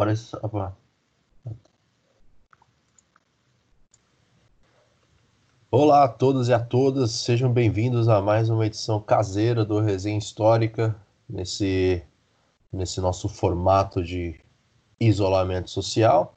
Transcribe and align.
Parece. 0.00 0.34
Opa. 0.36 0.74
Olá 5.70 6.04
a 6.04 6.08
todos 6.08 6.48
e 6.48 6.54
a 6.54 6.58
todas, 6.58 7.10
sejam 7.10 7.52
bem-vindos 7.52 8.08
a 8.08 8.22
mais 8.22 8.48
uma 8.48 8.64
edição 8.64 8.98
caseira 8.98 9.62
do 9.62 9.78
Resenha 9.78 10.16
Histórica, 10.16 10.96
nesse, 11.28 12.02
nesse 12.72 12.98
nosso 12.98 13.28
formato 13.28 14.02
de 14.02 14.40
isolamento 14.98 15.68
social. 15.68 16.34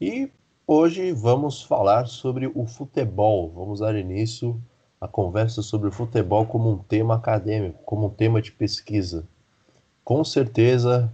E 0.00 0.28
hoje 0.66 1.12
vamos 1.12 1.62
falar 1.62 2.08
sobre 2.08 2.50
o 2.52 2.66
futebol. 2.66 3.52
Vamos 3.54 3.78
dar 3.78 3.94
início 3.94 4.60
à 5.00 5.06
conversa 5.06 5.62
sobre 5.62 5.88
o 5.88 5.92
futebol 5.92 6.46
como 6.46 6.68
um 6.68 6.78
tema 6.78 7.14
acadêmico, 7.14 7.80
como 7.84 8.08
um 8.08 8.10
tema 8.10 8.42
de 8.42 8.50
pesquisa. 8.50 9.24
Com 10.02 10.24
certeza, 10.24 11.12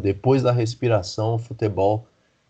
depois 0.00 0.42
da 0.42 0.52
respiração, 0.52 1.34
o 1.34 1.38
futebol 1.38 2.06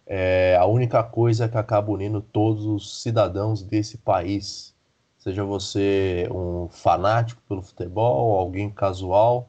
é 0.07 0.57
a 0.57 0.67
única 0.67 1.03
coisa 1.03 1.49
que 1.49 1.57
acaba 1.57 1.91
unindo 1.91 2.21
todos 2.21 2.65
os 2.65 3.03
cidadãos 3.03 3.63
desse 3.63 3.99
país. 3.99 4.75
Seja 5.19 5.45
você 5.45 6.29
um 6.31 6.69
fanático 6.69 7.43
pelo 7.49 7.63
futebol, 7.63 8.39
alguém 8.39 8.71
casual, 8.71 9.49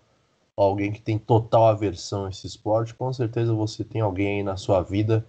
alguém 0.55 0.91
que 0.91 1.01
tem 1.01 1.19
total 1.19 1.67
aversão 1.67 2.25
a 2.25 2.29
esse 2.29 2.47
esporte, 2.47 2.95
com 2.95 3.13
certeza 3.13 3.53
você 3.53 3.83
tem 3.83 4.01
alguém 4.01 4.37
aí 4.37 4.43
na 4.43 4.57
sua 4.57 4.81
vida 4.81 5.23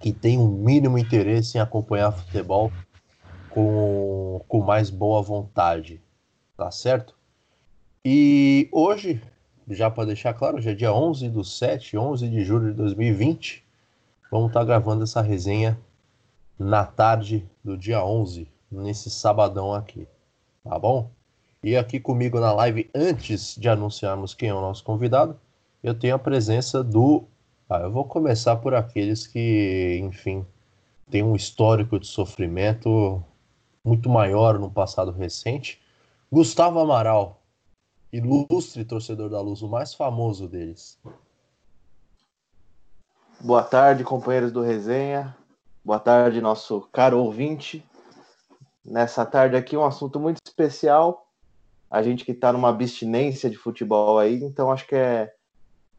que 0.00 0.12
tem 0.12 0.38
um 0.38 0.48
mínimo 0.48 0.98
interesse 0.98 1.56
em 1.56 1.60
acompanhar 1.60 2.12
futebol 2.12 2.70
com, 3.48 4.44
com 4.46 4.60
mais 4.60 4.90
boa 4.90 5.22
vontade, 5.22 6.02
tá 6.56 6.70
certo? 6.70 7.16
E 8.04 8.68
hoje, 8.70 9.22
já 9.68 9.90
para 9.90 10.06
deixar 10.06 10.34
claro, 10.34 10.58
hoje 10.58 10.70
é 10.70 10.74
dia 10.74 10.92
11 10.92 11.28
do 11.30 11.44
7, 11.44 11.96
11 11.96 12.28
de 12.28 12.44
julho 12.44 12.70
de 12.70 12.76
2020, 12.76 13.64
vamos 14.30 14.48
estar 14.48 14.60
tá 14.60 14.66
gravando 14.66 15.04
essa 15.04 15.20
resenha 15.20 15.78
na 16.58 16.84
tarde 16.84 17.48
do 17.62 17.76
dia 17.76 18.04
11, 18.04 18.46
nesse 18.70 19.10
sabadão 19.10 19.72
aqui, 19.72 20.06
tá 20.62 20.78
bom? 20.78 21.10
E 21.62 21.76
aqui 21.76 21.98
comigo 21.98 22.38
na 22.38 22.52
live, 22.52 22.90
antes 22.94 23.56
de 23.56 23.68
anunciarmos 23.68 24.34
quem 24.34 24.50
é 24.50 24.54
o 24.54 24.60
nosso 24.60 24.84
convidado, 24.84 25.40
eu 25.82 25.94
tenho 25.94 26.14
a 26.14 26.18
presença 26.18 26.84
do. 26.84 27.24
Ah, 27.68 27.80
eu 27.80 27.90
vou 27.90 28.04
começar 28.04 28.56
por 28.56 28.74
aqueles 28.74 29.26
que, 29.26 29.98
enfim, 30.02 30.44
têm 31.10 31.22
um 31.22 31.34
histórico 31.34 31.98
de 31.98 32.06
sofrimento 32.06 33.22
muito 33.82 34.10
maior 34.10 34.58
no 34.58 34.70
passado 34.70 35.10
recente. 35.10 35.80
Gustavo 36.30 36.80
Amaral, 36.80 37.40
ilustre 38.16 38.84
torcedor 38.84 39.28
da 39.28 39.40
Luz, 39.40 39.60
o 39.60 39.68
mais 39.68 39.92
famoso 39.92 40.48
deles. 40.48 40.98
Boa 43.40 43.62
tarde, 43.62 44.04
companheiros 44.04 44.52
do 44.52 44.62
Resenha. 44.62 45.36
Boa 45.84 45.98
tarde, 45.98 46.40
nosso 46.40 46.82
caro 46.92 47.18
ouvinte. 47.18 47.84
Nessa 48.84 49.26
tarde 49.26 49.56
aqui, 49.56 49.76
um 49.76 49.84
assunto 49.84 50.20
muito 50.20 50.38
especial 50.46 51.24
a 51.90 52.02
gente 52.02 52.24
que 52.24 52.32
está 52.32 52.52
numa 52.52 52.70
abstinência 52.70 53.48
de 53.48 53.56
futebol 53.56 54.18
aí, 54.18 54.42
então 54.42 54.72
acho 54.72 54.86
que 54.86 54.96
é, 54.96 55.32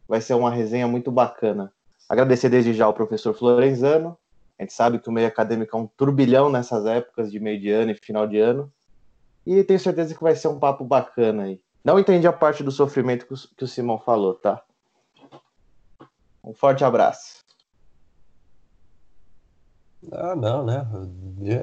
vai 0.06 0.20
ser 0.20 0.34
uma 0.34 0.50
resenha 0.50 0.86
muito 0.86 1.10
bacana. 1.10 1.72
Agradecer 2.08 2.50
desde 2.50 2.74
já 2.74 2.84
ao 2.84 2.92
professor 2.92 3.34
Florenzano. 3.34 4.16
A 4.58 4.62
gente 4.62 4.74
sabe 4.74 4.98
que 4.98 5.08
o 5.08 5.12
meio 5.12 5.26
acadêmico 5.26 5.76
é 5.76 5.80
um 5.80 5.86
turbilhão 5.86 6.50
nessas 6.50 6.84
épocas 6.84 7.32
de 7.32 7.40
meio 7.40 7.58
de 7.58 7.70
ano 7.70 7.92
e 7.92 7.94
final 7.94 8.26
de 8.26 8.38
ano. 8.38 8.70
E 9.46 9.62
tenho 9.64 9.80
certeza 9.80 10.14
que 10.14 10.22
vai 10.22 10.34
ser 10.34 10.48
um 10.48 10.58
papo 10.58 10.84
bacana 10.84 11.44
aí. 11.44 11.60
Não 11.86 12.00
entendi 12.00 12.26
a 12.26 12.32
parte 12.32 12.64
do 12.64 12.72
sofrimento 12.72 13.28
que 13.56 13.62
o 13.62 13.68
Simão 13.68 13.96
falou, 13.96 14.34
tá? 14.34 14.60
Um 16.42 16.52
forte 16.52 16.82
abraço. 16.82 17.44
Ah, 20.10 20.34
não, 20.34 20.64
né? 20.64 20.84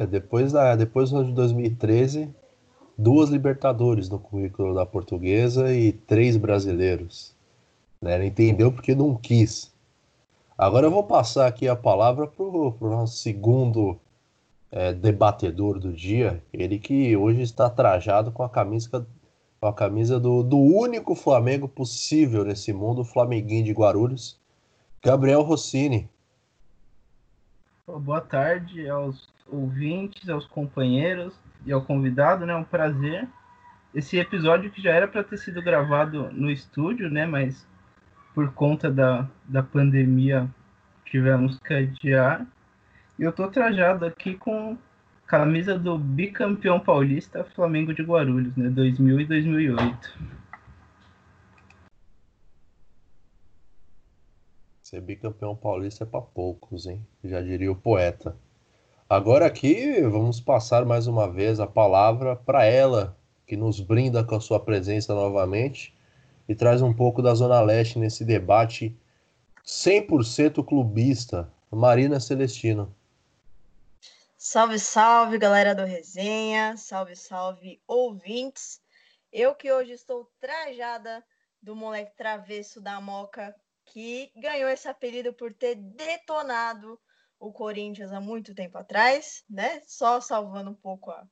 Depois, 0.09 0.53
da, 0.53 0.77
depois 0.77 1.09
do 1.09 1.17
ano 1.17 1.27
de 1.27 1.33
2013, 1.33 2.33
duas 2.97 3.31
Libertadores 3.31 4.07
no 4.07 4.17
currículo 4.17 4.73
da 4.73 4.85
portuguesa 4.85 5.73
e 5.73 5.91
três 5.91 6.37
brasileiros. 6.37 7.35
Né? 8.01 8.25
Entendeu 8.25 8.71
porque 8.71 8.95
não 8.95 9.17
quis. 9.17 9.73
Agora 10.57 10.87
eu 10.87 10.91
vou 10.91 11.03
passar 11.03 11.47
aqui 11.47 11.67
a 11.67 11.75
palavra 11.75 12.27
para 12.27 12.45
o 12.45 12.77
nosso 12.79 13.17
segundo 13.17 13.99
é, 14.71 14.93
debatedor 14.93 15.79
do 15.79 15.91
dia, 15.91 16.41
ele 16.53 16.79
que 16.79 17.13
hoje 17.17 17.41
está 17.41 17.69
trajado 17.69 18.31
com 18.31 18.41
a 18.41 18.49
camisa, 18.49 19.05
com 19.63 19.69
a 19.69 19.73
camisa 19.73 20.19
do, 20.19 20.43
do 20.43 20.57
único 20.57 21.15
Flamengo 21.15 21.69
possível 21.69 22.43
nesse 22.43 22.73
mundo, 22.73 22.99
o 22.99 23.05
Flamenguinho 23.05 23.63
de 23.63 23.71
Guarulhos, 23.71 24.37
Gabriel 25.01 25.41
Rossini. 25.41 26.09
Boa 27.87 28.19
tarde 28.19 28.89
aos 28.89 29.29
ouvintes, 29.49 30.27
aos 30.27 30.45
companheiros 30.45 31.33
e 31.65 31.71
ao 31.71 31.81
convidado, 31.81 32.45
né? 32.45 32.53
Um 32.53 32.65
prazer. 32.65 33.25
Esse 33.95 34.17
episódio 34.17 34.69
que 34.69 34.81
já 34.81 34.91
era 34.91 35.07
para 35.07 35.23
ter 35.23 35.37
sido 35.37 35.61
gravado 35.61 36.29
no 36.33 36.51
estúdio, 36.51 37.09
né? 37.09 37.25
Mas 37.25 37.65
por 38.35 38.51
conta 38.53 38.91
da, 38.91 39.29
da 39.45 39.63
pandemia 39.63 40.45
tivemos 41.05 41.57
que 41.59 41.73
adiar. 41.73 42.45
E 43.17 43.23
eu 43.23 43.31
tô 43.31 43.47
trajado 43.47 44.05
aqui 44.05 44.35
com 44.35 44.77
camisa 45.27 45.77
do 45.77 45.97
bicampeão 45.97 46.79
paulista 46.79 47.43
Flamengo 47.55 47.93
de 47.93 48.03
Guarulhos, 48.03 48.55
né? 48.55 48.69
2000 48.69 49.21
e 49.21 49.25
2008. 49.25 50.19
Ser 54.81 55.01
bicampeão 55.01 55.55
paulista 55.55 56.03
é 56.03 56.07
para 56.07 56.21
poucos, 56.21 56.85
hein? 56.85 57.05
Já 57.23 57.41
diria 57.41 57.71
o 57.71 57.75
poeta. 57.75 58.35
Agora 59.09 59.45
aqui 59.45 60.01
vamos 60.01 60.39
passar 60.39 60.85
mais 60.85 61.07
uma 61.07 61.29
vez 61.29 61.59
a 61.59 61.67
palavra 61.67 62.35
para 62.35 62.65
ela, 62.65 63.17
que 63.45 63.55
nos 63.55 63.79
brinda 63.79 64.23
com 64.23 64.35
a 64.35 64.39
sua 64.39 64.59
presença 64.59 65.13
novamente 65.13 65.93
e 66.47 66.55
traz 66.55 66.81
um 66.81 66.93
pouco 66.93 67.21
da 67.21 67.33
Zona 67.33 67.61
Leste 67.61 67.97
nesse 67.97 68.23
debate 68.25 68.95
100% 69.65 70.63
clubista. 70.63 71.49
Marina 71.71 72.19
Celestino. 72.19 72.93
Salve, 74.45 74.77
salve, 74.77 75.37
galera 75.37 75.73
do 75.73 75.85
Resenha. 75.85 76.75
Salve, 76.75 77.15
salve, 77.15 77.81
ouvintes. 77.87 78.81
Eu 79.31 79.55
que 79.55 79.71
hoje 79.71 79.93
estou 79.93 80.29
trajada 80.37 81.25
do 81.61 81.73
moleque 81.73 82.13
travesso 82.17 82.81
da 82.81 82.99
Moca, 82.99 83.55
que 83.85 84.33
ganhou 84.35 84.69
esse 84.69 84.85
apelido 84.85 85.33
por 85.33 85.53
ter 85.53 85.75
detonado 85.75 86.99
o 87.39 87.53
Corinthians 87.53 88.11
há 88.11 88.19
muito 88.19 88.53
tempo 88.53 88.77
atrás, 88.77 89.45
né? 89.49 89.81
Só 89.87 90.19
salvando 90.19 90.71
um 90.71 90.75
pouco 90.75 91.09
a, 91.09 91.25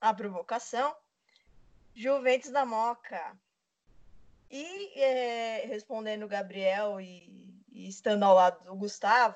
a 0.00 0.14
provocação. 0.14 0.94
Juventus 1.92 2.52
da 2.52 2.64
Moca. 2.64 3.36
E 4.48 4.96
é, 5.00 5.66
respondendo 5.66 6.22
o 6.22 6.28
Gabriel 6.28 7.00
e, 7.00 7.60
e, 7.72 7.88
estando 7.88 8.22
ao 8.22 8.36
lado 8.36 8.62
do 8.62 8.76
Gustavo, 8.76 9.34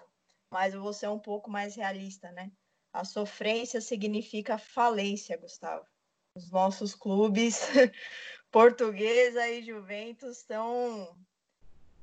mas 0.49 0.73
eu 0.73 0.81
vou 0.81 0.93
ser 0.93 1.09
um 1.09 1.19
pouco 1.19 1.51
mais 1.51 1.75
realista, 1.75 2.31
né? 2.31 2.53
A 2.99 3.05
sofrência 3.05 3.81
significa 3.81 4.59
falência, 4.59 5.37
Gustavo. 5.37 5.87
Os 6.35 6.51
nossos 6.51 6.97
clubes, 6.97 7.61
Portuguesa 8.51 9.49
e 9.49 9.63
Juventus, 9.63 10.39
estão 10.39 11.17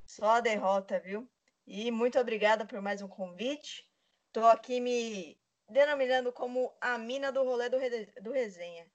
só 0.05 0.35
a 0.35 0.39
derrota, 0.39 0.97
viu? 1.01 1.29
E 1.67 1.91
muito 1.91 2.17
obrigada 2.17 2.65
por 2.65 2.81
mais 2.81 3.01
um 3.01 3.09
convite. 3.09 3.85
Estou 4.27 4.45
aqui 4.45 4.79
me 4.79 5.37
denominando 5.67 6.31
como 6.31 6.73
a 6.79 6.97
mina 6.97 7.29
do 7.29 7.43
rolê 7.43 7.67
do, 7.67 7.77
re... 7.77 8.05
do 8.21 8.31
resenha. 8.31 8.87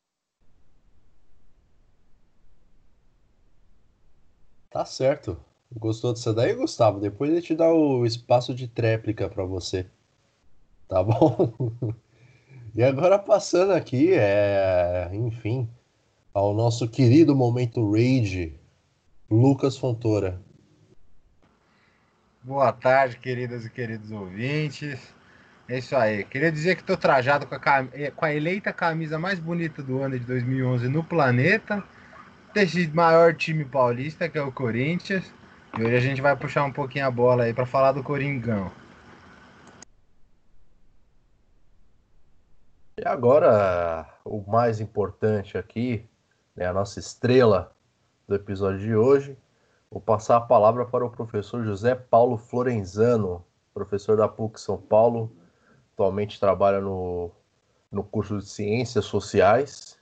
Tá 4.70 4.86
certo. 4.86 5.38
Gostou 5.70 6.14
disso 6.14 6.32
daí, 6.32 6.54
Gustavo? 6.54 6.98
Depois 6.98 7.30
ele 7.30 7.42
te 7.42 7.54
dá 7.54 7.70
o 7.70 8.06
espaço 8.06 8.54
de 8.54 8.66
tréplica 8.66 9.28
para 9.28 9.44
você. 9.44 9.86
Tá 10.90 11.02
bom? 11.04 11.54
e 12.74 12.82
agora 12.82 13.16
passando 13.16 13.72
aqui, 13.72 14.12
é, 14.12 15.08
enfim, 15.12 15.70
ao 16.34 16.52
nosso 16.52 16.88
querido 16.88 17.34
momento 17.34 17.92
Rage, 17.92 18.58
Lucas 19.30 19.78
Fontoura. 19.78 20.40
Boa 22.42 22.72
tarde, 22.72 23.18
queridas 23.18 23.64
e 23.64 23.70
queridos 23.70 24.10
ouvintes. 24.10 24.98
É 25.68 25.78
isso 25.78 25.94
aí. 25.94 26.24
Queria 26.24 26.50
dizer 26.50 26.74
que 26.74 26.80
estou 26.80 26.96
trajado 26.96 27.46
com 27.46 27.54
a, 27.54 27.60
cam... 27.60 27.88
Eh, 27.92 28.10
com 28.10 28.24
a, 28.24 28.34
eleita 28.34 28.72
camisa 28.72 29.16
mais 29.16 29.38
bonita 29.38 29.84
do 29.84 30.02
ano 30.02 30.18
de 30.18 30.24
2011 30.24 30.88
no 30.88 31.04
planeta, 31.04 31.84
desse 32.52 32.88
maior 32.88 33.32
time 33.34 33.64
paulista, 33.64 34.28
que 34.28 34.36
é 34.36 34.42
o 34.42 34.50
Corinthians. 34.50 35.32
E 35.78 35.84
hoje 35.84 35.94
a 35.94 36.00
gente 36.00 36.20
vai 36.20 36.34
puxar 36.34 36.64
um 36.64 36.72
pouquinho 36.72 37.06
a 37.06 37.10
bola 37.10 37.44
aí 37.44 37.54
para 37.54 37.66
falar 37.66 37.92
do 37.92 38.02
Coringão. 38.02 38.72
E 43.00 43.08
agora, 43.08 44.06
o 44.24 44.42
mais 44.46 44.80
importante 44.80 45.56
aqui, 45.56 46.06
né, 46.54 46.66
a 46.66 46.72
nossa 46.72 46.98
estrela 47.00 47.74
do 48.28 48.34
episódio 48.34 48.78
de 48.80 48.94
hoje, 48.94 49.38
Vou 49.90 50.00
passar 50.00 50.36
a 50.36 50.40
palavra 50.40 50.86
para 50.86 51.04
o 51.04 51.10
professor 51.10 51.64
José 51.64 51.96
Paulo 51.96 52.38
Florenzano, 52.38 53.44
professor 53.74 54.16
da 54.16 54.28
PUC 54.28 54.60
São 54.60 54.78
Paulo, 54.78 55.32
atualmente 55.92 56.38
trabalha 56.38 56.80
no, 56.80 57.32
no 57.90 58.04
curso 58.04 58.38
de 58.38 58.46
Ciências 58.46 59.04
Sociais. 59.06 59.98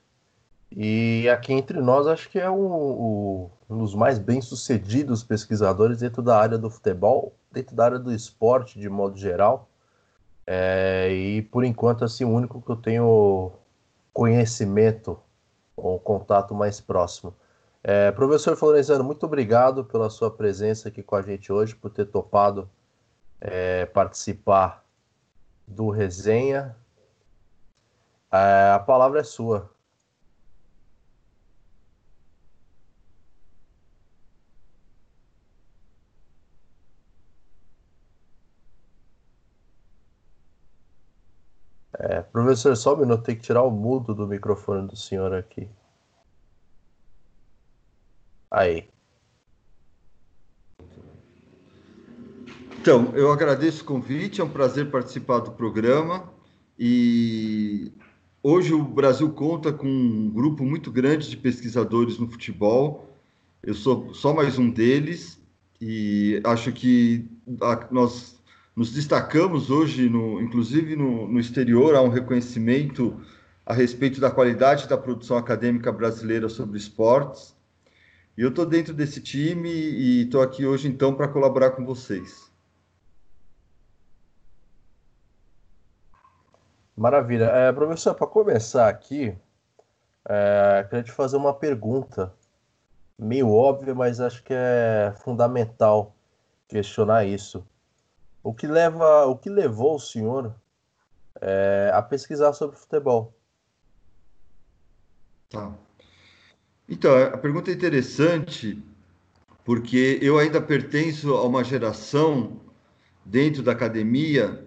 E 0.71 1.27
aqui 1.31 1.55
entre 1.55 1.81
nós, 1.81 2.06
acho 2.06 2.29
que 2.29 2.39
é 2.39 2.51
um 2.51 3.49
dos 3.67 3.94
mais 3.94 4.19
bem-sucedidos 4.19 5.25
pesquisadores 5.25 6.01
dentro 6.01 6.21
da 6.21 6.39
área 6.39 6.59
do 6.59 6.69
futebol, 6.69 7.35
dentro 7.51 7.75
da 7.75 7.87
área 7.87 7.99
do 7.99 8.12
esporte 8.12 8.79
de 8.79 8.91
modo 8.91 9.17
geral. 9.17 9.71
É, 10.50 11.11
e 11.12 11.43
por 11.43 11.62
enquanto, 11.62 12.06
assim, 12.06 12.25
o 12.25 12.31
único 12.31 12.62
que 12.62 12.71
eu 12.71 12.77
tenho 12.77 13.53
conhecimento 14.15 15.21
ou 15.77 16.00
contato 16.00 16.55
mais 16.55 16.81
próximo. 16.81 17.37
É, 17.85 18.11
professor 18.12 18.56
Florenzano, 18.56 19.05
muito 19.05 19.27
obrigado 19.27 19.85
pela 19.85 20.09
sua 20.09 20.31
presença 20.31 20.89
aqui 20.89 21.03
com 21.03 21.17
a 21.17 21.21
gente 21.21 21.53
hoje, 21.53 21.77
por 21.77 21.91
ter 21.91 22.06
topado 22.06 22.67
é, 23.39 23.85
participar 23.85 24.83
do 25.67 25.91
resenha. 25.91 26.75
É, 28.33 28.73
a 28.75 28.79
palavra 28.79 29.21
é 29.21 29.25
sua. 29.25 29.71
É, 41.99 42.23
professor, 42.23 42.77
só 42.77 42.95
um 42.95 43.00
minuto, 43.00 43.25
tem 43.25 43.35
que 43.35 43.43
tirar 43.43 43.62
o 43.65 43.71
mudo 43.73 44.15
do 44.15 44.27
microfone 44.27 44.87
do 44.87 44.97
senhor 44.97 45.35
aqui. 45.35 45.69
Aí. 48.49 48.89
Então, 52.81 53.12
eu 53.17 53.33
agradeço 53.33 53.83
o 53.83 53.87
convite, 53.87 54.41
é 54.41 54.45
um 54.45 54.49
prazer 54.49 54.91
participar 54.91 55.41
do 55.41 55.50
programa. 55.50 56.33
E 56.79 57.93
hoje 58.41 58.73
o 58.73 58.85
Brasil 58.85 59.31
conta 59.33 59.73
com 59.73 59.89
um 59.89 60.31
grupo 60.31 60.65
muito 60.65 60.93
grande 60.93 61.29
de 61.29 61.37
pesquisadores 61.37 62.17
no 62.17 62.31
futebol. 62.31 63.11
Eu 63.61 63.75
sou 63.75 64.15
só 64.15 64.33
mais 64.33 64.56
um 64.56 64.71
deles 64.71 65.43
e 65.81 66.41
acho 66.44 66.73
que 66.73 67.29
nós 67.91 68.38
nos 68.79 68.93
destacamos 68.93 69.71
hoje, 69.71 70.09
no, 70.09 70.41
inclusive 70.41 70.95
no, 70.95 71.27
no 71.27 71.41
exterior, 71.41 71.97
há 71.97 72.01
um 72.01 72.09
reconhecimento 72.09 73.21
a 73.67 73.75
respeito 73.75 74.21
da 74.21 74.31
qualidade 74.31 74.87
da 74.87 74.97
produção 74.97 75.37
acadêmica 75.37 75.91
brasileira 75.91 76.49
sobre 76.49 76.79
esportes. 76.79 77.57
E 78.37 78.43
eu 78.43 78.51
estou 78.51 78.65
dentro 78.65 78.95
desse 78.95 79.21
time 79.21 79.69
e 79.69 80.23
estou 80.23 80.41
aqui 80.41 80.65
hoje, 80.65 80.87
então, 80.87 81.13
para 81.13 81.27
colaborar 81.27 81.73
com 81.73 81.85
vocês. 81.85 82.53
Maravilha. 86.97 87.47
É, 87.47 87.73
professor, 87.73 88.15
para 88.15 88.29
começar 88.29 88.89
aqui, 88.89 89.37
é, 90.25 90.87
queria 90.89 91.03
te 91.03 91.11
fazer 91.11 91.37
uma 91.37 91.53
pergunta 91.53 92.33
meio 93.19 93.51
óbvia, 93.51 93.93
mas 93.93 94.21
acho 94.21 94.41
que 94.45 94.55
é 94.55 95.13
fundamental 95.25 96.15
questionar 96.69 97.25
isso. 97.25 97.67
O 98.49 98.55
que 98.55 98.67
leva, 98.67 99.27
o 99.27 99.37
que 99.37 99.50
levou 99.50 99.97
o 99.97 100.00
senhor 100.00 100.55
é, 101.39 101.91
a 101.93 102.00
pesquisar 102.00 102.55
sobre 102.55 102.79
futebol? 102.79 103.37
Tá. 105.50 105.71
Então, 106.89 107.15
a 107.15 107.37
pergunta 107.37 107.71
é 107.71 107.75
interessante 107.75 108.83
porque 109.67 110.19
eu 110.23 110.39
ainda 110.39 110.62
pertenço 110.62 111.35
a 111.35 111.45
uma 111.45 111.62
geração 111.62 112.59
dentro 113.23 113.62
da 113.62 113.73
academia 113.73 114.67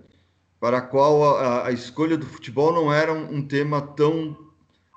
para 0.59 0.77
a 0.77 0.81
qual 0.81 1.35
a, 1.37 1.65
a 1.65 1.71
escolha 1.71 2.15
do 2.15 2.25
futebol 2.27 2.71
não 2.71 2.93
era 2.93 3.11
um, 3.11 3.37
um 3.37 3.47
tema 3.47 3.81
tão 3.81 4.37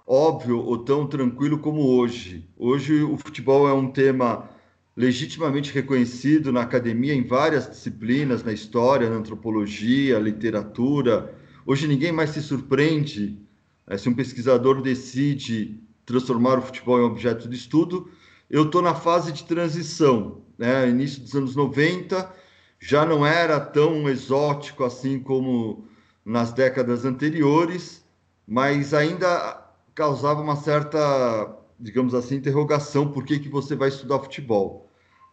óbvio 0.06 0.58
ou 0.58 0.76
tão 0.84 1.06
tranquilo 1.06 1.58
como 1.58 1.86
hoje. 1.86 2.46
Hoje 2.54 3.02
o 3.02 3.16
futebol 3.16 3.66
é 3.66 3.72
um 3.72 3.90
tema 3.90 4.46
legitimamente 4.96 5.72
reconhecido 5.72 6.52
na 6.52 6.62
academia 6.62 7.14
em 7.14 7.26
várias 7.26 7.68
disciplinas, 7.68 8.44
na 8.44 8.52
história, 8.52 9.10
na 9.10 9.16
antropologia, 9.16 10.18
literatura. 10.18 11.34
Hoje 11.66 11.88
ninguém 11.88 12.12
mais 12.12 12.30
se 12.30 12.42
surpreende 12.42 13.38
é, 13.86 13.98
se 13.98 14.08
um 14.08 14.14
pesquisador 14.14 14.80
decide 14.80 15.80
transformar 16.06 16.58
o 16.58 16.62
futebol 16.62 17.00
em 17.00 17.04
objeto 17.04 17.48
de 17.48 17.56
estudo. 17.56 18.10
Eu 18.48 18.64
estou 18.64 18.82
na 18.82 18.94
fase 18.94 19.32
de 19.32 19.44
transição, 19.44 20.42
né? 20.56 20.88
início 20.88 21.22
dos 21.22 21.34
anos 21.34 21.56
90, 21.56 22.32
já 22.78 23.04
não 23.04 23.26
era 23.26 23.58
tão 23.58 24.08
exótico 24.08 24.84
assim 24.84 25.18
como 25.18 25.88
nas 26.24 26.52
décadas 26.52 27.04
anteriores, 27.04 28.04
mas 28.46 28.94
ainda 28.94 29.62
causava 29.94 30.40
uma 30.40 30.56
certa, 30.56 31.56
digamos 31.78 32.14
assim, 32.14 32.36
interrogação 32.36 33.10
por 33.10 33.24
que, 33.24 33.38
que 33.38 33.48
você 33.48 33.74
vai 33.74 33.88
estudar 33.88 34.18
futebol. 34.18 34.83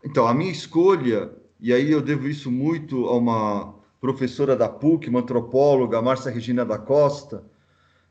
Então, 0.03 0.27
a 0.27 0.33
minha 0.33 0.51
escolha, 0.51 1.31
e 1.59 1.71
aí 1.71 1.91
eu 1.91 2.01
devo 2.01 2.27
isso 2.27 2.51
muito 2.51 3.05
a 3.05 3.15
uma 3.15 3.75
professora 3.99 4.55
da 4.55 4.67
PUC, 4.67 5.09
uma 5.09 5.19
antropóloga, 5.19 6.01
Márcia 6.01 6.31
Regina 6.31 6.65
da 6.65 6.79
Costa, 6.79 7.43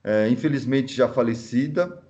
é, 0.05 0.29
infelizmente 0.29 0.95
já 0.95 1.09
falecida. 1.09 2.01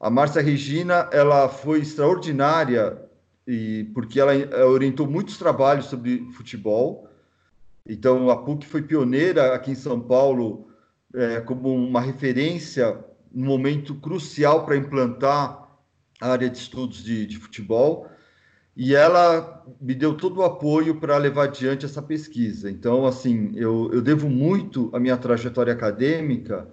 A 0.00 0.10
Márcia 0.10 0.42
Regina, 0.42 1.08
ela 1.12 1.48
foi 1.48 1.80
extraordinária 1.80 3.00
e 3.46 3.84
porque 3.94 4.18
ela 4.18 4.32
orientou 4.66 5.06
muitos 5.06 5.38
trabalhos 5.38 5.86
sobre 5.86 6.28
futebol. 6.32 7.08
Então, 7.86 8.28
a 8.28 8.36
PUC 8.36 8.66
foi 8.66 8.82
pioneira 8.82 9.54
aqui 9.54 9.70
em 9.70 9.76
São 9.76 10.00
Paulo 10.00 10.68
é, 11.14 11.40
como 11.40 11.72
uma 11.72 12.00
referência, 12.00 12.98
um 13.32 13.44
momento 13.44 13.94
crucial 13.94 14.64
para 14.64 14.76
implantar 14.76 15.68
a 16.20 16.32
área 16.32 16.50
de 16.50 16.58
estudos 16.58 17.04
de, 17.04 17.26
de 17.26 17.38
futebol 17.38 18.08
e 18.76 18.94
ela 18.94 19.64
me 19.80 19.94
deu 19.94 20.16
todo 20.16 20.38
o 20.38 20.42
apoio 20.42 20.96
para 20.96 21.16
levar 21.16 21.44
adiante 21.44 21.84
essa 21.84 22.02
pesquisa. 22.02 22.70
Então, 22.70 23.06
assim, 23.06 23.52
eu, 23.54 23.90
eu 23.92 24.02
devo 24.02 24.28
muito 24.28 24.90
a 24.92 24.98
minha 24.98 25.16
trajetória 25.16 25.72
acadêmica 25.72 26.66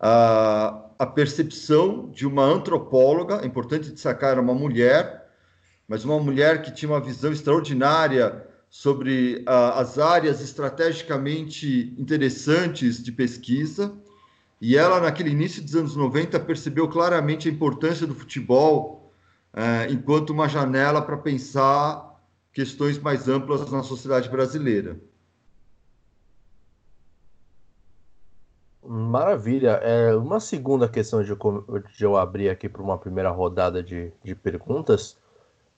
à 0.00 1.06
percepção 1.14 2.10
de 2.10 2.26
uma 2.26 2.44
antropóloga, 2.44 3.40
é 3.42 3.46
importante 3.46 3.90
destacar, 3.90 4.32
era 4.32 4.40
uma 4.40 4.54
mulher, 4.54 5.26
mas 5.86 6.04
uma 6.04 6.18
mulher 6.18 6.62
que 6.62 6.72
tinha 6.72 6.90
uma 6.90 7.00
visão 7.00 7.32
extraordinária 7.32 8.44
sobre 8.68 9.42
a, 9.46 9.80
as 9.80 9.98
áreas 9.98 10.40
estrategicamente 10.40 11.94
interessantes 11.96 13.02
de 13.02 13.12
pesquisa. 13.12 13.94
E 14.60 14.76
ela, 14.76 15.00
naquele 15.00 15.30
início 15.30 15.62
dos 15.62 15.76
anos 15.76 15.94
90, 15.94 16.40
percebeu 16.40 16.88
claramente 16.88 17.48
a 17.48 17.52
importância 17.52 18.06
do 18.06 18.14
futebol 18.14 19.05
é, 19.56 19.90
enquanto 19.90 20.30
uma 20.30 20.46
janela 20.48 21.00
para 21.00 21.16
pensar 21.16 22.14
questões 22.52 22.98
mais 22.98 23.26
amplas 23.26 23.70
na 23.70 23.82
sociedade 23.82 24.28
brasileira. 24.28 25.00
Maravilha. 28.86 29.80
É, 29.82 30.14
uma 30.14 30.38
segunda 30.38 30.88
questão 30.88 31.22
de, 31.22 31.34
de 31.34 32.04
eu 32.04 32.16
abrir 32.16 32.50
aqui 32.50 32.68
para 32.68 32.82
uma 32.82 32.98
primeira 32.98 33.30
rodada 33.30 33.82
de, 33.82 34.12
de 34.22 34.34
perguntas. 34.34 35.16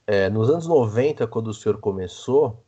É, 0.07 0.29
nos 0.29 0.51
anos 0.51 0.67
90, 0.67 1.27
quando 1.27 1.49
o 1.49 1.55
senhor 1.55 1.79
começou 1.79 2.63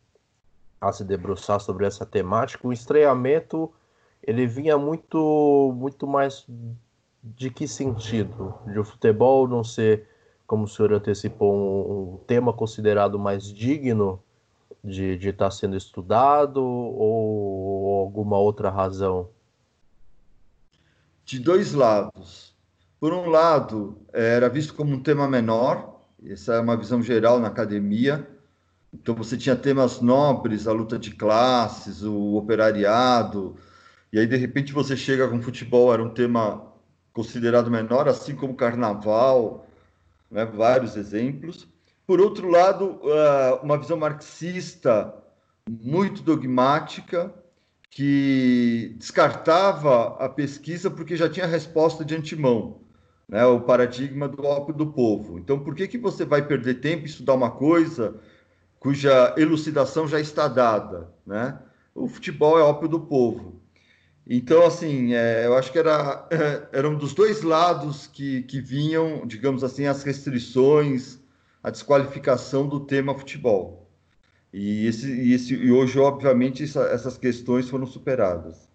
a 0.81 0.93
se 0.93 1.05
debruçar 1.05 1.61
sobre 1.61 1.87
essa 1.87 2.07
temática, 2.07 2.67
o 2.67 2.73
estreamento 2.73 3.71
ele 4.23 4.47
vinha 4.47 4.79
muito, 4.79 5.75
muito 5.77 6.07
mais 6.07 6.47
de 7.23 7.51
que 7.51 7.67
sentido? 7.69 8.55
De 8.67 8.79
o 8.79 8.85
futebol 8.85 9.47
não 9.47 9.63
ser 9.63 10.10
como 10.51 10.65
o 10.65 10.69
senhor 10.69 10.93
antecipou, 10.93 11.55
um, 11.55 12.15
um 12.15 12.17
tema 12.27 12.53
considerado 12.53 13.21
mais 13.21 13.45
digno 13.45 14.21
de 14.83 15.15
estar 15.15 15.45
tá 15.45 15.51
sendo 15.53 15.77
estudado 15.77 16.61
ou, 16.61 17.85
ou 17.87 18.01
alguma 18.01 18.37
outra 18.37 18.69
razão? 18.69 19.29
De 21.25 21.39
dois 21.39 21.73
lados. 21.73 22.53
Por 22.99 23.13
um 23.13 23.29
lado, 23.29 23.97
era 24.13 24.49
visto 24.49 24.75
como 24.75 24.93
um 24.93 25.01
tema 25.01 25.29
menor, 25.29 26.01
essa 26.27 26.55
é 26.55 26.61
uma 26.61 26.77
visão 26.77 27.01
geral 27.01 27.39
na 27.39 27.47
academia. 27.47 28.29
Então, 28.93 29.15
você 29.15 29.37
tinha 29.37 29.55
temas 29.55 30.01
nobres, 30.01 30.67
a 30.67 30.73
luta 30.73 30.99
de 30.99 31.13
classes, 31.13 32.03
o 32.03 32.35
operariado, 32.35 33.55
e 34.13 34.19
aí, 34.19 34.27
de 34.27 34.35
repente, 34.35 34.73
você 34.73 34.97
chega 34.97 35.29
com 35.29 35.41
futebol, 35.41 35.95
era 35.95 36.03
um 36.03 36.11
tema 36.11 36.73
considerado 37.13 37.71
menor, 37.71 38.09
assim 38.09 38.35
como 38.35 38.57
carnaval, 38.57 39.70
né, 40.31 40.45
vários 40.45 40.97
exemplos. 40.97 41.67
Por 42.07 42.21
outro 42.21 42.49
lado, 42.49 43.01
ah, 43.05 43.61
uma 43.63 43.79
visão 43.79 43.97
marxista 43.97 45.15
muito 45.69 46.23
dogmática, 46.23 47.33
que 47.91 48.95
descartava 48.99 50.17
a 50.25 50.29
pesquisa 50.29 50.91
porque 50.91 51.17
já 51.17 51.29
tinha 51.29 51.47
resposta 51.47 52.05
de 52.05 52.15
antemão. 52.15 52.81
né, 53.29 53.45
o 53.47 53.61
paradigma 53.61 54.29
do 54.29 54.45
ópio 54.45 54.75
do 54.75 54.89
povo. 54.93 55.39
Então, 55.39 55.61
por 55.61 55.75
que, 55.75 55.87
que 55.87 55.99
você 55.99 56.25
vai 56.25 56.47
perder 56.47 56.81
tempo 56.81 57.05
em 57.05 57.07
estudar 57.07 57.35
uma 57.35 57.51
coisa 57.53 58.17
cuja 58.81 59.35
elucidação 59.37 60.09
já 60.09 60.19
está 60.21 60.49
dada? 60.49 61.09
Né? 61.25 61.57
O 61.95 62.09
futebol 62.09 62.59
é 62.59 62.63
ópio 62.63 62.89
do 62.89 63.01
povo. 63.01 63.60
Então, 64.27 64.65
assim, 64.65 65.15
é, 65.15 65.47
eu 65.47 65.57
acho 65.57 65.73
que 65.73 65.79
era, 65.79 66.29
eram 66.73 66.97
dos 66.97 67.15
dois 67.15 67.43
lados 67.43 68.07
que, 68.07 68.43
que 68.43 68.61
vinham, 68.61 69.27
digamos 69.27 69.65
assim, 69.65 69.87
as 69.87 70.03
restrições, 70.03 71.19
a 71.63 71.71
desqualificação 71.71 72.69
do 72.69 72.81
tema 72.81 73.15
futebol. 73.15 73.89
E, 74.53 74.87
esse, 74.87 75.11
e, 75.11 75.33
esse, 75.33 75.55
e 75.55 75.71
hoje, 75.73 75.99
obviamente, 75.99 76.65
essa, 76.65 76.83
essas 76.85 77.17
questões 77.17 77.69
foram 77.69 77.87
superadas. 77.87 78.69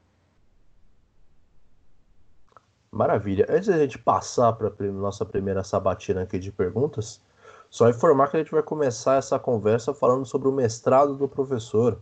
Maravilha. 2.92 3.46
Antes 3.50 3.68
da 3.68 3.78
gente 3.78 3.98
passar 3.98 4.54
para 4.54 4.70
a 4.70 4.92
nossa 4.92 5.26
primeira 5.26 5.64
sabatina 5.64 6.22
aqui 6.22 6.40
de 6.40 6.52
perguntas, 6.52 7.22
só 7.70 7.90
informar 7.90 8.30
que 8.30 8.38
a 8.38 8.40
gente 8.40 8.52
vai 8.52 8.64
começar 8.64 9.18
essa 9.18 9.38
conversa 9.38 9.94
falando 9.94 10.26
sobre 10.26 10.48
o 10.48 10.52
mestrado 10.52 11.16
do 11.18 11.28
professor, 11.28 12.02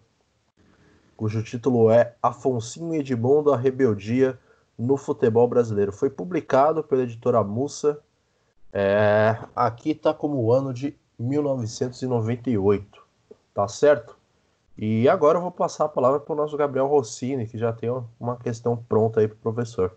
cujo 1.24 1.42
título 1.42 1.90
é 1.90 2.14
Afonso 2.22 2.94
Edmundo, 2.94 3.54
a 3.54 3.58
Rebeldia 3.58 4.38
no 4.78 4.98
Futebol 4.98 5.48
Brasileiro. 5.48 5.94
Foi 5.94 6.10
publicado 6.10 6.84
pela 6.84 7.04
editora 7.04 7.42
Mussa. 7.42 7.98
É, 8.74 9.38
aqui 9.56 9.92
está 9.92 10.14
como 10.14 10.36
o 10.36 10.52
ano 10.52 10.74
de 10.74 10.94
1998, 11.18 13.02
tá 13.54 13.70
certo? 13.70 14.18
E 14.78 15.08
agora 15.08 15.38
eu 15.38 15.42
vou 15.42 15.52
passar 15.52 15.86
a 15.86 15.90
palavra 15.90 16.20
para 16.20 16.34
o 16.34 16.36
nosso 16.36 16.58
Gabriel 16.58 16.88
Rossini, 16.88 17.48
que 17.48 17.58
já 17.58 17.72
tem 17.72 17.90
uma 18.20 18.36
questão 18.36 18.76
pronta 18.76 19.22
aí 19.22 19.28
para 19.30 19.38
o 19.38 19.54
professor. 19.54 19.96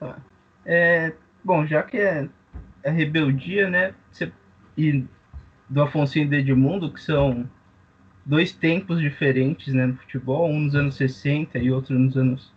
Tá. 0.00 0.18
É, 0.66 1.12
bom, 1.44 1.64
já 1.64 1.84
que 1.84 1.96
é, 1.96 2.28
é 2.82 2.90
rebeldia, 2.90 3.70
né? 3.70 3.94
E 4.76 5.06
do 5.68 5.80
Afonso 5.80 6.18
e 6.18 6.26
do 6.26 6.34
Edmundo, 6.34 6.92
que 6.92 7.00
são 7.00 7.48
dois 8.30 8.52
tempos 8.52 9.00
diferentes 9.00 9.74
né, 9.74 9.86
no 9.86 9.96
futebol, 9.96 10.48
um 10.48 10.60
nos 10.60 10.76
anos 10.76 10.94
60 10.94 11.58
e 11.58 11.72
outro 11.72 11.98
nos 11.98 12.16
anos 12.16 12.52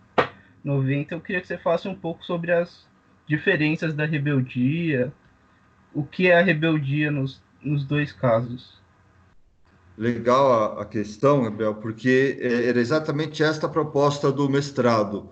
90. 0.62 1.16
Eu 1.16 1.20
queria 1.20 1.40
que 1.40 1.48
você 1.48 1.58
falasse 1.58 1.88
um 1.88 1.96
pouco 1.96 2.24
sobre 2.24 2.52
as 2.52 2.86
diferenças 3.26 3.92
da 3.92 4.06
rebeldia, 4.06 5.12
o 5.92 6.04
que 6.04 6.28
é 6.28 6.38
a 6.38 6.42
rebeldia 6.42 7.10
nos, 7.10 7.42
nos 7.60 7.84
dois 7.84 8.12
casos. 8.12 8.80
Legal 9.98 10.78
a, 10.78 10.82
a 10.82 10.84
questão, 10.84 11.42
Gabriel, 11.42 11.74
porque 11.74 12.38
é, 12.40 12.68
era 12.68 12.78
exatamente 12.78 13.42
esta 13.42 13.66
a 13.66 13.70
proposta 13.70 14.30
do 14.30 14.48
mestrado 14.48 15.30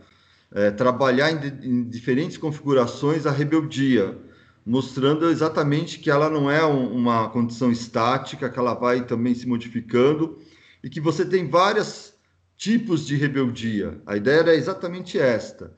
é, 0.52 0.72
trabalhar 0.72 1.30
em, 1.30 1.68
em, 1.68 1.84
diferentes 1.84 2.36
configurações 2.36 3.26
a 3.26 3.30
rebeldia, 3.30 4.18
mostrando 4.64 5.28
exatamente 5.28 5.98
que 5.98 6.10
ela 6.10 6.30
não 6.30 6.50
é 6.50 6.64
um, 6.64 6.94
uma 6.94 7.28
condição 7.28 7.70
estática, 7.70 8.48
que 8.48 8.58
ela 8.58 8.74
vai 8.74 9.04
também 9.04 9.34
se 9.34 9.46
modificando 9.46 10.38
e 10.82 10.88
que 10.88 11.00
você 11.00 11.24
tem 11.24 11.48
vários 11.48 12.14
tipos 12.56 13.06
de 13.06 13.16
rebeldia. 13.16 14.00
A 14.06 14.16
ideia 14.16 14.40
era 14.40 14.54
exatamente 14.54 15.18
esta. 15.18 15.74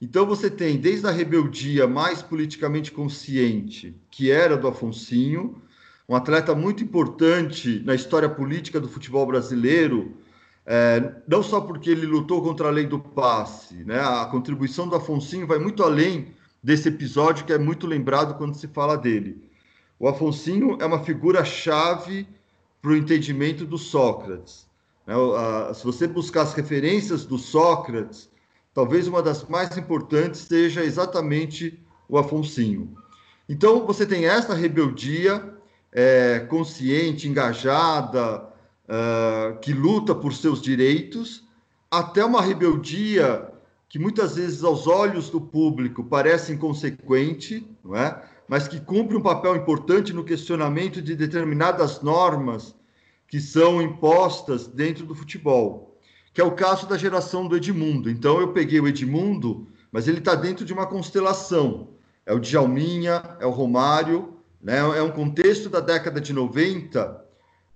Então 0.00 0.24
você 0.24 0.48
tem 0.48 0.76
desde 0.76 1.06
a 1.06 1.10
rebeldia 1.10 1.86
mais 1.88 2.22
politicamente 2.22 2.92
consciente, 2.92 3.96
que 4.10 4.30
era 4.30 4.56
do 4.56 4.68
Afonsinho, 4.68 5.60
um 6.08 6.14
atleta 6.14 6.54
muito 6.54 6.82
importante 6.82 7.82
na 7.84 7.94
história 7.94 8.28
política 8.28 8.80
do 8.80 8.88
futebol 8.88 9.26
brasileiro, 9.26 10.16
é, 10.64 11.12
não 11.26 11.42
só 11.42 11.60
porque 11.60 11.90
ele 11.90 12.06
lutou 12.06 12.40
contra 12.40 12.68
a 12.68 12.70
lei 12.70 12.86
do 12.86 12.98
passe, 12.98 13.84
né? 13.84 14.00
A 14.00 14.24
contribuição 14.26 14.88
do 14.88 14.94
Afonsinho 14.94 15.46
vai 15.46 15.58
muito 15.58 15.82
além 15.82 16.34
desse 16.62 16.88
episódio 16.88 17.44
que 17.44 17.52
é 17.52 17.58
muito 17.58 17.86
lembrado 17.86 18.36
quando 18.36 18.54
se 18.54 18.68
fala 18.68 18.96
dele. 18.96 19.42
O 19.98 20.08
Afonsinho 20.08 20.78
é 20.80 20.86
uma 20.86 21.02
figura 21.02 21.44
chave 21.44 22.26
para 22.80 22.90
o 22.92 22.96
entendimento 22.96 23.64
do 23.64 23.76
Sócrates. 23.76 24.66
Né? 25.06 25.14
Se 25.74 25.84
você 25.84 26.06
buscar 26.06 26.42
as 26.42 26.54
referências 26.54 27.24
do 27.24 27.38
Sócrates, 27.38 28.30
talvez 28.72 29.08
uma 29.08 29.22
das 29.22 29.44
mais 29.48 29.76
importantes 29.76 30.42
seja 30.42 30.84
exatamente 30.84 31.78
o 32.08 32.16
Afonsinho. 32.16 32.94
Então, 33.48 33.86
você 33.86 34.06
tem 34.06 34.26
essa 34.26 34.54
rebeldia 34.54 35.54
é, 35.92 36.40
consciente, 36.40 37.26
engajada, 37.26 38.48
uh, 38.88 39.58
que 39.60 39.72
luta 39.72 40.14
por 40.14 40.32
seus 40.32 40.60
direitos, 40.60 41.44
até 41.90 42.24
uma 42.24 42.42
rebeldia 42.42 43.48
que 43.88 43.98
muitas 43.98 44.36
vezes 44.36 44.62
aos 44.62 44.86
olhos 44.86 45.30
do 45.30 45.40
público 45.40 46.04
parece 46.04 46.52
inconsequente, 46.52 47.66
não 47.82 47.96
é? 47.96 48.22
mas 48.46 48.68
que 48.68 48.80
cumpre 48.80 49.16
um 49.16 49.22
papel 49.22 49.56
importante 49.56 50.12
no 50.12 50.24
questionamento 50.24 51.00
de 51.02 51.14
determinadas 51.14 52.00
normas 52.00 52.74
que 53.26 53.40
são 53.40 53.80
impostas 53.82 54.66
dentro 54.66 55.04
do 55.04 55.14
futebol, 55.14 55.98
que 56.32 56.40
é 56.40 56.44
o 56.44 56.52
caso 56.54 56.86
da 56.86 56.96
geração 56.96 57.46
do 57.46 57.56
Edmundo. 57.56 58.08
Então 58.10 58.40
eu 58.40 58.52
peguei 58.52 58.80
o 58.80 58.88
Edmundo, 58.88 59.66
mas 59.92 60.08
ele 60.08 60.18
está 60.18 60.34
dentro 60.34 60.64
de 60.64 60.72
uma 60.72 60.86
constelação. 60.86 61.88
É 62.24 62.32
o 62.32 62.38
Djalminha, 62.38 63.22
é 63.38 63.46
o 63.46 63.50
Romário, 63.50 64.34
né? 64.60 64.78
é 64.78 65.02
um 65.02 65.10
contexto 65.10 65.68
da 65.68 65.80
década 65.80 66.20
de 66.20 66.32
90 66.32 67.24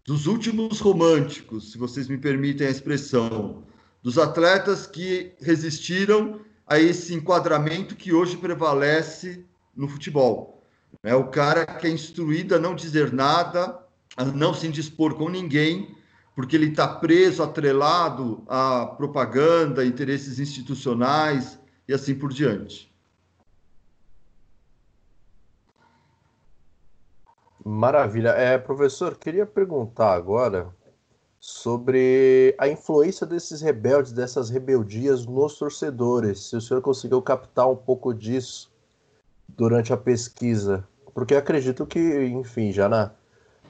dos 0.05 0.27
últimos 0.27 0.81
românticos, 0.81 1.71
se 1.71 1.79
vocês 1.79 2.09
me 2.09 2.19
permitem 2.19 2.67
a 2.67 2.71
expressão, 2.71 3.63
dos 4.03 4.19
atletas 4.19 4.87
que 4.87 5.33
resistiram 5.41 6.41
a 6.67 6.79
esse 6.79 7.15
enquadramento 7.15 7.95
que 7.95 8.13
hoje 8.13 8.37
prevalece 8.37 9.45
no 9.75 9.89
futebol. 9.89 10.63
É 11.03 11.15
o 11.15 11.29
cara 11.29 11.65
que 11.65 11.87
é 11.87 11.91
instruído 11.91 12.55
a 12.55 12.59
não 12.59 12.75
dizer 12.75 13.13
nada, 13.13 13.79
a 14.17 14.25
não 14.25 14.53
se 14.53 14.67
indispor 14.67 15.15
com 15.15 15.29
ninguém, 15.29 15.97
porque 16.35 16.57
ele 16.57 16.71
está 16.71 16.89
preso, 16.89 17.43
atrelado 17.43 18.43
à 18.49 18.87
propaganda, 18.87 19.85
interesses 19.85 20.39
institucionais 20.39 21.59
e 21.87 21.93
assim 21.93 22.15
por 22.15 22.33
diante. 22.33 22.93
Maravilha. 27.65 28.31
É, 28.31 28.59
professor, 28.59 29.17
queria 29.17 29.47
perguntar 29.47 30.15
agora 30.15 30.75
sobre 31.45 32.55
a 32.57 32.69
influência 32.69 33.27
desses 33.27 33.61
rebeldes, 33.61 34.13
dessas 34.13 34.49
rebeldias 34.49 35.27
nos 35.27 35.59
torcedores. 35.59 36.39
Se 36.39 36.55
o 36.55 36.61
senhor 36.61 36.81
conseguiu 36.81 37.21
captar 37.21 37.69
um 37.69 37.75
pouco 37.75 38.15
disso 38.15 38.71
durante 39.49 39.93
a 39.93 39.97
pesquisa. 39.97 40.87
Porque 41.13 41.35
acredito 41.35 41.85
que, 41.85 41.99
enfim, 42.27 42.71
já 42.71 42.89
na, 42.89 43.11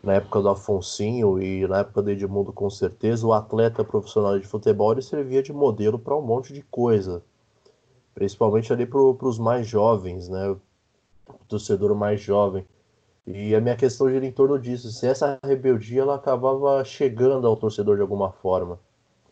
na 0.03 0.13
época 0.13 0.43
do 0.43 0.51
Afonsinho 0.51 1.43
e 1.43 1.67
na 1.67 1.79
época 1.79 2.03
do 2.03 2.11
Edmundo, 2.11 2.53
com 2.53 2.69
certeza, 2.69 3.27
o 3.27 3.33
atleta 3.33 3.83
profissional 3.83 4.39
de 4.39 4.47
futebol 4.47 4.93
ele 4.93 5.01
servia 5.01 5.43
de 5.43 5.51
modelo 5.51 5.99
para 5.99 6.15
um 6.15 6.21
monte 6.21 6.53
de 6.53 6.61
coisa. 6.61 7.23
Principalmente 8.15 8.71
ali 8.71 8.85
para 8.85 9.01
os 9.01 9.39
mais 9.39 9.67
jovens, 9.67 10.29
né? 10.29 10.51
O 10.51 10.61
torcedor 11.49 11.95
mais 11.95 12.21
jovem. 12.21 12.67
E 13.27 13.55
a 13.55 13.61
minha 13.61 13.77
questão 13.77 14.11
gira 14.11 14.27
em 14.27 14.33
torno 14.33 14.59
disso, 14.59 14.91
se 14.91 15.07
essa 15.07 15.39
rebeldia 15.45 16.03
ela 16.03 16.17
acabava 16.17 16.85
chegando 16.85 17.47
ao 17.47 17.57
torcedor 17.57 17.97
de 17.97 18.03
alguma 18.03 18.33
forma. 18.33 18.81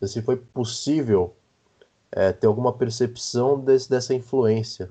Se 0.01 0.21
foi 0.21 0.37
possível 0.37 1.35
é, 2.11 2.31
ter 2.31 2.47
alguma 2.47 2.73
percepção 2.73 3.59
desse, 3.59 3.89
dessa 3.89 4.13
influência. 4.13 4.89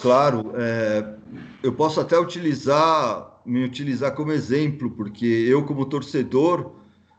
Claro, 0.00 0.52
é, 0.56 1.14
eu 1.62 1.72
posso 1.72 2.00
até 2.00 2.18
utilizar, 2.18 3.40
me 3.46 3.64
utilizar 3.64 4.14
como 4.14 4.32
exemplo, 4.32 4.90
porque 4.90 5.24
eu, 5.24 5.64
como 5.64 5.86
torcedor, 5.86 6.72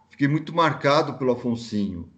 fiquei 0.09 0.27
muito 0.27 0.53
marcado 0.53 1.13
pelo 1.13 1.31
Afonsinho. 1.31 2.09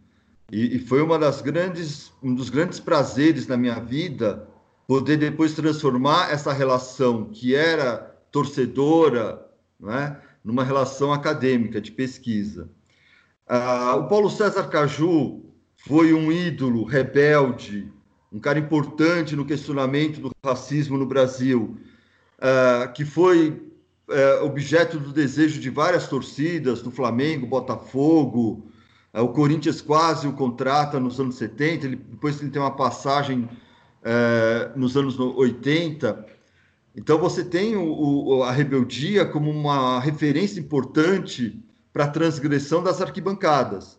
E, 0.51 0.75
e 0.75 0.79
foi 0.79 1.01
uma 1.01 1.19
das 1.19 1.41
grandes, 1.41 2.12
um 2.21 2.33
dos 2.33 2.50
grandes 2.50 2.79
prazeres 2.79 3.47
na 3.47 3.57
minha 3.57 3.79
vida 3.79 4.47
poder 4.87 5.17
depois 5.17 5.53
transformar 5.53 6.31
essa 6.31 6.53
relação 6.53 7.25
que 7.25 7.55
era 7.55 8.15
torcedora, 8.31 9.45
né, 9.79 10.17
numa 10.43 10.63
relação 10.63 11.11
acadêmica 11.11 11.81
de 11.81 11.91
pesquisa. 11.91 12.69
Ah, 13.47 13.95
o 13.95 14.07
Paulo 14.07 14.29
César 14.29 14.67
Caju 14.67 15.43
foi 15.77 16.13
um 16.13 16.31
ídolo 16.31 16.83
rebelde, 16.83 17.91
um 18.31 18.39
cara 18.39 18.59
importante 18.59 19.35
no 19.35 19.45
questionamento 19.45 20.19
do 20.19 20.31
racismo 20.43 20.97
no 20.97 21.05
Brasil, 21.05 21.77
ah, 22.39 22.87
que 22.87 23.05
foi 23.05 23.61
é, 24.09 24.39
objeto 24.41 24.99
do 24.99 25.11
desejo 25.11 25.59
de 25.59 25.69
várias 25.69 26.07
torcidas, 26.07 26.81
do 26.81 26.91
Flamengo, 26.91 27.47
Botafogo, 27.47 28.67
ah, 29.11 29.23
o 29.23 29.29
Corinthians 29.29 29.81
quase 29.81 30.27
o 30.27 30.33
contrata 30.33 30.99
nos 30.99 31.19
anos 31.19 31.35
70, 31.35 31.87
ele, 31.87 31.95
depois 31.95 32.39
ele 32.39 32.51
tem 32.51 32.61
uma 32.61 32.75
passagem 32.75 33.49
é, 34.05 34.71
nos 34.75 34.95
anos 34.95 35.19
80. 35.19 36.24
Então, 36.95 37.17
você 37.17 37.43
tem 37.43 37.75
o, 37.75 38.38
o, 38.38 38.43
a 38.43 38.51
rebeldia 38.51 39.25
como 39.25 39.50
uma 39.50 40.00
referência 40.00 40.59
importante 40.59 41.59
para 41.91 42.03
a 42.03 42.09
transgressão 42.09 42.83
das 42.83 43.01
arquibancadas. 43.01 43.97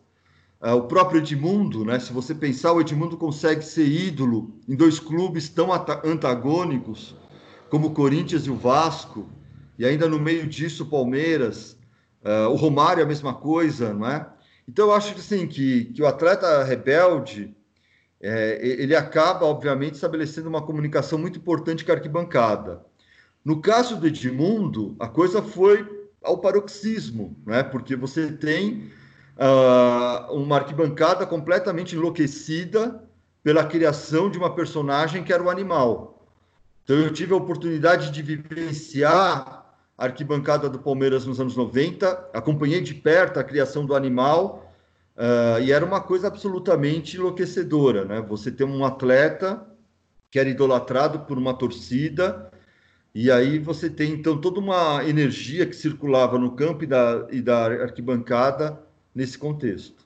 uh, 0.62 0.74
o 0.74 0.82
próprio 0.82 1.18
Edmundo, 1.18 1.84
né? 1.84 1.98
Se 1.98 2.12
você 2.12 2.34
pensar, 2.34 2.72
o 2.72 2.80
Edmundo 2.80 3.16
consegue 3.16 3.62
ser 3.62 3.86
ídolo 3.86 4.54
em 4.68 4.76
dois 4.76 5.00
clubes 5.00 5.48
tão 5.48 5.70
antagônicos 5.72 7.16
como 7.68 7.88
o 7.88 7.92
Corinthians 7.92 8.46
e 8.46 8.50
o 8.50 8.54
Vasco, 8.54 9.28
e 9.76 9.84
ainda 9.84 10.08
no 10.08 10.20
meio 10.20 10.46
disso 10.46 10.84
o 10.84 10.86
Palmeiras, 10.86 11.76
uh, 12.22 12.48
o 12.50 12.54
Romário 12.54 13.00
é 13.00 13.04
a 13.04 13.08
mesma 13.08 13.34
coisa, 13.34 13.92
não 13.92 14.06
é? 14.06 14.24
Então 14.68 14.86
eu 14.86 14.94
acho 14.94 15.14
que, 15.14 15.20
assim, 15.20 15.46
que, 15.48 15.86
que 15.86 16.02
o 16.02 16.06
atleta 16.06 16.62
rebelde 16.62 17.55
é, 18.20 18.58
ele 18.62 18.94
acaba, 18.96 19.44
obviamente, 19.44 19.94
estabelecendo 19.94 20.48
uma 20.48 20.62
comunicação 20.62 21.18
muito 21.18 21.38
importante 21.38 21.84
com 21.84 21.92
a 21.92 21.94
arquibancada. 21.94 22.84
No 23.44 23.60
caso 23.60 23.96
do 23.96 24.06
Edmundo, 24.06 24.96
a 24.98 25.06
coisa 25.06 25.42
foi 25.42 25.86
ao 26.22 26.38
paroxismo, 26.38 27.36
né? 27.46 27.62
porque 27.62 27.94
você 27.94 28.32
tem 28.32 28.90
uh, 29.36 30.32
uma 30.32 30.56
arquibancada 30.56 31.24
completamente 31.26 31.94
enlouquecida 31.94 33.04
pela 33.44 33.64
criação 33.64 34.28
de 34.28 34.38
uma 34.38 34.54
personagem 34.54 35.22
que 35.22 35.32
era 35.32 35.42
o 35.42 35.50
animal. 35.50 36.26
Então, 36.82 36.96
eu 36.96 37.12
tive 37.12 37.32
a 37.32 37.36
oportunidade 37.36 38.10
de 38.10 38.22
vivenciar 38.22 39.64
a 39.96 40.04
arquibancada 40.04 40.68
do 40.68 40.78
Palmeiras 40.78 41.24
nos 41.24 41.40
anos 41.40 41.56
90, 41.56 42.30
acompanhei 42.32 42.80
de 42.80 42.94
perto 42.94 43.38
a 43.38 43.44
criação 43.44 43.86
do 43.86 43.94
animal 43.94 44.65
Uh, 45.16 45.62
e 45.62 45.72
era 45.72 45.84
uma 45.84 46.00
coisa 46.00 46.26
absolutamente 46.26 47.16
enlouquecedora, 47.16 48.04
né? 48.04 48.20
Você 48.20 48.50
ter 48.50 48.64
um 48.64 48.84
atleta 48.84 49.66
que 50.30 50.38
era 50.38 50.48
idolatrado 50.48 51.20
por 51.20 51.38
uma 51.38 51.54
torcida, 51.54 52.50
e 53.14 53.30
aí 53.30 53.58
você 53.58 53.88
tem 53.88 54.12
então 54.12 54.38
toda 54.38 54.60
uma 54.60 55.02
energia 55.04 55.66
que 55.66 55.74
circulava 55.74 56.38
no 56.38 56.54
campo 56.54 56.84
e 56.84 56.86
da, 56.86 57.26
e 57.30 57.40
da 57.40 57.64
arquibancada 57.66 58.78
nesse 59.14 59.38
contexto. 59.38 60.04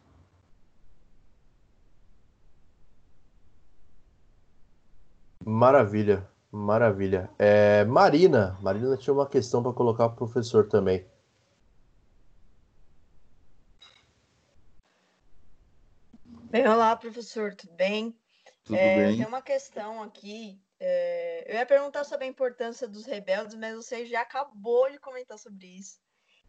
Maravilha, 5.45 6.29
maravilha. 6.53 7.29
É, 7.39 7.85
Marina, 7.85 8.57
Marina 8.63 8.97
tinha 8.97 9.13
uma 9.13 9.27
questão 9.27 9.63
para 9.63 9.73
colocar 9.73 10.09
para 10.09 10.15
o 10.15 10.29
professor 10.29 10.69
também. 10.69 11.05
Bem, 16.51 16.67
olá, 16.67 16.97
professor, 16.97 17.55
tudo 17.55 17.73
bem? 17.75 18.19
Tudo 18.65 18.77
é, 18.77 19.07
bem. 19.07 19.19
Tem 19.19 19.27
uma 19.27 19.41
questão 19.41 20.03
aqui. 20.03 20.61
É, 20.81 21.45
eu 21.47 21.55
ia 21.55 21.65
perguntar 21.65 22.03
sobre 22.03 22.25
a 22.25 22.29
importância 22.29 22.89
dos 22.89 23.07
rebeldes, 23.07 23.55
mas 23.55 23.77
você 23.77 24.05
já 24.05 24.23
acabou 24.23 24.91
de 24.91 24.99
comentar 24.99 25.39
sobre 25.39 25.69
isso. 25.69 26.01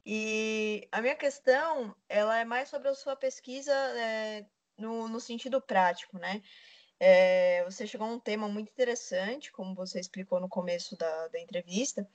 E 0.04 0.88
a 0.92 1.04
minha 1.04 1.16
questão, 1.16 1.96
ela 2.10 2.36
é 2.40 2.44
mais 2.44 2.68
sobre 2.68 2.88
a 2.88 2.96
sua 2.96 3.16
pesquisa 3.16 3.72
é, 3.72 4.48
no, 4.76 5.08
no, 5.08 5.20
sentido 5.20 5.62
prático, 5.62 6.18
né? 6.18 6.42
É, 7.00 7.64
você 7.66 7.86
chegou 7.86 8.08
a 8.08 8.12
um 8.12 8.20
tema 8.20 8.50
muito 8.50 8.72
interessante, 8.72 9.52
como 9.52 9.76
você 9.76 10.00
explicou 10.00 10.40
no 10.40 10.50
começo 10.50 10.98
da, 10.98 11.28
da 11.28 11.40
entrevista, 11.40 12.10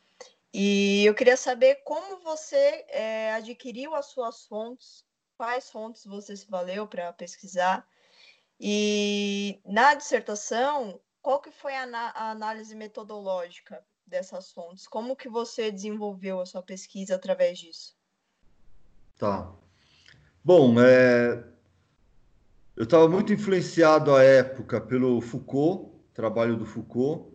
e 0.53 1.05
eu 1.05 1.15
queria 1.15 1.37
saber 1.37 1.77
como 1.85 2.19
você 2.19 2.85
é, 2.89 3.33
adquiriu 3.35 3.95
as 3.95 4.07
suas 4.07 4.45
fontes 4.47 5.06
quais 5.37 5.71
fontes 5.71 6.05
você 6.05 6.37
se 6.37 6.49
valeu 6.49 6.87
para 6.87 7.13
pesquisar. 7.13 7.87
E 8.59 9.61
na 9.65 9.95
dissertação, 9.95 10.99
qual 11.21 11.41
que 11.41 11.51
foi 11.51 11.75
a, 11.75 11.85
a, 11.85 12.31
análise 12.31 12.75
metodológica 12.75 13.85
dessas 14.07 14.51
fontes? 14.51 14.89
Como 14.89 15.17
que 15.17 15.29
você 15.29 15.71
desenvolveu 15.71 16.41
a 16.41 16.47
sua 16.47 16.63
pesquisa 16.63 17.17
através 17.17 17.59
disso? 17.59 17.95
Tá. 19.19 19.53
Bom, 20.43 20.81
é... 20.81 21.45
eu 22.75 22.85
estava 22.85 23.09
muito 23.09 23.33
influenciado 23.33 24.15
à 24.15 24.23
época 24.23 24.81
pelo 24.81 25.21
Foucault, 25.21 25.93
trabalho 26.15 26.57
do 26.57 26.65
Foucault. 26.65 27.35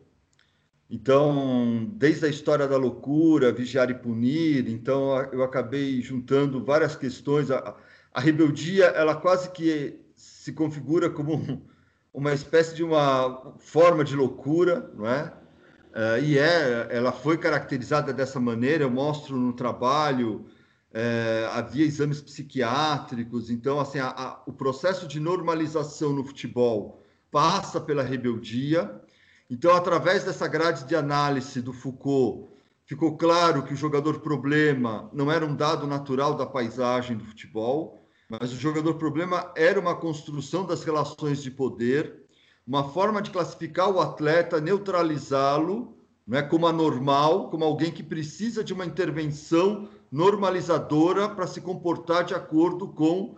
Então, 0.89 1.85
desde 1.93 2.25
a 2.25 2.29
história 2.29 2.67
da 2.67 2.75
loucura, 2.75 3.53
vigiar 3.53 3.89
e 3.89 3.93
punir, 3.93 4.67
então 4.67 5.17
eu 5.31 5.41
acabei 5.41 6.01
juntando 6.01 6.65
várias 6.65 6.97
questões 6.97 7.49
a 7.49 7.77
rebeldia 8.19 8.85
ela 8.85 9.15
quase 9.15 9.51
que 9.51 9.99
se 10.15 10.51
configura 10.51 11.09
como 11.09 11.63
uma 12.13 12.33
espécie 12.33 12.75
de 12.75 12.83
uma 12.83 13.55
forma 13.59 14.03
de 14.03 14.15
loucura, 14.15 14.91
não 14.95 15.07
é? 15.07 15.33
Uh, 15.91 16.23
e 16.23 16.37
é, 16.37 16.87
ela 16.89 17.11
foi 17.11 17.37
caracterizada 17.37 18.13
dessa 18.13 18.39
maneira. 18.39 18.83
Eu 18.83 18.91
mostro 18.91 19.35
no 19.35 19.53
trabalho. 19.53 20.45
É, 20.93 21.49
havia 21.53 21.85
exames 21.85 22.21
psiquiátricos, 22.21 23.49
então 23.49 23.79
assim 23.79 23.97
a, 23.99 24.09
a, 24.09 24.43
o 24.45 24.51
processo 24.51 25.07
de 25.07 25.21
normalização 25.21 26.11
no 26.11 26.21
futebol 26.21 27.01
passa 27.31 27.79
pela 27.79 28.03
rebeldia. 28.03 29.01
Então, 29.49 29.73
através 29.73 30.25
dessa 30.25 30.47
grade 30.49 30.85
de 30.85 30.95
análise 30.95 31.61
do 31.61 31.71
Foucault, 31.71 32.49
ficou 32.85 33.17
claro 33.17 33.63
que 33.63 33.73
o 33.73 33.77
jogador 33.77 34.19
problema 34.19 35.09
não 35.13 35.31
era 35.31 35.45
um 35.45 35.55
dado 35.55 35.87
natural 35.87 36.35
da 36.35 36.45
paisagem 36.45 37.17
do 37.17 37.23
futebol, 37.23 38.00
mas 38.39 38.53
o 38.53 38.55
jogador 38.55 38.93
problema 38.93 39.51
era 39.57 39.77
uma 39.77 39.93
construção 39.93 40.65
das 40.65 40.85
relações 40.85 41.43
de 41.43 41.51
poder, 41.51 42.23
uma 42.65 42.89
forma 42.89 43.21
de 43.21 43.29
classificar 43.29 43.89
o 43.89 43.99
atleta, 43.99 44.61
neutralizá-lo, 44.61 45.97
é 46.31 46.41
como 46.41 46.65
anormal, 46.65 47.49
como 47.49 47.65
alguém 47.65 47.91
que 47.91 48.01
precisa 48.01 48.63
de 48.63 48.71
uma 48.71 48.85
intervenção 48.85 49.89
normalizadora 50.09 51.27
para 51.27 51.45
se 51.45 51.59
comportar 51.59 52.23
de 52.23 52.33
acordo 52.33 52.87
com 52.87 53.35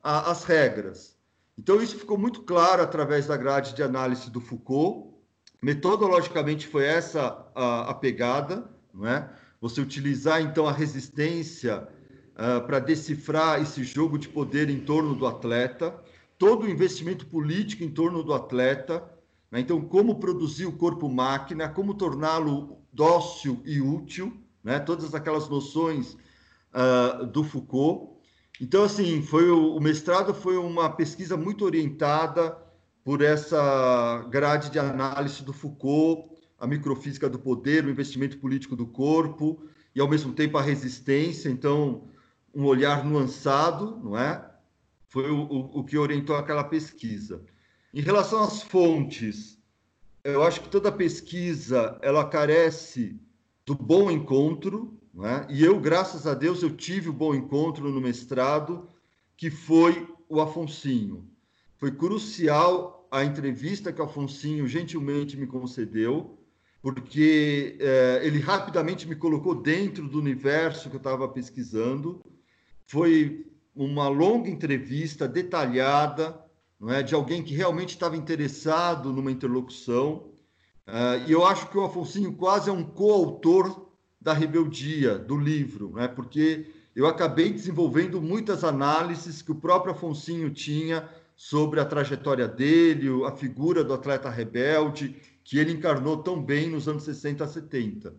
a, 0.00 0.30
as 0.30 0.44
regras. 0.44 1.16
Então, 1.58 1.82
isso 1.82 1.98
ficou 1.98 2.16
muito 2.16 2.42
claro 2.42 2.82
através 2.82 3.26
da 3.26 3.36
grade 3.36 3.74
de 3.74 3.82
análise 3.82 4.30
do 4.30 4.40
Foucault. 4.40 5.12
Metodologicamente, 5.60 6.68
foi 6.68 6.84
essa 6.84 7.50
a, 7.52 7.90
a 7.90 7.94
pegada, 7.94 8.70
não 8.94 9.08
é? 9.08 9.28
Você 9.60 9.80
utilizar, 9.80 10.40
então, 10.40 10.68
a 10.68 10.72
resistência 10.72 11.88
uh, 12.36 12.64
para 12.66 12.78
decifrar 12.78 13.60
esse 13.60 13.82
jogo 13.82 14.18
de 14.18 14.28
poder 14.28 14.68
em 14.68 14.80
torno 14.80 15.14
do 15.14 15.26
atleta, 15.26 15.98
todo 16.38 16.64
o 16.64 16.70
investimento 16.70 17.26
político 17.26 17.82
em 17.82 17.90
torno 17.90 18.22
do 18.22 18.34
atleta. 18.34 19.02
Né? 19.50 19.60
Então, 19.60 19.80
como 19.80 20.20
produzir 20.20 20.66
o 20.66 20.72
corpo-máquina, 20.72 21.68
como 21.68 21.94
torná-lo 21.94 22.78
dócil 22.92 23.60
e 23.64 23.80
útil, 23.80 24.36
né? 24.62 24.78
todas 24.78 25.14
aquelas 25.14 25.48
noções 25.48 26.16
uh, 26.72 27.26
do 27.26 27.42
Foucault. 27.42 28.16
Então, 28.60 28.84
assim, 28.84 29.22
foi 29.22 29.50
o, 29.50 29.76
o 29.76 29.80
mestrado 29.80 30.32
foi 30.34 30.56
uma 30.56 30.90
pesquisa 30.90 31.36
muito 31.36 31.64
orientada 31.64 32.56
por 33.04 33.22
essa 33.22 34.26
grade 34.30 34.70
de 34.70 34.78
análise 34.78 35.44
do 35.44 35.52
Foucault, 35.52 36.28
a 36.58 36.66
microfísica 36.66 37.28
do 37.28 37.38
poder, 37.38 37.84
o 37.84 37.90
investimento 37.90 38.38
político 38.38 38.74
do 38.74 38.86
corpo 38.86 39.62
e, 39.94 40.00
ao 40.00 40.08
mesmo 40.08 40.32
tempo, 40.32 40.58
a 40.58 40.62
resistência. 40.62 41.48
Então, 41.48 42.08
um 42.56 42.64
olhar 42.64 43.04
nuançado, 43.04 44.00
não 44.02 44.18
é? 44.18 44.42
Foi 45.08 45.30
o, 45.30 45.42
o, 45.42 45.80
o 45.80 45.84
que 45.84 45.98
orientou 45.98 46.34
aquela 46.36 46.64
pesquisa. 46.64 47.44
Em 47.92 48.00
relação 48.00 48.42
às 48.42 48.62
fontes, 48.62 49.58
eu 50.24 50.42
acho 50.42 50.62
que 50.62 50.70
toda 50.70 50.90
pesquisa 50.90 51.98
ela 52.00 52.24
carece 52.26 53.20
do 53.66 53.74
bom 53.74 54.10
encontro, 54.10 54.98
é? 55.22 55.46
e 55.52 55.62
eu, 55.62 55.78
graças 55.78 56.26
a 56.26 56.32
Deus, 56.32 56.62
eu 56.62 56.74
tive 56.74 57.10
o 57.10 57.12
bom 57.12 57.34
encontro 57.34 57.90
no 57.90 58.00
mestrado, 58.00 58.88
que 59.36 59.50
foi 59.50 60.08
o 60.26 60.40
Afonsinho. 60.40 61.28
Foi 61.76 61.90
crucial 61.92 63.06
a 63.10 63.22
entrevista 63.22 63.92
que 63.92 64.00
o 64.00 64.04
Afonsinho 64.04 64.66
gentilmente 64.66 65.36
me 65.36 65.46
concedeu, 65.46 66.38
porque 66.80 67.76
é, 67.80 68.20
ele 68.22 68.38
rapidamente 68.38 69.06
me 69.06 69.14
colocou 69.14 69.54
dentro 69.54 70.08
do 70.08 70.18
universo 70.18 70.88
que 70.88 70.96
eu 70.96 70.98
estava 70.98 71.28
pesquisando, 71.28 72.22
foi 72.86 73.46
uma 73.74 74.08
longa 74.08 74.48
entrevista 74.48 75.28
detalhada, 75.28 76.38
não 76.80 76.90
é, 76.90 77.02
de 77.02 77.14
alguém 77.14 77.42
que 77.42 77.54
realmente 77.54 77.90
estava 77.90 78.16
interessado 78.16 79.12
numa 79.12 79.30
interlocução. 79.30 80.30
Uh, 80.86 81.26
e 81.26 81.32
eu 81.32 81.44
acho 81.44 81.68
que 81.68 81.76
o 81.76 81.84
Afonsinho 81.84 82.32
quase 82.34 82.70
é 82.70 82.72
um 82.72 82.84
coautor 82.84 83.90
da 84.20 84.32
rebeldia 84.32 85.18
do 85.18 85.36
livro, 85.36 85.92
né? 85.94 86.08
Porque 86.08 86.66
eu 86.94 87.06
acabei 87.06 87.52
desenvolvendo 87.52 88.22
muitas 88.22 88.64
análises 88.64 89.42
que 89.42 89.52
o 89.52 89.56
próprio 89.56 89.92
Afonsinho 89.92 90.50
tinha 90.50 91.08
sobre 91.36 91.80
a 91.80 91.84
trajetória 91.84 92.48
dele, 92.48 93.08
a 93.24 93.32
figura 93.32 93.84
do 93.84 93.92
atleta 93.92 94.30
rebelde, 94.30 95.14
que 95.44 95.58
ele 95.58 95.72
encarnou 95.72 96.22
tão 96.22 96.42
bem 96.42 96.70
nos 96.70 96.88
anos 96.88 97.02
60 97.04 97.46
70. 97.46 98.14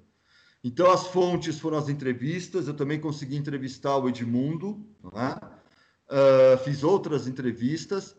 Então, 0.64 0.92
as 0.92 1.08
fontes 1.08 1.60
foram 1.60 1.78
as 1.78 1.88
entrevistas, 1.88 2.68
eu 2.68 2.74
também 2.74 3.00
consegui 3.00 3.36
entrevistar 3.38 3.98
o 3.98 4.10
Edmundo, 4.10 4.86
uh, 5.04 6.58
fiz 6.64 6.84
outras 6.84 7.28
entrevistas, 7.28 8.16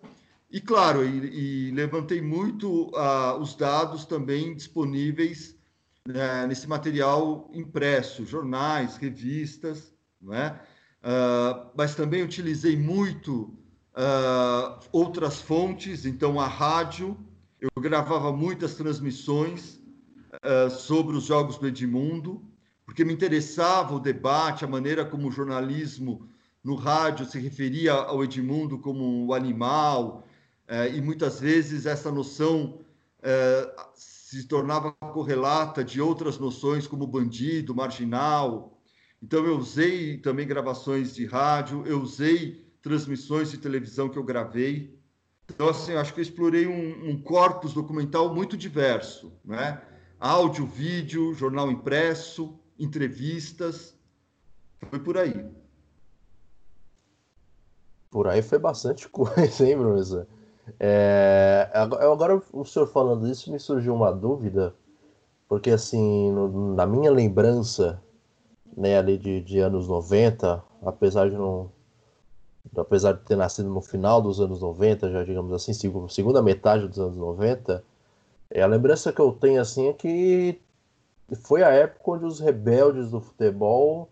e, 0.51 0.61
claro, 0.61 1.05
e, 1.05 1.69
e 1.69 1.71
levantei 1.73 2.23
muito 2.23 2.91
uh, 2.95 3.39
os 3.39 3.55
dados 3.55 4.07
também 4.07 4.55
disponíveis 4.55 5.57
né, 6.07 6.47
nesse 6.47 6.67
material 6.67 7.51
impresso, 7.53 8.25
jornais, 8.25 8.97
revistas, 8.97 9.93
é? 10.33 10.55
Uh, 11.01 11.71
mas 11.77 11.95
também 11.95 12.23
utilizei 12.23 12.77
muito 12.77 13.55
outras 14.93 15.41
fontes, 15.41 16.07
então 16.07 16.39
a 16.39 16.47
rádio, 16.47 17.19
eu 17.61 17.83
gravava 17.83 18.33
muitas 18.33 18.77
transmissões 18.77 19.78
uh, 20.35 20.71
sobre 20.71 21.17
os 21.17 21.25
Jogos 21.25 21.59
do 21.59 21.67
Edmundo, 21.67 22.43
porque 22.85 23.05
me 23.05 23.13
interessava 23.13 23.95
o 23.95 24.01
debate, 24.01 24.65
a 24.65 24.69
maneira 24.69 25.05
como 25.05 25.29
o 25.29 25.33
jornalismo 25.33 26.29
no 26.63 26.75
rádio 26.75 27.27
se 27.27 27.39
referia 27.39 27.93
ao 27.93 28.25
Edmundo 28.25 28.79
como 28.79 29.27
o 29.27 29.35
animal, 29.35 30.27
uh, 30.69 30.95
e 30.95 31.01
muitas 31.01 31.41
vezes 31.41 31.87
essa 31.87 32.11
noção 32.11 32.81
se 33.95 34.47
tornava 34.47 34.93
correlata 34.93 35.83
de 35.83 36.01
outras 36.01 36.39
noções 36.39 36.87
como 36.87 37.05
bandido, 37.05 37.75
marginal. 37.75 38.79
Então 39.21 39.45
eu 39.45 39.59
usei 39.59 40.19
também 40.19 40.47
gravações 40.47 41.15
de 41.15 41.27
rádio, 41.27 41.83
eu 41.85 42.01
usei 42.01 42.65
transmissões 42.81 43.51
de 43.51 43.59
televisão 43.59 44.09
que 44.09 44.19
eu 44.19 44.23
gravei. 44.23 44.97
Então, 45.51 45.69
assim, 45.69 45.95
acho 45.95 46.13
que 46.13 46.21
eu 46.21 46.23
explorei 46.23 46.67
um, 46.67 47.09
um 47.11 47.23
corpus 47.23 47.73
documental 47.73 48.35
muito 48.35 48.57
diverso, 48.57 49.33
né? 49.45 49.81
Áudio, 50.21 50.67
vídeo, 50.67 51.33
jornal 51.33 51.71
impresso, 51.71 52.59
entrevistas. 52.77 53.95
Foi 54.91 54.99
por 54.99 55.17
aí. 55.17 55.49
Por 58.11 58.27
aí 58.27 58.43
foi 58.43 58.59
bastante 58.59 59.07
coisa, 59.11 59.65
hein, 59.65 59.77
Bruno? 59.77 60.27
É, 60.81 61.71
agora, 61.73 62.43
o 62.53 62.65
senhor 62.65 62.89
falando 62.89 63.29
isso, 63.29 63.53
me 63.53 63.61
surgiu 63.61 63.95
uma 63.95 64.13
dúvida, 64.13 64.75
porque, 65.49 65.71
assim, 65.71 66.33
no, 66.33 66.75
na 66.75 66.85
minha 66.85 67.13
lembrança, 67.13 68.03
né, 68.77 68.99
ali 68.99 69.17
de, 69.17 69.41
de 69.41 69.61
anos 69.61 69.87
90, 69.87 70.65
apesar 70.83 71.31
de 71.31 71.37
não, 71.37 71.71
apesar 72.77 73.13
de 73.13 73.21
ter 73.21 73.37
nascido 73.37 73.69
no 73.69 73.81
final 73.81 74.21
dos 74.21 74.41
anos 74.41 74.61
90, 74.61 75.11
já 75.13 75.23
digamos 75.23 75.53
assim, 75.53 75.73
segunda 76.09 76.43
metade 76.43 76.89
dos 76.89 76.99
anos 76.99 77.17
90, 77.17 77.85
é, 78.51 78.63
a 78.63 78.67
lembrança 78.67 79.13
que 79.13 79.21
eu 79.21 79.33
tenho 79.33 79.61
assim 79.61 79.89
é 79.89 79.93
que 79.93 80.61
foi 81.43 81.63
a 81.63 81.71
época 81.71 82.13
onde 82.13 82.25
os 82.25 82.41
rebeldes 82.41 83.11
do 83.11 83.21
futebol 83.21 84.09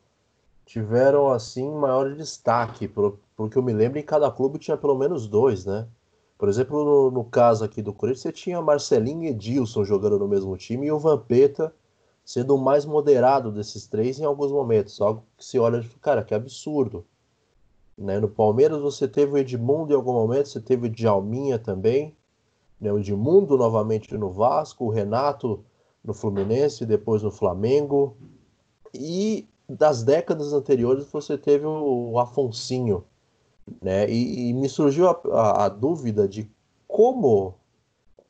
tiveram 0.64 1.28
assim 1.30 1.70
maior 1.70 2.12
destaque, 2.14 2.88
porque 2.88 3.56
eu 3.56 3.62
me 3.62 3.72
lembro 3.72 3.98
em 3.98 4.02
cada 4.02 4.30
clube 4.30 4.58
tinha 4.58 4.76
pelo 4.76 4.96
menos 4.96 5.26
dois, 5.26 5.64
né? 5.64 5.86
Por 6.36 6.48
exemplo, 6.48 6.84
no, 6.84 7.10
no 7.10 7.24
caso 7.24 7.64
aqui 7.64 7.80
do 7.80 7.94
Corinthians, 7.94 8.22
você 8.22 8.32
tinha 8.32 8.60
Marcelinho 8.60 9.24
e 9.24 9.28
Edilson 9.28 9.84
jogando 9.84 10.18
no 10.18 10.28
mesmo 10.28 10.54
time 10.56 10.86
e 10.86 10.92
o 10.92 10.98
Vampeta 10.98 11.72
sendo 12.26 12.56
o 12.56 12.58
mais 12.58 12.84
moderado 12.84 13.52
desses 13.52 13.86
três 13.86 14.18
em 14.18 14.24
alguns 14.24 14.50
momentos, 14.50 15.00
algo 15.00 15.22
que 15.36 15.44
se 15.44 15.60
olha 15.60 15.78
e 15.78 15.98
cara, 16.00 16.24
que 16.24 16.34
absurdo. 16.34 17.06
Né? 17.96 18.18
No 18.18 18.28
Palmeiras 18.28 18.82
você 18.82 19.06
teve 19.06 19.32
o 19.32 19.38
Edmundo 19.38 19.92
em 19.92 19.96
algum 19.96 20.12
momento, 20.12 20.48
você 20.48 20.60
teve 20.60 20.88
o 20.88 20.90
Djalminha 20.90 21.56
também, 21.56 22.16
né? 22.80 22.92
o 22.92 22.98
Edmundo 22.98 23.56
novamente 23.56 24.16
no 24.16 24.30
Vasco, 24.30 24.84
o 24.84 24.90
Renato 24.90 25.64
no 26.04 26.14
Fluminense, 26.14 26.86
depois 26.86 27.22
no 27.22 27.30
Flamengo. 27.30 28.16
E 28.94 29.48
das 29.68 30.02
décadas 30.02 30.52
anteriores 30.52 31.06
você 31.06 31.36
teve 31.36 31.66
o 31.66 32.18
Afonsinho. 32.18 33.04
Né? 33.82 34.08
E, 34.08 34.50
e 34.50 34.54
me 34.54 34.68
surgiu 34.68 35.08
a, 35.08 35.20
a, 35.32 35.64
a, 35.64 35.68
dúvida 35.68 36.28
de 36.28 36.48
como 36.86 37.54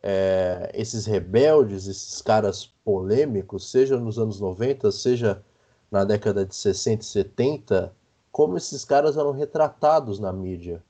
é, 0.02 0.70
esses 0.74 1.04
rebeldes, 1.04 1.86
esses 1.86 2.22
caras 2.22 2.66
polêmicos, 2.84 3.70
seja 3.70 3.98
nos 3.98 4.18
anos 4.18 4.40
90, 4.40 4.90
seja 4.90 5.44
na 5.90 6.04
década 6.04 6.44
de 6.44 6.54
60 6.54 7.02
e 7.02 7.06
70, 7.06 7.94
como 8.32 8.56
esses 8.56 8.84
caras 8.84 9.16
eram 9.16 9.32
retratados 9.32 10.18
na 10.18 10.32
mídia. 10.32 10.82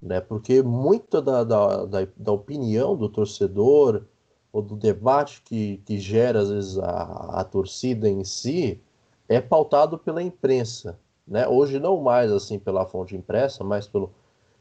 Né? 0.00 0.20
Porque 0.20 0.62
muita 0.62 1.22
da, 1.22 1.42
da, 1.44 1.84
da, 1.84 2.08
da 2.16 2.32
opinião 2.32 2.96
do 2.96 3.08
torcedor 3.08 4.04
ou 4.52 4.62
do 4.62 4.76
debate 4.76 5.42
que, 5.42 5.78
que 5.84 5.98
gera, 5.98 6.40
às 6.40 6.50
vezes, 6.50 6.78
a, 6.78 7.40
a 7.40 7.44
torcida 7.44 8.08
em 8.08 8.24
si 8.24 8.80
é 9.28 9.40
pautado 9.40 9.98
pela 9.98 10.22
imprensa. 10.22 10.98
Né? 11.26 11.46
Hoje 11.48 11.78
não 11.78 12.00
mais 12.00 12.30
assim 12.30 12.58
pela 12.58 12.86
fonte 12.86 13.16
impressa, 13.16 13.64
mas 13.64 13.86
pelo, 13.86 14.12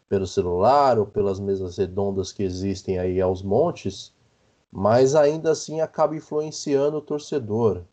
pelo 0.10 0.26
celular 0.26 0.98
ou 0.98 1.06
pelas 1.06 1.40
mesas 1.40 1.78
redondas 1.78 2.32
que 2.32 2.44
existem 2.44 2.98
aí 2.98 3.22
aos 3.22 3.44
montes, 3.44 4.14
mas 4.72 5.16
ainda 5.16 5.52
assim 5.52 5.80
acaba 5.80 6.16
influenciando 6.16 6.98
o 6.98 7.02
torcedor. 7.02 7.84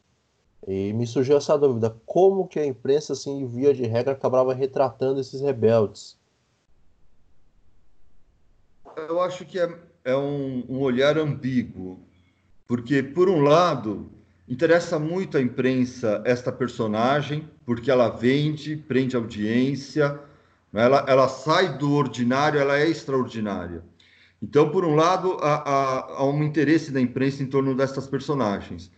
E 0.67 0.93
me 0.93 1.07
surgiu 1.07 1.37
essa 1.37 1.59
dúvida: 1.59 1.95
como 2.07 2.47
que 2.47 2.59
a 2.59 2.67
imprensa, 2.67 3.13
assim, 3.13 3.47
via 3.47 3.75
de 3.75 3.85
regra, 3.85 4.13
acabava 4.13 4.55
retratando 4.55 5.21
esses 5.21 5.41
rebeldes? 5.41 6.17
Eu 8.97 9.21
acho 9.21 9.45
que 9.45 9.59
é, 9.59 9.69
é 10.05 10.17
um, 10.17 10.65
um 10.69 10.79
olhar 10.81 11.19
ambíguo, 11.19 12.01
porque, 12.67 13.03
por 13.03 13.29
um 13.29 13.41
lado, 13.41 14.11
interessa 14.49 14.99
muito 14.99 15.37
à 15.37 15.41
imprensa 15.41 16.23
esta 16.25 16.53
personagem, 16.53 17.49
porque 17.65 17.91
ela 17.91 18.09
vende, 18.09 18.77
prende 18.77 19.17
audiência, 19.17 20.21
né? 20.73 20.85
ela, 20.85 21.05
ela 21.09 21.29
sai 21.29 21.77
do 21.79 21.93
ordinário, 21.93 22.61
ela 22.61 22.79
é 22.79 22.89
extraordinária. 22.89 23.83
Então, 24.43 24.71
por 24.71 24.85
um 24.85 24.97
lado, 24.97 25.39
há, 25.41 26.19
há, 26.19 26.25
um 26.25 26.43
interesse 26.43 26.91
da 26.91 27.01
imprensa 27.01 27.43
em 27.43 27.47
torno 27.47 27.77
destas 27.77 28.09
personagens. 28.09 28.91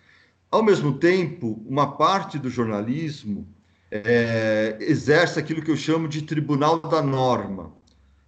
Ao 0.51 0.63
mesmo 0.63 0.99
tempo, 0.99 1.63
uma 1.67 1.97
parte 1.97 2.39
do 2.39 2.49
jornalismo 2.49 3.47
é, 3.91 4.77
exerce 4.81 5.39
aquilo 5.39 5.63
que 5.63 5.71
eu 5.71 5.77
chamo 5.77 6.09
de 6.09 6.23
tribunal 6.23 6.81
da 6.81 7.03
norma. 7.03 7.73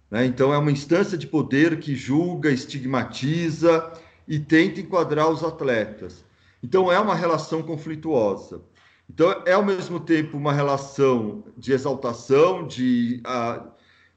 Né? 0.09 0.25
Então, 0.25 0.53
é 0.53 0.57
uma 0.57 0.71
instância 0.71 1.17
de 1.17 1.27
poder 1.27 1.79
que 1.79 1.95
julga, 1.95 2.49
estigmatiza 2.49 3.91
e 4.27 4.39
tenta 4.39 4.79
enquadrar 4.79 5.29
os 5.29 5.43
atletas. 5.43 6.23
Então, 6.63 6.91
é 6.91 6.99
uma 6.99 7.15
relação 7.15 7.61
conflituosa. 7.61 8.61
Então, 9.09 9.43
é 9.45 9.53
ao 9.53 9.63
mesmo 9.63 9.99
tempo 9.99 10.37
uma 10.37 10.51
relação 10.51 11.43
de 11.57 11.71
exaltação, 11.71 12.67
de, 12.67 13.21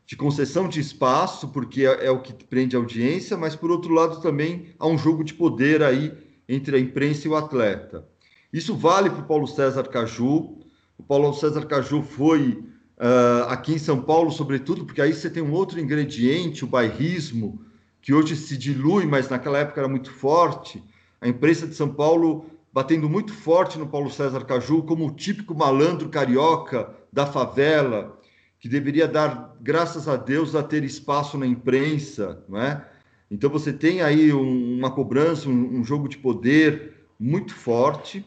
de 0.04 0.16
concessão 0.16 0.68
de 0.68 0.80
espaço, 0.80 1.48
porque 1.48 1.86
é, 1.86 2.06
é 2.06 2.10
o 2.10 2.20
que 2.20 2.32
prende 2.44 2.74
a 2.74 2.78
audiência, 2.78 3.36
mas, 3.36 3.54
por 3.54 3.70
outro 3.70 3.94
lado, 3.94 4.20
também 4.20 4.74
há 4.78 4.86
um 4.86 4.98
jogo 4.98 5.22
de 5.22 5.34
poder 5.34 5.82
aí 5.82 6.12
entre 6.48 6.76
a 6.76 6.80
imprensa 6.80 7.28
e 7.28 7.30
o 7.30 7.36
atleta. 7.36 8.04
Isso 8.52 8.74
vale 8.74 9.08
para 9.10 9.20
o 9.20 9.26
Paulo 9.26 9.46
César 9.46 9.84
Caju. 9.84 10.58
O 10.98 11.02
Paulo 11.06 11.32
César 11.32 11.64
Caju 11.66 12.02
foi 12.02 12.64
uh, 13.00 13.48
aqui 13.48 13.72
em 13.74 13.78
São 13.78 14.02
Paulo, 14.02 14.30
sobretudo, 14.30 14.84
porque 14.84 15.00
aí 15.00 15.12
você 15.12 15.30
tem 15.30 15.42
um 15.42 15.52
outro 15.52 15.80
ingrediente, 15.80 16.64
o 16.64 16.68
bairrismo, 16.68 17.64
que 18.02 18.12
hoje 18.12 18.36
se 18.36 18.56
dilui, 18.56 19.06
mas 19.06 19.28
naquela 19.28 19.58
época 19.58 19.80
era 19.80 19.88
muito 19.88 20.12
forte. 20.12 20.82
A 21.20 21.26
imprensa 21.26 21.66
de 21.66 21.74
São 21.74 21.92
Paulo 21.92 22.46
batendo 22.72 23.08
muito 23.08 23.32
forte 23.32 23.78
no 23.78 23.88
Paulo 23.88 24.10
César 24.10 24.44
Caju 24.44 24.82
como 24.84 25.06
o 25.06 25.14
típico 25.14 25.54
malandro 25.54 26.08
carioca 26.08 26.94
da 27.12 27.26
favela, 27.26 28.18
que 28.60 28.68
deveria 28.68 29.08
dar 29.08 29.56
graças 29.60 30.06
a 30.06 30.16
Deus 30.16 30.54
a 30.54 30.62
ter 30.62 30.84
espaço 30.84 31.36
na 31.36 31.46
imprensa, 31.46 32.44
não 32.48 32.60
é? 32.60 32.86
Então 33.30 33.48
você 33.48 33.72
tem 33.72 34.02
aí 34.02 34.32
um, 34.32 34.78
uma 34.78 34.90
cobrança, 34.90 35.48
um, 35.48 35.78
um, 35.78 35.84
jogo 35.84 36.08
de 36.08 36.18
poder 36.18 36.94
muito 37.18 37.54
forte. 37.54 38.24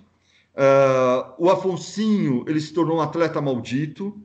Uh, 0.55 1.33
o 1.38 1.49
Afonsinho 1.49 2.45
ele 2.47 2.59
se 2.59 2.73
tornou 2.73 2.97
um 2.97 3.01
atleta 3.01 3.41
maldito. 3.41 4.17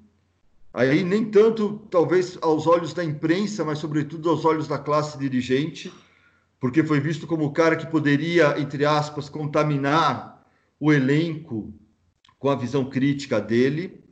Aí 0.78 1.02
nem 1.02 1.24
tanto 1.24 1.84
talvez 1.90 2.38
aos 2.40 2.68
olhos 2.68 2.94
da 2.94 3.02
imprensa, 3.02 3.64
mas 3.64 3.80
sobretudo 3.80 4.30
aos 4.30 4.44
olhos 4.44 4.68
da 4.68 4.78
classe 4.78 5.18
dirigente, 5.18 5.92
porque 6.60 6.84
foi 6.84 7.00
visto 7.00 7.26
como 7.26 7.46
o 7.46 7.52
cara 7.52 7.74
que 7.74 7.88
poderia, 7.88 8.54
entre 8.60 8.84
aspas, 8.84 9.28
contaminar 9.28 10.40
o 10.78 10.92
elenco 10.92 11.74
com 12.38 12.48
a 12.48 12.54
visão 12.54 12.88
crítica 12.88 13.40
dele. 13.40 14.04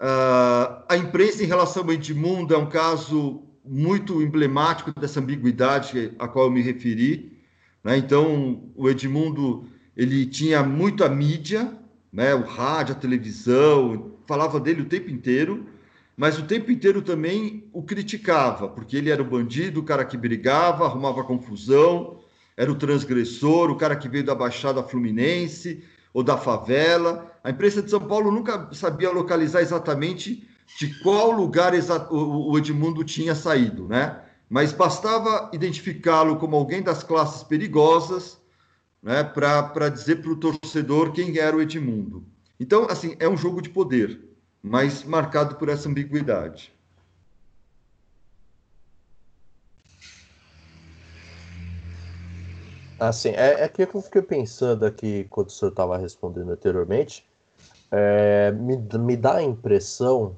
Uh, 0.00 0.82
a 0.88 0.96
imprensa 0.96 1.44
em 1.44 1.46
relação 1.46 1.84
ao 1.84 1.92
Edmundo 1.92 2.54
é 2.54 2.58
um 2.58 2.68
caso 2.68 3.44
muito 3.64 4.20
emblemático 4.20 4.92
dessa 4.98 5.20
ambiguidade 5.20 6.12
a 6.18 6.26
qual 6.26 6.46
eu 6.46 6.50
me 6.50 6.60
referi. 6.60 7.40
Né? 7.84 7.98
Então, 7.98 8.68
o 8.74 8.90
Edmundo 8.90 9.64
ele 9.96 10.26
tinha 10.26 10.60
muito 10.64 11.04
a 11.04 11.08
mídia, 11.08 11.72
né? 12.12 12.34
o 12.34 12.42
rádio, 12.42 12.96
a 12.96 12.98
televisão, 12.98 14.16
falava 14.26 14.58
dele 14.58 14.82
o 14.82 14.86
tempo 14.86 15.08
inteiro, 15.08 15.78
mas 16.20 16.38
o 16.38 16.42
tempo 16.42 16.70
inteiro 16.70 17.00
também 17.00 17.64
o 17.72 17.82
criticava, 17.82 18.68
porque 18.68 18.94
ele 18.94 19.08
era 19.08 19.22
o 19.22 19.24
bandido, 19.24 19.80
o 19.80 19.82
cara 19.82 20.04
que 20.04 20.18
brigava, 20.18 20.84
arrumava 20.84 21.24
confusão, 21.24 22.18
era 22.54 22.70
o 22.70 22.74
transgressor, 22.74 23.70
o 23.70 23.76
cara 23.76 23.96
que 23.96 24.06
veio 24.06 24.22
da 24.22 24.34
Baixada 24.34 24.82
Fluminense 24.82 25.82
ou 26.12 26.22
da 26.22 26.36
favela. 26.36 27.34
A 27.42 27.48
imprensa 27.48 27.80
de 27.80 27.88
São 27.88 28.00
Paulo 28.00 28.30
nunca 28.30 28.68
sabia 28.70 29.10
localizar 29.10 29.62
exatamente 29.62 30.46
de 30.78 31.00
qual 31.00 31.30
lugar 31.30 31.72
o 32.10 32.58
Edmundo 32.58 33.02
tinha 33.02 33.34
saído, 33.34 33.88
né? 33.88 34.20
Mas 34.46 34.74
bastava 34.74 35.50
identificá-lo 35.54 36.36
como 36.36 36.54
alguém 36.54 36.82
das 36.82 37.02
classes 37.02 37.42
perigosas, 37.44 38.38
né, 39.02 39.24
para 39.24 39.88
dizer 39.88 40.16
para 40.16 40.32
o 40.32 40.36
torcedor 40.36 41.12
quem 41.12 41.38
era 41.38 41.56
o 41.56 41.62
Edmundo. 41.62 42.26
Então, 42.60 42.86
assim, 42.90 43.16
é 43.18 43.26
um 43.26 43.38
jogo 43.38 43.62
de 43.62 43.70
poder, 43.70 44.20
mas 44.62 45.04
marcado 45.04 45.56
por 45.56 45.68
essa 45.68 45.88
ambiguidade. 45.88 46.72
Assim, 52.98 53.30
é, 53.30 53.62
é 53.62 53.68
que 53.68 53.82
eu 53.82 54.02
fiquei 54.02 54.20
pensando 54.20 54.84
aqui 54.84 55.24
quando 55.30 55.48
o 55.48 55.52
senhor 55.52 55.70
estava 55.70 55.96
respondendo 55.96 56.50
anteriormente, 56.52 57.26
é, 57.90 58.52
me, 58.52 58.76
me 58.76 59.16
dá 59.16 59.36
a 59.36 59.42
impressão, 59.42 60.36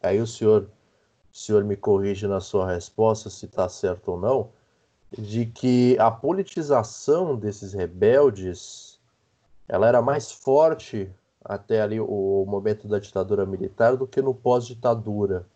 aí 0.00 0.20
o 0.20 0.26
senhor, 0.26 0.70
o 1.32 1.36
senhor 1.36 1.64
me 1.64 1.76
corrige 1.76 2.28
na 2.28 2.40
sua 2.40 2.72
resposta 2.72 3.28
se 3.28 3.46
está 3.46 3.68
certo 3.68 4.12
ou 4.12 4.20
não, 4.20 4.50
de 5.18 5.46
que 5.46 5.98
a 5.98 6.10
politização 6.10 7.36
desses 7.36 7.72
rebeldes 7.72 9.00
ela 9.68 9.88
era 9.88 10.00
mais 10.00 10.30
forte 10.30 11.10
até 11.48 11.80
ali 11.80 12.00
o 12.00 12.44
momento 12.46 12.88
da 12.88 12.98
ditadura 12.98 13.46
militar 13.46 13.96
do 13.96 14.06
que 14.06 14.20
no 14.20 14.34
pós-ditadura. 14.34 15.46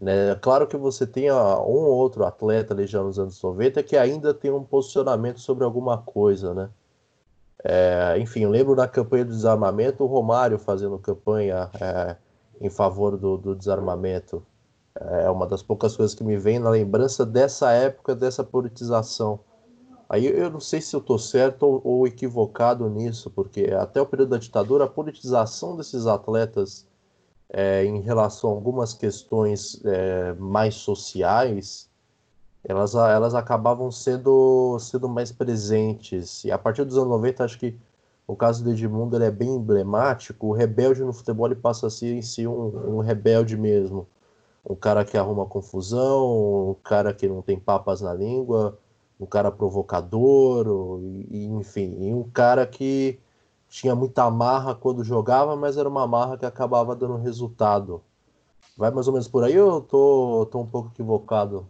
Né? 0.00 0.34
Claro 0.36 0.66
que 0.66 0.76
você 0.76 1.06
tem 1.06 1.30
um 1.30 1.34
ou 1.34 1.96
outro 1.96 2.24
atleta 2.24 2.72
ali 2.72 2.86
já 2.86 3.02
nos 3.02 3.18
anos 3.18 3.42
90 3.42 3.82
que 3.82 3.96
ainda 3.96 4.32
tem 4.32 4.50
um 4.50 4.64
posicionamento 4.64 5.40
sobre 5.40 5.64
alguma 5.64 5.98
coisa, 5.98 6.54
né? 6.54 6.70
É, 7.62 8.16
enfim, 8.18 8.46
lembro 8.46 8.74
na 8.74 8.88
campanha 8.88 9.24
do 9.24 9.32
desarmamento 9.32 10.02
o 10.02 10.06
Romário 10.06 10.58
fazendo 10.58 10.98
campanha 10.98 11.68
é, 11.78 12.16
em 12.58 12.70
favor 12.70 13.18
do, 13.18 13.36
do, 13.36 13.54
desarmamento. 13.54 14.42
É 14.98 15.28
uma 15.30 15.46
das 15.46 15.62
poucas 15.62 15.94
coisas 15.94 16.14
que 16.14 16.24
me 16.24 16.38
vem 16.38 16.58
na 16.58 16.70
lembrança 16.70 17.26
dessa 17.26 17.70
época, 17.72 18.14
dessa 18.14 18.42
politização. 18.42 19.40
Aí 20.10 20.26
eu 20.26 20.50
não 20.50 20.58
sei 20.58 20.80
se 20.80 20.94
eu 20.96 20.98
estou 20.98 21.20
certo 21.20 21.62
ou, 21.62 21.80
ou, 21.84 22.06
equivocado 22.06 22.90
nisso, 22.90 23.30
porque 23.30 23.66
até 23.66 24.00
o 24.00 24.06
período 24.06 24.30
da 24.30 24.38
ditadura, 24.38 24.84
a 24.84 24.88
politização 24.88 25.76
desses 25.76 26.04
atletas 26.04 26.84
é, 27.48 27.84
em 27.84 28.00
relação 28.00 28.50
a 28.50 28.52
algumas 28.52 28.92
questões 28.92 29.80
é, 29.84 30.32
mais 30.34 30.74
sociais, 30.74 31.88
elas, 32.64 32.96
elas 32.96 33.36
acabavam 33.36 33.88
sendo, 33.92 34.76
sendo 34.80 35.08
mais 35.08 35.30
presentes. 35.30 36.44
E 36.44 36.50
a 36.50 36.58
partir 36.58 36.84
dos 36.84 36.96
anos 36.96 37.10
90, 37.10 37.44
acho 37.44 37.58
que 37.58 37.78
o 38.26 38.34
caso 38.34 38.64
do 38.64 38.72
Edmundo 38.72 39.22
é 39.22 39.30
bem 39.30 39.50
emblemático. 39.50 40.48
O 40.48 40.52
rebelde 40.52 41.04
no 41.04 41.12
futebol 41.12 41.46
ele 41.46 41.54
passa 41.54 41.86
a 41.86 41.90
ser 41.90 42.16
em 42.16 42.22
si 42.22 42.48
um, 42.48 42.96
um 42.96 42.98
rebelde 42.98 43.56
mesmo. 43.56 44.08
Um 44.68 44.74
cara 44.74 45.04
que 45.04 45.16
arruma 45.16 45.46
confusão, 45.46 46.70
um 46.70 46.74
cara 46.82 47.14
que 47.14 47.28
não 47.28 47.42
tem 47.42 47.60
papas 47.60 48.00
na 48.00 48.12
língua, 48.12 48.76
um 49.20 49.26
cara 49.26 49.50
provocador, 49.50 50.66
e, 51.30 51.44
enfim, 51.44 51.94
e 52.00 52.14
um 52.14 52.24
cara 52.24 52.66
que 52.66 53.18
tinha 53.68 53.94
muita 53.94 54.24
amarra 54.24 54.74
quando 54.74 55.04
jogava, 55.04 55.54
mas 55.54 55.76
era 55.76 55.88
uma 55.88 56.04
amarra 56.04 56.38
que 56.38 56.46
acabava 56.46 56.96
dando 56.96 57.16
resultado. 57.16 58.02
Vai 58.76 58.90
mais 58.90 59.06
ou 59.06 59.12
menos 59.12 59.28
por 59.28 59.44
aí 59.44 59.58
ou 59.60 59.74
eu 59.74 59.80
tô, 59.82 60.48
tô 60.50 60.60
um 60.60 60.66
pouco 60.66 60.90
equivocado 60.94 61.68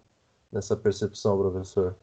nessa 0.53 0.77
percepção, 0.77 1.37
professor? 1.37 1.97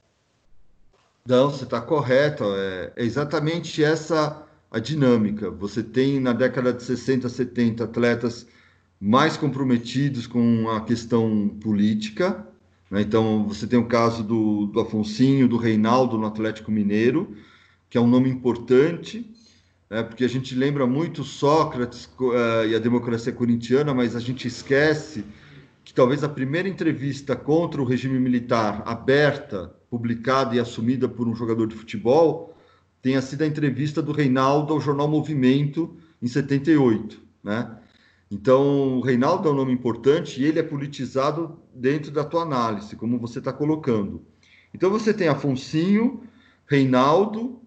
Não, 1.26 1.50
você 1.50 1.64
está 1.64 1.82
correto. 1.82 2.44
É, 2.44 2.92
é 2.96 3.04
exatamente 3.04 3.84
essa 3.84 4.44
a 4.70 4.80
dinâmica. 4.80 5.50
Você 5.50 5.82
tem 5.82 6.20
na 6.20 6.34
década 6.34 6.74
de 6.74 6.84
60, 6.84 7.30
70 7.30 7.86
atletas 7.86 8.46
mais 9.00 9.38
comprometidos 9.38 10.28
com 10.28 10.70
a 10.70 10.82
questão 10.82 11.50
política? 11.62 12.46
Então, 12.91 13.45
você 13.47 13.67
tem 13.67 13.78
o 13.78 13.88
caso 13.88 14.23
do, 14.23 14.67
do 14.67 14.80
Afonsinho, 14.80 15.47
do 15.47 15.58
Reinaldo 15.58 16.17
no 16.17 16.26
Atlético 16.26 16.71
Mineiro, 16.71 17.36
que 17.89 17.97
é 17.97 18.02
um 18.02 18.08
nome 18.08 18.30
importante, 18.30 19.30
né? 19.89 20.04
porque 20.04 20.23
a 20.23 20.30
gente 20.30 20.56
lembra 20.56 20.88
muito 20.88 21.23
Sócrates 21.23 22.06
uh, 22.19 22.65
e 22.67 22.76
a 22.76 22.80
democracia 22.80 23.32
corintiana, 23.34 23.93
mas 23.93 24.15
a 24.15 24.19
gente 24.19 24.47
esquece 24.47 25.26
que 25.84 25.93
talvez 25.93 26.23
a 26.23 26.30
primeira 26.30 26.67
entrevista 26.67 27.36
contra 27.36 27.82
o 27.82 27.86
regime 27.86 28.19
militar 28.19 28.84
aberta, 28.86 29.73
publicada 29.89 30.56
e 30.56 30.60
assumida 30.60 31.08
por 31.08 31.28
um 31.28 31.36
jogador 31.36 31.67
de 31.67 31.76
futebol, 31.76 32.58
tenha 33.02 33.21
sido 33.21 33.43
a 33.43 33.47
entrevista 33.47 34.02
do 34.02 34.12
Reinaldo 34.12 34.73
ao 34.73 34.82
jornal 34.82 35.08
Movimento 35.08 35.95
em 36.21 36.28
78, 36.28 37.21
né? 37.43 37.78
Então, 38.30 38.98
o 38.98 39.02
Reinaldo 39.02 39.48
é 39.48 39.52
um 39.52 39.56
nome 39.56 39.72
importante 39.72 40.42
e 40.42 40.46
ele 40.46 40.60
é 40.60 40.63
politizado 40.63 41.60
dentro 41.74 42.12
da 42.12 42.24
tua 42.24 42.42
análise, 42.42 42.96
como 42.96 43.18
você 43.18 43.40
está 43.40 43.54
colocando. 43.54 44.22
Então, 44.74 44.90
você 44.90 45.13
tem 45.13 45.30
Afonsinho, 45.30 46.22
Reinaldo, 46.66 47.62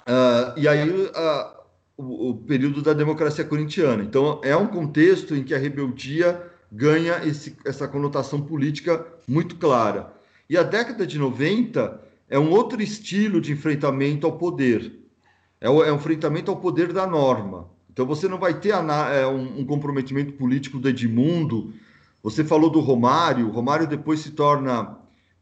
uh, 0.00 0.56
e 0.56 0.66
aí 0.66 0.90
uh, 0.90 1.60
o, 1.96 2.30
o, 2.30 2.36
período 2.38 2.82
da 2.82 2.92
democracia 2.92 3.44
corintiana. 3.44 4.02
Então, 4.02 4.40
é 4.42 4.56
um 4.56 4.66
contexto 4.66 5.34
em 5.34 5.44
que 5.44 5.54
a 5.54 5.58
rebeldia 5.58 6.42
ganha 6.72 7.24
esse, 7.24 7.56
essa 7.64 7.86
conotação 7.86 8.40
política 8.40 9.06
muito 9.28 9.56
clara. 9.56 10.12
E 10.48 10.56
a 10.56 10.64
década 10.64 11.06
de 11.06 11.18
90 11.18 12.00
é 12.28 12.38
um 12.38 12.50
outro 12.50 12.82
estilo 12.82 13.40
de 13.40 13.52
enfrentamento 13.52 14.26
ao 14.26 14.36
poder. 14.36 14.92
É, 15.60 15.70
o, 15.70 15.84
é 15.84 15.92
um 15.92 15.96
enfrentamento 15.96 16.50
ao 16.50 16.56
poder 16.56 16.92
da 16.92 17.06
norma. 17.06 17.68
Então 17.92 18.06
você 18.06 18.28
não 18.28 18.38
vai 18.38 18.58
ter 18.58 18.70
é, 18.70 19.26
um, 19.26 19.64
comprometimento 19.64 20.32
político 20.34 20.78
do 20.78 20.88
Edmundo. 20.88 21.72
Você 22.22 22.44
falou 22.44 22.70
do 22.70 22.80
Romário, 22.80 23.48
o 23.48 23.50
Romário 23.50 23.86
depois 23.86 24.20
se 24.20 24.30
torna 24.30 24.96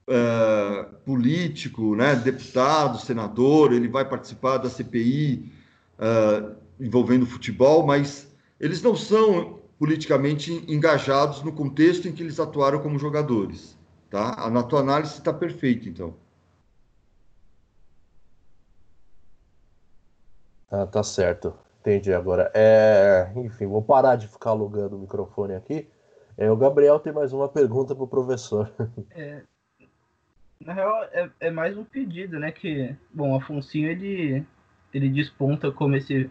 é, 0.06 0.86
político, 1.04 1.94
né, 1.94 2.16
deputado, 2.16 2.98
senador, 2.98 3.72
ele 3.72 3.88
vai 3.88 4.08
participar 4.08 4.56
da 4.56 4.70
CPI 4.70 5.52
é, 5.98 6.44
envolvendo 6.80 7.26
futebol, 7.26 7.86
mas 7.86 8.28
eles 8.58 8.80
não 8.82 8.96
são 8.96 9.58
politicamente 9.78 10.64
engajados 10.66 11.42
no 11.42 11.52
contexto 11.52 12.08
em 12.08 12.12
que 12.12 12.22
eles 12.22 12.40
atuaram 12.40 12.80
como 12.80 12.98
jogadores. 12.98 13.76
Tá? 14.10 14.48
Na 14.50 14.62
tua 14.62 14.80
análise 14.80 15.18
está 15.18 15.32
perfeito, 15.32 15.88
então. 15.88 16.16
Ah, 20.70 20.86
tá 20.86 21.02
certo. 21.02 21.54
Entendi 21.88 22.12
agora. 22.12 22.50
É, 22.54 23.32
enfim, 23.34 23.64
vou 23.64 23.82
parar 23.82 24.16
de 24.16 24.28
ficar 24.28 24.50
alugando 24.50 24.94
o 24.94 25.00
microfone 25.00 25.54
aqui. 25.54 25.88
É, 26.36 26.50
o 26.50 26.56
Gabriel 26.56 27.00
tem 27.00 27.14
mais 27.14 27.32
uma 27.32 27.48
pergunta 27.48 27.94
para 27.94 28.04
o 28.04 28.08
professor. 28.08 28.70
É, 29.16 29.42
na 30.60 30.74
real, 30.74 31.04
é, 31.12 31.30
é, 31.40 31.50
mais 31.50 31.78
um 31.78 31.84
pedido, 31.84 32.38
né? 32.38 32.52
Que, 32.52 32.94
bom, 33.14 33.34
Afonsinho 33.34 33.88
ele, 33.88 34.44
ele 34.92 35.08
desponta 35.08 35.72
como 35.72 35.96
esse 35.96 36.30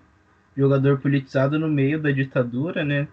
jogador 0.56 1.00
politizado 1.00 1.58
no 1.58 1.68
meio 1.68 2.00
da 2.00 2.12
ditadura, 2.12 2.86
né? 2.86 3.08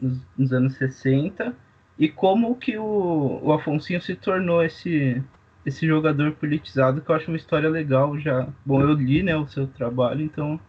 Nos, 0.00 0.20
nos 0.36 0.52
anos 0.52 0.76
60. 0.76 1.56
E 1.98 2.08
como 2.08 2.54
que 2.54 2.78
o, 2.78 3.40
o 3.42 3.80
se 3.80 4.14
tornou 4.14 4.62
esse, 4.62 5.20
esse 5.66 5.86
jogador 5.88 6.32
politizado, 6.36 7.00
que 7.00 7.10
eu 7.10 7.16
acho 7.16 7.28
uma 7.28 7.36
história 7.36 7.68
legal 7.68 8.16
já. 8.16 8.46
Bom, 8.64 8.80
eu 8.80 8.92
li 8.92 9.24
né, 9.24 9.36
o 9.36 9.48
seu 9.48 9.66
trabalho, 9.66 10.22
então 10.22 10.60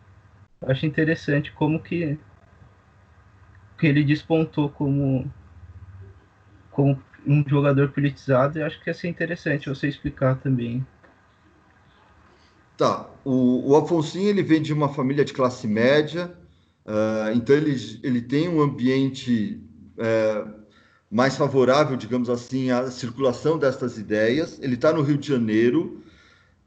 acho 0.61 0.85
interessante 0.85 1.51
como 1.51 1.79
que, 1.79 2.17
que 3.77 3.87
ele 3.87 4.03
despontou 4.03 4.69
como, 4.69 5.31
como 6.71 7.01
um 7.25 7.43
jogador 7.47 7.89
politizado 7.89 8.59
e 8.59 8.63
acho 8.63 8.81
que 8.81 8.89
ia 8.89 8.93
ser 8.93 9.07
interessante 9.07 9.69
você 9.69 9.87
explicar 9.87 10.35
também. 10.35 10.85
Tá, 12.77 13.09
o, 13.25 13.71
o 13.71 13.75
Afonsinho 13.75 14.29
ele 14.29 14.43
vem 14.43 14.61
de 14.61 14.73
uma 14.73 14.87
família 14.89 15.25
de 15.25 15.33
classe 15.33 15.67
média, 15.67 16.33
uh, 16.85 17.35
então 17.35 17.55
ele, 17.55 17.75
ele 18.01 18.21
tem 18.21 18.47
um 18.47 18.61
ambiente 18.61 19.61
uh, 19.97 20.59
mais 21.11 21.35
favorável, 21.35 21.97
digamos 21.97 22.29
assim, 22.29 22.71
à 22.71 22.89
circulação 22.89 23.57
destas 23.57 23.97
ideias. 23.97 24.59
Ele 24.61 24.75
está 24.75 24.93
no 24.93 25.01
Rio 25.01 25.17
de 25.17 25.27
Janeiro, 25.27 26.01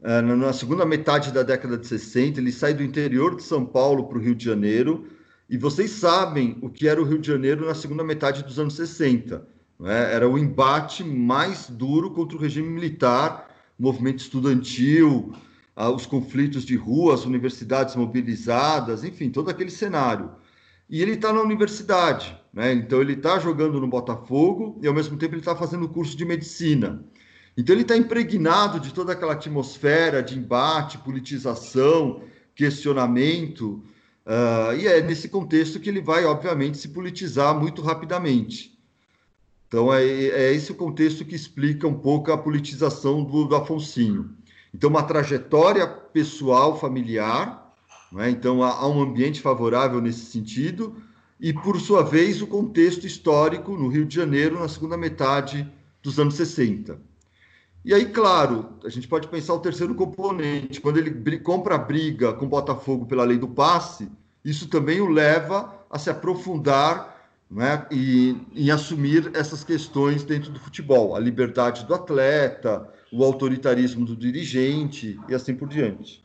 na 0.03 0.53
segunda 0.53 0.85
metade 0.85 1.31
da 1.31 1.45
década 1.45 1.79
de 1.79 1.87
60, 1.87 2.41
ele 2.41 2.51
sai 2.51 2.75
do 2.75 2.83
interior 2.83 3.37
de 3.37 3.43
São 3.45 3.65
Paulo 3.65 4.09
para 4.09 4.19
o 4.19 4.21
Rio 4.21 4.35
de 4.35 4.45
Janeiro, 4.45 5.07
e 5.49 5.57
vocês 5.57 5.91
sabem 5.93 6.59
o 6.61 6.69
que 6.69 6.88
era 6.88 7.01
o 7.01 7.05
Rio 7.05 7.19
de 7.19 7.29
Janeiro 7.29 7.67
na 7.67 7.75
segunda 7.75 8.03
metade 8.03 8.43
dos 8.43 8.59
anos 8.59 8.75
60. 8.75 9.47
Né? 9.79 10.15
Era 10.15 10.29
o 10.29 10.38
embate 10.38 11.05
mais 11.05 11.69
duro 11.69 12.11
contra 12.11 12.37
o 12.37 12.41
regime 12.41 12.69
militar, 12.69 13.49
movimento 13.79 14.21
estudantil, 14.21 15.33
ah, 15.77 15.91
os 15.91 16.05
conflitos 16.05 16.65
de 16.65 16.75
rua, 16.75 17.15
as 17.15 17.25
universidades 17.25 17.95
mobilizadas, 17.95 19.05
enfim, 19.05 19.31
todo 19.31 19.51
aquele 19.51 19.71
cenário. 19.71 20.31
E 20.88 21.01
ele 21.01 21.12
está 21.12 21.33
na 21.33 21.41
universidade, 21.41 22.37
né? 22.53 22.73
então 22.73 23.01
ele 23.01 23.15
está 23.15 23.38
jogando 23.38 23.81
no 23.81 23.87
Botafogo 23.87 24.79
e 24.83 24.87
ao 24.87 24.95
mesmo 24.95 25.17
tempo 25.17 25.35
ele 25.35 25.41
está 25.41 25.57
fazendo 25.57 25.88
curso 25.88 26.17
de 26.17 26.25
medicina. 26.25 27.05
Então 27.57 27.75
ele 27.75 27.83
está 27.83 27.97
impregnado 27.97 28.81
de 28.81 28.95
toda 28.95 29.12
aquela 29.12 29.35
atmosfera 29.35 30.23
de 30.23 30.38
embate, 30.38 30.99
politização, 30.99 32.23
questionamento, 32.55 33.83
uh, 34.27 34.75
e 34.79 34.87
é 34.87 35.03
nesse 35.03 35.29
contexto 35.29 35.79
que 35.79 35.88
ele 35.88 36.01
vai, 36.01 36.25
obviamente, 36.25 36.79
se 36.79 36.88
politizar 36.88 37.59
muito 37.59 37.83
rapidamente. 37.83 38.79
Então 39.69 39.93
é, 39.93 40.05
é 40.05 40.53
esse 40.53 40.73
o 40.73 40.75
contexto 40.75 41.25
que 41.25 41.35
explica 41.35 41.87
um 41.87 41.95
pouco 41.95 42.33
a 42.33 42.38
politização 42.38 43.23
do, 43.23 43.45
do 43.45 43.57
Afonsinho. 43.57 44.31
Então 44.75 44.88
uma 44.88 45.03
trajetória 45.03 45.87
pessoal, 45.87 46.79
familiar, 46.79 47.75
né? 48.11 48.31
então 48.31 48.62
há, 48.62 48.71
há 48.71 48.88
um 48.88 49.03
ambiente 49.03 49.41
favorável 49.41 50.01
nesse 50.01 50.27
sentido, 50.27 50.97
e 51.38 51.53
por 51.53 51.81
sua 51.81 52.03
vez 52.03 52.41
o 52.41 52.47
contexto 52.47 53.07
histórico 53.07 53.77
no 53.77 53.88
Rio 53.88 54.07
de 54.07 54.15
Janeiro 54.15 54.59
na 54.59 54.69
segunda 54.69 54.97
metade 54.97 55.71
dos 56.03 56.19
anos 56.19 56.35
60. 56.35 57.12
E 57.85 57.92
aí, 57.92 58.07
claro, 58.07 58.79
a 58.85 58.88
gente 58.88 59.09
pode 59.09 59.27
pensar 59.27 59.55
o 59.55 59.61
terceiro 59.61 59.95
componente. 59.95 60.81
Quando 60.81 60.99
ele 60.99 61.38
compra 61.40 61.75
a 61.75 61.79
briga 61.79 62.33
com 62.33 62.45
o 62.45 62.49
Botafogo 62.49 63.07
pela 63.07 63.25
lei 63.25 63.38
do 63.38 63.49
passe, 63.49 64.09
isso 64.45 64.68
também 64.68 65.01
o 65.01 65.09
leva 65.09 65.85
a 65.90 65.99
se 65.99 66.09
aprofundar 66.09 67.12
né, 67.51 67.87
e 67.90 68.37
em 68.55 68.71
assumir 68.71 69.31
essas 69.35 69.62
questões 69.62 70.25
dentro 70.25 70.51
do 70.51 70.59
futebol, 70.59 71.14
a 71.14 71.18
liberdade 71.18 71.85
do 71.85 71.95
atleta, 71.95 72.88
o 73.12 73.23
autoritarismo 73.23 74.07
do 74.07 74.16
dirigente 74.16 75.21
e 75.29 75.35
assim 75.35 75.55
por 75.55 75.68
diante. 75.68 76.25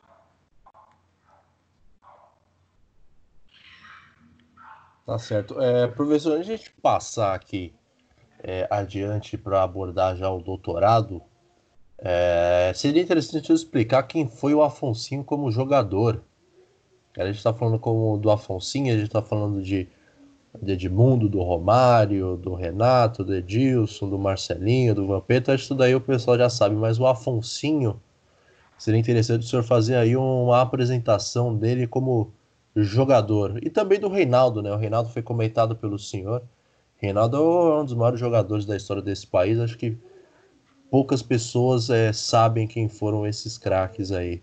Tá 5.05 5.17
certo. 5.17 5.59
É, 5.59 5.87
professor, 5.87 6.33
antes 6.33 6.47
de 6.47 6.53
a 6.53 6.57
gente 6.57 6.71
passar 6.81 7.33
aqui 7.33 7.73
é, 8.43 8.67
adiante 8.69 9.37
para 9.37 9.63
abordar 9.63 10.15
já 10.15 10.29
o 10.29 10.41
doutorado, 10.41 11.21
é, 11.99 12.71
seria 12.75 13.01
interessante 13.01 13.51
explicar 13.51 14.03
quem 14.03 14.27
foi 14.27 14.53
o 14.53 14.61
Afonsinho 14.61 15.23
como 15.23 15.51
jogador. 15.51 16.23
A 17.17 17.25
gente 17.25 17.37
está 17.37 17.53
falando 17.53 17.79
como 17.79 18.17
do 18.17 18.29
Afonsinho, 18.29 18.93
a 18.93 18.97
gente 18.97 19.07
está 19.07 19.21
falando 19.21 19.61
de, 19.61 19.87
de 20.61 20.71
Edmundo, 20.73 21.27
do 21.27 21.41
Romário, 21.41 22.37
do 22.37 22.53
Renato, 22.53 23.23
do 23.23 23.33
Edilson, 23.33 24.07
do 24.09 24.19
Marcelinho, 24.19 24.93
do 24.93 25.07
Vampeta, 25.07 25.55
isso 25.55 25.73
daí 25.73 25.95
o 25.95 26.01
pessoal 26.01 26.37
já 26.37 26.49
sabe, 26.49 26.75
mas 26.75 26.99
o 26.99 27.07
Afonsinho, 27.07 27.99
seria 28.77 28.99
interessante 28.99 29.41
o 29.43 29.47
senhor 29.47 29.63
fazer 29.63 29.95
aí 29.95 30.15
uma 30.15 30.61
apresentação 30.61 31.55
dele 31.55 31.87
como 31.87 32.31
jogador. 32.75 33.59
E 33.63 33.69
também 33.71 33.99
do 33.99 34.07
Reinaldo, 34.07 34.61
né? 34.61 34.71
O 34.71 34.77
Reinaldo 34.77 35.09
foi 35.09 35.23
comentado 35.23 35.75
pelo 35.75 35.97
senhor. 35.97 36.43
Reinaldo 36.97 37.37
é 37.37 37.81
um 37.81 37.85
dos 37.85 37.95
maiores 37.95 38.19
jogadores 38.19 38.65
da 38.65 38.75
história 38.75 39.01
desse 39.01 39.25
país, 39.25 39.59
acho 39.59 39.77
que 39.77 39.97
poucas 40.89 41.21
pessoas 41.21 41.89
é, 41.89 42.11
sabem 42.13 42.67
quem 42.67 42.87
foram 42.87 43.25
esses 43.27 43.57
craques 43.57 44.11
aí. 44.11 44.41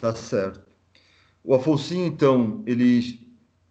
Tá 0.00 0.14
certo. 0.14 0.62
O 1.42 1.54
Afonso, 1.54 1.94
então, 1.94 2.62
ele 2.66 3.20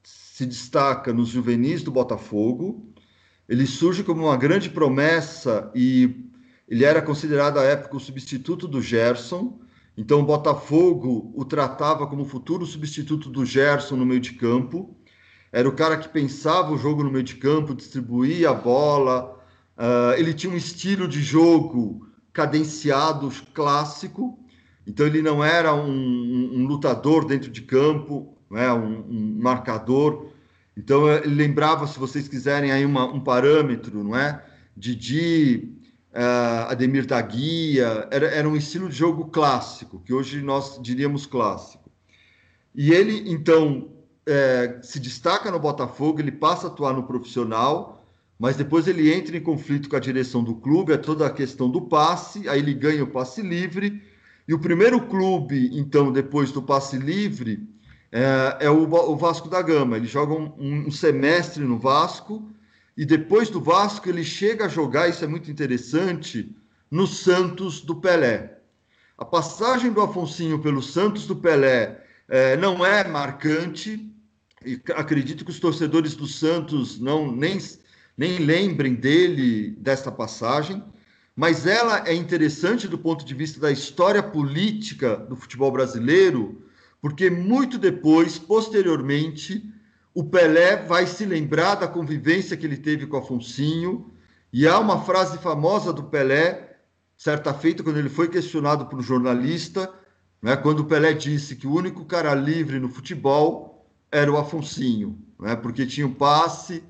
se 0.04 0.46
destaca 0.46 1.14
nos 1.14 1.30
juvenis 1.30 1.84
do 1.84 1.92
Botafogo. 1.92 2.94
Ele 3.48 3.66
surge 3.66 4.04
como 4.04 4.26
uma 4.26 4.38
grande 4.38 4.70
promessa 4.70 5.72
e 5.74 6.30
ele 6.68 6.86
era 6.86 7.02
considerado 7.02 7.58
à 7.58 7.64
época 7.64 7.98
o 7.98 8.00
substituto 8.00 8.68
do 8.68 8.82
Gerson. 8.82 9.60
Então, 9.98 10.22
o 10.22 10.26
Botafogo 10.26 11.32
o 11.36 11.44
tratava 11.44 12.08
como 12.08 12.26
futuro 12.26 12.66
substituto 12.66 13.30
do 13.30 13.46
Gerson 13.46 13.96
no 13.96 14.06
meio 14.06 14.22
de 14.22 14.34
campo. 14.34 14.96
Era 15.52 15.68
o 15.68 15.76
cara 15.76 15.98
que 15.98 16.08
pensava 16.08 16.72
o 16.72 16.78
jogo 16.78 17.04
no 17.04 17.12
meio 17.12 17.24
de 17.24 17.36
campo, 17.36 17.74
distribuía 17.74 18.52
a 18.52 18.54
bola, 18.54 19.39
Uh, 19.80 20.12
ele 20.18 20.34
tinha 20.34 20.52
um 20.52 20.58
estilo 20.58 21.08
de 21.08 21.24
jogo 21.24 22.06
cadenciado, 22.34 23.32
clássico, 23.54 24.38
então 24.86 25.08
ele 25.08 25.22
não 25.22 25.42
era 25.42 25.74
um, 25.74 25.90
um, 25.90 26.52
um 26.56 26.66
lutador 26.68 27.24
dentro 27.24 27.50
de 27.50 27.62
campo, 27.62 28.38
né, 28.52 28.74
um, 28.74 29.06
um, 29.10 29.40
marcador. 29.42 30.32
Então 30.76 31.10
ele 31.10 31.34
lembrava, 31.34 31.88
se 31.88 31.98
vocês 31.98 32.28
quiserem, 32.28 32.74
aí 32.74 32.86
uma, 32.86 33.06
um 33.06 33.22
parâmetro, 33.22 34.04
não 34.04 34.18
é? 34.18 34.44
Didi, 34.76 35.72
uh, 36.12 36.70
Ademir 36.70 37.06
da 37.06 37.22
Guia, 37.22 38.06
era, 38.12 38.28
era 38.28 38.50
um 38.50 38.58
estilo 38.58 38.90
de 38.90 38.98
jogo 38.98 39.28
clássico, 39.28 40.02
que 40.02 40.14
hoje 40.14 40.42
nós 40.42 40.78
diríamos 40.82 41.26
clássico. 41.26 41.90
E 42.76 42.92
ele, 42.92 43.32
então, 43.32 43.92
é, 44.28 44.80
se 44.82 45.00
destaca 45.00 45.50
no 45.50 45.60
Botafogo, 45.60 46.20
ele 46.20 46.32
passa 46.32 46.68
a 46.68 46.70
atuar 46.70 46.94
no 46.94 47.04
profissional, 47.04 47.99
mas 48.40 48.56
depois 48.56 48.88
ele 48.88 49.14
entra 49.14 49.36
em 49.36 49.42
conflito 49.42 49.90
com 49.90 49.98
a 49.98 50.00
direção 50.00 50.42
do 50.42 50.56
clube, 50.56 50.94
é 50.94 50.98
toda 50.98 51.28
a 51.28 51.30
questão 51.30 51.70
do 51.70 51.82
passe, 51.82 52.48
aí 52.48 52.60
ele 52.60 52.74
ganha 52.74 53.04
o 53.04 53.08
passe 53.08 53.42
livre, 53.42 54.02
e 54.48 54.54
o 54.54 54.60
primeiro 54.60 55.02
clube, 55.02 55.70
então, 55.78 56.10
depois 56.10 56.50
do 56.50 56.62
passe 56.62 56.98
livre, 56.98 57.68
é, 58.12 58.58
é 58.62 58.70
o, 58.70 58.90
o, 58.90 59.16
Vasco 59.18 59.50
da 59.50 59.62
Gama. 59.62 59.98
Ele 59.98 60.08
joga 60.08 60.34
um, 60.34 60.54
um, 60.58 60.90
semestre 60.90 61.64
no 61.64 61.78
Vasco, 61.78 62.50
e 62.96 63.06
depois 63.06 63.50
do 63.50 63.62
Vasco 63.62 64.08
ele 64.08 64.24
chega 64.24 64.66
a 64.66 64.70
jogar, 64.70 65.10
isso 65.10 65.24
é 65.24 65.28
muito 65.28 65.52
interessante, 65.52 66.56
no 66.90 67.06
Santos 67.06 67.82
do 67.82 67.98
Pelé. 67.98 68.58
A 69.18 69.26
passagem 69.26 69.92
do 69.92 70.02
Afonsinho 70.02 70.60
pelo 70.60 70.82
Santos 70.82 71.28
do 71.28 71.36
Pelé 71.36 72.02
é, 72.30 72.56
não 72.56 72.86
é 72.86 73.06
marcante, 73.06 74.10
e 74.66 74.82
acredito 74.96 75.44
que 75.44 75.52
os 75.52 75.60
torcedores 75.60 76.16
do 76.16 76.26
Santos 76.26 77.00
não 77.00 77.32
nem 77.32 77.60
nem 78.20 78.38
lembrem 78.38 78.96
dele, 78.96 79.72
desta 79.80 80.12
passagem, 80.12 80.84
mas 81.34 81.66
ela 81.66 82.06
é 82.06 82.14
interessante 82.14 82.86
do 82.86 82.98
ponto 82.98 83.24
de 83.24 83.34
vista 83.34 83.62
da 83.62 83.72
história 83.72 84.22
política 84.22 85.16
do 85.16 85.38
futebol 85.38 85.72
brasileiro, 85.72 86.62
porque 87.02 87.30
muito 87.30 87.78
depois, 87.78 88.38
posteriormente, 88.38 89.64
o 90.14 90.22
Pelé 90.22 90.76
vai 90.86 91.08
se 91.08 91.24
lembrar 91.24 91.76
da 91.76 91.88
convivência 91.88 92.58
que 92.58 92.66
ele 92.66 92.76
teve 92.76 93.08
com 93.08 93.16
Afonsinho, 93.16 94.12
e 94.52 94.68
há 94.68 94.78
uma 94.78 95.02
frase 95.06 95.38
famosa 95.38 95.94
do 95.94 96.04
Pelé, 96.04 96.76
certa 97.16 97.54
feita, 97.54 97.84
quando 97.84 98.00
ele 98.00 98.10
foi 98.10 98.28
questionado 98.28 98.88
por 98.88 99.00
um 99.00 99.02
jornalista, 99.02 99.90
né, 100.42 100.58
quando 100.58 100.82
o 100.82 100.86
Pelé 100.86 101.14
disse 101.14 101.56
que 101.56 101.68
o 101.68 101.74
único 101.74 102.04
cara 102.04 102.36
livre 102.36 102.82
no 102.82 102.90
futebol 102.90 103.90
era 104.12 104.30
o 104.30 104.36
Afonsinho, 104.36 105.18
né, 105.40 105.56
porque 105.56 105.86
tinha 105.86 106.06
o 106.06 106.16
passe, 106.16 106.84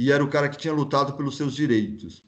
e 0.00 0.10
era 0.10 0.24
o 0.24 0.28
cara 0.28 0.48
que 0.48 0.56
tinha 0.56 0.72
lutado 0.72 1.12
pelos 1.12 1.36
seus 1.36 1.54
direitos. 1.54 2.24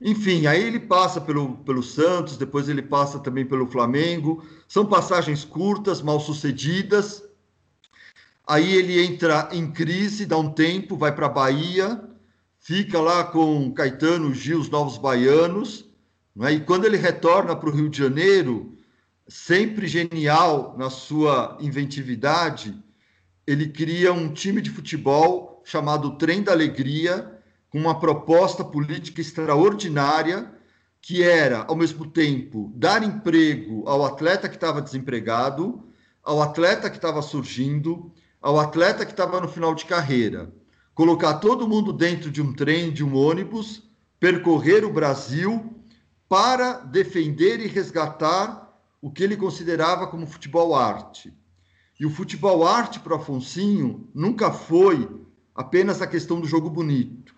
Enfim, 0.00 0.46
aí 0.46 0.62
ele 0.62 0.78
passa 0.78 1.20
pelo, 1.20 1.56
pelo 1.56 1.82
Santos, 1.82 2.36
depois 2.36 2.68
ele 2.68 2.82
passa 2.82 3.18
também 3.18 3.44
pelo 3.44 3.66
Flamengo. 3.66 4.44
São 4.68 4.86
passagens 4.86 5.44
curtas, 5.44 6.00
mal 6.00 6.20
sucedidas. 6.20 7.24
Aí 8.46 8.76
ele 8.76 9.04
entra 9.04 9.48
em 9.50 9.72
crise, 9.72 10.24
dá 10.24 10.38
um 10.38 10.52
tempo, 10.52 10.96
vai 10.96 11.12
para 11.12 11.26
a 11.26 11.30
Bahia, 11.30 12.00
fica 12.60 13.00
lá 13.00 13.24
com 13.24 13.72
Caetano, 13.72 14.32
Gil, 14.32 14.60
os 14.60 14.70
Novos 14.70 14.96
Baianos. 14.96 15.86
Né? 16.36 16.52
E 16.52 16.60
quando 16.60 16.84
ele 16.84 16.96
retorna 16.96 17.56
para 17.56 17.68
o 17.68 17.72
Rio 17.72 17.88
de 17.88 17.98
Janeiro, 17.98 18.78
sempre 19.26 19.88
genial 19.88 20.76
na 20.78 20.88
sua 20.88 21.58
inventividade, 21.60 22.72
ele 23.44 23.66
cria 23.66 24.12
um 24.12 24.32
time 24.32 24.60
de 24.60 24.70
futebol 24.70 25.49
chamado 25.70 26.16
Trem 26.16 26.42
da 26.42 26.50
Alegria, 26.50 27.38
com 27.70 27.78
uma 27.78 28.00
proposta 28.00 28.64
política 28.64 29.20
extraordinária, 29.20 30.52
que 31.00 31.22
era, 31.22 31.64
ao 31.68 31.76
mesmo 31.76 32.10
tempo, 32.10 32.72
dar 32.74 33.04
emprego 33.04 33.88
ao 33.88 34.04
atleta 34.04 34.48
que 34.48 34.56
estava 34.56 34.82
desempregado, 34.82 35.88
ao 36.24 36.42
atleta 36.42 36.90
que 36.90 36.96
estava 36.96 37.22
surgindo, 37.22 38.12
ao 38.42 38.58
atleta 38.58 39.06
que 39.06 39.12
estava 39.12 39.40
no 39.40 39.46
final 39.46 39.72
de 39.72 39.84
carreira. 39.84 40.52
Colocar 40.92 41.34
todo 41.34 41.68
mundo 41.68 41.92
dentro 41.92 42.32
de 42.32 42.42
um 42.42 42.52
trem, 42.52 42.92
de 42.92 43.04
um 43.04 43.16
ônibus, 43.16 43.88
percorrer 44.18 44.84
o 44.84 44.92
Brasil 44.92 45.72
para 46.28 46.80
defender 46.80 47.60
e 47.60 47.68
resgatar 47.68 48.76
o 49.00 49.08
que 49.08 49.22
ele 49.22 49.36
considerava 49.36 50.08
como 50.08 50.26
futebol 50.26 50.74
arte. 50.74 51.32
E 51.98 52.04
o 52.04 52.10
futebol 52.10 52.66
arte 52.66 52.98
para 52.98 53.16
Afonsinho 53.16 54.08
nunca 54.12 54.50
foi 54.50 55.29
apenas 55.60 56.00
a 56.00 56.06
questão 56.06 56.40
do 56.40 56.48
jogo 56.48 56.70
bonito. 56.70 57.34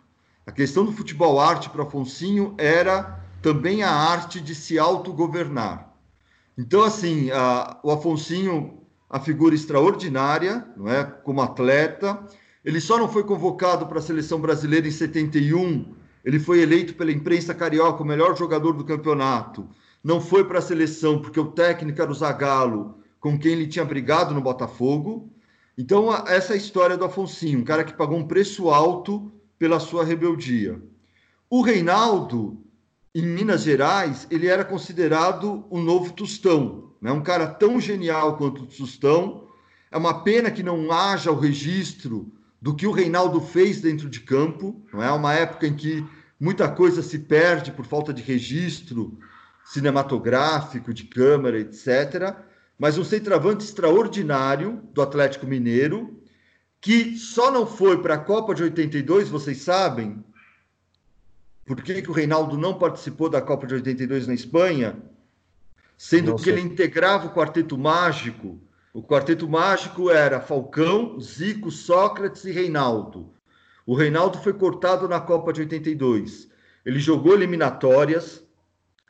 A 0.47 0.53
questão 0.53 0.85
do 0.85 0.93
futebol 0.93 1.41
arte 1.41 1.69
para 1.69 1.83
Afonsinho 1.83 2.55
era 2.57 3.21
também 3.43 3.83
a 3.83 3.91
arte 3.91 4.41
de 4.41 4.55
se 4.55 4.79
autogovernar. 4.79 5.93
Então, 6.57 6.85
assim, 6.85 7.33
a, 7.33 7.81
o 7.83 7.91
Afonsinho, 7.91 8.79
a 9.11 9.19
figura 9.19 9.57
extraordinária, 9.57 10.65
não 10.77 10.89
é? 10.89 11.03
Como 11.03 11.43
atleta, 11.43 12.25
ele 12.65 12.81
só 12.81 12.97
não 12.97 13.09
foi 13.09 13.25
convocado 13.25 13.87
para 13.87 13.99
a 13.99 14.03
seleção 14.03 14.41
brasileira 14.41 14.87
em 14.87 14.93
71. 14.93 15.93
Ele 16.25 16.39
foi 16.39 16.61
eleito 16.61 16.95
pela 16.95 17.11
imprensa 17.11 17.53
carioca 17.53 18.05
o 18.05 18.07
melhor 18.07 18.37
jogador 18.37 18.75
do 18.75 18.85
campeonato. 18.85 19.69
Não 20.03 20.21
foi 20.21 20.45
para 20.45 20.61
a 20.61 20.63
seleção 20.63 21.21
porque 21.21 21.41
o 21.41 21.51
técnico 21.51 22.01
era 22.01 22.11
o 22.11 22.15
Zagallo, 22.15 22.99
com 23.19 23.37
quem 23.37 23.53
ele 23.53 23.67
tinha 23.67 23.85
brigado 23.85 24.33
no 24.33 24.41
Botafogo. 24.41 25.29
Então, 25.77 26.15
essa 26.27 26.53
é 26.53 26.57
história 26.57 26.97
do 26.97 27.05
Afonsinho, 27.05 27.61
um 27.61 27.65
cara 27.65 27.85
que 27.85 27.95
pagou 27.95 28.19
um 28.19 28.27
preço 28.27 28.69
alto 28.69 29.33
pela 29.59 29.81
sua 29.81 30.05
rebeldia. 30.05 30.81
O 31.49 31.63
Reinaldo, 31.63 32.63
em 33.15 33.23
Minas 33.23 33.63
Gerais, 33.63 34.27
ele 34.31 34.47
era 34.47 34.65
considerado 34.65 35.65
o 35.71 35.81
novo 35.81 36.13
Tostão, 36.13 36.93
né? 37.01 37.11
um 37.11 37.23
cara 37.23 37.47
tão 37.47 37.81
genial 37.81 38.37
quanto 38.37 38.63
o 38.63 38.67
Tostão. 38.67 39.49
É 39.91 39.97
uma 39.97 40.23
pena 40.23 40.51
que 40.51 40.63
não 40.63 40.93
haja 40.93 41.31
o 41.31 41.39
registro 41.39 42.31
do 42.61 42.75
que 42.75 42.87
o 42.87 42.93
Reinaldo 42.93 43.41
fez 43.41 43.81
dentro 43.81 44.11
de 44.11 44.21
campo. 44.21 44.83
Não 44.93 45.03
é 45.03 45.11
uma 45.11 45.33
época 45.33 45.67
em 45.67 45.75
que 45.75 46.07
muita 46.39 46.69
coisa 46.69 47.03
se 47.03 47.19
perde 47.19 47.73
por 47.73 47.87
falta 47.87 48.13
de 48.13 48.23
registro 48.23 49.19
cinematográfico, 49.65 50.93
de 50.93 51.05
câmera, 51.05 51.59
etc 51.59 52.52
mas 52.79 52.99
um 52.99 53.05
centroavante 53.05 53.65
extraordinário 53.65 54.83
do 54.93 55.03
Atlético 55.03 55.47
Mineiro, 55.47 56.21
que 56.81 57.17
só 57.17 57.51
não 57.51 57.67
foi 57.67 58.03
para 58.03 58.15
a 58.15 58.19
Copa 58.19 58.55
de 58.55 58.65
82, 58.65 59.29
vocês 59.29 59.59
sabem, 59.59 60.25
por 61.65 61.81
que, 61.81 62.03
que 62.03 62.11
o 62.11 62.15
Reinaldo 62.15 62.59
não 62.59 62.79
participou 62.79 63.29
da 63.29 63.41
Copa 63.41 63.67
de 63.67 63.75
82 63.75 64.27
na 64.27 64.35
Espanha, 64.35 64.97
sendo 65.97 66.35
que 66.35 66.51
ele 66.51 66.61
integrava 66.61 67.29
o 67.29 67.33
quarteto 67.33 67.79
mágico. 67.79 68.61
O 68.93 69.03
quarteto 69.03 69.49
mágico 69.49 70.11
era 70.11 70.41
Falcão, 70.41 71.21
Zico, 71.21 71.71
Sócrates 71.71 72.45
e 72.45 72.51
Reinaldo. 72.51 73.33
O 73.87 73.95
Reinaldo 73.95 74.39
foi 74.39 74.53
cortado 74.53 75.09
na 75.09 75.21
Copa 75.21 75.53
de 75.53 75.61
82. 75.61 76.49
Ele 76.85 76.99
jogou 76.99 77.35
eliminatórias, 77.35 78.43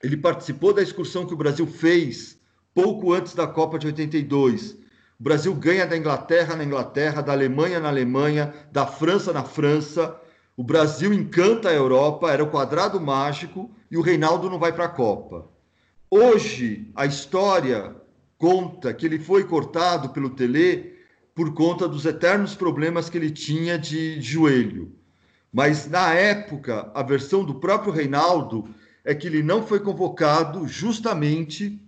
ele 0.03 0.17
participou 0.17 0.75
da 0.75 0.83
excursão 0.83 1.27
que 1.27 1.33
o 1.33 1.39
Brasil 1.39 1.67
fez 1.67 2.39
pouco 2.75 3.13
antes 3.13 3.35
da 3.35 3.47
Copa 3.47 3.79
de 3.79 3.87
82. 3.87 4.73
O 5.19 5.23
Brasil 5.23 5.55
ganha 5.55 5.87
da 5.87 5.97
Inglaterra 5.97 6.57
na 6.57 6.65
Inglaterra, 6.65 7.23
da 7.23 7.33
Alemanha 7.33 7.79
na 7.79 7.89
Alemanha, 7.89 8.53
da 8.73 8.87
França 8.87 9.33
na 9.33 9.45
França. 9.45 10.17
O 10.57 10.65
Brasil 10.65 11.13
encanta 11.13 11.69
a 11.69 11.75
Europa, 11.75 12.31
era 12.31 12.43
o 12.43 12.51
quadrado 12.51 13.01
mágico 13.01 13.71
e 13.91 13.97
o 13.97 14.01
Reinaldo 14.03 14.51
não 14.51 14.59
vai 14.59 14.73
para 14.73 14.87
a 14.87 14.89
Copa. 14.89 15.49
Hoje, 16.11 16.91
a 16.95 17.07
história 17.07 17.95
conta 18.37 18.93
que 18.93 19.07
ele 19.07 19.19
foi 19.19 19.45
cortado 19.45 20.11
pelo 20.11 20.31
Tele 20.31 20.93
por 21.35 21.55
conta 21.55 21.89
dos 21.89 22.05
eternos 22.05 22.55
problemas 22.55 23.09
que 23.09 23.17
ele 23.17 23.31
tinha 23.31 23.79
de 23.79 24.21
joelho. 24.21 24.93
Mas 25.53 25.89
na 25.89 26.13
época, 26.13 26.91
a 26.95 27.03
versão 27.03 27.45
do 27.45 27.55
próprio 27.55 27.93
Reinaldo 27.93 28.69
é 29.05 29.15
que 29.15 29.27
ele 29.27 29.43
não 29.43 29.67
foi 29.67 29.81
convocado 29.81 30.67
justamente 30.67 31.82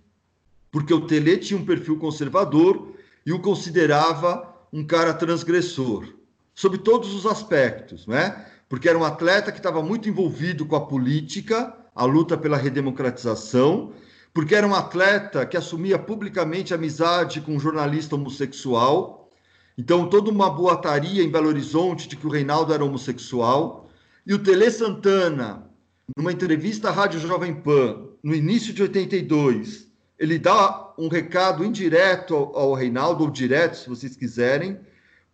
porque 0.75 0.93
o 0.93 1.07
Tele 1.07 1.37
tinha 1.37 1.57
um 1.57 1.63
perfil 1.63 1.97
conservador 1.97 2.91
e 3.25 3.31
o 3.31 3.39
considerava 3.39 4.53
um 4.73 4.85
cara 4.85 5.13
transgressor, 5.13 6.05
sob 6.53 6.79
todos 6.79 7.13
os 7.13 7.25
aspectos, 7.25 8.05
né? 8.05 8.45
Porque 8.67 8.89
era 8.89 8.97
um 8.97 9.05
atleta 9.05 9.53
que 9.53 9.59
estava 9.59 9.81
muito 9.81 10.09
envolvido 10.09 10.65
com 10.65 10.75
a 10.75 10.85
política, 10.85 11.73
a 11.95 12.03
luta 12.03 12.37
pela 12.37 12.57
redemocratização, 12.57 13.93
porque 14.33 14.53
era 14.53 14.67
um 14.67 14.75
atleta 14.75 15.45
que 15.45 15.55
assumia 15.55 15.97
publicamente 15.97 16.73
amizade 16.73 17.39
com 17.39 17.53
um 17.53 17.59
jornalista 17.59 18.15
homossexual. 18.15 19.29
Então, 19.77 20.09
toda 20.09 20.29
uma 20.29 20.49
boataria 20.49 21.23
em 21.23 21.31
Belo 21.31 21.47
Horizonte 21.47 22.05
de 22.05 22.17
que 22.17 22.27
o 22.27 22.29
Reinaldo 22.29 22.73
era 22.73 22.83
homossexual. 22.83 23.89
E 24.27 24.33
o 24.33 24.39
Tele 24.39 24.69
Santana, 24.69 25.69
numa 26.17 26.33
entrevista 26.33 26.89
à 26.89 26.91
Rádio 26.91 27.21
Jovem 27.21 27.53
Pan, 27.55 28.09
no 28.21 28.35
início 28.35 28.73
de 28.73 28.81
82, 28.81 29.84
ele 30.17 30.39
dá 30.39 30.93
um 30.97 31.07
recado 31.07 31.63
indireto 31.63 32.35
ao, 32.35 32.73
Reinaldo, 32.73 33.23
ou 33.23 33.29
direto, 33.29 33.77
se 33.77 33.89
vocês 33.89 34.15
quiserem, 34.15 34.79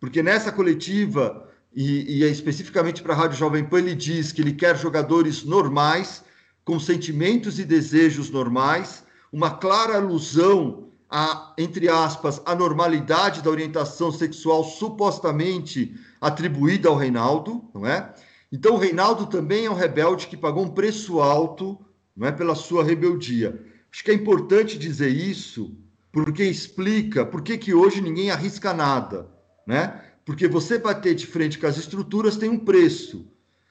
porque 0.00 0.22
nessa 0.22 0.50
coletiva, 0.50 1.48
e, 1.74 2.18
e 2.18 2.24
é 2.24 2.28
especificamente 2.28 3.02
para 3.02 3.14
a 3.14 3.16
Rádio 3.16 3.38
Jovem 3.38 3.64
Pan, 3.64 3.78
ele 3.78 3.94
diz 3.94 4.32
que 4.32 4.42
ele 4.42 4.52
quer 4.52 4.76
jogadores 4.76 5.44
normais 5.44 6.24
com 6.64 6.78
sentimentos 6.78 7.58
e 7.58 7.64
desejos 7.64 8.30
normais, 8.30 9.04
uma 9.32 9.50
clara 9.50 9.96
alusão 9.96 10.88
a, 11.08 11.52
entre 11.58 11.88
aspas, 11.88 12.40
a 12.44 12.54
normalidade 12.54 13.42
da 13.42 13.50
orientação 13.50 14.10
sexual 14.10 14.64
supostamente 14.64 15.94
atribuída 16.20 16.88
ao 16.88 16.96
Reinaldo, 16.96 17.62
não 17.74 17.86
é? 17.86 18.14
Então, 18.50 18.74
o 18.74 18.78
Reinaldo 18.78 19.26
também 19.26 19.66
é 19.66 19.70
um 19.70 19.74
rebelde 19.74 20.26
que 20.26 20.36
pagou 20.36 20.64
um 20.64 20.70
preço 20.70 21.20
alto, 21.20 21.78
não 22.16 22.28
é, 22.28 22.32
pela 22.32 22.54
sua 22.54 22.84
rebeldia. 22.84 23.71
Acho 23.92 24.04
que 24.04 24.10
é 24.10 24.14
importante 24.14 24.78
dizer 24.78 25.10
isso, 25.10 25.76
porque 26.10 26.42
explica 26.44 27.26
por 27.26 27.42
que, 27.42 27.74
hoje 27.74 28.00
ninguém 28.00 28.30
arrisca 28.30 28.72
nada, 28.72 29.28
né? 29.66 30.02
Porque 30.24 30.48
você 30.48 30.78
bater 30.78 31.14
de 31.14 31.26
frente 31.26 31.58
com 31.58 31.66
as 31.66 31.76
estruturas 31.76 32.36
tem 32.36 32.48
um 32.48 32.58
preço. 32.58 33.26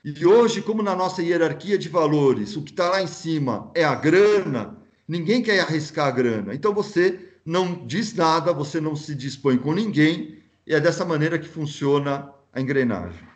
E 0.05 0.25
hoje, 0.25 0.61
como 0.61 0.83
na 0.83 0.95
nossa 0.95 1.23
hierarquia 1.23 1.77
de 1.77 1.89
valores, 1.89 2.55
o 2.55 2.61
que 2.61 2.71
está 2.71 2.89
lá 2.89 3.01
em 3.01 3.07
cima 3.07 3.71
é 3.73 3.83
a 3.83 3.95
grana, 3.95 4.77
ninguém 5.07 5.41
quer 5.41 5.59
arriscar 5.59 6.07
a 6.07 6.11
grana. 6.11 6.53
Então 6.53 6.73
você 6.73 7.29
não 7.43 7.85
diz 7.87 8.13
nada, 8.13 8.53
você 8.53 8.79
não 8.79 8.95
se 8.95 9.15
dispõe 9.15 9.57
com 9.57 9.73
ninguém, 9.73 10.37
e 10.67 10.75
é 10.75 10.79
dessa 10.79 11.03
maneira 11.03 11.39
que 11.39 11.47
funciona 11.47 12.31
a 12.53 12.61
engrenagem. 12.61 13.27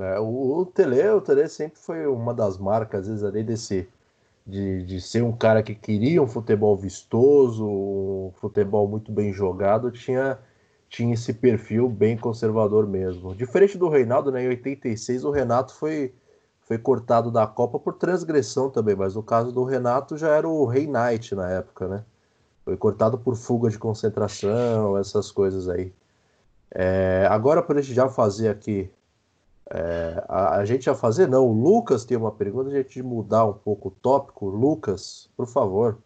É, 0.00 0.18
o, 0.18 0.58
o 0.58 0.66
Tele, 0.66 1.08
o 1.10 1.20
Tele 1.20 1.48
sempre 1.48 1.78
foi 1.78 2.06
uma 2.06 2.34
das 2.34 2.58
marcas, 2.58 3.02
às 3.02 3.08
vezes, 3.08 3.24
ali 3.24 3.44
desse 3.44 3.88
de, 4.46 4.82
de 4.84 5.00
ser 5.00 5.22
um 5.22 5.32
cara 5.32 5.62
que 5.62 5.74
queria 5.74 6.22
um 6.22 6.26
futebol 6.26 6.76
vistoso, 6.76 7.66
um 7.66 8.32
futebol 8.36 8.86
muito 8.88 9.10
bem 9.10 9.32
jogado, 9.32 9.90
tinha 9.90 10.38
tinha 10.88 11.14
esse 11.14 11.32
perfil 11.34 11.88
bem 11.88 12.16
conservador 12.16 12.86
mesmo. 12.86 13.34
Diferente 13.34 13.76
do 13.76 13.88
Reinaldo, 13.88 14.30
né, 14.30 14.44
em 14.44 14.48
86 14.48 15.24
o 15.24 15.30
Renato 15.30 15.74
foi, 15.74 16.14
foi 16.60 16.78
cortado 16.78 17.30
da 17.30 17.46
Copa 17.46 17.78
por 17.78 17.94
transgressão 17.94 18.70
também, 18.70 18.94
mas 18.94 19.14
no 19.14 19.22
caso 19.22 19.52
do 19.52 19.64
Renato 19.64 20.16
já 20.16 20.28
era 20.28 20.48
o 20.48 20.64
Rei 20.64 20.86
Knight 20.86 21.34
na 21.34 21.50
época, 21.50 21.88
né? 21.88 22.04
Foi 22.64 22.76
cortado 22.76 23.18
por 23.18 23.36
fuga 23.36 23.68
de 23.70 23.78
concentração, 23.78 24.96
essas 24.98 25.30
coisas 25.30 25.68
aí. 25.68 25.92
É, 26.70 27.26
agora, 27.30 27.62
para 27.62 27.78
a 27.78 27.82
gente 27.82 27.94
já 27.94 28.08
fazer 28.08 28.48
aqui, 28.48 28.90
é, 29.70 30.24
a, 30.28 30.56
a, 30.58 30.64
gente 30.64 30.84
já 30.84 30.94
fazer, 30.94 31.28
não, 31.28 31.44
o 31.44 31.52
Lucas 31.52 32.04
tem 32.04 32.16
uma 32.16 32.30
pergunta, 32.30 32.70
a 32.70 32.74
gente 32.74 33.02
mudar 33.02 33.44
um 33.44 33.52
pouco 33.52 33.88
o 33.88 33.90
tópico. 33.90 34.48
Lucas, 34.48 35.28
por 35.36 35.46
favor. 35.46 35.98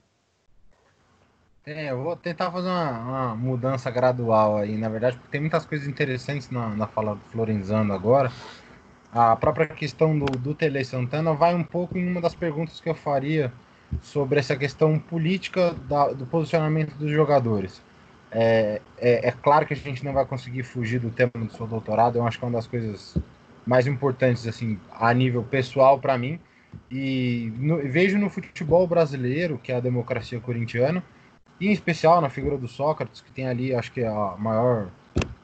É, 1.66 1.90
eu 1.90 2.02
vou 2.02 2.16
tentar 2.16 2.50
fazer 2.50 2.68
uma, 2.68 2.98
uma, 3.00 3.34
mudança 3.34 3.90
gradual 3.90 4.56
aí, 4.56 4.78
na 4.78 4.88
verdade, 4.88 5.16
porque 5.16 5.30
tem 5.30 5.40
muitas 5.42 5.66
coisas 5.66 5.86
interessantes 5.86 6.50
na, 6.50 6.70
na 6.70 6.86
fala 6.86 7.14
do 7.14 7.20
Florenzano 7.30 7.92
agora. 7.92 8.32
A 9.12 9.36
própria 9.36 9.66
questão 9.66 10.18
do, 10.18 10.26
do 10.26 10.54
Tele 10.54 10.82
Santana 10.84 11.34
vai 11.34 11.54
um 11.54 11.64
pouco 11.64 11.98
em 11.98 12.10
uma 12.10 12.20
das 12.20 12.34
perguntas 12.34 12.80
que 12.80 12.88
eu 12.88 12.94
faria 12.94 13.52
sobre 14.00 14.38
essa 14.38 14.56
questão 14.56 14.98
política 14.98 15.74
da, 15.86 16.12
do 16.12 16.24
posicionamento 16.24 16.94
dos 16.94 17.10
jogadores. 17.10 17.82
É, 18.30 18.80
é, 18.96 19.28
é, 19.28 19.32
claro 19.32 19.66
que 19.66 19.74
a 19.74 19.76
gente 19.76 20.04
não 20.04 20.12
vai 20.12 20.24
conseguir 20.24 20.62
fugir 20.62 21.00
do 21.00 21.10
tema 21.10 21.32
do 21.34 21.52
seu 21.52 21.66
doutorado, 21.66 22.16
eu 22.16 22.24
acho 22.24 22.38
que 22.38 22.44
é 22.44 22.48
uma 22.48 22.56
das 22.56 22.66
coisas 22.66 23.16
mais 23.70 23.86
importantes 23.86 24.48
assim 24.48 24.80
a 24.90 25.14
nível 25.14 25.44
pessoal 25.44 25.96
para 25.96 26.18
mim. 26.18 26.40
E 26.90 27.52
no, 27.56 27.76
vejo 27.76 28.18
no 28.18 28.28
futebol 28.28 28.84
brasileiro, 28.84 29.60
que 29.62 29.70
é 29.70 29.76
a 29.76 29.80
democracia 29.80 30.40
corintiana, 30.40 31.04
e 31.60 31.68
em 31.68 31.72
especial 31.72 32.20
na 32.20 32.28
figura 32.28 32.58
do 32.58 32.66
Sócrates, 32.66 33.20
que 33.20 33.30
tem 33.30 33.46
ali, 33.46 33.72
acho 33.72 33.92
que 33.92 34.02
a 34.02 34.34
maior 34.36 34.88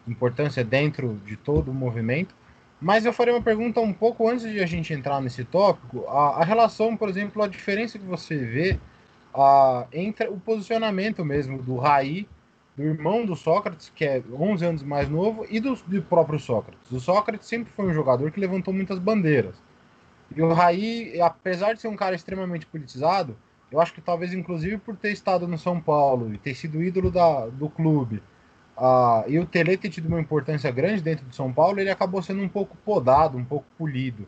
importância 0.09 0.65
dentro 0.65 1.21
de 1.25 1.37
todo 1.37 1.71
o 1.71 1.75
movimento. 1.75 2.35
Mas 2.81 3.07
eu 3.07 3.13
faria 3.13 3.33
uma 3.33 3.43
pergunta 3.43 3.81
um 3.81 3.93
pouco 3.93 4.29
antes 4.29 4.51
de 4.51 4.61
a 4.61 4.67
gente 4.67 4.93
entrar 4.93 5.21
nesse 5.21 5.45
tópico, 5.45 6.05
a, 6.09 6.41
a 6.41 6.45
relação, 6.45 6.97
por 6.97 7.09
exemplo, 7.09 7.41
a 7.45 7.47
diferença 7.47 7.97
que 7.97 8.05
você 8.05 8.37
vê 8.37 8.77
a, 9.33 9.87
entre 9.93 10.27
o 10.27 10.37
posicionamento 10.37 11.25
mesmo 11.25 11.63
do 11.63 11.77
Raí, 11.77 12.27
do 12.77 12.83
irmão 12.83 13.25
do 13.25 13.35
Sócrates, 13.35 13.91
que 13.95 14.05
é 14.05 14.23
11 14.31 14.65
anos 14.65 14.83
mais 14.83 15.09
novo, 15.09 15.47
e 15.49 15.59
do, 15.59 15.75
do 15.75 16.03
próprio 16.03 16.39
Sócrates. 16.39 16.91
O 16.93 17.01
Sócrates 17.01 17.49
sempre 17.49 17.73
foi 17.73 17.87
um 17.87 17.95
jogador 17.95 18.31
que 18.31 18.39
levantou 18.39 18.75
muitas 18.75 18.99
bandeiras. 18.99 19.55
E 20.35 20.43
o 20.43 20.53
Raí, 20.53 21.21
apesar 21.21 21.73
de 21.73 21.81
ser 21.81 21.89
um 21.89 21.97
cara 21.97 22.15
extremamente 22.15 22.67
politizado, 22.67 23.37
eu 23.73 23.81
acho 23.81 23.95
que 23.95 24.01
talvez, 24.01 24.35
inclusive, 24.35 24.77
por 24.77 24.95
ter 24.95 25.11
estado 25.11 25.49
no 25.49 25.57
São 25.57 25.81
Paulo 25.81 26.33
e 26.35 26.39
ter 26.39 26.55
sido 26.55 26.83
ídolo 26.83 27.11
da, 27.11 27.47
do 27.47 27.71
clube, 27.71 28.23
uh, 28.77 29.25
e 29.27 29.39
o 29.39 29.47
Tele 29.47 29.77
ter 29.77 29.89
tido 29.89 30.07
uma 30.07 30.21
importância 30.21 30.71
grande 30.71 31.03
dentro 31.03 31.25
do 31.25 31.35
São 31.35 31.53
Paulo, 31.53 31.81
ele 31.81 31.91
acabou 31.91 32.23
sendo 32.23 32.43
um 32.43 32.49
pouco 32.49 32.77
podado, 32.85 33.39
um 33.39 33.45
pouco 33.45 33.67
polido 33.79 34.27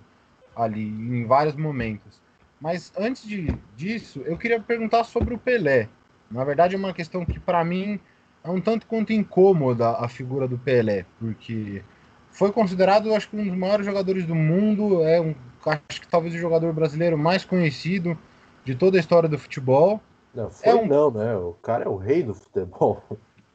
ali, 0.57 0.89
em 0.89 1.27
vários 1.27 1.55
momentos. 1.55 2.21
Mas 2.61 2.93
antes 2.99 3.27
de, 3.27 3.55
disso, 3.77 4.23
eu 4.25 4.37
queria 4.37 4.59
perguntar 4.59 5.05
sobre 5.05 5.35
o 5.35 5.39
Pelé. 5.39 5.89
Na 6.31 6.43
verdade, 6.45 6.75
é 6.75 6.79
uma 6.79 6.93
questão 6.93 7.25
que, 7.25 7.39
para 7.39 7.63
mim, 7.65 8.01
é 8.49 8.51
um 8.51 8.61
tanto 8.61 8.87
quanto 8.87 9.13
incômoda 9.13 9.91
a 9.91 10.09
figura 10.09 10.49
do 10.49 10.59
Pelé, 10.59 11.05
porque 11.21 11.83
foi 12.31 12.51
considerado, 12.51 13.15
acho 13.15 13.29
que, 13.29 13.37
um 13.37 13.47
dos 13.47 13.57
maiores 13.57 13.85
jogadores 13.85 14.25
do 14.25 14.35
mundo, 14.35 15.03
é 15.05 15.21
um, 15.21 15.35
acho 15.67 16.01
que 16.01 16.09
talvez 16.09 16.35
o 16.35 16.39
jogador 16.39 16.73
brasileiro 16.73 17.19
mais 17.19 17.45
conhecido 17.45 18.19
de 18.65 18.75
toda 18.75 18.97
a 18.97 19.01
história 19.01 19.29
do 19.29 19.39
futebol. 19.39 20.01
Não, 20.35 20.51
foi 20.51 20.73
é 20.73 20.75
um... 20.75 20.87
não, 20.87 21.11
né? 21.11 21.37
O 21.37 21.53
cara 21.63 21.85
é 21.85 21.89
o 21.89 21.97
rei 21.97 22.23
do 22.23 22.35
futebol. 22.35 23.03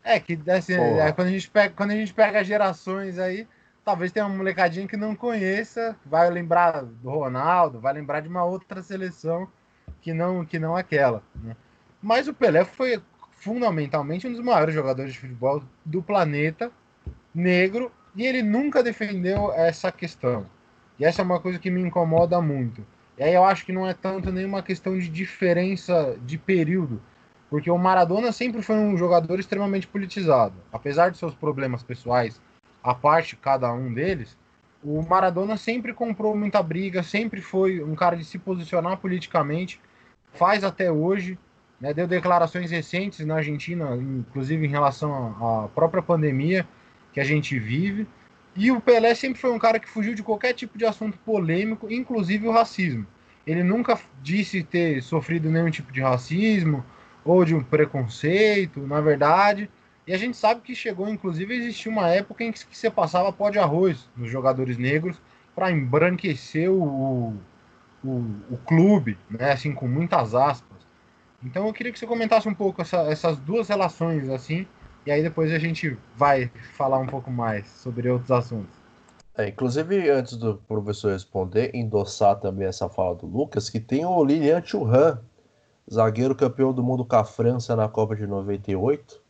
É 0.03 0.19
que 0.19 0.37
assim, 0.51 0.73
é, 0.73 1.11
quando, 1.13 1.29
a 1.29 1.31
gente 1.31 1.49
pega, 1.49 1.73
quando 1.73 1.91
a 1.91 1.95
gente 1.95 2.13
pega 2.13 2.43
gerações 2.43 3.17
aí, 3.17 3.47
talvez 3.85 4.11
tenha 4.11 4.25
uma 4.25 4.35
molecadinha 4.35 4.85
que 4.85 4.97
não 4.97 5.15
conheça, 5.15 5.95
vai 6.05 6.29
lembrar 6.29 6.83
do 6.83 7.09
Ronaldo, 7.09 7.79
vai 7.79 7.93
lembrar 7.93 8.19
de 8.19 8.27
uma 8.27 8.43
outra 8.43 8.83
seleção 8.83 9.47
que 10.01 10.13
não, 10.13 10.45
que 10.45 10.59
não 10.59 10.75
aquela. 10.75 11.23
Né? 11.41 11.55
Mas 12.01 12.27
o 12.27 12.33
Pelé 12.33 12.65
foi 12.65 13.01
fundamentalmente 13.43 14.25
um 14.25 14.31
dos 14.31 14.41
maiores 14.41 14.73
jogadores 14.73 15.13
de 15.13 15.19
futebol 15.19 15.61
do 15.83 16.01
planeta 16.01 16.71
negro 17.35 17.91
e 18.15 18.25
ele 18.25 18.41
nunca 18.41 18.81
defendeu 18.81 19.51
essa 19.53 19.91
questão. 19.91 20.45
E 20.97 21.03
essa 21.03 21.21
é 21.21 21.25
uma 21.25 21.39
coisa 21.39 21.59
que 21.59 21.69
me 21.69 21.81
incomoda 21.81 22.39
muito. 22.41 22.85
E 23.17 23.23
aí 23.23 23.33
eu 23.33 23.43
acho 23.43 23.65
que 23.65 23.73
não 23.73 23.87
é 23.87 23.93
tanto 23.93 24.31
nenhuma 24.31 24.63
questão 24.63 24.97
de 24.97 25.09
diferença 25.09 26.17
de 26.25 26.37
período, 26.37 27.01
porque 27.49 27.69
o 27.69 27.77
Maradona 27.77 28.31
sempre 28.31 28.61
foi 28.61 28.75
um 28.75 28.95
jogador 28.95 29.39
extremamente 29.39 29.87
politizado. 29.87 30.55
Apesar 30.71 31.09
de 31.09 31.17
seus 31.17 31.35
problemas 31.35 31.83
pessoais, 31.83 32.39
a 32.81 32.95
parte 32.95 33.35
cada 33.35 33.71
um 33.73 33.93
deles, 33.93 34.37
o 34.81 35.01
Maradona 35.01 35.57
sempre 35.57 35.93
comprou 35.93 36.35
muita 36.35 36.63
briga, 36.63 37.03
sempre 37.03 37.41
foi 37.41 37.83
um 37.83 37.93
cara 37.93 38.15
de 38.15 38.23
se 38.23 38.39
posicionar 38.39 38.97
politicamente, 38.97 39.81
faz 40.33 40.63
até 40.63 40.91
hoje, 40.91 41.37
né, 41.80 41.93
deu 41.93 42.07
declarações 42.07 42.71
recentes 42.71 43.26
na 43.26 43.36
Argentina, 43.36 43.95
inclusive 43.95 44.65
em 44.65 44.69
relação 44.69 45.63
à 45.63 45.67
própria 45.67 46.01
pandemia 46.01 46.67
que 47.11 47.19
a 47.19 47.24
gente 47.24 47.57
vive. 47.59 48.07
E 48.55 48.71
o 48.71 48.80
Pelé 48.80 49.15
sempre 49.15 49.41
foi 49.41 49.51
um 49.51 49.59
cara 49.59 49.80
que 49.80 49.89
fugiu 49.89 50.13
de 50.13 50.24
qualquer 50.24 50.53
tipo 50.53 50.78
de 50.78 50.86
assunto 50.86 51.17
polêmico, 51.19 51.91
inclusive 51.91 52.47
o 52.47 52.51
racismo. 52.51 53.05
Ele 53.45 53.63
nunca 53.63 53.99
disse 54.21 54.63
ter 54.63 55.01
sofrido 55.01 55.49
nenhum 55.49 55.69
tipo 55.69 55.91
de 55.91 56.01
racismo 56.01 56.84
ou 57.26 57.43
de 57.43 57.53
um 57.55 57.63
preconceito, 57.63 58.80
na 58.82 59.01
verdade. 59.01 59.69
E 60.05 60.13
a 60.13 60.17
gente 60.17 60.38
sabe 60.38 60.61
que 60.61 60.76
chegou, 60.76 61.07
inclusive, 61.09 61.53
a 61.53 61.57
existir 61.57 61.89
uma 61.89 62.09
época 62.09 62.43
em 62.43 62.51
que 62.51 62.65
você 62.71 62.89
passava 62.89 63.32
pó 63.32 63.49
de 63.49 63.59
arroz 63.59 64.09
nos 64.15 64.30
jogadores 64.30 64.78
negros 64.78 65.19
para 65.55 65.71
embranquecer 65.71 66.69
o, 66.69 67.38
o, 68.03 68.09
o, 68.51 68.57
clube, 68.65 69.17
né? 69.30 69.51
Assim, 69.51 69.74
com 69.74 69.88
muitas 69.88 70.36
aspas. 70.36 70.72
Então 71.45 71.67
eu 71.67 71.73
queria 71.73 71.91
que 71.91 71.99
você 71.99 72.07
comentasse 72.07 72.47
um 72.47 72.53
pouco 72.53 72.81
essa, 72.81 73.01
essas 73.03 73.37
duas 73.37 73.67
relações, 73.67 74.29
assim, 74.29 74.65
e 75.05 75.11
aí 75.11 75.21
depois 75.21 75.51
a 75.51 75.59
gente 75.59 75.97
vai 76.15 76.49
falar 76.75 76.97
um 76.97 77.07
pouco 77.07 77.29
mais 77.29 77.67
sobre 77.67 78.09
outros 78.09 78.31
assuntos. 78.31 78.83
É, 79.35 79.47
inclusive, 79.47 80.09
antes 80.09 80.37
do 80.37 80.57
professor 80.67 81.11
responder, 81.11 81.71
endossar 81.73 82.39
também 82.39 82.67
essa 82.67 82.87
fala 82.87 83.15
do 83.15 83.25
Lucas, 83.25 83.69
que 83.69 83.79
tem 83.79 84.05
o 84.05 84.23
Lilian 84.23 84.61
Thuram, 84.61 85.19
zagueiro 85.91 86.35
campeão 86.35 86.71
do 86.71 86.83
mundo 86.83 87.03
com 87.03 87.15
a 87.15 87.25
França 87.25 87.75
na 87.75 87.89
Copa 87.89 88.15
de 88.15 88.27
98. 88.27 89.21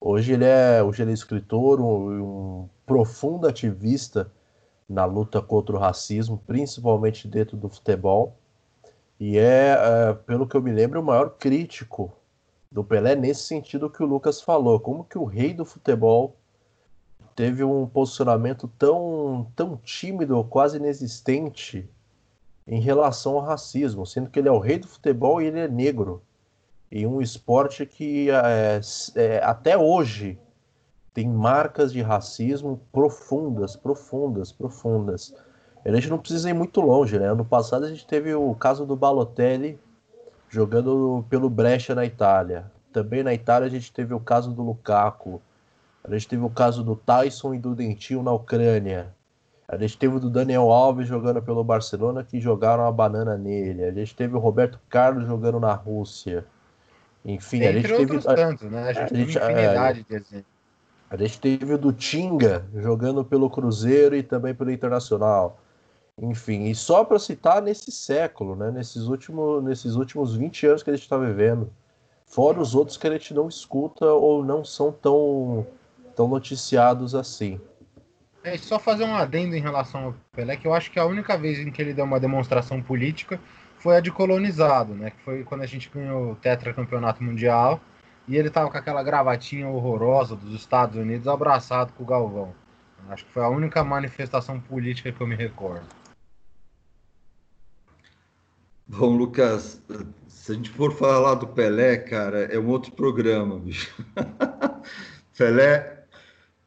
Hoje 0.00 0.32
ele 0.32 0.44
é, 0.44 0.82
hoje 0.82 1.02
ele 1.02 1.10
é 1.10 1.14
escritor, 1.14 1.80
um, 1.80 2.62
um 2.62 2.68
profundo 2.86 3.48
ativista 3.48 4.30
na 4.88 5.04
luta 5.04 5.42
contra 5.42 5.74
o 5.74 5.78
racismo, 5.78 6.40
principalmente 6.46 7.26
dentro 7.26 7.56
do 7.56 7.68
futebol. 7.68 8.38
E 9.20 9.36
é, 9.38 9.76
é, 9.76 10.14
pelo 10.14 10.46
que 10.46 10.56
eu 10.56 10.62
me 10.62 10.72
lembro, 10.72 11.00
o 11.00 11.04
maior 11.04 11.30
crítico 11.30 12.12
do 12.70 12.84
Pelé 12.84 13.16
nesse 13.16 13.42
sentido 13.42 13.90
que 13.90 14.02
o 14.02 14.06
Lucas 14.06 14.40
falou. 14.40 14.78
Como 14.78 15.04
que 15.04 15.18
o 15.18 15.24
rei 15.24 15.52
do 15.52 15.64
futebol 15.64 16.36
teve 17.34 17.64
um 17.64 17.86
posicionamento 17.86 18.68
tão, 18.78 19.50
tão 19.54 19.76
tímido, 19.76 20.42
quase 20.44 20.76
inexistente 20.76 21.88
em 22.66 22.80
relação 22.80 23.36
ao 23.36 23.40
racismo, 23.40 24.04
sendo 24.04 24.28
que 24.28 24.38
ele 24.38 24.48
é 24.48 24.52
o 24.52 24.58
rei 24.58 24.78
do 24.78 24.86
futebol 24.86 25.40
e 25.40 25.46
ele 25.46 25.60
é 25.60 25.68
negro. 25.68 26.22
Em 26.90 27.06
um 27.06 27.20
esporte 27.20 27.86
que 27.86 28.28
é, 28.30 28.80
é, 29.14 29.38
até 29.42 29.76
hoje 29.76 30.38
tem 31.14 31.28
marcas 31.28 31.92
de 31.92 32.02
racismo 32.02 32.80
profundas, 32.92 33.74
profundas, 33.74 34.52
profundas. 34.52 35.34
A 35.88 35.94
gente 35.94 36.10
não 36.10 36.18
precisa 36.18 36.50
ir 36.50 36.54
muito 36.54 36.80
longe, 36.80 37.18
né? 37.18 37.30
Ano 37.30 37.44
passado 37.44 37.84
a 37.84 37.88
gente 37.88 38.06
teve 38.06 38.34
o 38.34 38.54
caso 38.54 38.84
do 38.84 38.94
Balotelli 38.94 39.78
jogando 40.48 41.24
pelo 41.30 41.48
Brescia 41.48 41.94
na 41.94 42.04
Itália. 42.04 42.70
Também 42.92 43.22
na 43.22 43.32
Itália 43.32 43.66
a 43.66 43.70
gente 43.70 43.92
teve 43.92 44.12
o 44.12 44.20
caso 44.20 44.52
do 44.52 44.62
Lukaku. 44.62 45.40
A 46.04 46.12
gente 46.12 46.28
teve 46.28 46.42
o 46.42 46.50
caso 46.50 46.82
do 46.82 46.94
Tyson 46.94 47.54
e 47.54 47.58
do 47.58 47.74
Dentinho 47.74 48.22
na 48.22 48.32
Ucrânia. 48.32 49.14
A 49.66 49.76
gente 49.76 49.98
teve 49.98 50.16
o 50.16 50.20
do 50.20 50.30
Daniel 50.30 50.70
Alves 50.70 51.06
jogando 51.06 51.42
pelo 51.42 51.62
Barcelona 51.62 52.24
que 52.24 52.40
jogaram 52.40 52.86
a 52.86 52.92
banana 52.92 53.36
nele. 53.36 53.84
A 53.84 53.92
gente 53.92 54.14
teve 54.14 54.34
o 54.34 54.38
Roberto 54.38 54.80
Carlos 54.88 55.26
jogando 55.26 55.60
na 55.60 55.74
Rússia. 55.74 56.46
Enfim, 57.24 57.62
Entre 57.62 57.68
a 57.68 57.96
gente 57.96 58.06
teve. 58.06 58.18
Tantos, 58.20 58.70
né? 58.70 58.88
A 58.88 58.92
gente, 58.92 59.38
a 59.38 59.92
gente, 59.92 60.34
é. 60.34 60.44
A 61.10 61.16
gente 61.16 61.40
teve 61.40 61.74
o 61.74 61.78
do 61.78 61.92
Tinga 61.92 62.64
jogando 62.74 63.24
pelo 63.24 63.50
Cruzeiro 63.50 64.16
e 64.16 64.22
também 64.22 64.54
pelo 64.54 64.70
Internacional. 64.70 65.58
Enfim, 66.20 66.64
e 66.64 66.74
só 66.74 67.04
para 67.04 67.18
citar 67.18 67.62
nesse 67.62 67.92
século, 67.92 68.56
né, 68.56 68.70
nesses, 68.72 69.04
últimos, 69.04 69.62
nesses 69.62 69.94
últimos 69.94 70.34
20 70.34 70.66
anos 70.66 70.82
que 70.82 70.90
a 70.90 70.92
gente 70.92 71.04
está 71.04 71.16
vivendo, 71.16 71.72
fora 72.26 72.60
os 72.60 72.74
outros 72.74 72.96
que 72.96 73.06
a 73.06 73.12
gente 73.12 73.32
não 73.32 73.48
escuta 73.48 74.04
ou 74.04 74.44
não 74.44 74.64
são 74.64 74.90
tão, 74.90 75.64
tão 76.16 76.26
noticiados 76.26 77.14
assim. 77.14 77.60
É 78.42 78.56
só 78.58 78.78
fazer 78.78 79.04
um 79.04 79.14
adendo 79.14 79.54
em 79.54 79.60
relação 79.60 80.06
ao 80.06 80.14
Pelé, 80.32 80.56
que 80.56 80.66
eu 80.66 80.74
acho 80.74 80.90
que 80.90 80.98
a 80.98 81.04
única 81.04 81.36
vez 81.38 81.58
em 81.60 81.70
que 81.70 81.80
ele 81.80 81.94
deu 81.94 82.04
uma 82.04 82.18
demonstração 82.18 82.82
política 82.82 83.38
foi 83.76 83.96
a 83.96 84.00
de 84.00 84.10
colonizado, 84.10 84.94
né? 84.94 85.10
Que 85.10 85.22
foi 85.22 85.44
quando 85.44 85.62
a 85.62 85.66
gente 85.66 85.88
ganhou 85.88 86.32
o 86.32 86.36
tetracampeonato 86.36 87.22
mundial 87.22 87.80
e 88.26 88.36
ele 88.36 88.50
tava 88.50 88.70
com 88.70 88.76
aquela 88.76 89.02
gravatinha 89.02 89.68
horrorosa 89.68 90.34
dos 90.34 90.54
Estados 90.54 90.96
Unidos 90.96 91.28
abraçado 91.28 91.92
com 91.92 92.02
o 92.02 92.06
Galvão. 92.06 92.52
Acho 93.08 93.24
que 93.24 93.32
foi 93.32 93.42
a 93.42 93.48
única 93.48 93.84
manifestação 93.84 94.60
política 94.60 95.12
que 95.12 95.20
eu 95.20 95.26
me 95.26 95.36
recordo. 95.36 95.97
Bom, 98.88 99.18
Lucas, 99.18 99.82
se 100.28 100.52
a 100.52 100.54
gente 100.54 100.70
for 100.70 100.94
falar 100.94 101.34
do 101.34 101.46
Pelé, 101.46 101.98
cara, 101.98 102.44
é 102.44 102.58
um 102.58 102.68
outro 102.68 102.90
programa, 102.92 103.58
bicho. 103.58 103.94
Pelé, 105.36 106.06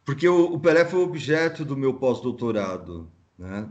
porque 0.06 0.30
o, 0.30 0.54
o, 0.54 0.60
Pelé 0.60 0.86
foi 0.86 1.00
objeto 1.00 1.66
do 1.66 1.76
meu 1.76 1.96
pós-doutorado, 1.96 3.12
né? 3.40 3.68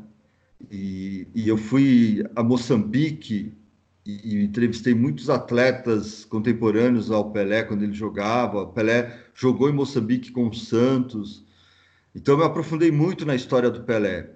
E, 0.68 1.28
e, 1.32 1.48
eu 1.48 1.56
fui 1.56 2.24
a 2.34 2.42
Moçambique 2.42 3.56
e, 4.04 4.34
e, 4.34 4.44
entrevistei 4.44 4.94
muitos 4.94 5.30
atletas 5.30 6.24
contemporâneos 6.24 7.08
ao 7.12 7.30
Pelé 7.30 7.62
quando 7.62 7.84
ele 7.84 7.94
jogava. 7.94 8.62
O 8.62 8.72
Pelé 8.72 9.16
jogou 9.32 9.70
em 9.70 9.72
Moçambique 9.72 10.32
com 10.32 10.48
o 10.48 10.54
Santos. 10.54 11.46
Então 12.12 12.34
eu 12.34 12.38
me 12.38 12.44
aprofundei 12.44 12.90
muito 12.90 13.24
na 13.24 13.36
história 13.36 13.70
do 13.70 13.84
Pelé. 13.84 14.28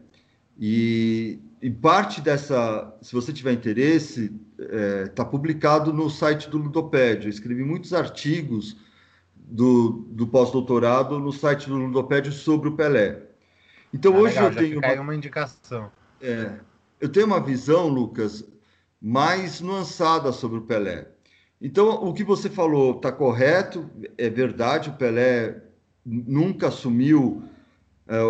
E, 0.56 1.40
e 1.64 1.70
parte 1.70 2.20
dessa, 2.20 2.94
se 3.00 3.14
você 3.14 3.32
tiver 3.32 3.54
interesse, 3.54 4.38
está 4.58 4.76
é, 4.76 5.06
tá 5.06 5.24
publicado 5.24 5.94
no 5.94 6.10
site 6.10 6.50
do 6.50 6.58
Ludopédio. 6.58 7.24
Eu 7.24 7.30
escrevi 7.30 7.64
muitos 7.64 7.94
artigos 7.94 8.76
do, 9.34 10.06
do 10.10 10.26
pós-doutorado 10.26 11.18
no 11.18 11.32
site 11.32 11.66
do 11.66 11.76
Ludopédio 11.76 12.32
sobre 12.32 12.68
o 12.68 12.76
Pelé. 12.76 13.22
Então 13.94 14.14
ah, 14.14 14.18
hoje 14.18 14.34
legal, 14.34 14.50
eu 14.50 14.56
tenho 14.58 14.78
uma, 14.78 15.00
uma 15.00 15.14
indicação. 15.14 15.90
É, 16.20 16.52
eu 17.00 17.08
tenho 17.08 17.24
uma 17.24 17.40
visão, 17.40 17.88
Lucas, 17.88 18.44
mais 19.00 19.62
nuançada 19.62 20.32
sobre 20.32 20.58
o 20.58 20.62
Pelé. 20.64 21.08
Então 21.62 21.88
o 22.04 22.12
que 22.12 22.24
você 22.24 22.50
falou 22.50 22.96
está 22.96 23.10
correto, 23.10 23.88
é 24.18 24.28
verdade. 24.28 24.90
O 24.90 24.96
Pelé 24.98 25.62
nunca 26.04 26.68
assumiu 26.68 27.42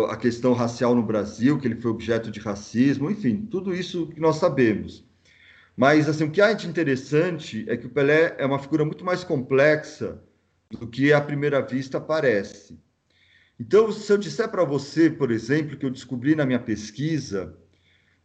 a 0.09 0.15
questão 0.15 0.53
racial 0.53 0.95
no 0.95 1.03
Brasil, 1.03 1.59
que 1.59 1.67
ele 1.67 1.75
foi 1.75 1.91
objeto 1.91 2.31
de 2.31 2.39
racismo, 2.39 3.11
enfim, 3.11 3.45
tudo 3.49 3.73
isso 3.73 4.07
que 4.07 4.19
nós 4.19 4.37
sabemos. 4.37 5.05
Mas 5.75 6.07
assim, 6.07 6.23
o 6.23 6.31
que 6.31 6.41
há 6.41 6.53
de 6.53 6.67
interessante 6.67 7.65
é 7.67 7.75
que 7.75 7.85
o 7.85 7.89
Pelé 7.89 8.35
é 8.37 8.45
uma 8.45 8.59
figura 8.59 8.85
muito 8.85 9.03
mais 9.03 9.23
complexa 9.23 10.21
do 10.71 10.87
que 10.87 11.11
à 11.11 11.19
primeira 11.19 11.61
vista 11.61 11.99
parece. 11.99 12.79
Então, 13.59 13.91
se 13.91 14.11
eu 14.11 14.17
disser 14.17 14.49
para 14.49 14.63
você, 14.63 15.09
por 15.09 15.31
exemplo, 15.31 15.77
que 15.77 15.85
eu 15.85 15.89
descobri 15.89 16.35
na 16.35 16.45
minha 16.45 16.59
pesquisa 16.59 17.57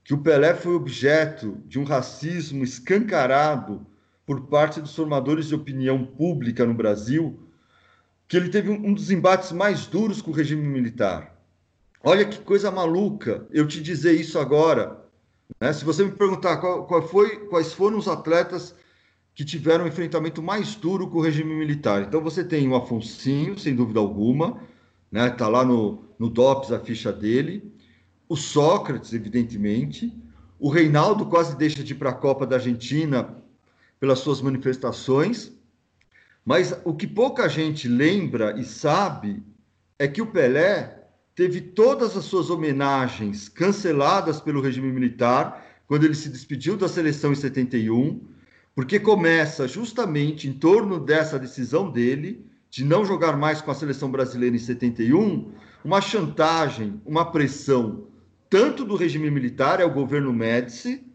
que 0.05 0.15
o 0.15 0.19
Pelé 0.19 0.55
foi 0.55 0.75
objeto 0.75 1.61
de 1.67 1.79
um 1.79 1.85
racismo 1.85 2.65
escancarado 2.65 3.87
por 4.27 4.47
parte 4.47 4.81
dos 4.81 4.95
formadores 4.95 5.47
de 5.47 5.55
opinião 5.55 6.05
pública 6.05 6.65
no 6.65 6.75
Brasil, 6.75 7.49
que 8.27 8.37
ele 8.37 8.49
teve 8.49 8.71
um 8.71 8.95
dos 8.95 9.11
embates 9.11 9.53
mais 9.53 9.87
duros 9.87 10.23
com 10.23 10.31
o 10.31 10.35
regime 10.35 10.67
militar. 10.67 11.40
Olha 12.03 12.25
que 12.25 12.39
coisa 12.39 12.71
maluca 12.71 13.47
eu 13.51 13.67
te 13.69 13.83
dizer 13.83 14.13
isso 14.13 14.39
agora. 14.39 15.05
Né? 15.61 15.73
Se 15.73 15.85
você 15.85 16.03
me 16.05 16.13
perguntar 16.13 16.57
qual, 16.57 16.87
qual 16.87 17.07
foi, 17.07 17.47
quais 17.47 17.73
foram 17.73 17.99
os 17.99 18.09
atletas 18.09 18.75
que 19.35 19.45
tiveram 19.45 19.85
um 19.85 19.89
enfrentamento 19.89 20.43
mais 20.43 20.75
duro 20.75 21.09
com 21.09 21.19
o 21.19 21.23
regime 21.23 21.55
militar. 21.55 22.03
Então 22.03 22.21
você 22.21 22.43
tem 22.43 22.69
o 22.69 22.75
Afonsinho, 22.75 23.59
sem 23.59 23.75
dúvida 23.75 24.01
alguma, 24.01 24.61
né? 25.11 25.31
Tá 25.31 25.49
lá 25.49 25.65
no, 25.65 26.05
no 26.19 26.29
DOPS 26.29 26.73
a 26.73 26.81
ficha 26.81 27.13
dele. 27.13 27.73
O 28.29 28.37
Sócrates, 28.37 29.13
evidentemente. 29.13 30.13
O 30.59 30.69
Reinaldo 30.69 31.27
quase 31.27 31.57
deixa 31.57 31.83
de 31.83 31.93
ir 31.93 31.97
para 31.97 32.11
a 32.11 32.15
Copa 32.15 32.47
da 32.47 32.57
Argentina 32.57 33.35
pelas 33.99 34.19
suas 34.21 34.41
manifestações. 34.41 35.53
Mas 36.45 36.79
o 36.85 36.95
que 36.95 37.07
pouca 37.07 37.49
gente 37.49 37.89
lembra 37.89 38.59
e 38.59 38.65
sabe 38.65 39.43
é 39.99 40.09
que 40.09 40.23
o 40.23 40.27
Pelé 40.27 41.00
teve 41.41 41.63
todas 41.63 42.19
as 42.19 42.27
suas 42.27 42.51
homenagens 42.51 43.49
canceladas 43.49 44.43
pelo 44.43 44.61
regime 44.61 44.93
militar 44.93 45.65
quando 45.87 46.05
ele 46.05 46.15
se 46.15 46.29
despediu 46.29 46.77
da 46.77 46.87
seleção 46.87 47.33
em 47.33 47.35
71, 47.35 48.21
porque 48.75 49.01
começa 49.01 49.67
justamente 49.67 50.47
em 50.47 50.53
torno 50.53 51.01
dessa 51.01 51.39
decisão 51.39 51.91
dele 51.91 52.45
de 52.69 52.85
não 52.85 53.07
jogar 53.07 53.39
mais 53.39 53.63
com 53.63 53.71
a 53.71 53.75
seleção 53.75 54.11
brasileira 54.11 54.55
em 54.55 54.59
71, 54.59 55.51
uma 55.83 56.03
chantagem, 56.03 57.01
uma 57.07 57.33
pressão 57.33 58.09
tanto 58.51 58.85
do 58.85 58.95
regime 58.95 59.31
militar, 59.31 59.81
é 59.81 59.85
o 59.87 59.95
governo 59.95 60.35
Médici, 60.35 61.07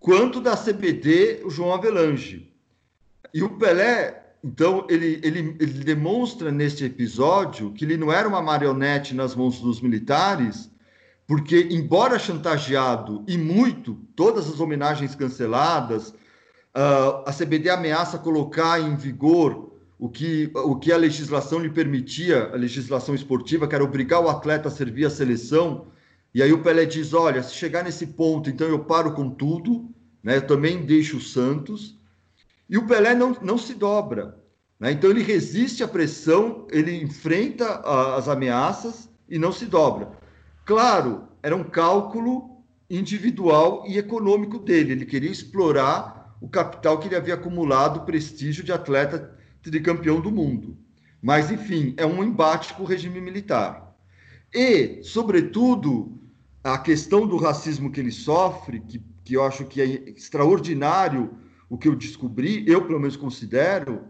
quanto 0.00 0.40
da 0.40 0.56
CBD, 0.56 1.42
o 1.44 1.50
João 1.50 1.72
Avelange. 1.72 2.52
E 3.32 3.40
o 3.40 3.50
Pelé 3.50 4.19
então, 4.42 4.86
ele, 4.88 5.20
ele, 5.22 5.56
ele 5.60 5.84
demonstra 5.84 6.50
neste 6.50 6.84
episódio 6.84 7.72
que 7.72 7.84
ele 7.84 7.98
não 7.98 8.10
era 8.10 8.26
uma 8.26 8.40
marionete 8.40 9.14
nas 9.14 9.34
mãos 9.34 9.60
dos 9.60 9.82
militares, 9.82 10.70
porque, 11.26 11.68
embora 11.70 12.18
chantageado 12.18 13.22
e 13.28 13.36
muito, 13.36 13.98
todas 14.16 14.48
as 14.48 14.58
homenagens 14.58 15.14
canceladas, 15.14 16.08
uh, 16.08 17.22
a 17.26 17.32
CBD 17.32 17.68
ameaça 17.68 18.18
colocar 18.18 18.80
em 18.80 18.96
vigor 18.96 19.70
o 19.98 20.08
que, 20.08 20.50
o 20.54 20.76
que 20.76 20.90
a 20.90 20.96
legislação 20.96 21.58
lhe 21.58 21.68
permitia, 21.68 22.50
a 22.50 22.56
legislação 22.56 23.14
esportiva, 23.14 23.68
que 23.68 23.74
era 23.74 23.84
obrigar 23.84 24.24
o 24.24 24.30
atleta 24.30 24.68
a 24.68 24.70
servir 24.70 25.04
a 25.04 25.10
seleção. 25.10 25.88
E 26.34 26.42
aí 26.42 26.50
o 26.50 26.62
Pelé 26.62 26.86
diz: 26.86 27.12
olha, 27.12 27.42
se 27.42 27.54
chegar 27.54 27.84
nesse 27.84 28.06
ponto, 28.06 28.48
então 28.48 28.66
eu 28.66 28.78
paro 28.78 29.12
com 29.12 29.28
tudo, 29.28 29.90
né? 30.22 30.38
eu 30.38 30.46
também 30.46 30.86
deixo 30.86 31.18
o 31.18 31.20
Santos. 31.20 31.99
E 32.70 32.78
o 32.78 32.86
Pelé 32.86 33.16
não, 33.16 33.36
não 33.42 33.58
se 33.58 33.74
dobra. 33.74 34.38
Né? 34.78 34.92
Então 34.92 35.10
ele 35.10 35.24
resiste 35.24 35.82
à 35.82 35.88
pressão, 35.88 36.68
ele 36.70 37.02
enfrenta 37.02 37.66
a, 37.66 38.16
as 38.16 38.28
ameaças 38.28 39.10
e 39.28 39.38
não 39.38 39.50
se 39.50 39.66
dobra. 39.66 40.12
Claro, 40.64 41.24
era 41.42 41.56
um 41.56 41.64
cálculo 41.64 42.62
individual 42.88 43.84
e 43.88 43.98
econômico 43.98 44.56
dele. 44.56 44.92
Ele 44.92 45.04
queria 45.04 45.30
explorar 45.30 46.36
o 46.40 46.48
capital 46.48 46.98
que 46.98 47.08
ele 47.08 47.16
havia 47.16 47.34
acumulado, 47.34 47.98
o 47.98 48.04
prestígio 48.04 48.62
de 48.62 48.72
atleta 48.72 49.36
tricampeão 49.62 50.20
do 50.20 50.30
mundo. 50.30 50.78
Mas, 51.20 51.50
enfim, 51.50 51.92
é 51.96 52.06
um 52.06 52.22
embate 52.22 52.72
com 52.74 52.84
o 52.84 52.86
regime 52.86 53.20
militar. 53.20 53.94
E, 54.54 55.02
sobretudo, 55.02 56.18
a 56.62 56.78
questão 56.78 57.26
do 57.26 57.36
racismo 57.36 57.90
que 57.90 58.00
ele 58.00 58.12
sofre, 58.12 58.80
que, 58.80 59.02
que 59.24 59.34
eu 59.34 59.44
acho 59.44 59.64
que 59.64 59.82
é 59.82 59.84
extraordinário 60.10 61.36
o 61.70 61.78
que 61.78 61.88
eu 61.88 61.96
descobri, 61.96 62.62
eu 62.66 62.84
pelo 62.84 63.00
menos 63.00 63.16
considero. 63.16 64.04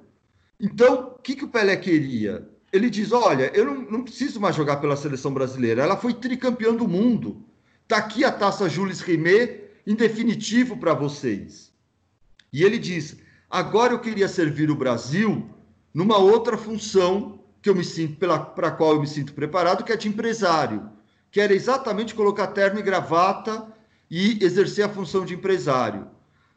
Então, 0.59 1.13
o 1.17 1.23
que, 1.23 1.37
que 1.37 1.45
o 1.45 1.49
Pelé 1.49 1.77
queria? 1.77 2.51
ele 2.73 2.89
diz: 2.89 3.13
Olha, 3.13 3.51
eu 3.55 3.65
não, 3.65 3.75
não, 3.91 4.03
preciso 4.03 4.41
mais 4.41 4.57
jogar 4.57 4.77
pela 4.77 4.97
seleção 4.97 5.33
brasileira. 5.33 5.83
Ela 5.83 5.97
foi 5.97 6.15
tricampeã 6.15 6.75
do 6.75 6.87
mundo. 6.87 7.45
Está 7.83 7.97
aqui 7.97 8.25
a 8.25 8.33
taça 8.33 8.69
Jules 8.69 9.01
Rimet, 9.01 9.65
em 9.87 9.95
definitivo 9.95 10.77
para 10.77 10.95
vocês. 10.95 11.73
E 12.53 12.63
ele 12.63 12.79
diz: 12.79 13.17
Agora 13.49 13.93
eu 13.93 13.99
queria 13.99 14.29
servir 14.29 14.71
o 14.71 14.77
Brasil 14.77 15.49
numa 15.93 16.19
outra 16.19 16.57
função 16.57 17.41
que 17.61 17.69
eu 17.69 17.75
me 17.75 17.85
sinto 17.85 18.17
para 18.19 18.69
a 18.69 18.71
qual 18.71 18.95
eu 18.95 19.01
me 19.01 19.07
sinto 19.07 19.35
preparado, 19.35 19.85
que 19.85 19.93
é 19.93 19.97
de 19.97 20.09
empresário, 20.09 20.89
que 21.31 21.41
era 21.41 21.53
exatamente 21.53 22.15
colocar 22.15 22.47
terno 22.49 22.79
e 22.79 22.83
gravata 22.83 23.67
e 24.11 24.43
exercer 24.43 24.85
a 24.85 24.89
função 24.89 25.25
de 25.25 25.35
empresário. 25.35 26.07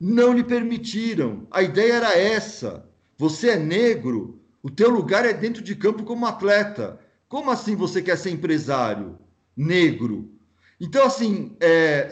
Não 0.05 0.33
lhe 0.33 0.43
permitiram. 0.43 1.47
A 1.49 1.63
ideia 1.63 1.93
era 1.93 2.19
essa. 2.19 2.85
Você 3.17 3.51
é 3.51 3.55
negro, 3.55 4.37
o 4.61 4.69
teu 4.69 4.89
lugar 4.89 5.25
é 5.25 5.31
dentro 5.31 5.63
de 5.63 5.77
campo 5.77 6.03
como 6.03 6.25
atleta. 6.25 6.99
Como 7.29 7.49
assim 7.49 7.73
você 7.73 8.01
quer 8.01 8.17
ser 8.17 8.31
empresário 8.31 9.17
negro? 9.55 10.29
Então, 10.77 11.05
assim, 11.05 11.55
é, 11.61 12.09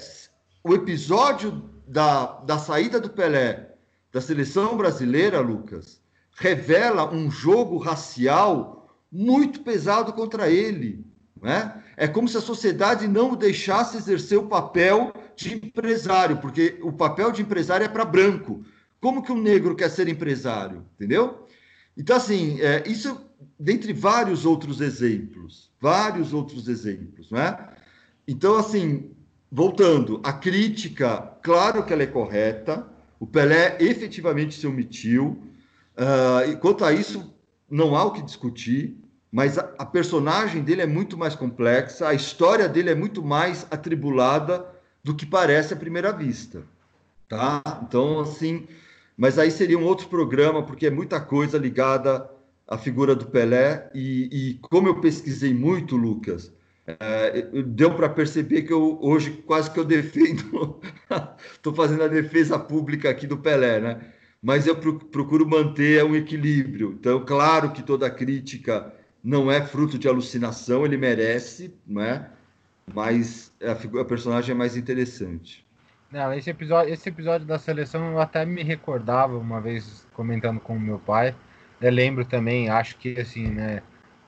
o 0.64 0.74
episódio 0.74 1.70
da, 1.86 2.40
da 2.40 2.58
saída 2.58 2.98
do 2.98 3.10
Pelé 3.10 3.74
da 4.10 4.22
seleção 4.22 4.78
brasileira, 4.78 5.42
Lucas, 5.42 6.00
revela 6.38 7.14
um 7.14 7.30
jogo 7.30 7.78
racial 7.78 8.90
muito 9.12 9.64
pesado 9.64 10.14
contra 10.14 10.50
ele. 10.50 11.06
Né? 11.42 11.84
É 11.98 12.08
como 12.08 12.30
se 12.30 12.38
a 12.38 12.42
sociedade 12.42 13.06
não 13.06 13.32
o 13.32 13.36
deixasse 13.36 13.98
exercer 13.98 14.38
o 14.38 14.48
papel 14.48 15.12
de 15.44 15.56
empresário, 15.56 16.38
porque 16.38 16.80
o 16.82 16.92
papel 16.92 17.32
de 17.32 17.42
empresário 17.42 17.86
é 17.86 17.90
para 17.90 18.06
branco. 18.06 18.64
Como 19.00 19.24
que 19.24 19.32
um 19.32 19.42
negro 19.42 19.76
quer 19.76 19.90
ser 19.90 20.08
empresário? 20.08 20.86
Entendeu? 20.96 21.48
Então, 21.98 22.16
assim, 22.16 22.60
é, 22.62 22.84
isso 22.88 23.20
dentre 23.60 23.94
vários 23.94 24.46
outros 24.46 24.82
exemplos, 24.82 25.72
vários 25.80 26.34
outros 26.34 26.68
exemplos, 26.68 27.32
né? 27.32 27.58
Então, 28.28 28.56
assim, 28.56 29.12
voltando, 29.52 30.20
a 30.24 30.34
crítica, 30.34 31.18
claro 31.42 31.84
que 31.84 31.94
ela 31.94 32.04
é 32.04 32.08
correta, 32.08 32.88
o 33.20 33.28
Pelé 33.28 33.78
efetivamente 33.80 34.56
se 34.56 34.66
omitiu, 34.66 35.44
uh, 35.96 36.58
quanto 36.58 36.86
a 36.86 36.92
isso, 36.92 37.34
não 37.70 37.96
há 37.96 38.04
o 38.04 38.12
que 38.12 38.22
discutir, 38.22 38.98
mas 39.32 39.58
a, 39.58 39.72
a, 39.78 39.86
personagem 39.86 40.62
dele 40.62 40.82
é 40.82 40.88
muito 40.88 41.18
mais 41.18 41.36
complexa, 41.36 42.08
a 42.08 42.14
história 42.14 42.68
dele 42.68 42.90
é 42.90 42.96
muito 42.96 43.24
mais 43.24 43.66
atribulada 43.72 44.66
do 45.04 45.16
que 45.16 45.26
parece 45.26 45.74
à 45.74 45.78
primeira 45.78 46.12
vista, 46.12 46.64
tá? 47.28 47.62
Então, 47.84 48.20
assim, 48.20 48.68
mas 49.18 49.38
aí 49.38 49.52
seria 49.52 49.78
um 49.78 49.84
outro 49.84 50.08
programa, 50.08 50.64
porque 50.64 50.88
é 50.88 50.92
muita 50.92 51.20
coisa 51.20 51.58
ligada 51.58 52.30
à 52.68 52.78
figura 52.78 53.16
do 53.16 53.26
Pelé. 53.28 53.90
E, 53.94 54.30
e 54.32 54.54
como 54.62 54.88
eu 54.88 55.02
pesquisei 55.02 55.54
muito, 55.54 55.96
Lucas, 55.98 56.52
é, 56.88 57.42
deu 57.66 57.94
para 57.94 58.10
perceber 58.10 58.64
que 58.64 58.74
eu 58.74 58.98
hoje 59.02 59.32
quase 59.46 59.70
que 59.70 59.80
eu 59.80 59.86
defendo, 59.86 60.80
estou 61.54 61.74
fazendo 61.74 62.04
a 62.04 62.08
defesa 62.08 62.58
pública 62.58 63.10
aqui 63.10 63.28
do 63.28 63.38
Pelé, 63.38 63.80
né? 63.80 64.02
Mas 64.42 64.66
eu 64.66 64.76
procuro 64.76 65.48
manter 65.48 66.04
um 66.04 66.16
equilíbrio. 66.16 66.96
Então, 67.00 67.24
claro 67.24 67.72
que 67.72 67.84
toda 67.84 68.10
crítica 68.10 68.92
não 69.24 69.52
é 69.52 69.64
fruto 69.64 70.00
de 70.00 70.08
alucinação, 70.08 70.84
ele 70.84 70.98
merece, 70.98 71.76
não 71.86 72.02
é? 72.02 72.32
Mas 72.94 73.54
a, 73.62 73.76
figura, 73.76 74.04
a 74.04 74.06
personagem 74.06 74.52
é 74.52 74.58
mais 74.58 74.76
interessante. 74.76 75.66
Não, 76.12 76.34
esse 76.34 76.50
episódio, 76.50 76.94
esse 76.94 77.08
episódio 77.08 77.48
da 77.48 77.58
seleção 77.58 78.12
eu 78.12 78.20
até 78.20 78.46
me 78.46 78.64
recordava 78.64 79.38
uma 79.38 79.62
vez 79.62 80.08
comentando 80.14 80.60
com 80.60 80.78
meu 80.78 81.00
pai. 81.00 81.34
Eu 81.80 81.92
lembro 81.92 82.26
também, 82.26 82.70
acho 82.70 82.98
que 82.98 83.20
assim, 83.20 83.48
né? 83.48 83.82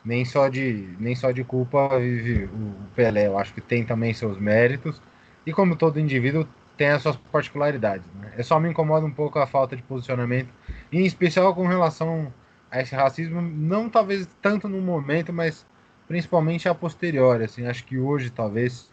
Nem 0.04 0.26
só 0.26 0.50
de, 0.50 0.96
nem 1.00 1.16
só 1.16 1.32
de 1.32 1.44
culpa 1.44 2.00
vive 2.00 2.46
o 2.46 2.76
Pelé. 2.96 3.28
Eu 3.28 3.38
acho 3.38 3.54
que 3.54 3.62
tem 3.62 3.86
também 3.86 4.14
seus 4.14 4.38
méritos. 4.38 5.02
E 5.46 5.52
como 5.52 5.76
todo 5.76 6.00
indivíduo 6.00 6.48
tem 6.78 6.90
as 6.90 7.02
suas 7.02 7.16
particularidades. 7.16 8.06
Né? 8.16 8.34
Eu 8.38 8.44
só 8.44 8.60
me 8.60 8.70
incomoda 8.70 9.06
um 9.06 9.12
pouco 9.12 9.40
a 9.40 9.48
falta 9.48 9.76
de 9.76 9.84
posicionamento, 9.84 10.50
em 10.92 11.06
especial 11.06 11.54
com 11.54 11.68
relação 11.68 12.34
a 12.72 12.82
esse 12.82 12.96
racismo, 12.96 13.42
não 13.42 13.90
talvez 13.90 14.28
tanto 14.42 14.68
no 14.68 14.82
momento, 14.82 15.32
mas 15.32 15.66
principalmente 16.08 16.68
a 16.68 16.76
posteriori. 16.76 17.44
Assim, 17.44 17.66
acho 17.66 17.84
que 17.86 17.98
hoje 17.98 18.30
talvez 18.30 18.90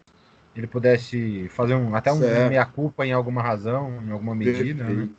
ele 0.55 0.67
pudesse 0.67 1.47
fazer 1.49 1.75
um, 1.75 1.95
até 1.95 2.11
um 2.11 2.19
meia-culpa 2.49 3.05
em 3.05 3.13
alguma 3.13 3.41
razão, 3.41 4.01
em 4.05 4.11
alguma 4.11 4.35
medida. 4.35 4.83
Perfeito, 4.83 5.01
né? 5.01 5.09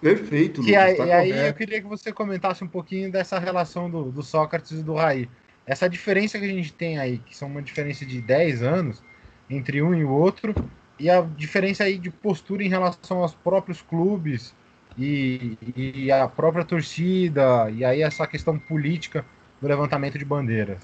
Perfeito 0.00 0.60
Lucas, 0.60 0.76
aí, 0.76 0.96
tá 0.96 1.06
e 1.06 1.12
aí 1.12 1.46
eu 1.48 1.54
queria 1.54 1.80
que 1.80 1.88
você 1.88 2.12
comentasse 2.12 2.62
um 2.62 2.68
pouquinho 2.68 3.10
dessa 3.10 3.38
relação 3.38 3.88
do, 3.88 4.12
do 4.12 4.22
Sócrates 4.22 4.72
e 4.72 4.82
do 4.82 4.94
Raí. 4.94 5.28
Essa 5.66 5.88
diferença 5.88 6.38
que 6.38 6.44
a 6.44 6.48
gente 6.48 6.72
tem 6.72 6.98
aí, 6.98 7.18
que 7.18 7.36
são 7.36 7.48
uma 7.48 7.62
diferença 7.62 8.04
de 8.04 8.20
10 8.20 8.62
anos 8.62 9.02
entre 9.48 9.82
um 9.82 9.94
e 9.94 10.04
o 10.04 10.10
outro, 10.10 10.54
e 10.98 11.08
a 11.10 11.22
diferença 11.22 11.84
aí 11.84 11.98
de 11.98 12.10
postura 12.10 12.62
em 12.62 12.68
relação 12.68 13.18
aos 13.18 13.34
próprios 13.34 13.82
clubes 13.82 14.54
e, 14.98 15.58
e 15.74 16.12
a 16.12 16.28
própria 16.28 16.64
torcida, 16.64 17.70
e 17.70 17.84
aí 17.84 18.02
essa 18.02 18.26
questão 18.26 18.58
política 18.58 19.24
do 19.60 19.66
levantamento 19.66 20.18
de 20.18 20.24
bandeiras. 20.24 20.78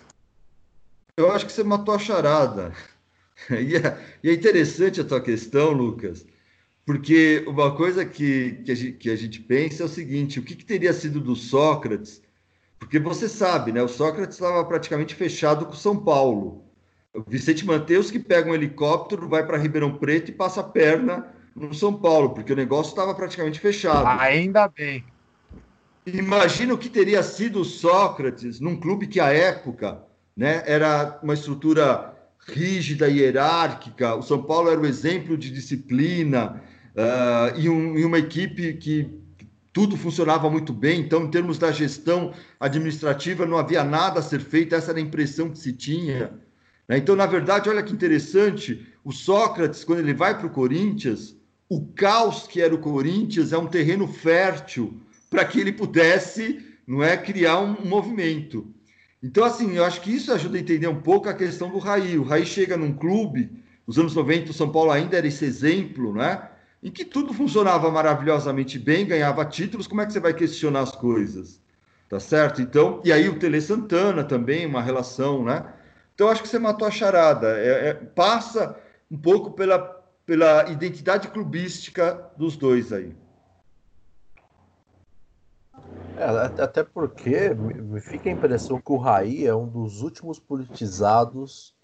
Eu 1.17 1.31
acho 1.31 1.45
que 1.45 1.53
você 1.53 1.63
matou 1.63 1.95
a 1.95 1.99
charada. 1.99 2.73
E 3.51 3.75
é, 3.75 3.99
e 4.23 4.31
é, 4.31 4.35
interessante 4.35 5.01
a 5.01 5.05
tua 5.05 5.21
questão, 5.21 5.73
Lucas, 5.73 6.25
porque 6.87 7.43
uma 7.49 7.75
coisa 7.75 8.05
que, 8.05 8.53
que, 8.65 8.71
a, 8.71 8.75
gente, 8.75 8.93
que 8.99 9.11
a 9.11 9.17
gente 9.17 9.41
pensa 9.41 9.83
é 9.83 9.87
o 9.87 9.89
seguinte: 9.89 10.39
o 10.39 10.45
que, 10.45 10.55
que, 10.55 10.65
teria 10.65 10.93
sido 10.93 11.19
do 11.19 11.35
Sócrates? 11.35 12.23
Porque 12.79 13.01
você 13.01 13.29
sabe, 13.29 13.73
né? 13.73 13.83
O 13.83 13.89
Sócrates 13.89 14.37
estava 14.37 14.65
praticamente 14.65 15.17
fechado 15.17 15.67
com 15.67 15.73
São 15.73 15.97
Paulo. 15.97 16.65
O 17.13 17.23
Vicente 17.27 17.67
Mateus 17.67 18.13
que 18.13 18.19
pega 18.19 18.49
um 18.49 18.55
helicóptero, 18.55 19.29
vai 19.29 19.45
para 19.45 19.59
Ribeirão 19.59 19.97
Preto 19.97 20.31
e 20.31 20.35
passa 20.35 20.61
a 20.61 20.65
perna 20.65 21.27
no 21.57 21.75
São 21.75 21.93
Paulo, 21.93 22.31
porque 22.31 22.53
o 22.53 22.57
negócio 22.57 22.91
estava 22.91 23.13
praticamente 23.13 23.59
fechado. 23.59 24.07
Ainda 24.21 24.69
bem. 24.69 25.05
Imagina 26.07 26.75
o 26.75 26.79
que 26.79 26.89
teria 26.89 27.25
sido 27.25 27.63
o 27.63 27.65
Sócrates 27.65 28.61
num 28.61 28.79
clube 28.79 29.09
que, 29.09 29.19
à 29.19 29.33
época, 29.33 30.01
né, 30.37 30.63
era 30.67 31.19
uma 31.23 31.35
estrutura 31.35 32.15
rígida 32.47 33.09
e 33.09 33.19
hierárquica. 33.19 34.15
O 34.15 34.23
São 34.23 34.43
Paulo 34.43 34.71
era 34.71 34.81
o 34.81 34.87
exemplo 34.87 35.37
de 35.37 35.51
disciplina 35.51 36.63
uh, 36.97 37.59
e, 37.59 37.69
um, 37.69 37.99
e 37.99 38.05
uma 38.05 38.19
equipe 38.19 38.75
que 38.75 39.23
tudo 39.73 39.97
funcionava 39.97 40.51
muito 40.51 40.73
bem. 40.73 41.01
Então, 41.01 41.25
em 41.25 41.31
termos 41.31 41.59
da 41.59 41.73
gestão 41.73 42.33
administrativa, 42.61 43.47
não 43.47 43.57
havia 43.57 43.83
nada 43.83 44.21
a 44.21 44.23
ser 44.23 44.41
feito. 44.41 44.75
Essa 44.75 44.91
era 44.91 44.99
a 44.99 45.03
impressão 45.03 45.51
que 45.51 45.59
se 45.59 45.73
tinha. 45.73 46.33
Né? 46.89 46.99
Então, 46.99 47.17
na 47.17 47.27
verdade, 47.27 47.69
olha 47.71 47.83
que 47.83 47.93
interessante. 47.93 48.87
O 49.05 49.13
Sócrates, 49.13 49.85
quando 49.85 50.01
ele 50.01 50.15
vai 50.15 50.37
para 50.37 50.47
o 50.47 50.51
Corinthians, 50.51 51.37
o 51.69 51.87
caos 51.95 52.47
que 52.47 52.61
era 52.61 52.75
o 52.75 52.79
Corinthians 52.79 53.53
é 53.53 53.59
um 53.59 53.67
terreno 53.67 54.07
fértil 54.07 55.01
para 55.31 55.45
que 55.45 55.59
ele 55.59 55.73
pudesse, 55.73 56.61
não 56.87 57.03
é, 57.03 57.17
criar 57.17 57.61
um 57.61 57.87
movimento. 57.87 58.67
Então, 59.23 59.45
assim, 59.45 59.77
eu 59.77 59.85
acho 59.85 60.01
que 60.01 60.11
isso 60.11 60.33
ajuda 60.33 60.57
a 60.57 60.61
entender 60.61 60.89
um 60.89 61.01
pouco 61.01 61.29
a 61.29 61.35
questão 61.35 61.71
do 61.71 61.79
Raí. 61.79 62.19
O 62.19 62.25
Raí 62.25 62.45
chega 62.45 62.77
num 62.77 62.93
clube, 62.93 63.51
nos 63.87 63.99
anos 63.99 64.15
90, 64.17 64.51
o 64.51 64.55
São 64.55 64.71
Paulo 64.71 64.91
ainda 64.91 65.17
era 65.17 65.27
esse 65.27 65.45
exemplo, 65.45 66.13
né? 66.13 66.49
Em 66.83 66.91
que 66.91 67.05
tudo 67.05 67.33
funcionava 67.33 67.89
maravilhosamente 67.91 68.79
bem, 68.79 69.07
ganhava 69.07 69.45
títulos, 69.45 69.87
como 69.87 70.01
é 70.01 70.07
que 70.07 70.13
você 70.13 70.19
vai 70.19 70.35
questionar 70.35 70.81
as 70.81 70.91
coisas? 70.91 71.61
Tá 72.09 72.19
certo? 72.19 72.61
Então, 72.61 73.01
e 73.05 73.13
aí 73.13 73.29
o 73.29 73.39
Tele 73.39 73.61
Santana 73.61 74.25
também, 74.25 74.67
uma 74.67 74.83
relação, 74.83 75.45
né? 75.45 75.65
Então, 76.15 76.29
acho 76.29 76.43
que 76.43 76.49
você 76.49 76.59
matou 76.59 76.87
a 76.87 76.91
charada. 76.91 77.57
É, 77.59 77.89
é, 77.89 77.95
passa 77.95 78.77
um 79.11 79.17
pouco 79.17 79.53
pela, 79.53 79.79
pela 80.27 80.69
identidade 80.69 81.29
clubística 81.29 82.31
dos 82.37 82.57
dois 82.57 82.93
aí. 82.93 83.15
É, 86.23 86.63
até 86.63 86.85
porque 86.85 87.53
me 87.53 88.01
fica 88.01 88.29
a 88.29 88.33
impressão 88.33 88.81
que 88.81 88.93
o 88.93 88.97
Raí 88.97 89.45
é 89.45 89.55
um 89.55 89.67
dos 89.67 90.03
últimos 90.03 90.39
politizados 90.39 91.75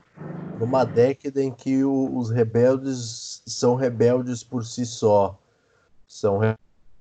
numa 0.61 0.84
década 0.84 1.43
em 1.43 1.51
que 1.51 1.82
o, 1.84 2.16
os 2.16 2.30
rebeldes 2.30 3.43
são 3.47 3.74
rebeldes 3.74 4.45
por 4.45 4.64
si 4.64 4.86
só. 4.86 5.36
São 6.07 6.39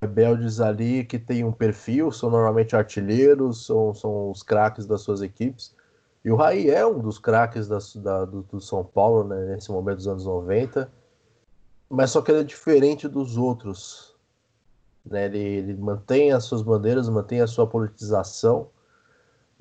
rebeldes 0.01 0.59
ali 0.59 1.05
que 1.05 1.19
têm 1.19 1.43
um 1.43 1.51
perfil, 1.51 2.11
são 2.11 2.31
normalmente 2.31 2.75
artilheiros, 2.75 3.65
são, 3.65 3.93
são 3.93 4.31
os 4.31 4.41
craques 4.41 4.87
das 4.87 5.01
suas 5.01 5.21
equipes. 5.21 5.75
E 6.25 6.31
o 6.31 6.35
Raí 6.35 6.69
é 6.71 6.85
um 6.85 6.99
dos 6.99 7.19
craques 7.19 7.67
da, 7.67 7.77
da, 7.97 8.25
do, 8.25 8.41
do, 8.41 8.59
São 8.59 8.83
Paulo 8.83 9.23
né, 9.23 9.53
nesse 9.53 9.71
momento 9.71 9.97
dos 9.97 10.07
anos 10.07 10.25
90, 10.25 10.91
mas 11.87 12.09
só 12.09 12.21
que 12.21 12.31
ele 12.31 12.41
é 12.41 12.43
diferente 12.43 13.07
dos 13.07 13.37
outros. 13.37 14.06
Né? 15.09 15.25
Ele, 15.25 15.39
ele 15.39 15.73
mantém 15.75 16.31
as 16.31 16.43
suas 16.43 16.61
bandeiras, 16.61 17.09
mantém 17.09 17.41
a 17.41 17.47
sua 17.47 17.67
politização, 17.67 18.69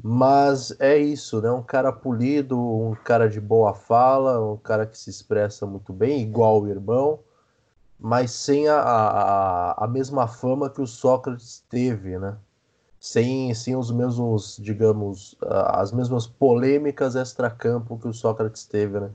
mas 0.03 0.79
é 0.79 0.97
isso, 0.99 1.41
né? 1.41 1.51
Um 1.51 1.63
cara 1.63 1.91
polido, 1.93 2.59
um 2.59 2.95
cara 2.95 3.29
de 3.29 3.41
boa 3.41 3.75
fala, 3.75 4.41
um 4.53 4.57
cara 4.57 4.87
que 4.87 4.99
se 4.99 5.09
expressa 5.09 5.67
muito 5.67 5.93
bem, 5.93 6.21
igual 6.21 6.63
o 6.63 6.69
irmão, 6.69 7.21
mas 7.99 8.31
sem 8.31 8.69
a, 8.69 8.79
a, 8.79 9.85
a 9.85 9.89
mesma 9.89 10.29
fama 10.29 10.69
que 10.69 10.83
o 10.83 10.87
Sócrates 10.87 11.65
teve, 11.71 12.19
né? 12.19 12.37
Sem, 13.01 13.55
sem 13.55 13.77
os 13.77 13.91
mesmos, 13.91 14.59
digamos, 14.61 15.37
as 15.41 15.93
mesmas 15.93 16.27
polêmicas 16.27 17.15
extra-campo 17.15 17.99
que 17.99 18.09
o 18.09 18.13
Sócrates 18.13 18.67
teve, 18.67 19.01
né? 19.01 19.11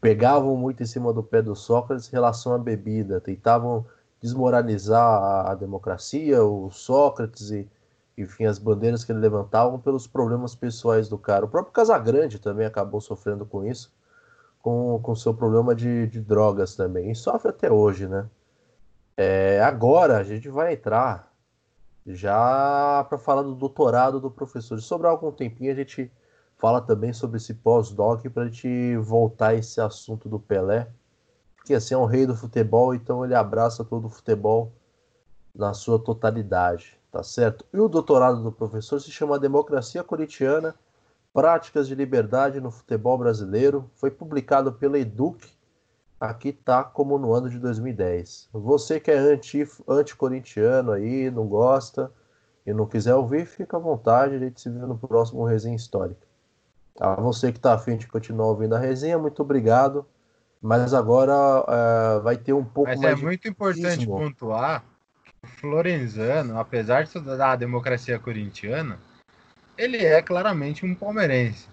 Pegavam 0.00 0.56
muito 0.56 0.82
em 0.82 0.86
cima 0.86 1.12
do 1.12 1.22
pé 1.22 1.42
do 1.42 1.54
Sócrates 1.56 2.08
em 2.08 2.12
relação 2.12 2.54
à 2.54 2.58
bebida, 2.58 3.20
tentavam 3.20 3.84
desmoralizar 4.20 5.48
a, 5.48 5.54
democracia, 5.54 6.42
o 6.42 6.70
Sócrates 6.70 7.50
e 7.50 7.68
enfim, 8.16 8.46
as 8.46 8.58
bandeiras 8.58 9.04
que 9.04 9.12
ele 9.12 9.20
levantava 9.20 9.78
pelos 9.78 10.08
problemas 10.08 10.52
pessoais 10.54 11.08
do 11.08 11.16
cara. 11.16 11.44
O 11.44 11.48
próprio 11.48 11.72
Casagrande 11.72 12.40
também 12.40 12.66
acabou 12.66 13.00
sofrendo 13.00 13.46
com 13.46 13.64
isso, 13.64 13.92
com 14.60 15.00
o 15.02 15.16
seu 15.16 15.32
problema 15.32 15.72
de, 15.72 16.08
de, 16.08 16.20
drogas 16.20 16.74
também. 16.74 17.12
E 17.12 17.14
sofre 17.14 17.50
até 17.50 17.70
hoje, 17.70 18.08
né? 18.08 18.28
É, 19.16 19.60
agora 19.62 20.18
a 20.18 20.24
gente 20.24 20.48
vai 20.48 20.74
entrar 20.74 21.32
já 22.06 23.04
para 23.08 23.18
falar 23.18 23.42
do 23.42 23.54
doutorado 23.54 24.20
do 24.20 24.30
professor. 24.30 24.80
Se 24.80 24.86
sobrar 24.86 25.12
algum 25.12 25.30
tempinho, 25.30 25.72
a 25.72 25.76
gente 25.76 26.10
fala 26.56 26.80
também 26.80 27.12
sobre 27.12 27.36
esse 27.36 27.54
pós-doc 27.54 28.24
para 28.30 28.44
a 28.44 28.46
gente 28.46 28.96
voltar 28.96 29.48
a 29.48 29.54
esse 29.54 29.80
assunto 29.80 30.28
do 30.28 30.40
Pelé. 30.40 30.88
Porque 31.68 31.76
assim 31.76 31.94
é 31.94 31.98
um 31.98 32.06
rei 32.06 32.26
do 32.26 32.34
futebol, 32.34 32.94
então 32.94 33.24
ele 33.24 33.34
abraça 33.34 33.84
todo 33.84 34.06
o 34.06 34.10
futebol 34.10 34.72
na 35.54 35.74
sua 35.74 35.98
totalidade 35.98 36.98
tá 37.10 37.22
certo? 37.22 37.64
E 37.72 37.78
o 37.78 37.88
doutorado 37.88 38.42
do 38.42 38.52
professor 38.52 39.00
se 39.00 39.10
chama 39.10 39.38
Democracia 39.38 40.04
Corintiana, 40.04 40.74
Práticas 41.32 41.86
de 41.86 41.94
Liberdade 41.94 42.60
no 42.60 42.70
Futebol 42.70 43.16
Brasileiro, 43.18 43.90
foi 43.94 44.10
publicado 44.10 44.72
pela 44.72 44.98
Educ, 44.98 45.46
aqui 46.18 46.52
tá 46.52 46.82
como 46.82 47.18
no 47.18 47.32
ano 47.32 47.48
de 47.48 47.58
2010. 47.58 48.48
Você 48.52 48.98
que 48.98 49.10
é 49.10 49.16
anti, 49.16 49.66
anti-corintiano 49.86 50.92
aí, 50.92 51.30
não 51.30 51.46
gosta 51.46 52.10
e 52.66 52.72
não 52.72 52.86
quiser 52.86 53.14
ouvir, 53.14 53.46
fica 53.46 53.76
à 53.76 53.80
vontade, 53.80 54.34
a 54.34 54.38
gente 54.38 54.60
se 54.60 54.68
vê 54.68 54.80
no 54.80 54.98
próximo 54.98 55.44
Resenha 55.44 55.76
Histórica. 55.76 56.26
A 56.98 57.14
você 57.20 57.52
que 57.52 57.58
está 57.58 57.74
afim 57.74 57.96
de 57.96 58.08
continuar 58.08 58.48
ouvindo 58.48 58.74
a 58.74 58.78
resenha, 58.78 59.18
muito 59.18 59.40
obrigado. 59.42 60.04
Mas 60.60 60.92
agora 60.92 61.34
uh, 61.34 62.22
vai 62.22 62.36
ter 62.36 62.52
um 62.52 62.64
pouco 62.64 62.90
Mas 62.90 63.00
mais. 63.00 63.14
Mas 63.14 63.22
é 63.22 63.24
muito 63.24 63.48
importante 63.48 64.06
pontuar 64.06 64.84
Florenzano, 65.60 66.58
apesar 66.58 67.02
de 67.02 67.08
estudar 67.08 67.52
a 67.52 67.56
democracia 67.56 68.18
corintiana, 68.18 68.98
ele 69.76 69.98
é 69.98 70.20
claramente 70.20 70.84
um 70.84 70.94
palmeirense. 70.94 71.68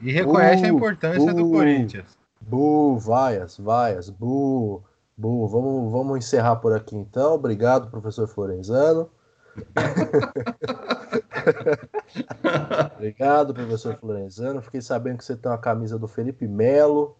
E 0.00 0.10
reconhece 0.12 0.64
uh, 0.64 0.66
a 0.66 0.68
importância 0.68 1.32
uh, 1.32 1.34
do 1.34 1.50
Corinthians. 1.50 2.18
Bu, 2.40 2.98
vaias, 2.98 3.58
vaias, 3.58 4.10
bu, 4.10 4.82
bu. 5.16 5.46
Vamos, 5.48 5.92
vamos 5.92 6.18
encerrar 6.18 6.56
por 6.56 6.74
aqui 6.74 6.96
então. 6.96 7.34
Obrigado, 7.34 7.90
professor 7.90 8.28
Florenzano. 8.28 9.08
Obrigado, 12.96 13.54
professor 13.54 13.96
Florenzano. 13.96 14.60
Fiquei 14.60 14.82
sabendo 14.82 15.16
que 15.18 15.24
você 15.24 15.36
tem 15.36 15.50
uma 15.50 15.56
camisa 15.56 15.98
do 15.98 16.06
Felipe 16.06 16.46
Melo, 16.46 17.16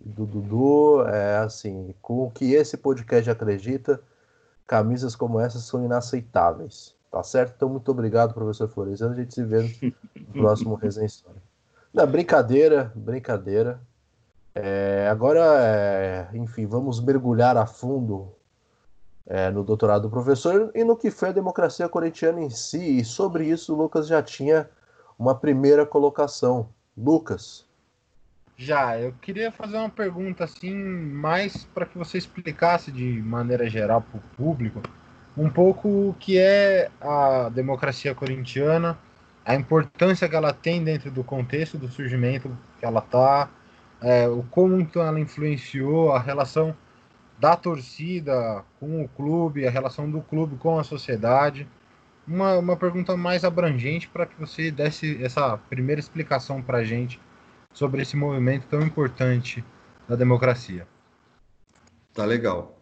do 0.00 0.26
Dudu. 0.26 1.02
É 1.08 1.38
assim, 1.38 1.94
com 2.02 2.24
o 2.24 2.30
que 2.30 2.52
esse 2.54 2.76
podcast 2.76 3.30
acredita, 3.30 4.00
Camisas 4.66 5.14
como 5.14 5.38
essas 5.38 5.62
são 5.62 5.84
inaceitáveis. 5.84 6.94
Tá 7.10 7.22
certo? 7.22 7.54
Então, 7.56 7.68
muito 7.68 7.90
obrigado, 7.90 8.34
professor 8.34 8.68
Floresano. 8.68 9.12
A 9.12 9.16
gente 9.16 9.32
se 9.32 9.44
vê 9.44 9.62
no 10.14 10.32
próximo 10.42 10.74
Resenha 10.74 11.06
História. 11.06 11.40
Não, 11.94 12.06
brincadeira, 12.06 12.92
brincadeira. 12.94 13.80
É, 14.54 15.08
agora, 15.10 15.40
é, 15.62 16.28
enfim, 16.34 16.66
vamos 16.66 17.00
mergulhar 17.00 17.56
a 17.56 17.66
fundo 17.66 18.32
é, 19.26 19.50
no 19.50 19.62
doutorado 19.62 20.02
do 20.02 20.10
professor 20.10 20.70
e 20.74 20.82
no 20.82 20.96
que 20.96 21.10
foi 21.10 21.28
a 21.28 21.32
democracia 21.32 21.88
corintiana 21.88 22.40
em 22.40 22.50
si. 22.50 22.98
E 22.98 23.04
sobre 23.04 23.46
isso, 23.46 23.74
o 23.74 23.76
Lucas 23.76 24.06
já 24.06 24.22
tinha 24.22 24.68
uma 25.18 25.34
primeira 25.34 25.86
colocação. 25.86 26.68
Lucas, 26.96 27.65
já, 28.56 28.98
eu 28.98 29.12
queria 29.20 29.52
fazer 29.52 29.76
uma 29.76 29.90
pergunta 29.90 30.44
assim, 30.44 30.74
mais 30.74 31.64
para 31.64 31.86
que 31.86 31.98
você 31.98 32.16
explicasse 32.16 32.90
de 32.90 33.22
maneira 33.22 33.68
geral 33.68 34.00
para 34.02 34.18
o 34.18 34.22
público 34.36 34.82
um 35.36 35.50
pouco 35.50 35.88
o 35.88 36.16
que 36.18 36.38
é 36.38 36.90
a 37.00 37.50
democracia 37.50 38.14
corintiana, 38.14 38.98
a 39.44 39.54
importância 39.54 40.28
que 40.28 40.34
ela 40.34 40.52
tem 40.52 40.82
dentro 40.82 41.10
do 41.10 41.22
contexto 41.22 41.76
do 41.76 41.88
surgimento 41.88 42.56
que 42.80 42.86
ela 42.86 43.00
está, 43.00 43.50
é, 44.00 44.26
o 44.28 44.42
como 44.44 44.80
então 44.80 45.02
ela 45.02 45.20
influenciou 45.20 46.12
a 46.12 46.18
relação 46.18 46.74
da 47.38 47.54
torcida 47.54 48.64
com 48.80 49.04
o 49.04 49.08
clube, 49.08 49.66
a 49.66 49.70
relação 49.70 50.10
do 50.10 50.22
clube 50.22 50.56
com 50.56 50.78
a 50.78 50.84
sociedade. 50.84 51.68
Uma, 52.26 52.58
uma 52.58 52.76
pergunta 52.76 53.16
mais 53.16 53.44
abrangente 53.44 54.08
para 54.08 54.26
que 54.26 54.34
você 54.40 54.70
desse 54.70 55.22
essa 55.22 55.58
primeira 55.68 56.00
explicação 56.00 56.62
para 56.62 56.78
a 56.78 56.84
gente 56.84 57.20
sobre 57.76 58.00
esse 58.00 58.16
movimento 58.16 58.66
tão 58.68 58.80
importante 58.80 59.62
da 60.08 60.16
democracia. 60.16 60.88
Tá 62.14 62.24
legal. 62.24 62.80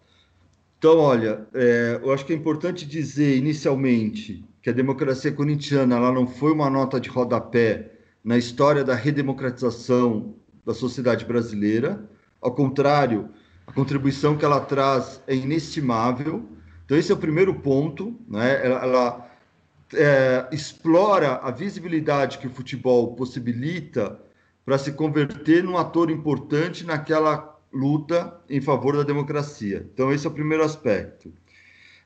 Então, 0.78 0.98
olha, 0.98 1.48
é, 1.52 1.98
eu 2.00 2.12
acho 2.12 2.24
que 2.24 2.32
é 2.32 2.36
importante 2.36 2.86
dizer 2.86 3.36
inicialmente 3.36 4.44
que 4.62 4.70
a 4.70 4.72
democracia 4.72 5.32
corintiana 5.32 5.96
ela 5.96 6.12
não 6.12 6.28
foi 6.28 6.52
uma 6.52 6.70
nota 6.70 7.00
de 7.00 7.08
rodapé 7.08 7.90
na 8.22 8.38
história 8.38 8.84
da 8.84 8.94
redemocratização 8.94 10.36
da 10.64 10.72
sociedade 10.72 11.24
brasileira. 11.24 12.08
Ao 12.40 12.54
contrário, 12.54 13.30
a 13.66 13.72
contribuição 13.72 14.36
que 14.36 14.44
ela 14.44 14.60
traz 14.60 15.20
é 15.26 15.34
inestimável. 15.34 16.48
Então, 16.84 16.96
esse 16.96 17.10
é 17.10 17.14
o 17.16 17.18
primeiro 17.18 17.52
ponto. 17.56 18.16
Né? 18.28 18.64
Ela, 18.64 18.78
ela 18.84 19.30
é, 19.92 20.46
explora 20.52 21.40
a 21.42 21.50
visibilidade 21.50 22.38
que 22.38 22.46
o 22.46 22.50
futebol 22.50 23.16
possibilita 23.16 24.22
para 24.64 24.78
se 24.78 24.92
converter 24.92 25.62
num 25.62 25.76
ator 25.76 26.10
importante 26.10 26.84
naquela 26.84 27.58
luta 27.72 28.40
em 28.48 28.60
favor 28.60 28.96
da 28.96 29.02
democracia. 29.02 29.88
Então, 29.92 30.12
esse 30.12 30.26
é 30.26 30.30
o 30.30 30.32
primeiro 30.32 30.64
aspecto. 30.64 31.32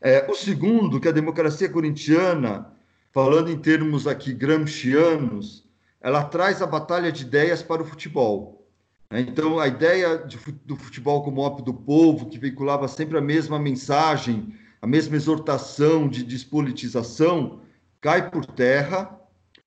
É, 0.00 0.26
o 0.30 0.34
segundo, 0.34 1.00
que 1.00 1.08
a 1.08 1.12
democracia 1.12 1.68
corintiana, 1.68 2.72
falando 3.12 3.50
em 3.50 3.58
termos 3.58 4.06
aqui 4.06 4.32
gramscianos, 4.32 5.64
ela 6.00 6.24
traz 6.24 6.62
a 6.62 6.66
batalha 6.66 7.12
de 7.12 7.24
ideias 7.24 7.62
para 7.62 7.82
o 7.82 7.84
futebol. 7.84 8.66
Né? 9.10 9.20
Então, 9.20 9.58
a 9.58 9.66
ideia 9.66 10.18
de, 10.18 10.38
do 10.64 10.76
futebol 10.76 11.22
como 11.22 11.40
ópio 11.40 11.64
do 11.64 11.74
povo, 11.74 12.26
que 12.26 12.38
veiculava 12.38 12.88
sempre 12.88 13.18
a 13.18 13.20
mesma 13.20 13.58
mensagem, 13.58 14.54
a 14.80 14.86
mesma 14.86 15.16
exortação 15.16 16.08
de 16.08 16.22
despolitização, 16.22 17.60
cai 18.00 18.30
por 18.30 18.46
terra, 18.46 19.18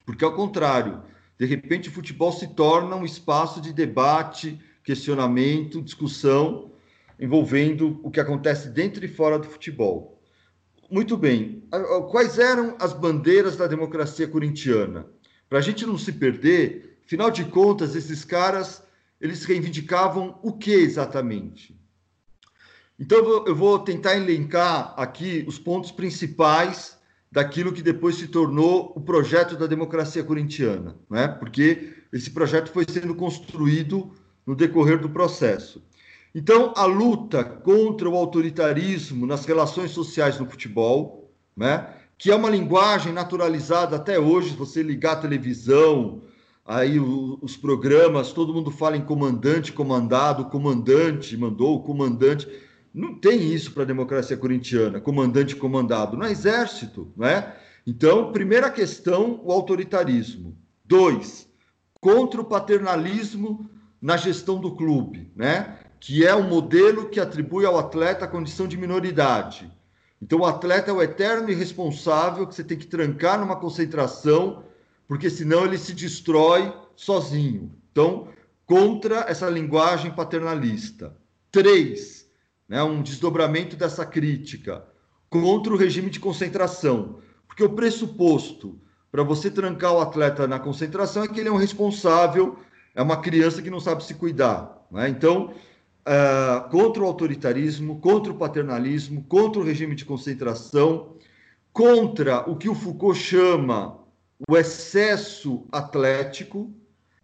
porque, 0.05 0.23
ao 0.23 0.33
contrário, 0.33 1.03
de 1.41 1.47
repente, 1.47 1.89
o 1.89 1.91
futebol 1.91 2.31
se 2.31 2.53
torna 2.53 2.95
um 2.95 3.03
espaço 3.03 3.59
de 3.59 3.73
debate, 3.73 4.61
questionamento, 4.83 5.81
discussão, 5.81 6.71
envolvendo 7.19 7.99
o 8.03 8.11
que 8.11 8.19
acontece 8.19 8.69
dentro 8.69 9.03
e 9.03 9.07
fora 9.07 9.39
do 9.39 9.47
futebol. 9.47 10.21
Muito 10.87 11.17
bem. 11.17 11.63
Quais 12.11 12.37
eram 12.37 12.75
as 12.79 12.93
bandeiras 12.93 13.57
da 13.57 13.65
democracia 13.65 14.27
corintiana? 14.27 15.07
Para 15.49 15.57
a 15.57 15.61
gente 15.63 15.83
não 15.83 15.97
se 15.97 16.11
perder, 16.11 16.99
afinal 17.07 17.31
de 17.31 17.43
contas, 17.45 17.95
esses 17.95 18.23
caras 18.23 18.83
eles 19.19 19.43
reivindicavam 19.43 20.37
o 20.43 20.53
que 20.53 20.69
exatamente? 20.69 21.75
Então 22.99 23.17
eu 23.47 23.55
vou 23.55 23.79
tentar 23.79 24.15
elencar 24.15 24.93
aqui 24.95 25.43
os 25.47 25.57
pontos 25.57 25.91
principais 25.91 26.99
daquilo 27.31 27.71
que 27.71 27.81
depois 27.81 28.15
se 28.15 28.27
tornou 28.27 28.91
o 28.95 29.01
projeto 29.01 29.55
da 29.55 29.65
democracia 29.65 30.23
corintiana, 30.23 30.97
né? 31.09 31.27
Porque 31.27 31.93
esse 32.11 32.29
projeto 32.29 32.71
foi 32.71 32.85
sendo 32.89 33.15
construído 33.15 34.11
no 34.45 34.55
decorrer 34.55 34.99
do 34.99 35.09
processo. 35.09 35.81
Então, 36.33 36.73
a 36.75 36.85
luta 36.85 37.43
contra 37.43 38.09
o 38.09 38.15
autoritarismo 38.15 39.25
nas 39.25 39.45
relações 39.45 39.91
sociais 39.91 40.39
no 40.39 40.45
futebol, 40.45 41.31
né, 41.55 41.87
que 42.17 42.31
é 42.31 42.35
uma 42.35 42.49
linguagem 42.49 43.11
naturalizada 43.11 43.95
até 43.95 44.19
hoje, 44.19 44.55
você 44.55 44.81
ligar 44.81 45.13
a 45.13 45.21
televisão, 45.21 46.21
aí 46.65 46.99
os 46.99 47.57
programas, 47.57 48.31
todo 48.31 48.53
mundo 48.53 48.71
fala 48.71 48.95
em 48.95 49.01
comandante, 49.01 49.73
comandado, 49.73 50.45
comandante 50.45 51.35
mandou, 51.35 51.83
comandante. 51.83 52.47
Não 52.93 53.15
tem 53.15 53.53
isso 53.53 53.71
para 53.71 53.83
a 53.83 53.85
democracia 53.85 54.35
corintiana, 54.35 54.99
comandante 54.99 55.55
comandado, 55.55 56.17
no 56.17 56.25
exército, 56.25 57.11
não 57.15 57.27
é? 57.27 57.55
Então, 57.87 58.31
primeira 58.31 58.69
questão, 58.69 59.41
o 59.43 59.51
autoritarismo. 59.51 60.57
Dois, 60.83 61.47
contra 61.99 62.41
o 62.41 62.45
paternalismo 62.45 63.69
na 64.01 64.17
gestão 64.17 64.59
do 64.59 64.75
clube, 64.75 65.31
né? 65.35 65.77
Que 65.99 66.25
é 66.25 66.35
um 66.35 66.47
modelo 66.47 67.09
que 67.09 67.19
atribui 67.19 67.65
ao 67.65 67.77
atleta 67.77 68.25
a 68.25 68.27
condição 68.27 68.67
de 68.67 68.75
minoridade. 68.75 69.71
Então, 70.21 70.39
o 70.39 70.45
atleta 70.45 70.91
é 70.91 70.93
o 70.93 71.01
eterno 71.01 71.49
irresponsável 71.49 72.45
que 72.45 72.53
você 72.53 72.63
tem 72.63 72.77
que 72.77 72.87
trancar 72.87 73.39
numa 73.39 73.55
concentração, 73.55 74.63
porque 75.07 75.29
senão 75.29 75.65
ele 75.65 75.77
se 75.77 75.93
destrói 75.93 76.73
sozinho. 76.95 77.71
Então, 77.91 78.27
contra 78.65 79.25
essa 79.27 79.49
linguagem 79.49 80.11
paternalista. 80.11 81.15
Três, 81.51 82.20
né, 82.71 82.81
um 82.81 83.01
desdobramento 83.01 83.75
dessa 83.75 84.05
crítica 84.05 84.85
contra 85.29 85.73
o 85.73 85.77
regime 85.77 86.09
de 86.09 86.21
concentração. 86.21 87.19
Porque 87.45 87.61
o 87.61 87.73
pressuposto 87.73 88.79
para 89.11 89.23
você 89.23 89.51
trancar 89.51 89.91
o 89.91 89.99
atleta 89.99 90.47
na 90.47 90.57
concentração 90.57 91.25
é 91.25 91.27
que 91.27 91.37
ele 91.37 91.49
é 91.49 91.51
um 91.51 91.57
responsável, 91.57 92.57
é 92.95 93.01
uma 93.01 93.17
criança 93.17 93.61
que 93.61 93.69
não 93.69 93.81
sabe 93.81 94.05
se 94.05 94.13
cuidar. 94.13 94.87
Né? 94.89 95.09
Então, 95.09 95.53
uh, 96.07 96.69
contra 96.69 97.03
o 97.03 97.05
autoritarismo, 97.05 97.99
contra 97.99 98.31
o 98.31 98.37
paternalismo, 98.37 99.25
contra 99.25 99.59
o 99.61 99.65
regime 99.65 99.93
de 99.93 100.05
concentração, 100.05 101.17
contra 101.73 102.49
o 102.49 102.55
que 102.55 102.69
o 102.69 102.75
Foucault 102.75 103.19
chama 103.19 103.99
o 104.47 104.55
excesso 104.55 105.67
atlético. 105.73 106.73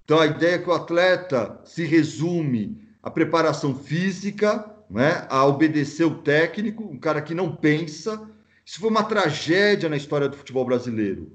Então, 0.03 0.19
a 0.19 0.25
ideia 0.25 0.55
é 0.55 0.59
que 0.59 0.69
o 0.69 0.73
atleta 0.73 1.61
se 1.63 1.85
resume 1.85 2.85
à 3.01 3.09
preparação 3.09 3.73
física, 3.73 4.75
né? 4.89 5.25
a 5.29 5.45
obedecer 5.45 6.05
o 6.05 6.15
técnico, 6.15 6.83
um 6.83 6.97
cara 6.97 7.21
que 7.21 7.33
não 7.33 7.55
pensa. 7.55 8.29
Isso 8.65 8.79
foi 8.79 8.89
uma 8.89 9.03
tragédia 9.03 9.89
na 9.89 9.97
história 9.97 10.29
do 10.29 10.37
futebol 10.37 10.65
brasileiro. 10.65 11.31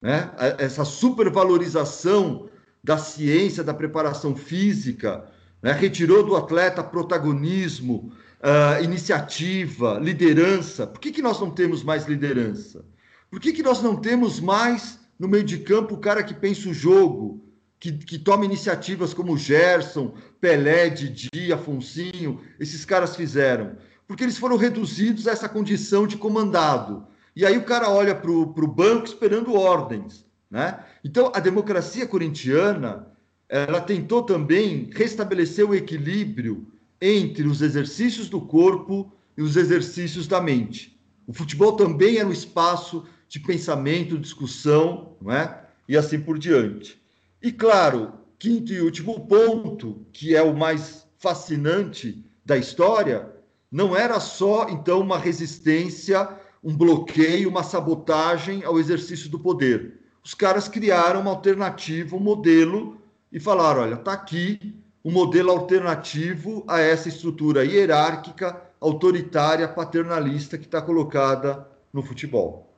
Né? 0.00 0.30
Essa 0.58 0.84
supervalorização 0.84 2.48
da 2.82 2.96
ciência, 2.96 3.62
da 3.62 3.74
preparação 3.74 4.34
física, 4.34 5.24
né? 5.62 5.72
retirou 5.72 6.24
do 6.24 6.36
atleta 6.36 6.82
protagonismo, 6.82 8.12
uh, 8.40 8.82
iniciativa, 8.82 9.98
liderança. 9.98 10.86
Por 10.86 11.00
que, 11.00 11.12
que 11.12 11.22
nós 11.22 11.38
não 11.40 11.50
temos 11.50 11.82
mais 11.82 12.06
liderança? 12.06 12.84
Por 13.30 13.38
que, 13.38 13.52
que 13.52 13.62
nós 13.62 13.82
não 13.82 13.96
temos 13.96 14.40
mais 14.40 14.98
no 15.18 15.28
meio 15.28 15.44
de 15.44 15.58
campo 15.58 15.94
o 15.94 16.00
cara 16.00 16.22
que 16.22 16.34
pensa 16.34 16.68
o 16.68 16.74
jogo, 16.74 17.44
que, 17.80 17.92
que 17.92 18.18
toma 18.18 18.44
iniciativas 18.44 19.14
como 19.14 19.38
Gerson, 19.38 20.14
Pelé, 20.38 20.90
Didi, 20.90 21.50
Afonsinho, 21.52 22.40
esses 22.60 22.84
caras 22.84 23.16
fizeram? 23.16 23.76
Porque 24.06 24.22
eles 24.22 24.36
foram 24.36 24.56
reduzidos 24.56 25.26
a 25.26 25.32
essa 25.32 25.48
condição 25.48 26.06
de 26.06 26.18
comandado. 26.18 27.06
E 27.34 27.46
aí 27.46 27.56
o 27.56 27.64
cara 27.64 27.88
olha 27.88 28.14
para 28.14 28.30
o 28.30 28.66
banco 28.66 29.06
esperando 29.06 29.54
ordens. 29.54 30.26
Né? 30.50 30.78
Então, 31.02 31.32
a 31.34 31.40
democracia 31.40 32.06
corintiana 32.06 33.06
ela 33.48 33.80
tentou 33.80 34.22
também 34.22 34.90
restabelecer 34.92 35.68
o 35.68 35.74
equilíbrio 35.74 36.68
entre 37.00 37.48
os 37.48 37.62
exercícios 37.62 38.28
do 38.28 38.40
corpo 38.40 39.12
e 39.36 39.42
os 39.42 39.56
exercícios 39.56 40.28
da 40.28 40.40
mente. 40.40 41.00
O 41.26 41.32
futebol 41.32 41.72
também 41.72 42.18
era 42.18 42.28
um 42.28 42.32
espaço 42.32 43.06
de 43.28 43.40
pensamento, 43.40 44.18
discussão, 44.18 45.16
não 45.20 45.32
é? 45.32 45.64
e 45.88 45.96
assim 45.96 46.20
por 46.20 46.38
diante. 46.38 46.99
E 47.42 47.50
claro, 47.50 48.12
quinto 48.38 48.72
e 48.72 48.80
último 48.80 49.26
ponto, 49.26 50.06
que 50.12 50.36
é 50.36 50.42
o 50.42 50.56
mais 50.56 51.06
fascinante 51.18 52.24
da 52.44 52.56
história, 52.56 53.30
não 53.70 53.96
era 53.96 54.18
só 54.20 54.68
então 54.68 55.00
uma 55.00 55.18
resistência 55.18 56.28
um 56.62 56.76
bloqueio, 56.76 57.48
uma 57.48 57.62
sabotagem 57.62 58.64
ao 58.64 58.78
exercício 58.78 59.30
do 59.30 59.38
poder. 59.38 59.98
Os 60.22 60.34
caras 60.34 60.68
criaram 60.68 61.20
uma 61.20 61.30
alternativa, 61.30 62.14
um 62.14 62.20
modelo, 62.20 63.00
e 63.32 63.40
falaram: 63.40 63.82
olha, 63.82 63.94
está 63.94 64.12
aqui 64.12 64.76
um 65.02 65.10
modelo 65.10 65.50
alternativo 65.50 66.62
a 66.68 66.78
essa 66.78 67.08
estrutura 67.08 67.64
hierárquica, 67.64 68.62
autoritária, 68.78 69.66
paternalista 69.66 70.58
que 70.58 70.66
está 70.66 70.82
colocada 70.82 71.66
no 71.92 72.02
futebol. 72.02 72.68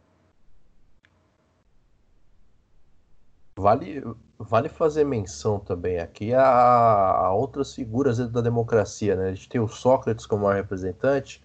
Vale, 3.57 4.03
vale 4.43 4.68
fazer 4.68 5.05
menção 5.05 5.59
também 5.59 5.99
aqui 5.99 6.34
a, 6.34 6.43
a 6.45 7.32
outras 7.32 7.74
figuras 7.74 8.18
da 8.18 8.40
democracia. 8.40 9.16
Né? 9.16 9.28
A 9.28 9.34
gente 9.34 9.49
tem 9.49 9.61
o 9.61 9.68
Sócrates 9.68 10.26
como 10.26 10.49
representante, 10.49 11.43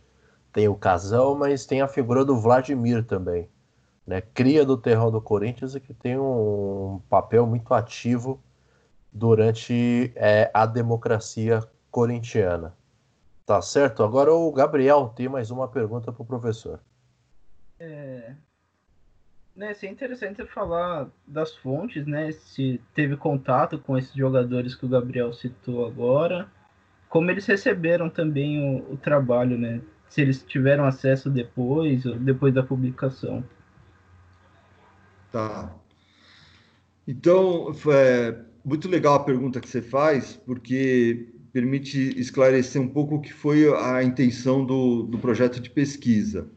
tem 0.52 0.68
o 0.68 0.76
Casão, 0.76 1.36
mas 1.36 1.66
tem 1.66 1.82
a 1.82 1.88
figura 1.88 2.26
do 2.26 2.40
Vladimir 2.40 3.04
também, 3.06 3.50
né? 4.06 4.22
Cria 4.22 4.66
do 4.66 4.78
terror 4.78 5.12
do 5.12 5.22
Corinthians 5.22 5.76
e 5.76 5.80
que 5.80 5.94
tem 5.94 6.18
um 6.18 7.02
papel 7.10 7.46
muito 7.46 7.74
ativo 7.74 8.42
durante 9.12 10.12
é, 10.16 10.50
a 10.54 10.66
democracia 10.66 11.64
corintiana. 11.92 12.76
Tá 13.46 13.62
certo? 13.62 14.04
Agora 14.04 14.34
o 14.34 14.52
Gabriel 14.52 15.14
tem 15.16 15.30
mais 15.30 15.52
uma 15.52 15.68
pergunta 15.68 16.12
para 16.12 16.22
o 16.22 16.26
professor. 16.26 16.80
É, 17.80 18.34
né, 19.58 19.76
é 19.82 19.86
interessante 19.88 20.46
falar 20.46 21.10
das 21.28 21.54
fontes, 21.56 22.06
né? 22.06 22.32
Se 22.32 22.80
teve 22.94 23.18
contato 23.18 23.78
com 23.80 23.98
esses 23.98 24.14
jogadores 24.14 24.76
que 24.76 24.86
o 24.86 24.90
Gabriel 24.90 25.34
citou 25.34 25.86
agora, 25.86 26.48
como 27.10 27.30
eles 27.32 27.46
receberam 27.46 28.10
também 28.10 28.64
o, 28.64 28.94
o 28.94 28.98
trabalho, 28.98 29.58
né? 29.58 29.82
se 30.10 30.22
eles 30.22 30.44
tiveram 30.44 30.86
acesso 30.86 31.30
depois, 31.30 32.04
depois 32.20 32.54
da 32.54 32.64
publicação. 32.64 33.44
Tá. 35.32 35.74
Então, 37.08 37.74
é 37.92 38.38
muito 38.64 38.88
legal 38.88 39.16
a 39.16 39.24
pergunta 39.24 39.60
que 39.60 39.68
você 39.68 39.82
faz, 39.82 40.36
porque 40.46 41.30
permite 41.52 42.20
esclarecer 42.20 42.82
um 42.82 42.88
pouco 42.88 43.16
o 43.16 43.22
que 43.22 43.34
foi 43.34 43.74
a 43.74 44.04
intenção 44.04 44.66
do, 44.66 45.04
do 45.04 45.18
projeto 45.18 45.60
de 45.60 45.70
pesquisa. 45.70 46.50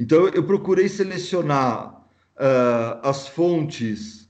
Então, 0.00 0.26
eu 0.28 0.42
procurei 0.42 0.88
selecionar 0.88 1.92
uh, 2.36 3.00
as 3.06 3.28
fontes 3.28 4.28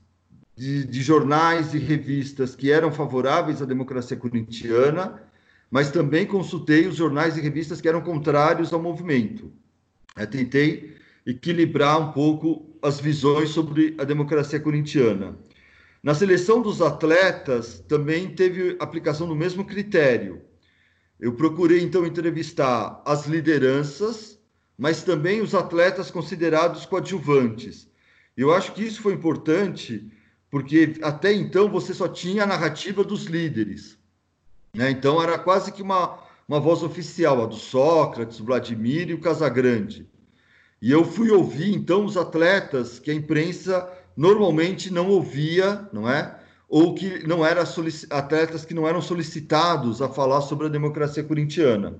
de, 0.55 0.85
de 0.85 1.01
jornais 1.01 1.73
e 1.73 1.79
revistas 1.79 2.55
que 2.55 2.71
eram 2.71 2.91
favoráveis 2.91 3.59
à 3.59 3.65
democracia 3.65 4.15
corintiana 4.15 5.31
mas 5.71 5.89
também 5.89 6.25
consultei 6.25 6.85
os 6.85 6.97
jornais 6.97 7.37
e 7.37 7.41
revistas 7.41 7.79
que 7.79 7.87
eram 7.87 8.01
contrários 8.01 8.73
ao 8.73 8.81
movimento. 8.81 9.49
Eu 10.17 10.27
tentei 10.27 10.97
equilibrar 11.25 11.97
um 11.97 12.11
pouco 12.11 12.77
as 12.81 12.99
visões 12.99 13.49
sobre 13.51 13.95
a 13.97 14.03
democracia 14.03 14.59
corintiana. 14.59 15.37
Na 16.03 16.13
seleção 16.13 16.61
dos 16.61 16.81
atletas, 16.81 17.79
também 17.87 18.35
teve 18.35 18.75
aplicação 18.79 19.27
do 19.27 19.35
mesmo 19.35 19.63
critério. 19.63 20.41
Eu 21.17 21.33
procurei, 21.33 21.81
então, 21.81 22.05
entrevistar 22.05 23.01
as 23.05 23.25
lideranças, 23.27 24.30
mas 24.81 25.03
também 25.03 25.41
os 25.41 25.53
atletas 25.53 26.09
considerados 26.09 26.87
coadjuvantes. 26.87 27.87
Eu 28.35 28.51
acho 28.51 28.73
que 28.73 28.83
isso 28.83 28.99
foi 28.99 29.13
importante, 29.13 30.11
porque 30.49 30.95
até 31.03 31.31
então 31.31 31.69
você 31.69 31.93
só 31.93 32.07
tinha 32.07 32.41
a 32.41 32.47
narrativa 32.47 33.03
dos 33.03 33.25
líderes. 33.25 33.95
Né? 34.73 34.89
Então 34.89 35.21
era 35.21 35.37
quase 35.37 35.71
que 35.71 35.83
uma, 35.83 36.17
uma 36.47 36.59
voz 36.59 36.81
oficial, 36.81 37.43
a 37.43 37.45
do 37.45 37.57
Sócrates, 37.57 38.39
o 38.39 38.43
Vladimir 38.43 39.11
e 39.11 39.13
o 39.13 39.21
Casagrande. 39.21 40.09
E 40.81 40.91
eu 40.91 41.05
fui 41.05 41.29
ouvir 41.29 41.71
então 41.71 42.03
os 42.03 42.17
atletas 42.17 42.97
que 42.97 43.11
a 43.11 43.13
imprensa 43.13 43.87
normalmente 44.17 44.91
não 44.91 45.09
ouvia, 45.09 45.87
não 45.93 46.09
é? 46.09 46.39
Ou 46.67 46.95
que 46.95 47.27
não 47.27 47.45
eram 47.45 47.61
atletas 48.09 48.65
que 48.65 48.73
não 48.73 48.87
eram 48.87 48.99
solicitados 48.99 50.01
a 50.01 50.09
falar 50.09 50.41
sobre 50.41 50.65
a 50.65 50.71
democracia 50.71 51.23
corintiana. 51.23 51.99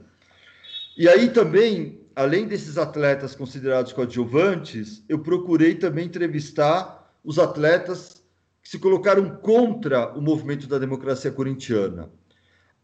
E 0.98 1.08
aí 1.08 1.30
também, 1.30 2.01
além 2.16 2.48
desses 2.48 2.78
atletas 2.78 3.36
considerados 3.36 3.94
coadjuvantes, 3.94 5.04
eu 5.08 5.20
procurei 5.20 5.76
também 5.76 6.06
entrevistar 6.06 7.12
os 7.24 7.40
atletas 7.40 8.24
que 8.62 8.70
se 8.70 8.80
colocaram 8.80 9.38
contra 9.38 10.12
o 10.18 10.22
movimento 10.22 10.68
da 10.68 10.78
democracia 10.78 11.32
corintiana. 11.32 12.10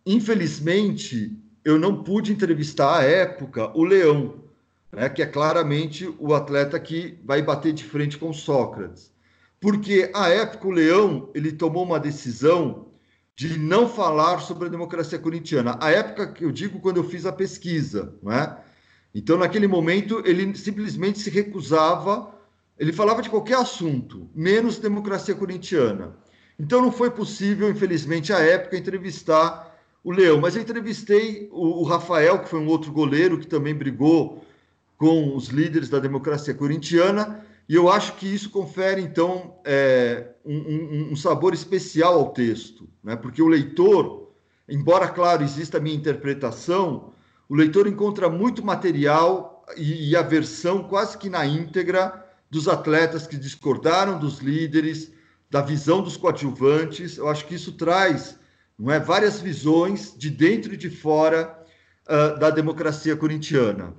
Infelizmente, 0.06 1.38
eu 1.64 1.78
não 1.78 2.04
pude 2.04 2.32
entrevistar 2.32 3.00
à 3.00 3.04
época 3.04 3.72
o 3.78 3.84
Leão, 3.84 4.44
né, 4.92 5.10
que 5.10 5.22
é 5.22 5.26
claramente 5.26 6.08
o 6.18 6.34
atleta 6.34 6.80
que 6.80 7.20
vai 7.26 7.42
bater 7.42 7.74
de 7.74 7.84
frente 7.84 8.18
com 8.18 8.32
Sócrates. 8.32 9.12
porque 9.60 10.12
à 10.14 10.30
época 10.30 10.68
o 10.68 10.72
Leão 10.72 11.30
ele 11.34 11.52
tomou 11.52 11.84
uma 11.84 12.00
decisão 12.00 12.88
de 13.36 13.58
não 13.58 13.90
falar 13.90 14.40
sobre 14.40 14.68
a 14.68 14.72
democracia 14.72 15.20
corintiana. 15.20 15.78
A 15.82 15.92
época 15.92 16.32
que 16.32 16.44
eu 16.44 16.52
digo 16.52 16.80
quando 16.80 16.98
eu 16.98 17.04
fiz 17.04 17.26
a 17.26 17.32
pesquisa, 17.32 18.16
não 18.22 18.32
é? 18.32 18.58
Então 19.18 19.36
naquele 19.36 19.68
momento 19.68 20.22
ele 20.24 20.56
simplesmente 20.56 21.18
se 21.18 21.32
recusava, 21.32 22.32
ele 22.78 22.94
falava 22.94 23.20
de 23.20 23.32
qualquer 23.32 23.58
assunto, 23.58 24.30
menos 24.36 24.78
democracia 24.78 25.34
corintiana. 25.34 26.16
Então 26.60 26.84
não 26.84 26.92
foi 26.92 27.10
possível, 27.10 27.68
infelizmente, 27.68 28.32
à 28.32 28.40
época 28.40 28.78
entrevistar 28.78 29.76
o 30.04 30.12
Leão, 30.12 30.40
mas 30.40 30.56
eu 30.56 30.62
entrevistei 30.62 31.50
o, 31.52 31.82
o 31.82 31.84
Rafael, 31.84 32.40
que 32.40 32.50
foi 32.50 32.60
um 32.60 32.68
outro 32.68 32.92
goleiro 32.92 33.40
que 33.40 33.48
também 33.48 33.74
brigou 33.74 34.46
com 34.98 35.36
os 35.36 35.48
líderes 35.48 35.90
da 35.90 35.98
democracia 35.98 36.54
corintiana, 36.54 37.44
e 37.68 37.74
eu 37.74 37.90
acho 37.90 38.14
que 38.18 38.28
isso 38.28 38.52
confere, 38.52 39.02
então, 39.02 39.56
é, 39.66 40.28
um, 40.46 41.10
um, 41.12 41.16
sabor 41.16 41.56
especial 41.56 42.14
ao 42.14 42.30
texto, 42.30 42.88
né? 43.04 43.16
porque 43.16 43.42
o 43.42 43.48
leitor, 43.48 44.32
embora, 44.70 45.08
claro, 45.08 45.44
exista 45.44 45.78
a 45.78 45.82
minha 45.82 45.96
interpretação, 45.96 47.14
o 47.50 47.56
leitor 47.56 47.88
encontra 47.88 48.30
muito 48.30 48.64
material 48.64 49.66
e, 49.76 50.10
e 50.10 50.16
a 50.16 50.22
versão 50.22 50.84
quase 50.84 51.18
que 51.18 51.30
na 51.30 51.46
íntegra 51.46 52.26
dos 52.50 52.68
atletas 52.68 53.28
que 53.28 53.38
discordaram 53.38 54.18
dos 54.20 54.40
líderes, 54.40 55.12
da 55.50 55.62
visão 55.62 56.02
dos 56.02 56.18
coadjuvantes. 56.18 57.18
Eu 57.18 57.28
acho 57.28 57.46
que 57.46 57.56
isso 57.56 57.74
traz 57.74 58.38
não 58.78 58.92
é, 58.92 59.00
várias 59.00 59.40
visões 59.40 60.14
de 60.18 60.30
dentro 60.30 60.74
e 60.74 60.78
de 60.78 60.90
fora 60.90 61.58
uh, 62.06 62.40
da 62.40 62.50
democracia 62.50 63.16
corintiana. 63.16 63.94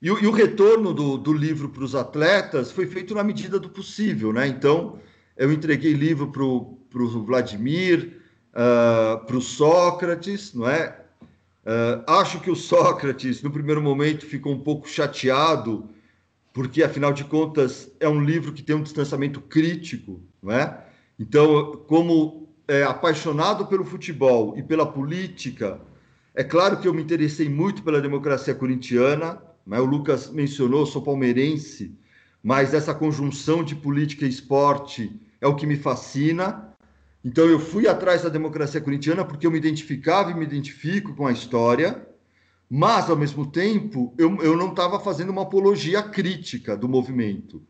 E 0.00 0.10
o, 0.10 0.18
e 0.18 0.26
o 0.26 0.30
retorno 0.30 0.94
do, 0.94 1.18
do 1.18 1.32
livro 1.32 1.68
para 1.68 1.84
os 1.84 1.94
atletas 1.94 2.72
foi 2.72 2.86
feito 2.86 3.14
na 3.14 3.22
medida 3.22 3.58
do 3.58 3.68
possível, 3.68 4.32
né? 4.32 4.46
Então, 4.46 4.98
eu 5.36 5.52
entreguei 5.52 5.92
livro 5.92 6.32
para 6.32 6.42
o 6.42 7.24
Vladimir, 7.24 8.22
uh, 8.52 9.24
para 9.26 9.36
o 9.36 9.42
Sócrates, 9.42 10.54
não 10.54 10.68
é? 10.68 10.99
Uh, 11.70 12.02
acho 12.10 12.40
que 12.40 12.50
o 12.50 12.56
Sócrates, 12.56 13.42
no 13.42 13.50
primeiro 13.52 13.80
momento, 13.80 14.26
ficou 14.26 14.52
um 14.52 14.58
pouco 14.58 14.88
chateado, 14.88 15.88
porque, 16.52 16.82
afinal 16.82 17.12
de 17.12 17.22
contas, 17.22 17.88
é 18.00 18.08
um 18.08 18.20
livro 18.20 18.52
que 18.52 18.60
tem 18.60 18.74
um 18.74 18.82
distanciamento 18.82 19.40
crítico, 19.40 20.20
não 20.42 20.52
é? 20.52 20.84
Então, 21.16 21.84
como 21.86 22.48
é, 22.66 22.82
apaixonado 22.82 23.66
pelo 23.66 23.84
futebol 23.84 24.58
e 24.58 24.64
pela 24.64 24.84
política, 24.84 25.80
é 26.34 26.42
claro 26.42 26.80
que 26.80 26.88
eu 26.88 26.94
me 26.94 27.02
interessei 27.02 27.48
muito 27.48 27.84
pela 27.84 28.00
democracia 28.00 28.52
corintiana, 28.52 29.40
né? 29.64 29.78
O 29.78 29.84
Lucas 29.84 30.28
mencionou, 30.28 30.84
sou 30.86 31.02
palmeirense, 31.02 31.96
mas 32.42 32.74
essa 32.74 32.92
conjunção 32.92 33.62
de 33.62 33.76
política 33.76 34.24
e 34.26 34.28
esporte 34.28 35.20
é 35.40 35.46
o 35.46 35.54
que 35.54 35.68
me 35.68 35.76
fascina. 35.76 36.69
Então 37.24 37.46
eu 37.46 37.60
fui 37.60 37.86
atrás 37.86 38.22
da 38.22 38.28
democracia 38.28 38.80
corintiana 38.80 39.24
porque 39.24 39.46
eu 39.46 39.50
me 39.50 39.58
identificava 39.58 40.30
e 40.30 40.34
me 40.34 40.44
identifico 40.44 41.14
com 41.14 41.26
a 41.26 41.32
história, 41.32 42.06
mas 42.68 43.10
ao 43.10 43.16
mesmo 43.16 43.46
tempo 43.46 44.14
eu, 44.16 44.36
eu 44.42 44.56
não 44.56 44.70
estava 44.70 44.98
fazendo 44.98 45.30
uma 45.30 45.42
apologia 45.42 46.02
crítica 46.02 46.76
do 46.76 46.88
movimento. 46.88 47.62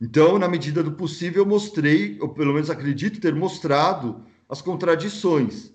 Então, 0.00 0.38
na 0.38 0.48
medida 0.48 0.82
do 0.82 0.92
possível, 0.92 1.42
eu 1.42 1.48
mostrei, 1.48 2.18
ou 2.20 2.30
pelo 2.30 2.54
menos 2.54 2.70
acredito 2.70 3.20
ter 3.20 3.34
mostrado, 3.34 4.22
as 4.48 4.62
contradições. 4.62 5.72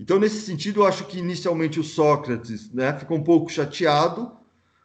Então, 0.00 0.18
nesse 0.18 0.40
sentido, 0.40 0.80
eu 0.80 0.86
acho 0.86 1.04
que 1.06 1.18
inicialmente 1.18 1.78
o 1.78 1.84
Sócrates 1.84 2.72
né, 2.72 2.92
ficou 2.98 3.16
um 3.16 3.22
pouco 3.22 3.50
chateado, 3.50 4.32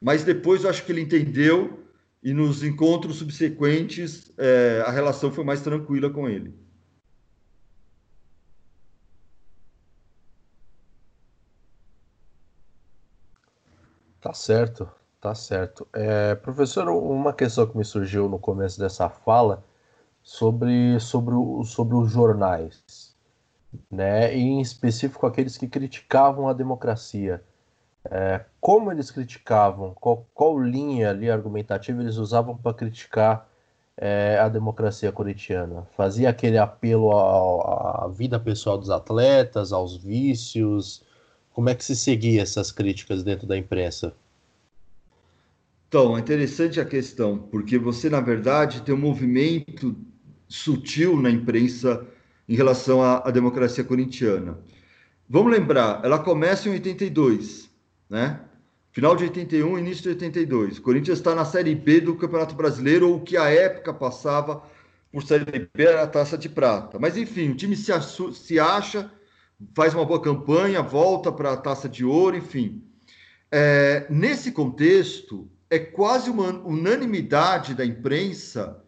mas 0.01 0.23
depois 0.23 0.63
eu 0.63 0.69
acho 0.69 0.85
que 0.85 0.91
ele 0.91 1.01
entendeu 1.01 1.79
e 2.23 2.33
nos 2.33 2.63
encontros 2.63 3.17
subsequentes 3.17 4.31
é, 4.37 4.83
a 4.85 4.91
relação 4.91 5.31
foi 5.31 5.43
mais 5.43 5.61
tranquila 5.61 6.09
com 6.09 6.29
ele. 6.29 6.53
Tá 14.23 14.33
certo, 14.33 14.89
tá 15.19 15.35
certo. 15.35 15.85
É, 15.91 16.33
professor, 16.35 16.87
uma 16.87 17.33
questão 17.33 17.67
que 17.67 17.77
me 17.77 17.83
surgiu 17.83 18.29
no 18.29 18.39
começo 18.39 18.79
dessa 18.79 19.09
fala 19.09 19.61
sobre, 20.23 20.97
sobre, 21.01 21.35
o, 21.35 21.65
sobre 21.65 21.97
os 21.97 22.09
jornais, 22.09 23.13
né? 23.91 24.33
Em 24.33 24.61
específico 24.61 25.27
aqueles 25.27 25.57
que 25.57 25.67
criticavam 25.67 26.47
a 26.47 26.53
democracia. 26.53 27.43
É, 28.05 28.45
como 28.61 28.93
eles 28.93 29.11
criticavam, 29.11 29.93
qual, 29.93 30.25
qual, 30.33 30.57
linha 30.57 31.09
ali 31.09 31.29
argumentativa 31.29 32.01
eles 32.01 32.15
usavam 32.15 32.55
para 32.55 32.73
criticar 32.73 33.49
é, 33.97 34.39
a 34.39 34.47
democracia 34.47 35.11
corintiana? 35.11 35.85
Fazia 35.97 36.29
aquele 36.29 36.57
apelo 36.57 37.11
à 37.11 38.07
vida 38.07 38.39
pessoal 38.39 38.77
dos 38.77 38.89
atletas, 38.89 39.73
aos 39.73 39.97
vícios? 39.97 41.03
Como 41.53 41.69
é 41.69 41.75
que 41.75 41.85
se 41.85 41.95
seguia 41.95 42.41
essas 42.41 42.71
críticas 42.71 43.23
dentro 43.23 43.47
da 43.47 43.57
imprensa? 43.57 44.13
Então, 45.87 46.17
é 46.17 46.19
interessante 46.19 46.81
a 46.81 46.85
questão, 46.85 47.37
porque 47.37 47.77
você, 47.77 48.09
na 48.09 48.19
verdade, 48.19 48.81
tem 48.81 48.93
um 48.93 48.97
movimento 48.97 49.95
sutil 50.47 51.21
na 51.21 51.29
imprensa 51.29 52.05
em 52.49 52.55
relação 52.55 53.01
à, 53.01 53.27
à 53.27 53.31
democracia 53.31 53.83
corintiana. 53.83 54.57
Vamos 55.29 55.51
lembrar, 55.51 56.03
ela 56.03 56.19
começa 56.19 56.67
em 56.67 56.73
82 56.73 57.71
né? 58.13 58.39
Final 58.91 59.15
de 59.15 59.23
81, 59.23 59.79
início 59.79 60.03
de 60.03 60.09
82. 60.09 60.77
O 60.77 60.81
Corinthians 60.83 61.17
está 61.17 61.33
na 61.33 61.43
Série 61.43 61.73
B 61.73 61.99
do 61.99 62.15
Campeonato 62.15 62.53
Brasileiro, 62.53 63.09
ou 63.09 63.15
o 63.15 63.21
que 63.21 63.35
a 63.35 63.49
época 63.49 63.91
passava 63.91 64.63
por 65.11 65.23
Série 65.23 65.45
B 65.45 65.83
era 65.83 66.03
a 66.03 66.07
taça 66.07 66.37
de 66.37 66.47
prata. 66.47 66.99
Mas 66.99 67.17
enfim, 67.17 67.49
o 67.49 67.55
time 67.55 67.75
se, 67.75 67.91
se 68.33 68.59
acha, 68.59 69.11
faz 69.75 69.93
uma 69.93 70.05
boa 70.05 70.21
campanha, 70.21 70.81
volta 70.81 71.31
para 71.31 71.53
a 71.53 71.57
taça 71.57 71.87
de 71.87 72.03
ouro, 72.03 72.37
enfim. 72.37 72.83
É, 73.51 74.05
nesse 74.09 74.51
contexto, 74.51 75.49
é 75.69 75.79
quase 75.79 76.29
uma 76.29 76.49
unanimidade 76.65 77.73
da 77.73 77.85
imprensa 77.85 78.79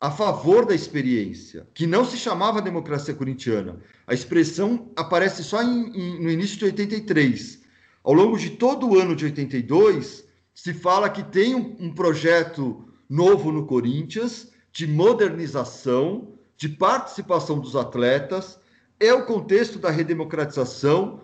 a 0.00 0.10
favor 0.10 0.64
da 0.64 0.74
experiência, 0.74 1.66
que 1.74 1.86
não 1.86 2.04
se 2.04 2.16
chamava 2.16 2.62
democracia 2.62 3.14
corintiana. 3.14 3.78
A 4.06 4.14
expressão 4.14 4.90
aparece 4.96 5.44
só 5.44 5.62
em, 5.62 5.90
em, 5.94 6.22
no 6.22 6.30
início 6.30 6.56
de 6.58 6.64
83 6.64 7.60
ao 8.02 8.14
longo 8.14 8.38
de 8.38 8.50
todo 8.50 8.88
o 8.88 8.98
ano 8.98 9.14
de 9.14 9.26
82, 9.26 10.24
se 10.54 10.74
fala 10.74 11.10
que 11.10 11.22
tem 11.22 11.54
um, 11.54 11.76
um 11.78 11.94
projeto 11.94 12.84
novo 13.08 13.52
no 13.52 13.66
Corinthians 13.66 14.50
de 14.72 14.86
modernização, 14.86 16.34
de 16.56 16.68
participação 16.68 17.58
dos 17.58 17.76
atletas, 17.76 18.58
é 19.00 19.14
o 19.14 19.24
contexto 19.24 19.78
da 19.78 19.90
redemocratização. 19.90 21.20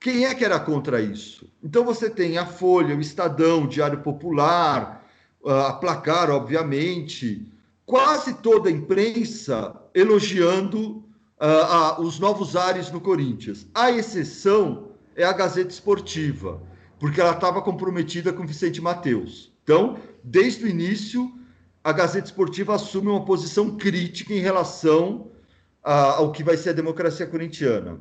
Quem 0.00 0.24
é 0.24 0.34
que 0.34 0.44
era 0.44 0.58
contra 0.58 1.00
isso? 1.02 1.46
Então 1.62 1.84
você 1.84 2.08
tem 2.08 2.38
a 2.38 2.46
Folha, 2.46 2.96
o 2.96 3.00
Estadão, 3.00 3.64
o 3.64 3.68
Diário 3.68 4.00
Popular, 4.00 5.06
a 5.44 5.74
Placar, 5.74 6.30
obviamente, 6.30 7.46
quase 7.84 8.34
toda 8.34 8.70
a 8.70 8.72
imprensa 8.72 9.76
elogiando 9.94 11.04
uh, 11.38 12.00
os 12.00 12.18
novos 12.18 12.56
ares 12.56 12.90
no 12.90 13.00
Corinthians. 13.00 13.66
A 13.74 13.90
exceção 13.90 14.88
é 15.14 15.24
a 15.24 15.32
Gazeta 15.32 15.70
Esportiva, 15.70 16.62
porque 16.98 17.20
ela 17.20 17.32
estava 17.32 17.60
comprometida 17.60 18.32
com 18.32 18.46
Vicente 18.46 18.80
Mateus. 18.80 19.52
Então, 19.62 19.98
desde 20.24 20.64
o 20.64 20.68
início, 20.68 21.30
a 21.84 21.92
Gazeta 21.92 22.26
Esportiva 22.26 22.74
assume 22.74 23.08
uma 23.08 23.24
posição 23.24 23.76
crítica 23.76 24.32
em 24.32 24.40
relação 24.40 25.29
a, 25.82 26.16
ao 26.16 26.32
que 26.32 26.44
vai 26.44 26.56
ser 26.56 26.70
a 26.70 26.74
democracia 26.74 27.26
corintiana. 27.26 28.00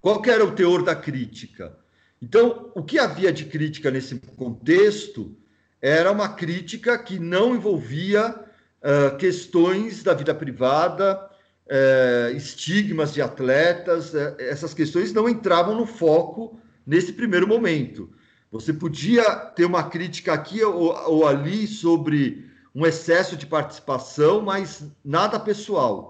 Qual 0.00 0.22
era 0.26 0.44
o 0.44 0.52
teor 0.52 0.82
da 0.82 0.94
crítica? 0.94 1.76
Então, 2.22 2.70
o 2.74 2.82
que 2.82 2.98
havia 2.98 3.32
de 3.32 3.44
crítica 3.44 3.90
nesse 3.90 4.18
contexto 4.36 5.36
era 5.80 6.10
uma 6.10 6.28
crítica 6.28 6.98
que 6.98 7.18
não 7.18 7.54
envolvia 7.54 8.28
uh, 8.30 9.16
questões 9.16 10.02
da 10.02 10.12
vida 10.12 10.34
privada, 10.34 11.30
é, 11.70 12.32
estigmas 12.34 13.14
de 13.14 13.22
atletas, 13.22 14.12
é, 14.12 14.34
essas 14.40 14.74
questões 14.74 15.12
não 15.12 15.28
entravam 15.28 15.76
no 15.76 15.86
foco 15.86 16.58
nesse 16.84 17.12
primeiro 17.12 17.46
momento. 17.46 18.10
Você 18.50 18.72
podia 18.72 19.22
ter 19.36 19.64
uma 19.64 19.84
crítica 19.84 20.32
aqui 20.32 20.62
ou, 20.64 20.92
ou 21.08 21.26
ali 21.28 21.68
sobre 21.68 22.50
um 22.74 22.84
excesso 22.84 23.36
de 23.36 23.46
participação, 23.46 24.42
mas 24.42 24.82
nada 25.04 25.38
pessoal. 25.38 26.09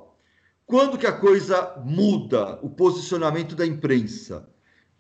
Quando 0.71 0.97
que 0.97 1.07
a 1.09 1.13
coisa 1.13 1.75
muda 1.85 2.61
o 2.63 2.71
posicionamento 2.71 3.57
da 3.57 3.67
imprensa? 3.67 4.49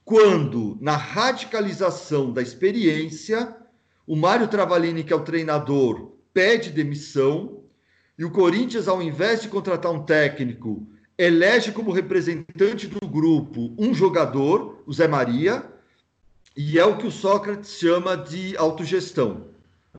Quando, 0.04 0.76
na 0.80 0.96
radicalização 0.96 2.32
da 2.32 2.42
experiência, 2.42 3.56
o 4.04 4.16
Mário 4.16 4.48
Travalini, 4.48 5.04
que 5.04 5.12
é 5.12 5.16
o 5.16 5.22
treinador, 5.22 6.16
pede 6.34 6.70
demissão 6.70 7.62
e 8.18 8.24
o 8.24 8.32
Corinthians, 8.32 8.88
ao 8.88 9.00
invés 9.00 9.42
de 9.42 9.48
contratar 9.48 9.92
um 9.92 10.02
técnico, 10.02 10.88
elege 11.16 11.70
como 11.70 11.92
representante 11.92 12.88
do 12.88 13.06
grupo 13.06 13.72
um 13.78 13.94
jogador, 13.94 14.82
o 14.84 14.92
Zé 14.92 15.06
Maria, 15.06 15.64
e 16.56 16.80
é 16.80 16.84
o 16.84 16.98
que 16.98 17.06
o 17.06 17.12
Sócrates 17.12 17.78
chama 17.78 18.16
de 18.16 18.56
autogestão. 18.56 19.46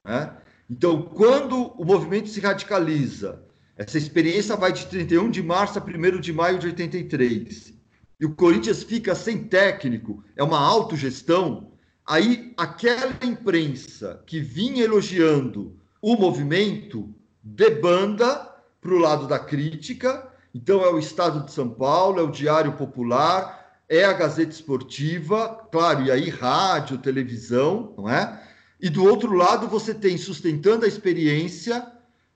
Né? 0.06 0.36
Então, 0.70 1.02
quando 1.02 1.68
o 1.82 1.86
movimento 1.86 2.28
se 2.28 2.42
radicaliza 2.42 3.50
Essa 3.78 3.98
experiência 3.98 4.56
vai 4.56 4.72
de 4.72 4.86
31 4.86 5.30
de 5.30 5.42
março 5.42 5.80
a 5.80 5.84
1 5.84 6.20
de 6.20 6.34
maio 6.34 6.60
de 6.60 6.68
83. 6.68 7.74
E 8.20 8.26
o 8.26 8.36
Corinthians 8.36 8.84
fica 8.84 9.16
sem 9.16 9.46
técnico, 9.46 10.24
é 10.36 10.44
uma 10.44 10.60
autogestão. 10.60 11.72
Aí 12.06 12.54
aquela 12.58 13.14
imprensa 13.24 14.22
que 14.28 14.40
vinha 14.40 14.84
elogiando 14.84 15.76
o 16.02 16.16
movimento 16.16 17.14
debanda 17.44 18.48
para 18.80 18.94
o 18.94 19.00
lado 19.00 19.28
da 19.28 19.40
crítica. 19.40 20.28
Então 20.54 20.84
é 20.84 20.90
o 20.90 21.00
Estado 21.00 21.46
de 21.46 21.52
São 21.52 21.70
Paulo, 21.70 22.20
é 22.20 22.24
o 22.24 22.32
Diário 22.32 22.74
Popular, 22.74 23.80
é 23.88 24.04
a 24.04 24.14
Gazeta 24.14 24.52
Esportiva, 24.52 25.68
claro, 25.72 26.04
e 26.04 26.12
aí 26.12 26.30
rádio, 26.30 26.98
televisão, 26.98 27.94
não 27.98 28.10
é? 28.10 28.42
E 28.80 28.90
do 28.90 29.04
outro 29.04 29.34
lado 29.34 29.68
você 29.68 29.94
tem 29.94 30.18
sustentando 30.18 30.86
a 30.86 30.88
experiência 30.88 31.86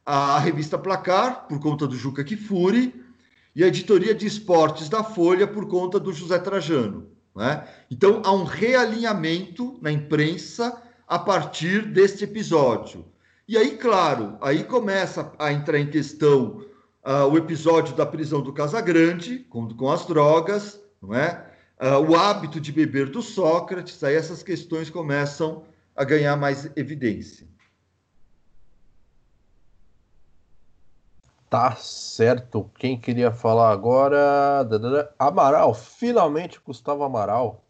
a 0.05 0.37
revista 0.37 0.77
Placar, 0.77 1.47
por 1.47 1.59
conta 1.59 1.87
do 1.87 1.95
Juca 1.95 2.23
Kifuri, 2.23 3.03
e 3.55 3.63
a 3.63 3.67
editoria 3.67 4.13
de 4.13 4.27
esportes 4.27 4.87
da 4.87 5.03
Folha, 5.03 5.47
por 5.47 5.67
conta 5.67 5.99
do 5.99 6.13
José 6.13 6.37
Trajano. 6.37 7.07
Né? 7.35 7.67
Então, 7.89 8.21
há 8.23 8.31
um 8.31 8.43
realinhamento 8.43 9.79
na 9.81 9.91
imprensa 9.91 10.81
a 11.07 11.17
partir 11.17 11.85
deste 11.85 12.23
episódio. 12.23 13.05
E 13.47 13.57
aí, 13.57 13.77
claro, 13.77 14.37
aí 14.41 14.63
começa 14.63 15.31
a 15.37 15.51
entrar 15.51 15.79
em 15.79 15.87
questão 15.87 16.65
uh, 17.05 17.27
o 17.31 17.37
episódio 17.37 17.95
da 17.95 18.05
prisão 18.05 18.41
do 18.41 18.51
Casagrande, 18.51 19.39
com, 19.49 19.67
com 19.69 19.91
as 19.91 20.05
drogas, 20.05 20.79
não 21.01 21.13
é? 21.13 21.45
Uh, 21.79 22.11
o 22.11 22.15
hábito 22.15 22.59
de 22.59 22.71
beber 22.71 23.09
do 23.09 23.21
Sócrates, 23.21 24.03
aí 24.03 24.15
essas 24.15 24.41
questões 24.41 24.89
começam 24.89 25.63
a 25.95 26.03
ganhar 26.03 26.35
mais 26.37 26.69
evidência. 26.75 27.47
Tá 31.49 31.75
certo. 31.75 32.69
Quem 32.77 32.99
queria 32.99 33.31
falar 33.31 33.71
agora? 33.71 34.67
Amaral, 35.17 35.73
finalmente 35.73 36.59
Gustavo 36.65 37.03
Amaral. 37.03 37.61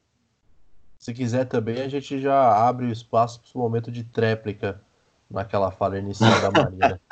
Se 0.97 1.13
quiser 1.13 1.45
também, 1.45 1.81
a 1.81 1.87
gente 1.87 2.19
já 2.19 2.67
abre 2.67 2.85
o 2.85 2.91
espaço 2.91 3.41
para 3.41 3.59
o 3.59 3.61
momento 3.61 3.91
de 3.91 4.03
tréplica 4.03 4.81
naquela 5.29 5.71
fala 5.71 5.99
inicial 5.99 6.41
da 6.41 6.51
Marina. 6.51 7.01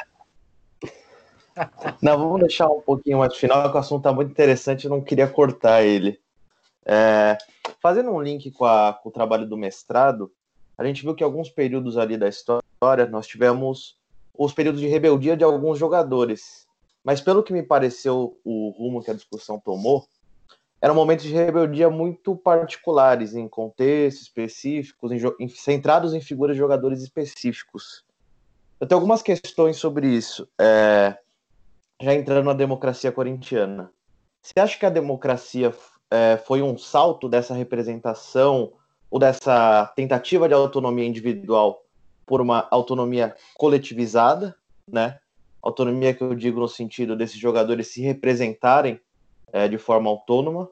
Não, 2.01 2.17
vamos 2.17 2.39
deixar 2.39 2.67
um 2.67 2.81
pouquinho 2.81 3.19
mais 3.19 3.35
final, 3.35 3.69
que 3.69 3.77
o 3.77 3.79
assunto 3.79 3.99
está 3.99 4.11
muito 4.11 4.31
interessante, 4.31 4.85
eu 4.85 4.89
não 4.89 5.01
queria 5.01 5.27
cortar 5.27 5.83
ele. 5.83 6.19
É, 6.83 7.37
fazendo 7.79 8.09
um 8.09 8.19
link 8.19 8.49
com, 8.51 8.65
a, 8.65 8.93
com 8.93 9.09
o 9.09 9.11
trabalho 9.11 9.47
do 9.47 9.55
mestrado, 9.55 10.31
a 10.75 10.83
gente 10.83 11.03
viu 11.03 11.13
que 11.13 11.23
alguns 11.23 11.49
períodos 11.49 11.97
ali 11.97 12.17
da 12.17 12.27
história 12.27 13.05
nós 13.09 13.27
tivemos 13.27 13.97
os 14.37 14.53
períodos 14.53 14.81
de 14.81 14.87
rebeldia 14.87 15.37
de 15.37 15.43
alguns 15.43 15.77
jogadores. 15.77 16.67
Mas 17.03 17.21
pelo 17.21 17.43
que 17.43 17.53
me 17.53 17.63
pareceu 17.63 18.39
o 18.43 18.69
rumo 18.69 19.03
que 19.03 19.11
a 19.11 19.13
discussão 19.13 19.59
tomou, 19.59 20.05
eram 20.81 20.95
momentos 20.95 21.25
de 21.25 21.33
rebeldia 21.33 21.89
muito 21.89 22.35
particulares, 22.35 23.35
em 23.35 23.47
contextos 23.47 24.23
específicos, 24.23 25.11
em, 25.11 25.19
em, 25.39 25.47
centrados 25.47 26.13
em 26.13 26.21
figuras 26.21 26.55
de 26.55 26.59
jogadores 26.59 27.01
específicos. 27.01 28.03
Eu 28.79 28.87
tenho 28.87 28.99
algumas 28.99 29.21
questões 29.21 29.77
sobre 29.77 30.07
isso, 30.07 30.47
é, 30.59 31.17
já 32.01 32.13
entrando 32.13 32.45
na 32.45 32.53
democracia 32.53 33.11
corintiana. 33.11 33.91
Você 34.41 34.59
acha 34.59 34.77
que 34.77 34.85
a 34.85 34.89
democracia 34.89 35.73
é, 36.11 36.37
foi 36.37 36.61
um 36.61 36.77
salto 36.77 37.29
dessa 37.29 37.53
representação 37.53 38.73
ou 39.09 39.19
dessa 39.19 39.85
tentativa 39.95 40.49
de 40.49 40.53
autonomia 40.53 41.05
individual 41.05 41.82
por 42.25 42.41
uma 42.41 42.67
autonomia 42.71 43.35
coletivizada, 43.55 44.55
né? 44.87 45.19
Autonomia 45.61 46.13
que 46.13 46.23
eu 46.23 46.35
digo 46.35 46.59
no 46.59 46.67
sentido 46.67 47.15
desses 47.15 47.37
jogadores 47.37 47.87
se 47.87 48.01
representarem 48.01 48.99
é, 49.51 49.67
de 49.67 49.77
forma 49.77 50.09
autônoma. 50.09 50.69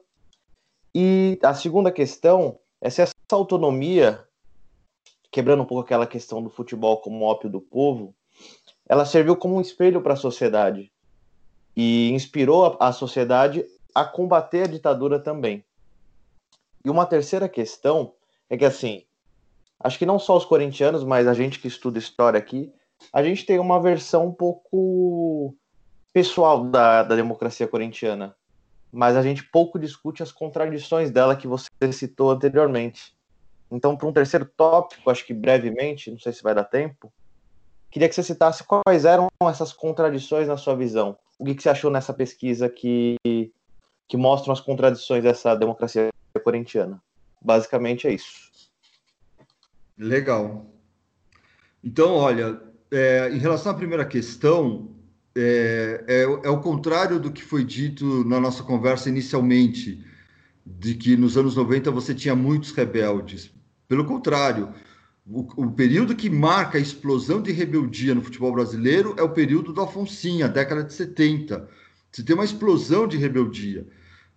E 0.94 1.38
a 1.42 1.54
segunda 1.54 1.90
questão 1.90 2.58
é 2.80 2.90
se 2.90 3.00
essa 3.00 3.14
autonomia, 3.30 4.22
quebrando 5.30 5.62
um 5.62 5.66
pouco 5.66 5.84
aquela 5.84 6.06
questão 6.06 6.42
do 6.42 6.50
futebol 6.50 6.98
como 6.98 7.24
ópio 7.24 7.48
do 7.48 7.60
povo, 7.60 8.14
ela 8.86 9.06
serviu 9.06 9.36
como 9.36 9.56
um 9.56 9.60
espelho 9.60 10.02
para 10.02 10.12
a 10.12 10.16
sociedade 10.16 10.92
e 11.74 12.10
inspirou 12.10 12.76
a, 12.78 12.88
a 12.88 12.92
sociedade 12.92 13.64
a 13.94 14.04
combater 14.04 14.64
a 14.64 14.66
ditadura 14.66 15.18
também. 15.18 15.64
E 16.84 16.90
uma 16.90 17.06
terceira 17.06 17.48
questão 17.48 18.14
é 18.50 18.56
que, 18.56 18.64
assim, 18.64 19.04
acho 19.82 19.98
que 19.98 20.06
não 20.06 20.18
só 20.18 20.36
os 20.36 20.44
corintianos, 20.44 21.04
mas 21.04 21.26
a 21.26 21.34
gente 21.34 21.58
que 21.58 21.68
estuda 21.68 21.98
história 21.98 22.38
aqui, 22.38 22.72
a 23.12 23.22
gente 23.22 23.44
tem 23.44 23.58
uma 23.58 23.80
versão 23.80 24.26
um 24.26 24.32
pouco 24.32 25.54
pessoal 26.12 26.64
da, 26.64 27.02
da 27.02 27.16
democracia 27.16 27.66
corintiana. 27.66 28.36
Mas 28.92 29.16
a 29.16 29.22
gente 29.22 29.44
pouco 29.44 29.78
discute 29.78 30.22
as 30.22 30.30
contradições 30.30 31.10
dela 31.10 31.34
que 31.34 31.48
você 31.48 31.68
citou 31.92 32.30
anteriormente. 32.30 33.14
Então, 33.70 33.96
para 33.96 34.06
um 34.06 34.12
terceiro 34.12 34.44
tópico, 34.44 35.10
acho 35.10 35.24
que 35.24 35.32
brevemente, 35.32 36.10
não 36.10 36.18
sei 36.18 36.32
se 36.32 36.42
vai 36.42 36.54
dar 36.54 36.64
tempo, 36.64 37.10
queria 37.90 38.06
que 38.06 38.14
você 38.14 38.22
citasse 38.22 38.64
quais 38.64 39.06
eram 39.06 39.28
essas 39.48 39.72
contradições 39.72 40.46
na 40.46 40.58
sua 40.58 40.76
visão. 40.76 41.16
O 41.38 41.44
que, 41.44 41.54
que 41.54 41.62
você 41.62 41.70
achou 41.70 41.90
nessa 41.90 42.12
pesquisa 42.12 42.68
que, 42.68 43.16
que 44.06 44.16
mostram 44.16 44.52
as 44.52 44.60
contradições 44.60 45.22
dessa 45.22 45.54
democracia 45.54 46.10
corintiana? 46.44 47.02
Basicamente 47.40 48.06
é 48.06 48.12
isso. 48.12 48.51
Legal. 50.02 50.68
Então, 51.82 52.14
olha, 52.14 52.60
é, 52.90 53.30
em 53.32 53.38
relação 53.38 53.70
à 53.70 53.74
primeira 53.74 54.04
questão, 54.04 54.90
é, 55.34 56.04
é, 56.08 56.22
é 56.22 56.50
o 56.50 56.60
contrário 56.60 57.20
do 57.20 57.30
que 57.30 57.42
foi 57.42 57.64
dito 57.64 58.24
na 58.24 58.40
nossa 58.40 58.64
conversa 58.64 59.08
inicialmente, 59.08 60.04
de 60.66 60.94
que 60.96 61.16
nos 61.16 61.36
anos 61.36 61.54
90 61.54 61.90
você 61.92 62.14
tinha 62.14 62.34
muitos 62.34 62.72
rebeldes. 62.72 63.52
Pelo 63.86 64.04
contrário, 64.04 64.74
o, 65.24 65.46
o, 65.56 65.70
período 65.70 66.16
que 66.16 66.28
marca 66.28 66.78
a 66.78 66.80
explosão 66.80 67.40
de 67.40 67.52
rebeldia 67.52 68.14
no 68.14 68.22
futebol 68.22 68.52
brasileiro 68.52 69.14
é 69.16 69.22
o 69.22 69.30
período 69.30 69.72
do 69.72 69.80
Alfonsinha, 69.80 70.48
década 70.48 70.82
de 70.82 70.92
70. 70.92 71.68
Você 72.10 72.24
tem 72.24 72.34
uma 72.34 72.44
explosão 72.44 73.06
de 73.06 73.16
rebeldia. 73.16 73.86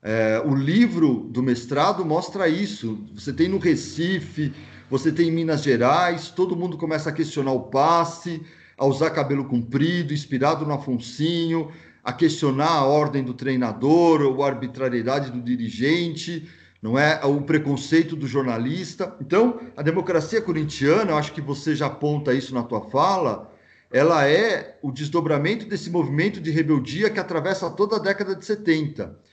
É, 0.02 0.40
o 0.46 0.54
livro 0.54 1.28
do 1.32 1.42
mestrado 1.42 2.06
mostra 2.06 2.48
isso. 2.48 3.04
Você 3.16 3.34
tem 3.34 3.50
no 3.50 3.58
Recife, 3.58 4.54
você 4.90 5.12
tem 5.12 5.30
em 5.30 5.32
Minas 5.32 5.64
Gerais, 5.64 6.30
todo 6.30 6.56
mundo 6.56 6.78
começa 6.78 7.10
a 7.10 7.14
questionar 7.14 7.52
o 7.52 7.64
passe, 7.64 8.42
a 8.78 8.86
usar 8.86 9.10
cabelo 9.10 9.46
comprido, 9.46 10.14
inspirado 10.14 10.66
no 10.66 10.74
Afonsinho, 10.74 11.72
a 12.04 12.14
questionar 12.14 12.70
a 12.70 12.86
ordem 12.86 13.24
do 13.24 13.34
treinador, 13.34 14.22
ou 14.22 14.44
a 14.44 14.48
arbitrariedade 14.48 15.32
do 15.32 15.42
dirigente, 15.42 16.48
não 16.82 17.00
é? 17.00 17.20
O 17.26 17.42
preconceito 17.42 18.16
do 18.16 18.28
jornalista. 18.28 19.16
Então, 19.20 19.60
a 19.76 19.82
democracia 19.82 20.42
corintiana, 20.42 21.12
eu 21.12 21.18
acho 21.18 21.34
que 21.34 21.42
você 21.42 21.76
já 21.76 21.88
aponta 21.88 22.34
isso 22.34 22.54
na 22.54 22.62
tua 22.62 22.82
fala, 22.82 23.52
ela 23.92 24.28
é 24.28 24.78
o 24.84 24.92
desdobramento 24.92 25.66
desse 25.66 25.90
movimento 25.90 26.40
de 26.40 26.52
rebeldia 26.52 27.10
que 27.10 27.20
atravessa 27.20 27.70
toda 27.70 27.96
a 27.96 28.00
década 28.00 28.36
de 28.36 28.46
70 28.46 29.26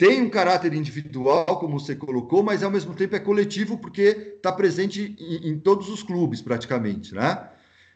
tem 0.00 0.22
um 0.22 0.30
caráter 0.30 0.72
individual, 0.72 1.44
como 1.44 1.78
você 1.78 1.94
colocou, 1.94 2.42
mas 2.42 2.62
ao 2.62 2.70
mesmo 2.70 2.94
tempo 2.94 3.14
é 3.14 3.18
coletivo 3.18 3.76
porque 3.76 4.34
está 4.36 4.50
presente 4.50 5.14
em, 5.20 5.50
em, 5.50 5.58
todos 5.58 5.90
os 5.90 6.02
clubes, 6.02 6.40
praticamente, 6.40 7.14
né? 7.14 7.50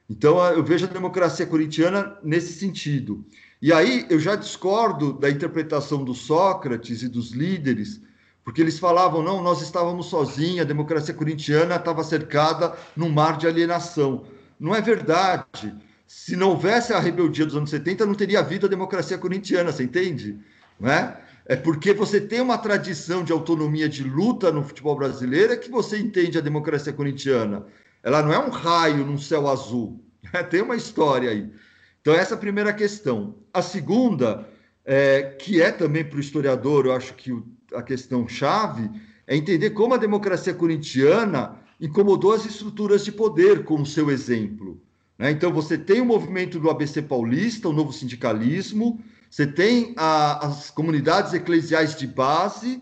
Então 0.09 0.39
eu 0.49 0.63
vejo 0.63 0.85
a 0.85 0.91
democracia 0.91 1.47
corintiana 1.47 2.15
nesse 2.23 2.53
sentido. 2.59 3.25
E 3.61 3.73
aí 3.73 4.05
eu 4.11 4.21
já 4.21 4.37
discordo 4.37 5.15
da 5.15 5.31
interpretação 5.31 6.05
do 6.05 6.13
Sócrates 6.13 7.03
e 7.03 7.09
dos 7.09 7.31
líderes, 7.31 8.03
porque 8.45 8.61
eles 8.61 8.79
falavam, 8.79 9.23
não, 9.23 9.43
nós 9.43 9.63
estávamos 9.63 10.05
sozinhos, 10.05 10.61
a 10.61 10.65
democracia 10.65 11.15
corintiana 11.15 11.77
estava 11.77 12.05
cercada 12.05 12.77
num 12.95 13.09
mar 13.09 13.39
de 13.39 13.47
alienação. 13.47 14.27
Não 14.61 14.75
é 14.75 14.83
verdade. 14.83 15.75
Se 16.07 16.37
não 16.37 16.51
houvesse 16.51 16.93
a 16.93 17.01
rebeldia 17.01 17.47
dos 17.47 17.57
anos 17.57 17.71
70, 17.71 18.05
não 18.05 18.15
teria 18.15 18.41
havido 18.41 18.67
a 18.67 18.69
democracia 18.69 19.17
corintiana, 19.17 19.73
você 19.73 19.85
entende? 19.85 20.39
Não 20.79 20.91
é? 20.91 21.24
É 21.47 21.57
porque 21.57 21.93
você 21.93 22.21
tem 22.21 22.41
uma 22.41 22.57
tradição 22.57 23.23
de 23.23 23.33
autonomia 23.33 23.89
de 23.89 24.03
luta 24.03 24.51
no 24.51 24.65
futebol 24.65 24.97
brasileiro 24.97 25.53
é 25.53 25.57
que 25.57 25.71
você 25.71 25.99
entende 25.99 26.39
a 26.39 26.41
democracia 26.41 26.93
corintiana. 26.93 27.67
Ela 28.03 28.23
não 28.23 28.33
é 28.33 28.39
um 28.39 28.51
raio 28.51 29.05
num 29.05 29.19
céu 29.19 29.49
azul. 29.49 30.03
Né? 30.33 30.43
Tem 30.45 30.63
uma 30.63 30.77
história 30.77 31.31
aí. 31.31 31.51
Então, 32.01 32.15
essa 32.15 32.35
é 32.35 32.37
a 32.37 32.41
primeira 32.41 32.73
questão. 32.73 33.35
A 33.53 33.61
segunda, 33.61 34.49
é, 34.85 35.37
que 35.39 35.61
é 35.61 35.71
também 35.71 36.05
para 36.05 36.17
o 36.17 36.21
historiador, 36.21 36.87
eu 36.87 36.93
acho 36.93 37.15
que 37.15 37.33
o, 37.33 37.47
a 37.75 37.83
questão 37.83 38.27
chave, 38.27 38.91
é 39.27 39.37
entender 39.37 39.71
como 39.71 39.95
a 39.95 39.99
democracia 39.99 40.55
corintiana 40.55 41.59
incomodou 41.81 42.33
as 42.33 42.45
estruturas 42.47 43.05
de 43.05 43.13
poder, 43.13 43.65
como 43.65 43.85
seu 43.85 44.11
exemplo. 44.11 44.81
Né? 45.19 45.31
Então, 45.31 45.53
você 45.53 45.77
tem 45.77 46.01
o 46.01 46.07
movimento 46.07 46.59
do 46.59 46.71
ABC 46.71 47.03
Paulista, 47.03 47.69
o 47.69 47.73
novo 47.73 47.93
sindicalismo, 47.93 49.03
você 49.35 49.49
tem 49.49 49.95
a, 49.97 50.47
as 50.47 50.71
comunidades 50.71 51.33
eclesiais 51.33 51.97
de 51.97 52.07
base 52.07 52.81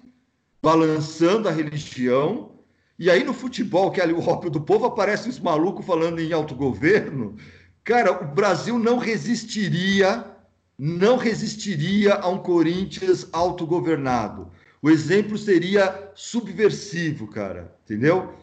balançando 0.62 1.48
a 1.48 1.50
religião, 1.50 2.52
e 2.98 3.10
aí 3.10 3.24
no 3.24 3.32
futebol, 3.32 3.90
que 3.90 4.02
é 4.02 4.04
ali 4.04 4.12
o 4.12 4.20
ópio 4.20 4.50
do 4.50 4.60
povo, 4.60 4.84
aparece 4.84 5.30
os 5.30 5.40
malucos 5.40 5.86
falando 5.86 6.20
em 6.20 6.30
autogoverno. 6.30 7.36
Cara, 7.82 8.22
o 8.22 8.34
Brasil 8.34 8.78
não 8.78 8.98
resistiria 8.98 10.26
não 10.78 11.16
resistiria 11.16 12.16
a 12.16 12.28
um 12.28 12.36
Corinthians 12.36 13.26
autogovernado. 13.32 14.50
O 14.82 14.90
exemplo 14.90 15.38
seria 15.38 16.10
subversivo, 16.14 17.28
cara, 17.28 17.74
entendeu? 17.84 18.34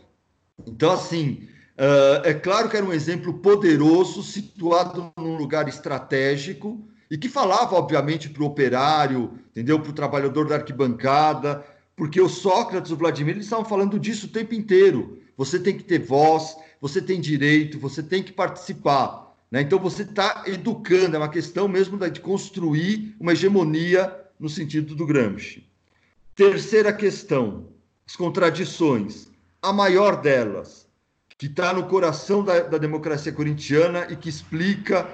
Então, 0.65 0.93
assim, 0.93 1.47
uh, 1.77 2.25
é 2.25 2.33
claro 2.33 2.69
que 2.69 2.77
era 2.77 2.85
um 2.85 2.93
exemplo 2.93 3.35
poderoso, 3.35 4.23
situado 4.23 5.11
num 5.15 5.35
lugar 5.35 5.67
estratégico, 5.67 6.89
e 7.09 7.17
que 7.17 7.27
falava, 7.27 7.75
obviamente, 7.75 8.29
para 8.29 8.43
o 8.43 8.45
operário, 8.45 9.33
entendeu? 9.51 9.79
Para 9.79 9.89
o 9.89 9.93
trabalhador 9.93 10.47
da 10.47 10.55
arquibancada, 10.55 11.65
porque 11.95 12.21
o 12.21 12.29
Sócrates 12.29 12.91
o 12.91 12.95
Vladimir 12.95 13.35
eles 13.35 13.45
estavam 13.45 13.65
falando 13.65 13.99
disso 13.99 14.27
o 14.27 14.29
tempo 14.29 14.53
inteiro. 14.53 15.19
Você 15.35 15.59
tem 15.59 15.75
que 15.75 15.83
ter 15.83 15.99
voz, 15.99 16.55
você 16.79 17.01
tem 17.01 17.19
direito, 17.19 17.79
você 17.79 18.03
tem 18.03 18.21
que 18.21 18.31
participar. 18.31 19.35
Né? 19.51 19.61
Então 19.61 19.79
você 19.79 20.03
está 20.03 20.43
educando, 20.45 21.15
é 21.15 21.19
uma 21.19 21.29
questão 21.29 21.67
mesmo 21.67 21.97
de 22.09 22.19
construir 22.19 23.15
uma 23.19 23.33
hegemonia 23.33 24.15
no 24.39 24.47
sentido 24.47 24.95
do 24.95 25.05
Gramsci. 25.05 25.67
Terceira 26.35 26.93
questão, 26.93 27.67
as 28.07 28.15
contradições. 28.15 29.27
A 29.61 29.73
maior 29.73 30.21
delas, 30.21 30.87
que 31.37 31.47
está 31.47 31.73
no 31.73 31.87
coração 31.87 32.43
da, 32.43 32.61
da, 32.61 32.77
democracia 32.77 33.31
corintiana 33.31 34.07
e 34.09 34.15
que 34.15 34.29
explica 34.29 35.09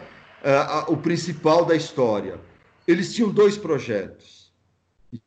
uh, 0.46 0.92
o 0.92 0.98
principal 0.98 1.66
da 1.66 1.76
história. 1.76 2.40
Eles 2.88 3.14
tinham 3.14 3.32
dois 3.32 3.58
projetos. 3.58 4.54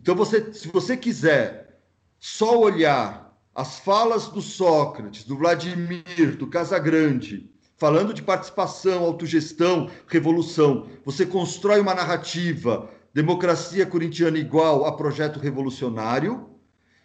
Então, 0.00 0.14
você, 0.14 0.52
se 0.52 0.68
você 0.68 0.96
quiser 0.96 1.80
só 2.20 2.58
olhar 2.58 3.36
as 3.54 3.80
falas 3.80 4.28
do 4.28 4.40
Sócrates, 4.40 5.24
do 5.24 5.36
Vladimir, 5.36 6.36
do 6.36 6.46
Casagrande, 6.46 7.50
falando 7.76 8.14
de 8.14 8.22
participação, 8.22 9.04
autogestão, 9.04 9.90
revolução, 10.06 10.88
você 11.04 11.26
constrói 11.26 11.80
uma 11.80 11.94
narrativa 11.94 12.88
democracia 13.12 13.84
corintiana 13.84 14.38
igual 14.38 14.84
a 14.84 14.96
projeto 14.96 15.40
revolucionário. 15.40 16.50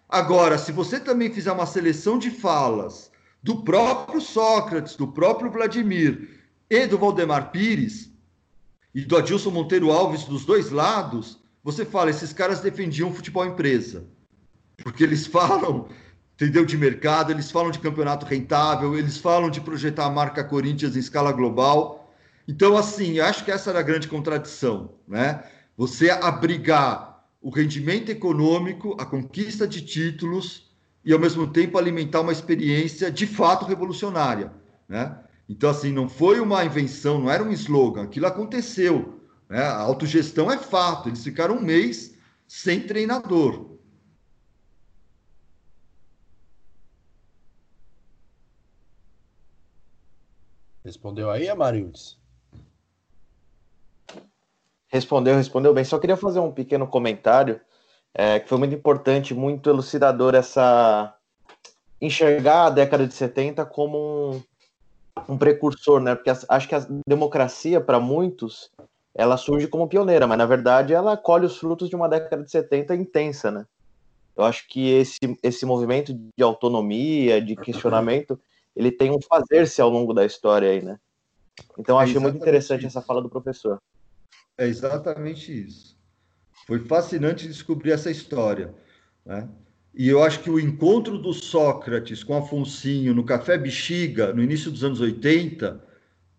Agora, 0.07 0.59
se 0.59 0.71
você 0.71 0.99
também 0.99 1.31
fizer 1.31 1.51
uma 1.51 1.65
seleção 1.65 2.19
de 2.19 2.29
falas 2.29 3.11
do 3.41 3.63
próprio 3.63 4.21
Sócrates, 4.21 4.95
do 4.95 5.07
próprio 5.07 5.49
Vladimir 5.49 6.42
e 6.73 6.87
do 6.87 6.97
Valdemar 6.97 7.51
Pires 7.51 8.11
e 8.95 9.01
do 9.05 9.15
Adilson 9.15 9.51
Monteiro 9.51 9.91
Alves 9.91 10.23
dos 10.23 10.43
dois 10.43 10.71
lados, 10.71 11.39
você 11.63 11.85
fala, 11.85 12.09
esses 12.09 12.33
caras 12.33 12.61
defendiam 12.61 13.13
futebol 13.13 13.45
empresa. 13.45 14.07
Porque 14.77 15.03
eles 15.03 15.27
falam, 15.27 15.87
entendeu, 16.33 16.65
de 16.65 16.75
mercado, 16.75 17.31
eles 17.31 17.51
falam 17.51 17.69
de 17.69 17.77
campeonato 17.77 18.25
rentável, 18.25 18.97
eles 18.97 19.17
falam 19.17 19.51
de 19.51 19.61
projetar 19.61 20.05
a 20.05 20.09
marca 20.09 20.43
Corinthians 20.43 20.95
em 20.95 20.99
escala 20.99 21.31
global. 21.31 22.11
Então, 22.47 22.75
assim, 22.75 23.19
acho 23.19 23.45
que 23.45 23.51
essa 23.51 23.69
era 23.69 23.79
a 23.79 23.83
grande 23.83 24.07
contradição, 24.07 24.95
né? 25.07 25.43
Você 25.77 26.09
abrigar 26.09 27.23
o 27.39 27.49
rendimento 27.49 28.09
econômico, 28.09 28.97
a 28.99 29.05
conquista 29.05 29.67
de 29.67 29.81
títulos 29.81 30.71
e, 31.05 31.13
ao 31.13 31.19
mesmo 31.19 31.45
tempo, 31.45 31.77
alimentar 31.77 32.21
uma 32.21 32.31
experiência 32.31 33.11
de 33.11 33.27
fato 33.27 33.65
revolucionária. 33.65 34.51
Né? 34.87 35.15
Então, 35.47 35.69
assim, 35.69 35.91
não 35.91 36.07
foi 36.07 36.39
uma 36.39 36.63
invenção, 36.63 37.19
não 37.19 37.29
era 37.29 37.43
um 37.43 37.51
slogan, 37.51 38.03
aquilo 38.03 38.27
aconteceu. 38.27 39.19
Né? 39.49 39.61
A 39.61 39.79
autogestão 39.79 40.51
é 40.51 40.57
fato, 40.57 41.09
eles 41.09 41.23
ficaram 41.23 41.55
um 41.55 41.61
mês 41.61 42.17
sem 42.47 42.81
treinador. 42.81 43.73
Respondeu 50.83 51.29
aí, 51.29 51.47
Amarildes? 51.47 52.17
Respondeu, 54.87 55.35
respondeu 55.35 55.73
bem. 55.73 55.83
Só 55.83 55.97
queria 55.97 56.17
fazer 56.17 56.39
um 56.39 56.51
pequeno 56.51 56.85
comentário, 56.85 57.59
é, 58.13 58.39
que 58.39 58.49
foi 58.49 58.57
muito 58.57 58.75
importante, 58.75 59.33
muito 59.33 59.69
elucidador 59.69 60.35
essa 60.35 61.17
enxergar 62.01 62.65
a 62.65 62.69
década 62.69 63.07
de 63.07 63.13
70 63.13 63.65
como 63.65 64.35
um, 64.35 64.43
um 65.27 65.37
precursor, 65.37 65.99
né? 66.01 66.15
Porque 66.15 66.29
acho 66.29 66.67
que 66.67 66.75
a 66.75 66.85
democracia, 67.07 67.79
para 67.79 67.99
muitos, 67.99 68.71
ela 69.15 69.37
surge 69.37 69.67
como 69.67 69.87
pioneira, 69.87 70.25
mas 70.27 70.37
na 70.37 70.45
verdade 70.45 70.93
ela 70.93 71.15
colhe 71.15 71.45
os 71.45 71.57
frutos 71.57 71.89
de 71.89 71.95
uma 71.95 72.09
década 72.09 72.43
de 72.43 72.51
70 72.51 72.95
intensa, 72.95 73.51
né? 73.51 73.65
Eu 74.35 74.43
acho 74.43 74.67
que 74.67 74.89
esse, 74.89 75.19
esse 75.43 75.65
movimento 75.65 76.13
de 76.13 76.43
autonomia, 76.43 77.39
de 77.39 77.55
questionamento, 77.55 78.39
ele 78.75 78.91
tem 78.91 79.11
um 79.11 79.21
fazer-se 79.21 79.79
ao 79.79 79.89
longo 79.89 80.13
da 80.13 80.25
história 80.25 80.69
aí, 80.69 80.81
né? 80.81 80.99
Então 81.77 81.99
achei 81.99 82.19
muito 82.19 82.37
interessante 82.37 82.85
essa 82.85 83.01
fala 83.01 83.21
do 83.21 83.29
professor. 83.29 83.79
É 84.57 84.65
exatamente 84.65 85.51
isso. 85.51 85.95
Foi 86.65 86.79
fascinante 86.79 87.47
descobrir 87.47 87.91
essa 87.91 88.09
história. 88.09 88.73
Né? 89.23 89.47
E 89.93 90.09
eu 90.09 90.23
acho 90.23 90.39
que 90.39 90.49
o 90.49 90.59
encontro 90.59 91.17
do 91.17 91.33
Sócrates 91.33 92.23
com 92.23 92.35
Afonsinho 92.35 93.13
no 93.13 93.23
Café 93.23 93.57
Bexiga, 93.57 94.33
no 94.33 94.41
início 94.41 94.71
dos 94.71 94.83
anos 94.83 94.99
80, 94.99 95.79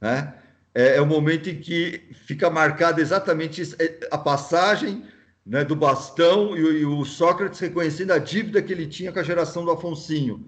né? 0.01 0.35
é, 0.75 0.97
é 0.97 1.01
o 1.01 1.07
momento 1.07 1.49
em 1.49 1.61
que 1.61 2.03
fica 2.27 2.51
marcada 2.51 3.01
exatamente 3.01 3.63
é, 3.79 4.09
a 4.11 4.19
passagem 4.19 5.05
né, 5.47 5.65
do 5.65 5.77
bastão 5.77 6.57
e, 6.57 6.81
e, 6.81 6.85
o 6.85 7.05
Sócrates 7.05 7.61
reconhecendo 7.61 8.11
a 8.13 8.19
dívida 8.19 8.61
que 8.61 8.73
ele 8.73 8.87
tinha 8.87 9.13
com 9.13 9.21
a 9.21 9.23
geração 9.23 9.65
do 9.65 9.71
Afonsinho. 9.71 10.45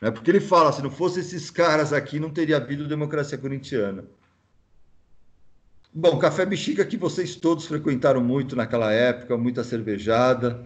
Né? 0.00 0.10
Porque 0.10 0.30
ele 0.30 0.40
fala: 0.40 0.72
se 0.72 0.82
não 0.82 0.90
fosse 0.90 1.20
esses 1.20 1.50
caras 1.50 1.92
aqui, 1.92 2.18
não 2.18 2.30
teria 2.30 2.56
havido 2.56 2.88
democracia 2.88 3.36
corintiana. 3.36 4.04
Bom, 5.92 6.18
Café 6.18 6.46
Bexiga 6.46 6.84
que 6.84 6.96
vocês 6.96 7.34
todos 7.34 7.66
frequentaram 7.66 8.22
muito 8.22 8.54
naquela 8.56 8.92
época, 8.92 9.36
muita 9.36 9.64
cervejada. 9.64 10.64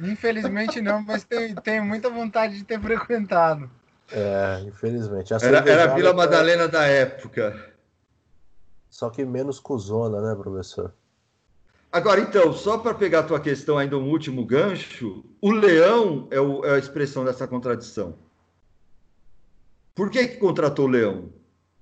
Infelizmente 0.00 0.80
não, 0.80 1.02
mas 1.02 1.24
tenho, 1.24 1.54
tenho 1.60 1.84
muita 1.84 2.08
vontade 2.10 2.56
de 2.56 2.64
ter 2.64 2.80
frequentado. 2.80 3.70
É, 4.10 4.62
infelizmente. 4.66 5.34
A 5.34 5.38
era, 5.42 5.58
era 5.58 5.84
a 5.84 5.94
Vila 5.94 6.12
Madalena 6.12 6.68
da 6.68 6.86
época. 6.86 7.74
Só 8.88 9.10
que 9.10 9.24
menos 9.24 9.60
cuzona, 9.60 10.20
né, 10.20 10.34
professor? 10.34 10.94
Agora, 11.90 12.20
então, 12.20 12.52
só 12.52 12.78
para 12.78 12.94
pegar 12.94 13.20
a 13.20 13.24
tua 13.24 13.40
questão 13.40 13.78
ainda 13.78 13.96
um 13.96 14.10
último 14.10 14.44
gancho, 14.44 15.24
o 15.40 15.50
leão 15.50 16.28
é, 16.30 16.40
o, 16.40 16.64
é 16.64 16.74
a 16.74 16.78
expressão 16.78 17.24
dessa 17.24 17.46
contradição. 17.46 18.14
Por 19.94 20.10
que, 20.10 20.28
que 20.28 20.36
contratou 20.36 20.86
o 20.86 20.88
leão? 20.88 21.32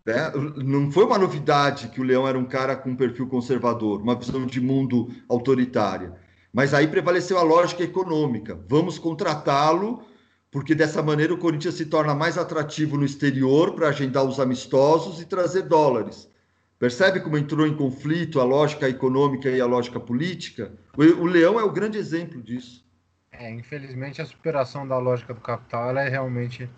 Né? 0.07 0.33
Não 0.65 0.91
foi 0.93 1.05
uma 1.05 1.19
novidade 1.19 1.89
que 1.89 2.01
o 2.01 2.05
Leão 2.05 2.29
era 2.29 2.39
um 2.39 2.45
cara 2.45 2.77
com 2.77 2.91
um 2.91 2.97
perfil 2.97 3.27
conservador, 3.27 4.01
uma 4.01 4.15
visão 4.15 4.47
de 4.47 4.61
mundo 4.61 5.11
autoritária. 5.29 6.15
Mas 6.57 6.73
aí 6.73 6.89
prevaleceu 6.89 7.37
a 7.37 7.43
lógica 7.43 7.83
econômica. 7.83 8.59
Vamos 8.67 8.99
contratá-lo, 8.99 10.03
porque 10.51 10.75
dessa 10.75 11.03
maneira 11.03 11.35
o 11.35 11.39
Corinthians 11.39 11.75
se 11.75 11.85
torna 11.85 12.15
mais 12.15 12.39
atrativo 12.39 12.97
no 12.97 13.05
exterior 13.05 13.75
para 13.75 13.89
agendar 13.89 14.25
os 14.25 14.41
amistosos 14.41 15.21
e 15.21 15.27
trazer 15.27 15.65
dólares. 15.65 16.31
Percebe 16.79 17.21
como 17.21 17.37
entrou 17.37 17.67
em 17.67 17.77
conflito 17.77 18.41
a 18.41 18.45
lógica 18.45 18.89
econômica 18.89 19.51
e 19.51 19.61
a 19.61 19.67
lógica 19.67 20.01
política? 20.01 20.73
O, 20.97 21.27
Leão 21.27 21.61
é 21.61 21.63
o 21.63 21.71
grande 21.71 21.99
exemplo 21.99 22.41
disso. 22.41 22.83
É, 23.31 23.51
infelizmente 23.51 24.23
a 24.23 24.25
superação 24.25 24.89
da 24.89 24.97
lógica 24.97 25.35
do 25.35 25.43
capital 25.43 25.95
é 25.99 26.09
realmente 26.09 26.71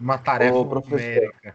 uma 0.00 0.18
tarefa 0.18 0.56
Ô, 0.56 0.64
numérica. 0.64 1.54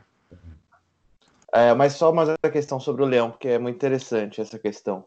É, 1.52 1.74
mas 1.74 1.96
só 1.96 2.14
mais 2.14 2.30
uma 2.30 2.50
questão 2.50 2.80
sobre 2.80 3.04
o 3.04 3.06
Leão, 3.06 3.30
porque 3.30 3.50
é 3.50 3.60
muito 3.60 3.76
interessante 3.76 4.40
essa 4.40 4.58
questão, 4.58 5.04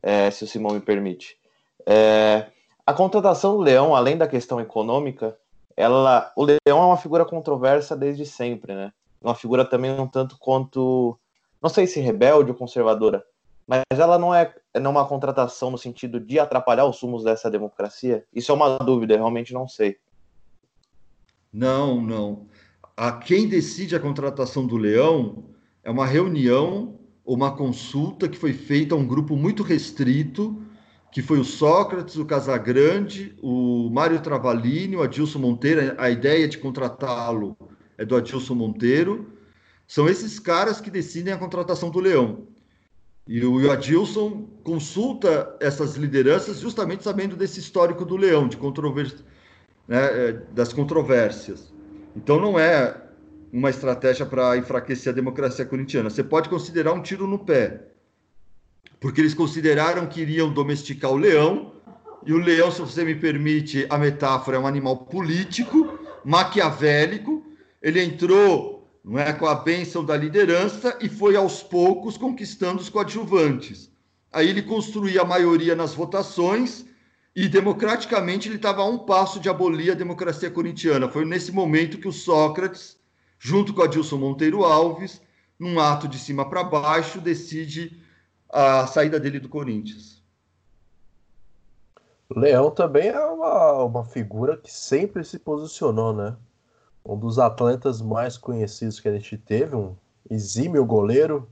é, 0.00 0.30
se 0.30 0.44
o 0.44 0.46
Simão 0.46 0.74
me 0.74 0.80
permite. 0.80 1.42
É, 1.86 2.46
a 2.86 2.92
contratação 2.92 3.56
do 3.56 3.62
Leão, 3.62 3.94
além 3.94 4.16
da 4.16 4.28
questão 4.28 4.60
econômica, 4.60 5.36
ela, 5.76 6.32
o 6.36 6.44
Leão 6.44 6.58
é 6.66 6.74
uma 6.74 6.96
figura 6.96 7.24
controversa 7.24 7.96
desde 7.96 8.24
sempre, 8.24 8.74
né? 8.74 8.92
Uma 9.20 9.34
figura 9.34 9.64
também 9.64 9.90
um 9.90 10.06
tanto 10.06 10.36
quanto, 10.38 11.18
não 11.62 11.70
sei 11.70 11.86
se 11.86 12.00
rebelde 12.00 12.50
ou 12.50 12.56
conservadora, 12.56 13.24
mas 13.66 13.82
ela 13.90 14.18
não 14.18 14.34
é, 14.34 14.54
não 14.74 14.90
é 14.90 14.94
uma 14.94 15.08
contratação 15.08 15.70
no 15.70 15.78
sentido 15.78 16.20
de 16.20 16.38
atrapalhar 16.38 16.84
os 16.84 16.96
sumos 16.96 17.24
dessa 17.24 17.50
democracia? 17.50 18.24
Isso 18.32 18.52
é 18.52 18.54
uma 18.54 18.78
dúvida, 18.78 19.16
realmente 19.16 19.54
não 19.54 19.66
sei. 19.66 19.96
Não, 21.52 22.00
não. 22.00 22.46
A 22.96 23.12
quem 23.12 23.48
decide 23.48 23.96
a 23.96 24.00
contratação 24.00 24.66
do 24.66 24.76
Leão 24.76 25.44
é 25.82 25.90
uma 25.90 26.06
reunião 26.06 26.98
uma 27.24 27.56
consulta 27.56 28.28
que 28.28 28.36
foi 28.36 28.52
feita 28.52 28.94
a 28.94 28.98
um 28.98 29.06
grupo 29.06 29.34
muito 29.34 29.62
restrito, 29.62 30.62
que 31.14 31.22
foi 31.22 31.38
o 31.38 31.44
Sócrates, 31.44 32.16
o 32.16 32.24
Casagrande, 32.24 33.36
o 33.40 33.88
Mário 33.88 34.20
Travalini, 34.20 34.96
o 34.96 35.02
Adilson 35.02 35.38
Monteiro. 35.38 35.94
A 35.96 36.10
ideia 36.10 36.48
de 36.48 36.58
contratá-lo 36.58 37.56
é 37.96 38.04
do 38.04 38.16
Adilson 38.16 38.56
Monteiro. 38.56 39.24
São 39.86 40.08
esses 40.08 40.40
caras 40.40 40.80
que 40.80 40.90
decidem 40.90 41.32
a 41.32 41.38
contratação 41.38 41.88
do 41.88 42.00
Leão. 42.00 42.48
E 43.28 43.44
o 43.44 43.70
Adilson 43.70 44.48
consulta 44.64 45.56
essas 45.60 45.94
lideranças 45.94 46.58
justamente 46.58 47.04
sabendo 47.04 47.36
desse 47.36 47.60
histórico 47.60 48.04
do 48.04 48.16
Leão, 48.16 48.48
de. 48.48 48.58
Né, 49.86 50.28
é, 50.28 50.32
das 50.52 50.72
controvérsias. 50.72 51.72
Então 52.16 52.40
não 52.40 52.58
é 52.58 53.00
uma 53.52 53.70
estratégia 53.70 54.26
para 54.26 54.56
enfraquecer 54.56 55.12
a 55.12 55.14
democracia 55.14 55.64
corintiana. 55.64 56.10
Você 56.10 56.24
pode 56.24 56.48
considerar 56.48 56.92
um 56.92 57.00
tiro 57.00 57.28
no 57.28 57.38
pé, 57.38 57.93
porque 59.04 59.20
eles 59.20 59.34
consideraram 59.34 60.06
que 60.06 60.22
iriam 60.22 60.50
domesticar 60.50 61.10
o 61.10 61.18
leão, 61.18 61.74
e 62.24 62.32
o 62.32 62.38
leão, 62.38 62.70
se 62.70 62.80
você 62.80 63.04
me 63.04 63.14
permite 63.14 63.86
a 63.90 63.98
metáfora, 63.98 64.56
é 64.56 64.58
um 64.58 64.66
animal 64.66 64.96
político, 64.96 65.98
maquiavélico. 66.24 67.44
Ele 67.82 68.02
entrou 68.02 68.90
não 69.04 69.18
é, 69.18 69.30
com 69.34 69.44
a 69.44 69.56
bênção 69.56 70.02
da 70.02 70.16
liderança 70.16 70.96
e 71.02 71.10
foi 71.10 71.36
aos 71.36 71.62
poucos 71.62 72.16
conquistando 72.16 72.80
os 72.80 72.88
coadjuvantes. 72.88 73.92
Aí 74.32 74.48
ele 74.48 74.62
construía 74.62 75.20
a 75.20 75.26
maioria 75.26 75.76
nas 75.76 75.92
votações 75.92 76.86
e 77.36 77.46
democraticamente 77.46 78.48
ele 78.48 78.56
estava 78.56 78.80
a 78.80 78.88
um 78.88 78.96
passo 78.96 79.38
de 79.38 79.50
abolir 79.50 79.92
a 79.92 79.94
democracia 79.94 80.50
corintiana. 80.50 81.10
Foi 81.10 81.26
nesse 81.26 81.52
momento 81.52 81.98
que 81.98 82.08
o 82.08 82.12
Sócrates, 82.12 82.96
junto 83.38 83.74
com 83.74 83.82
Adilson 83.82 84.16
Monteiro 84.16 84.64
Alves, 84.64 85.20
num 85.58 85.78
ato 85.78 86.08
de 86.08 86.18
cima 86.18 86.48
para 86.48 86.64
baixo, 86.64 87.20
decide 87.20 88.02
a 88.54 88.86
saída 88.86 89.18
dele 89.18 89.40
do 89.40 89.48
Corinthians. 89.48 90.22
Leão 92.30 92.70
também 92.70 93.08
é 93.08 93.18
uma, 93.18 93.82
uma 93.82 94.04
figura 94.04 94.56
que 94.56 94.72
sempre 94.72 95.24
se 95.24 95.40
posicionou, 95.40 96.14
né? 96.14 96.36
Um 97.04 97.18
dos 97.18 97.40
atletas 97.40 98.00
mais 98.00 98.38
conhecidos 98.38 99.00
que 99.00 99.08
a 99.08 99.12
gente 99.12 99.36
teve, 99.36 99.74
um 99.74 99.96
exímio 100.30 100.86
goleiro, 100.86 101.48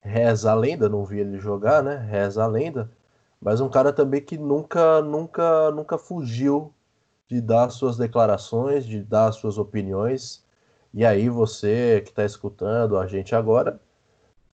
reza 0.00 0.52
a 0.52 0.54
lenda, 0.54 0.88
não 0.88 1.04
vi 1.04 1.18
ele 1.18 1.40
jogar, 1.40 1.82
né? 1.82 1.96
Reza 1.96 2.44
a 2.44 2.46
lenda, 2.46 2.92
mas 3.40 3.60
um 3.60 3.68
cara 3.68 3.92
também 3.92 4.20
que 4.20 4.38
nunca, 4.38 5.02
nunca, 5.02 5.72
nunca 5.72 5.98
fugiu 5.98 6.72
de 7.28 7.40
dar 7.40 7.70
suas 7.70 7.96
declarações, 7.96 8.86
de 8.86 9.02
dar 9.02 9.32
suas 9.32 9.58
opiniões. 9.58 10.44
E 10.94 11.04
aí 11.04 11.28
você 11.28 12.00
que 12.02 12.10
está 12.10 12.24
escutando 12.24 12.96
a 12.96 13.06
gente 13.08 13.34
agora, 13.34 13.80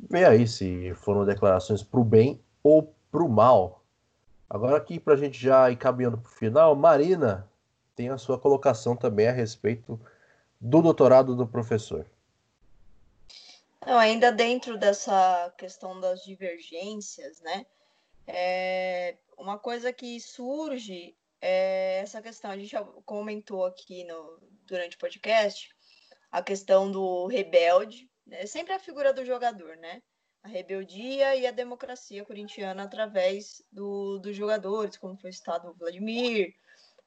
vê 0.09 0.25
aí 0.25 0.47
se 0.47 0.93
foram 0.95 1.25
declarações 1.25 1.83
para 1.83 1.99
o 1.99 2.03
bem 2.03 2.41
ou 2.61 2.93
para 3.11 3.23
o 3.23 3.29
mal. 3.29 3.83
Agora 4.49 4.77
aqui 4.77 4.99
para 4.99 5.13
a 5.13 5.17
gente 5.17 5.39
já 5.39 5.69
ir 5.71 5.77
caminhando 5.77 6.17
para 6.17 6.29
o 6.29 6.33
final, 6.33 6.75
Marina 6.75 7.49
tem 7.95 8.09
a 8.09 8.17
sua 8.17 8.39
colocação 8.39 8.95
também 8.95 9.27
a 9.27 9.31
respeito 9.31 9.99
do 10.59 10.81
doutorado 10.81 11.35
do 11.35 11.47
professor. 11.47 12.05
Não, 13.85 13.97
ainda 13.97 14.31
dentro 14.31 14.77
dessa 14.77 15.53
questão 15.57 15.99
das 15.99 16.23
divergências, 16.23 17.41
né? 17.41 17.65
É, 18.25 19.17
uma 19.37 19.59
coisa 19.59 19.91
que 19.91 20.19
surge 20.19 21.15
é 21.41 21.99
essa 21.99 22.21
questão, 22.21 22.51
a 22.51 22.57
gente 22.57 22.71
já 22.71 22.83
comentou 23.05 23.65
aqui 23.65 24.05
no, 24.05 24.39
durante 24.65 24.95
o 24.95 24.99
podcast, 24.99 25.75
a 26.31 26.41
questão 26.41 26.89
do 26.89 27.27
rebelde, 27.27 28.09
né? 28.33 28.45
sempre 28.47 28.73
a 28.73 28.79
figura 28.79 29.13
do 29.13 29.23
jogador, 29.23 29.77
né? 29.77 30.01
A 30.41 30.47
rebeldia 30.47 31.35
e 31.35 31.47
a 31.47 31.51
democracia 31.51 32.25
corintiana 32.25 32.83
através 32.83 33.63
do, 33.71 34.19
dos 34.19 34.35
jogadores, 34.35 34.97
como 34.97 35.17
foi 35.17 35.31
citado 35.31 35.69
o 35.69 35.73
Vladimir, 35.73 36.53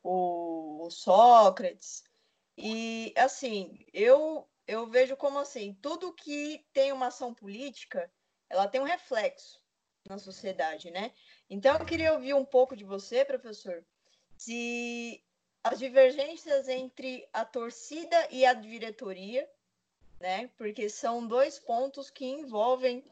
o, 0.02 0.86
o 0.86 0.90
Sócrates. 0.90 2.02
E, 2.56 3.12
assim, 3.16 3.84
eu, 3.92 4.48
eu 4.66 4.86
vejo 4.86 5.16
como 5.16 5.38
assim, 5.38 5.76
tudo 5.82 6.14
que 6.14 6.64
tem 6.72 6.92
uma 6.92 7.08
ação 7.08 7.34
política, 7.34 8.10
ela 8.48 8.68
tem 8.68 8.80
um 8.80 8.84
reflexo 8.84 9.60
na 10.08 10.18
sociedade, 10.18 10.90
né? 10.90 11.12
Então, 11.50 11.76
eu 11.76 11.84
queria 11.84 12.14
ouvir 12.14 12.32
um 12.32 12.44
pouco 12.44 12.76
de 12.76 12.84
você, 12.84 13.24
professor, 13.24 13.84
se 14.38 15.22
as 15.62 15.78
divergências 15.78 16.68
entre 16.68 17.28
a 17.32 17.44
torcida 17.44 18.16
e 18.30 18.46
a 18.46 18.54
diretoria, 18.54 19.46
né? 20.20 20.48
Porque 20.56 20.88
são 20.88 21.26
dois 21.26 21.58
pontos 21.58 22.10
que 22.10 22.24
envolvem 22.24 23.04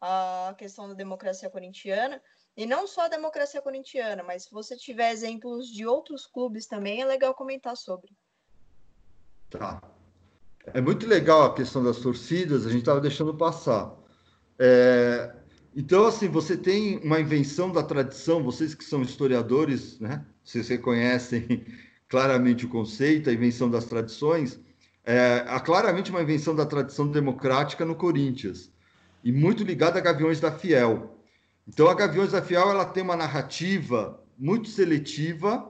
a 0.00 0.54
questão 0.58 0.88
da 0.88 0.94
democracia 0.94 1.48
corintiana. 1.48 2.20
E 2.56 2.66
não 2.66 2.86
só 2.86 3.02
a 3.02 3.08
democracia 3.08 3.62
corintiana, 3.62 4.22
mas 4.22 4.44
se 4.44 4.50
você 4.50 4.76
tiver 4.76 5.10
exemplos 5.10 5.68
de 5.68 5.86
outros 5.86 6.26
clubes 6.26 6.66
também, 6.66 7.00
é 7.00 7.04
legal 7.04 7.34
comentar 7.34 7.76
sobre. 7.76 8.14
Tá. 9.48 9.82
É 10.66 10.80
muito 10.80 11.06
legal 11.06 11.44
a 11.44 11.54
questão 11.54 11.82
das 11.82 11.98
torcidas, 11.98 12.66
a 12.66 12.70
gente 12.70 12.80
estava 12.80 13.00
deixando 13.00 13.34
passar. 13.34 13.96
É, 14.58 15.34
então, 15.74 16.04
assim, 16.04 16.28
você 16.28 16.56
tem 16.56 16.98
uma 16.98 17.18
invenção 17.20 17.72
da 17.72 17.82
tradição, 17.82 18.42
vocês 18.42 18.74
que 18.74 18.84
são 18.84 19.02
historiadores, 19.02 19.98
né? 19.98 20.24
Vocês 20.44 20.68
reconhecem 20.68 21.64
claramente 22.08 22.66
o 22.66 22.68
conceito, 22.68 23.30
a 23.30 23.32
invenção 23.32 23.70
das 23.70 23.86
tradições. 23.86 24.60
É, 25.04 25.44
há 25.48 25.58
claramente 25.60 26.10
uma 26.10 26.22
invenção 26.22 26.54
da 26.54 26.64
tradição 26.64 27.08
democrática 27.08 27.84
no 27.84 27.94
Corinthians, 27.94 28.70
e 29.24 29.32
muito 29.32 29.64
ligada 29.64 29.98
a 29.98 30.02
Gaviões 30.02 30.40
da 30.40 30.50
Fiel. 30.50 31.16
Então, 31.66 31.88
a 31.88 31.94
Gaviões 31.94 32.32
da 32.32 32.42
Fiel 32.42 32.70
ela 32.70 32.84
tem 32.84 33.02
uma 33.02 33.16
narrativa 33.16 34.20
muito 34.38 34.68
seletiva, 34.68 35.68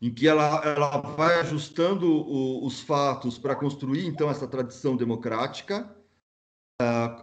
em 0.00 0.12
que 0.12 0.26
ela, 0.26 0.62
ela 0.64 0.98
vai 1.16 1.40
ajustando 1.40 2.10
o, 2.10 2.66
os 2.66 2.80
fatos 2.80 3.38
para 3.38 3.54
construir, 3.54 4.06
então, 4.06 4.30
essa 4.30 4.46
tradição 4.46 4.96
democrática 4.96 5.88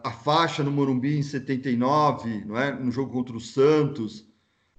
a 0.04 0.12
faixa 0.12 0.64
no 0.64 0.72
Morumbi 0.72 1.18
em 1.18 1.24
79, 1.24 2.46
não 2.46 2.58
é? 2.58 2.72
no 2.72 2.92
jogo 2.92 3.12
contra 3.12 3.36
o 3.36 3.40
Santos, 3.40 4.26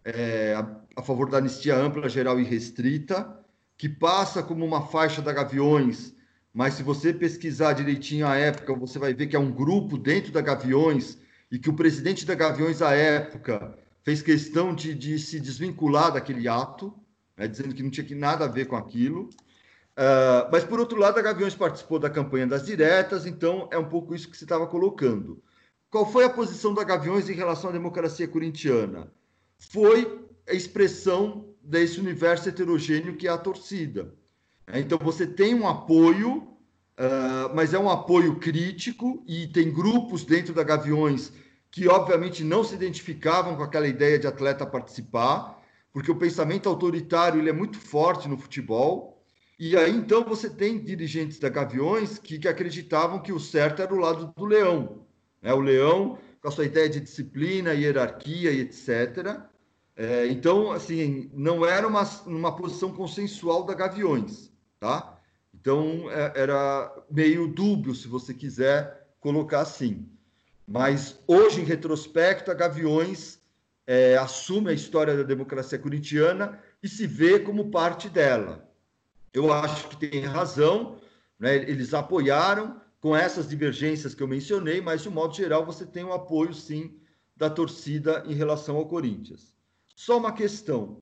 é, 0.04 0.54
a, 0.54 0.80
a, 0.96 1.02
favor 1.02 1.28
da 1.28 1.38
anistia 1.38 1.76
ampla, 1.76 2.08
geral 2.08 2.40
e 2.40 2.44
restrita, 2.44 3.38
que 3.76 3.88
passa 3.88 4.42
como 4.42 4.64
uma 4.64 4.86
faixa 4.86 5.20
da 5.20 5.32
Gaviões, 5.32 6.14
mas 6.52 6.74
se 6.74 6.82
você 6.82 7.12
pesquisar 7.12 7.74
direitinho 7.74 8.26
a 8.26 8.36
época, 8.36 8.74
você 8.74 8.98
vai 8.98 9.14
ver 9.14 9.28
que 9.28 9.36
é 9.36 9.38
um 9.38 9.52
grupo 9.52 9.96
dentro 9.96 10.32
da 10.32 10.40
Gaviões 10.40 11.18
e 11.50 11.58
que 11.58 11.70
o 11.70 11.74
presidente 11.74 12.26
da 12.26 12.34
Gaviões 12.34 12.82
à 12.82 12.92
época 12.92 13.76
fez 14.02 14.22
questão 14.22 14.74
de, 14.74 14.94
de 14.94 15.18
se 15.18 15.38
desvincular 15.38 16.12
daquele 16.12 16.48
ato, 16.48 16.92
né, 17.36 17.46
dizendo 17.46 17.74
que 17.74 17.82
não 17.82 17.90
tinha 17.90 18.18
nada 18.18 18.44
a 18.44 18.48
ver 18.48 18.66
com 18.66 18.76
aquilo. 18.76 19.30
Uh, 19.96 20.48
mas, 20.50 20.64
por 20.64 20.80
outro 20.80 20.98
lado, 20.98 21.18
a 21.18 21.22
Gaviões 21.22 21.54
participou 21.54 21.98
da 21.98 22.08
campanha 22.08 22.46
das 22.46 22.64
diretas, 22.64 23.26
então 23.26 23.68
é 23.70 23.78
um 23.78 23.88
pouco 23.88 24.14
isso 24.14 24.28
que 24.28 24.36
você 24.36 24.44
estava 24.44 24.66
colocando. 24.66 25.42
Qual 25.90 26.10
foi 26.10 26.24
a 26.24 26.30
posição 26.30 26.72
da 26.72 26.84
Gaviões 26.84 27.28
em 27.28 27.34
relação 27.34 27.70
à 27.70 27.72
democracia 27.72 28.26
corintiana? 28.26 29.12
Foi 29.58 30.26
a 30.48 30.54
expressão 30.54 31.54
desse 31.62 32.00
universo 32.00 32.48
heterogêneo 32.48 33.16
que 33.16 33.28
é 33.28 33.30
a 33.30 33.38
torcida. 33.38 34.14
Então, 34.74 34.98
você 34.98 35.26
tem 35.26 35.54
um 35.54 35.66
apoio, 35.66 36.38
uh, 36.98 37.54
mas 37.54 37.74
é 37.74 37.78
um 37.78 37.90
apoio 37.90 38.36
crítico, 38.38 39.24
e 39.26 39.46
tem 39.46 39.72
grupos 39.72 40.24
dentro 40.24 40.54
da 40.54 40.62
Gaviões 40.62 41.32
que, 41.70 41.88
obviamente, 41.88 42.42
não 42.42 42.64
se 42.64 42.74
identificavam 42.74 43.56
com 43.56 43.62
aquela 43.62 43.86
ideia 43.86 44.18
de 44.18 44.26
atleta 44.26 44.66
participar, 44.66 45.62
porque 45.92 46.10
o 46.10 46.16
pensamento 46.16 46.68
autoritário 46.68 47.40
ele 47.40 47.50
é 47.50 47.52
muito 47.52 47.78
forte 47.78 48.28
no 48.28 48.36
futebol. 48.36 49.24
E 49.58 49.76
aí, 49.76 49.94
então, 49.94 50.24
você 50.24 50.50
tem 50.50 50.82
dirigentes 50.82 51.38
da 51.38 51.48
Gaviões 51.48 52.18
que, 52.18 52.38
que 52.38 52.48
acreditavam 52.48 53.20
que 53.20 53.32
o 53.32 53.38
certo 53.38 53.82
era 53.82 53.94
o 53.94 53.98
lado 53.98 54.32
do 54.36 54.44
leão. 54.44 55.06
Né? 55.40 55.52
O 55.52 55.60
leão, 55.60 56.18
com 56.40 56.48
a 56.48 56.50
sua 56.50 56.64
ideia 56.64 56.88
de 56.88 57.00
disciplina, 57.00 57.72
hierarquia 57.72 58.50
e 58.50 58.60
etc. 58.60 59.40
É, 59.96 60.26
então, 60.28 60.72
assim, 60.72 61.30
não 61.34 61.64
era 61.64 61.86
uma, 61.86 62.02
uma 62.26 62.56
posição 62.56 62.90
consensual 62.92 63.64
da 63.64 63.74
Gaviões, 63.74 64.49
tá? 64.80 65.18
Então, 65.54 66.10
é, 66.10 66.32
era 66.34 67.04
meio 67.10 67.46
dúbio, 67.46 67.94
se 67.94 68.08
você 68.08 68.32
quiser 68.32 69.06
colocar 69.20 69.60
assim. 69.60 70.08
Mas, 70.66 71.18
hoje, 71.26 71.60
em 71.60 71.64
retrospecto, 71.64 72.50
a 72.50 72.54
Gaviões 72.54 73.38
é, 73.86 74.16
assume 74.16 74.70
a 74.70 74.74
história 74.74 75.16
da 75.16 75.22
democracia 75.22 75.78
corintiana 75.78 76.58
e 76.82 76.88
se 76.88 77.06
vê 77.06 77.38
como 77.38 77.70
parte 77.70 78.08
dela. 78.08 78.66
Eu 79.32 79.52
acho 79.52 79.88
que 79.88 79.96
tem 79.96 80.24
razão, 80.24 80.98
né? 81.38 81.56
eles 81.56 81.92
apoiaram 81.92 82.80
com 83.00 83.14
essas 83.14 83.48
divergências 83.48 84.14
que 84.14 84.22
eu 84.22 84.28
mencionei, 84.28 84.80
mas 84.80 85.02
de 85.02 85.08
um 85.08 85.12
modo 85.12 85.34
geral 85.34 85.64
você 85.64 85.84
tem 85.84 86.04
um 86.04 86.12
apoio 86.12 86.54
sim 86.54 86.96
da 87.36 87.50
torcida 87.50 88.22
em 88.26 88.34
relação 88.34 88.76
ao 88.76 88.86
Corinthians. 88.86 89.54
Só 89.94 90.18
uma 90.18 90.32
questão: 90.32 91.00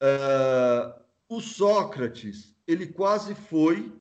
uh, 0.00 1.02
o 1.28 1.40
Sócrates 1.40 2.51
ele 2.66 2.86
quase 2.86 3.34
foi, 3.34 3.92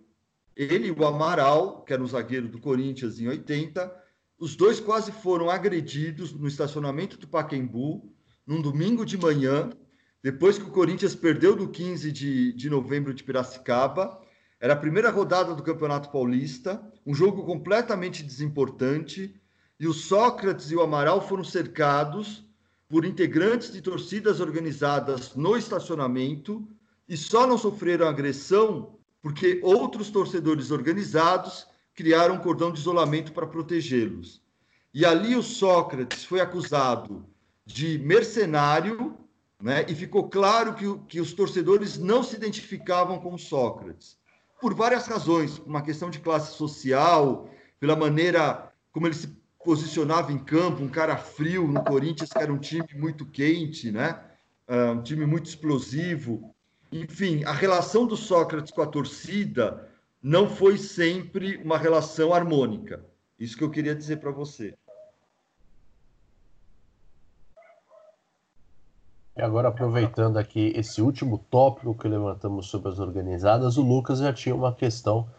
ele 0.56 0.88
e 0.88 0.92
o 0.92 1.06
Amaral, 1.06 1.84
que 1.84 1.94
era 1.94 2.04
o 2.04 2.08
zagueiro 2.08 2.48
do 2.48 2.60
Corinthians 2.60 3.20
em 3.20 3.28
80, 3.28 3.92
os 4.38 4.56
dois 4.56 4.80
quase 4.80 5.12
foram 5.12 5.50
agredidos 5.50 6.34
no 6.34 6.48
estacionamento 6.48 7.18
do 7.18 7.28
Paquembu 7.28 8.12
num 8.46 8.62
domingo 8.62 9.06
de 9.06 9.18
manhã 9.18 9.70
depois 10.24 10.58
que 10.58 10.66
o 10.66 10.72
Corinthians 10.72 11.16
perdeu 11.16 11.56
do 11.56 11.68
15 11.68 12.12
de, 12.12 12.54
de 12.54 12.70
novembro 12.70 13.12
de 13.12 13.24
Piracicaba, 13.24 14.22
era 14.60 14.74
a 14.74 14.78
primeira 14.78 15.10
rodada 15.10 15.56
do 15.56 15.64
Campeonato 15.64 16.12
Paulista, 16.12 16.80
um 17.04 17.14
jogo 17.14 17.44
completamente 17.44 18.22
desimportante, 18.22 19.34
e 19.80 19.88
o 19.88 19.94
Sócrates 19.94 20.70
e 20.70 20.76
o 20.76 20.82
Amaral 20.82 21.28
foram 21.28 21.44
cercados 21.44 22.46
por 22.88 23.04
integrantes 23.04 23.74
de 23.74 23.82
torcidas 23.82 24.40
organizadas 24.40 25.36
no 25.36 25.58
estacionamento 25.58 26.68
e 27.12 27.18
só 27.18 27.46
não 27.46 27.58
sofreram 27.58 28.08
agressão 28.08 28.98
porque 29.22 29.60
outros 29.62 30.10
torcedores 30.10 30.72
organizados 30.72 31.68
criaram 31.94 32.36
um 32.36 32.40
cordão 32.40 32.72
de 32.72 32.80
isolamento 32.80 33.34
para 33.34 33.46
protegê-los. 33.46 34.42
E 34.94 35.06
ali 35.06 35.36
o 35.36 35.44
Sócrates 35.44 36.24
foi 36.24 36.40
acusado 36.40 37.26
de 37.66 38.00
mercenário, 38.00 39.18
né? 39.62 39.86
e 39.90 39.94
ficou 39.94 40.30
claro 40.30 40.74
que, 40.74 40.86
que 41.10 41.20
os 41.20 41.34
torcedores 41.34 41.98
não 41.98 42.24
se 42.24 42.38
identificavam 42.38 43.20
com 43.20 43.38
Sócrates, 43.38 44.18
por 44.62 44.74
várias 44.74 45.06
razões, 45.06 45.60
uma 45.60 45.82
questão 45.82 46.10
de 46.10 46.20
classe 46.20 46.56
social, 46.56 47.50
pela 47.78 47.96
maneira 47.96 48.72
como 48.94 49.06
ele 49.06 49.16
se 49.16 49.28
posicionava 49.66 50.32
em 50.32 50.40
campo, 50.40 50.82
um 50.82 50.88
cara 50.88 51.18
frio 51.18 51.68
no 51.68 51.84
Corinthians, 51.84 52.30
que 52.30 52.40
era 52.42 52.54
um 52.54 52.58
time 52.58 52.88
muito 52.96 53.26
quente, 53.26 53.92
né? 53.92 54.18
Uh, 54.66 54.94
um 54.94 55.04
time 55.04 55.26
muito 55.26 55.48
explosivo. 55.48 56.56
Enfim, 56.92 57.44
a 57.46 57.54
relação 57.54 58.06
do 58.06 58.18
Sócrates 58.18 58.72
com 58.72 58.82
a 58.82 58.88
torcida 58.88 59.90
não 60.22 60.50
foi 60.50 60.78
sempre 60.78 61.58
uma 61.58 61.78
relação 61.78 62.34
harmônica. 62.34 63.06
Isso 63.40 63.58
que 63.58 63.64
eu 63.64 63.72
queria 63.72 63.96
dizer 63.96 64.18
para 64.18 64.32
você. 64.32 64.78
E 69.36 69.42
agora, 69.42 69.70
aproveitando 69.70 70.38
aqui 70.38 70.74
esse 70.76 71.02
último 71.02 71.38
tópico 71.38 71.98
que 71.98 72.08
levantamos 72.08 72.68
sobre 72.68 72.90
as 72.90 73.00
organizadas, 73.00 73.78
o 73.78 73.82
Lucas 73.82 74.20
já 74.20 74.34
tinha 74.34 74.54
uma 74.54 74.76
questão 74.76 75.30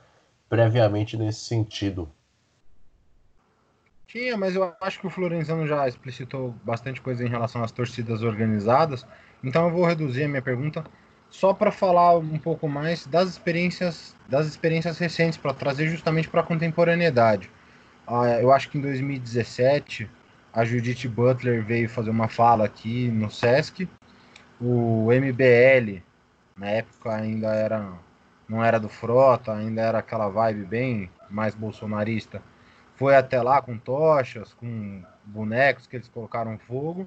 previamente 0.48 1.16
nesse 1.16 1.40
sentido. 1.40 2.10
Tinha, 4.06 4.36
mas 4.36 4.56
eu 4.56 4.74
acho 4.80 4.98
que 4.98 5.06
o 5.06 5.10
Florenzano 5.10 5.66
já 5.66 5.86
explicitou 5.86 6.54
bastante 6.64 7.00
coisa 7.00 7.24
em 7.24 7.28
relação 7.28 7.62
às 7.62 7.70
torcidas 7.70 8.22
organizadas, 8.22 9.06
então 9.44 9.66
eu 9.66 9.72
vou 9.72 9.84
reduzir 9.84 10.24
a 10.24 10.28
minha 10.28 10.42
pergunta 10.42 10.84
só 11.32 11.54
para 11.54 11.72
falar 11.72 12.18
um 12.18 12.38
pouco 12.38 12.68
mais 12.68 13.06
das 13.06 13.30
experiências, 13.30 14.14
das 14.28 14.46
experiências 14.46 14.98
recentes, 14.98 15.38
para 15.38 15.54
trazer 15.54 15.88
justamente 15.88 16.28
para 16.28 16.42
a 16.42 16.44
contemporaneidade. 16.44 17.50
Ah, 18.06 18.38
eu 18.38 18.52
acho 18.52 18.68
que 18.68 18.76
em 18.76 18.82
2017 18.82 20.08
a 20.52 20.62
Judith 20.62 21.08
Butler 21.08 21.64
veio 21.64 21.88
fazer 21.88 22.10
uma 22.10 22.28
fala 22.28 22.66
aqui 22.66 23.08
no 23.08 23.30
Sesc. 23.30 23.88
O 24.60 25.08
MBL, 25.10 26.02
na 26.54 26.68
época 26.68 27.14
ainda 27.14 27.48
era 27.48 27.92
não 28.46 28.62
era 28.62 28.78
do 28.78 28.90
Frota, 28.90 29.54
ainda 29.54 29.80
era 29.80 29.98
aquela 30.00 30.28
vibe 30.28 30.66
bem 30.66 31.10
mais 31.30 31.54
bolsonarista. 31.54 32.42
Foi 32.94 33.16
até 33.16 33.40
lá 33.40 33.62
com 33.62 33.78
tochas, 33.78 34.52
com 34.52 35.02
bonecos 35.24 35.86
que 35.86 35.96
eles 35.96 36.08
colocaram 36.08 36.58
fogo. 36.58 37.06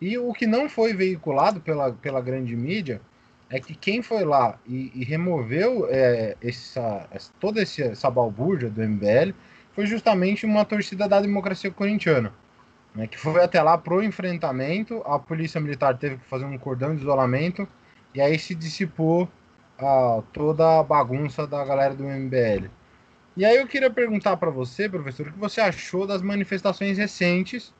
E 0.00 0.18
o 0.18 0.32
que 0.32 0.48
não 0.48 0.68
foi 0.68 0.92
veiculado 0.92 1.60
pela, 1.60 1.92
pela 1.92 2.20
grande 2.20 2.56
mídia 2.56 3.00
é 3.48 3.60
que 3.60 3.74
quem 3.74 4.02
foi 4.02 4.24
lá 4.24 4.58
e, 4.66 4.90
e 4.94 5.04
removeu 5.04 5.86
é, 5.88 6.36
essa, 6.42 7.08
toda 7.38 7.62
essa 7.62 8.10
balbúrdia 8.10 8.68
do 8.68 8.82
MBL 8.82 9.32
foi 9.72 9.86
justamente 9.86 10.44
uma 10.44 10.64
torcida 10.64 11.08
da 11.08 11.20
democracia 11.20 11.70
corintiana 11.70 12.32
né, 12.96 13.06
que 13.06 13.18
foi 13.18 13.40
até 13.42 13.62
lá 13.62 13.76
pro 13.76 14.02
enfrentamento. 14.02 15.02
A 15.04 15.18
polícia 15.18 15.60
militar 15.60 15.96
teve 15.98 16.16
que 16.16 16.24
fazer 16.24 16.46
um 16.46 16.58
cordão 16.58 16.94
de 16.96 17.02
isolamento 17.02 17.68
e 18.14 18.20
aí 18.20 18.38
se 18.38 18.54
dissipou 18.54 19.28
a, 19.78 20.22
toda 20.32 20.80
a 20.80 20.82
bagunça 20.82 21.46
da 21.46 21.62
galera 21.64 21.94
do 21.94 22.04
MBL. 22.04 22.70
E 23.36 23.44
aí 23.44 23.56
eu 23.56 23.66
queria 23.66 23.90
perguntar 23.90 24.38
para 24.38 24.50
você, 24.50 24.88
professor, 24.88 25.28
o 25.28 25.32
que 25.32 25.38
você 25.38 25.60
achou 25.60 26.06
das 26.06 26.22
manifestações 26.22 26.96
recentes, 26.96 27.74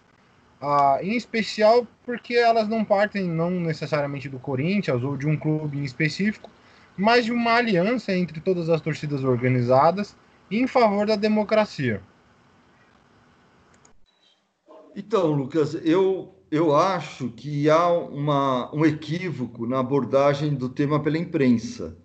ah, 0.61 0.99
em 1.03 1.17
especial 1.17 1.87
porque 2.05 2.35
elas 2.35 2.69
não 2.69 2.85
partem 2.85 3.29
não 3.29 3.51
necessariamente 3.51 4.29
do 4.29 4.39
Corinthians 4.39 5.03
ou 5.03 5.17
de 5.17 5.27
um 5.27 5.37
clube 5.37 5.79
em 5.79 5.85
específico, 5.85 6.51
mas 6.97 7.25
de 7.25 7.33
uma 7.33 7.55
aliança 7.55 8.17
entre 8.17 8.41
todas 8.41 8.69
as 8.69 8.81
torcidas 8.81 9.23
organizadas 9.23 10.17
em 10.51 10.67
favor 10.67 11.07
da 11.07 11.17
democracia. 11.17 12.01
Então, 14.95 15.33
Lucas, 15.33 15.75
eu, 15.85 16.35
eu 16.51 16.75
acho 16.75 17.29
que 17.31 17.69
há 17.69 17.89
uma, 17.89 18.75
um 18.75 18.87
equívoco 18.87 19.67
na 19.67 19.81
abordagem 19.81 20.55
do 20.55 20.71
tema 20.71 21.03
pela 21.03 21.19
imprensa, 21.19 21.97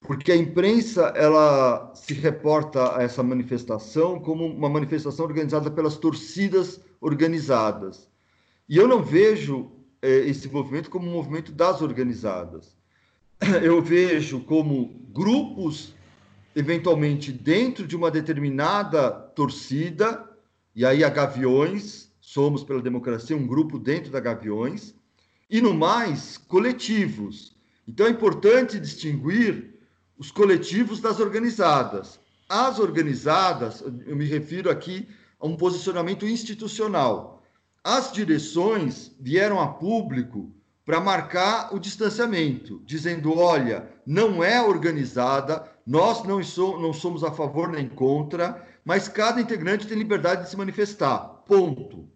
porque 0.00 0.32
a 0.32 0.36
imprensa 0.36 1.12
ela 1.16 1.92
se 1.94 2.14
reporta 2.14 2.96
a 2.96 3.02
essa 3.02 3.22
manifestação 3.22 4.20
como 4.20 4.46
uma 4.46 4.68
manifestação 4.68 5.24
organizada 5.24 5.70
pelas 5.70 5.96
torcidas 5.96 6.80
organizadas. 7.00 8.08
E 8.68 8.76
eu 8.76 8.86
não 8.86 9.02
vejo 9.02 9.70
é, 10.00 10.18
esse 10.20 10.48
movimento 10.48 10.90
como 10.90 11.08
um 11.08 11.12
movimento 11.12 11.52
das 11.52 11.82
organizadas. 11.82 12.76
Eu 13.62 13.80
vejo 13.80 14.40
como 14.40 15.00
grupos, 15.12 15.94
eventualmente 16.54 17.32
dentro 17.32 17.86
de 17.86 17.96
uma 17.96 18.10
determinada 18.10 19.10
torcida, 19.10 20.28
e 20.74 20.84
aí 20.84 21.04
a 21.04 21.08
Gaviões, 21.08 22.08
Somos 22.20 22.62
pela 22.62 22.82
Democracia, 22.82 23.34
um 23.34 23.46
grupo 23.46 23.78
dentro 23.78 24.12
da 24.12 24.20
Gaviões, 24.20 24.94
e 25.48 25.62
no 25.62 25.72
mais, 25.72 26.36
coletivos. 26.36 27.56
Então 27.88 28.06
é 28.06 28.10
importante 28.10 28.78
distinguir 28.78 29.77
os 30.18 30.30
coletivos 30.30 31.00
das 31.00 31.20
organizadas. 31.20 32.18
As 32.48 32.78
organizadas, 32.78 33.82
eu 34.06 34.16
me 34.16 34.24
refiro 34.24 34.70
aqui 34.70 35.08
a 35.38 35.46
um 35.46 35.56
posicionamento 35.56 36.26
institucional. 36.26 37.42
As 37.84 38.12
direções 38.12 39.12
vieram 39.20 39.60
a 39.60 39.68
público 39.68 40.52
para 40.84 41.00
marcar 41.00 41.74
o 41.74 41.78
distanciamento, 41.78 42.82
dizendo: 42.84 43.38
olha, 43.38 43.88
não 44.06 44.42
é 44.42 44.60
organizada, 44.60 45.64
nós 45.86 46.24
não, 46.24 46.42
somos 46.92 47.22
a 47.22 47.30
favor 47.30 47.68
nem 47.68 47.88
contra, 47.88 48.66
mas 48.84 49.06
cada 49.06 49.40
integrante 49.40 49.86
tem 49.86 49.98
liberdade 49.98 50.44
de 50.44 50.50
se 50.50 50.56
manifestar. 50.56 51.20
Ponto. 51.46 52.08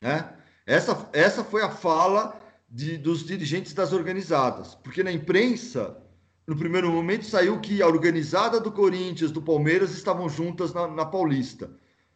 Né? 0.00 0.28
Essa, 0.64 1.08
essa 1.12 1.44
foi 1.44 1.62
a 1.62 1.70
fala 1.70 2.40
de, 2.70 2.96
dos 2.96 3.26
dirigentes 3.26 3.74
das 3.74 3.92
organizadas, 3.92 4.74
porque 4.76 5.02
na 5.02 5.12
imprensa, 5.12 5.96
no 6.46 6.56
primeiro 6.56 6.90
momento, 6.90 7.24
saiu 7.24 7.60
que 7.60 7.80
a 7.82 7.86
organizada 7.86 8.60
do 8.60 8.72
Corinthians, 8.72 9.30
do 9.30 9.40
Palmeiras, 9.40 9.92
estavam 9.92 10.28
juntas 10.28 10.72
na, 10.72 10.88
na 10.88 11.04
Paulista. 11.04 11.70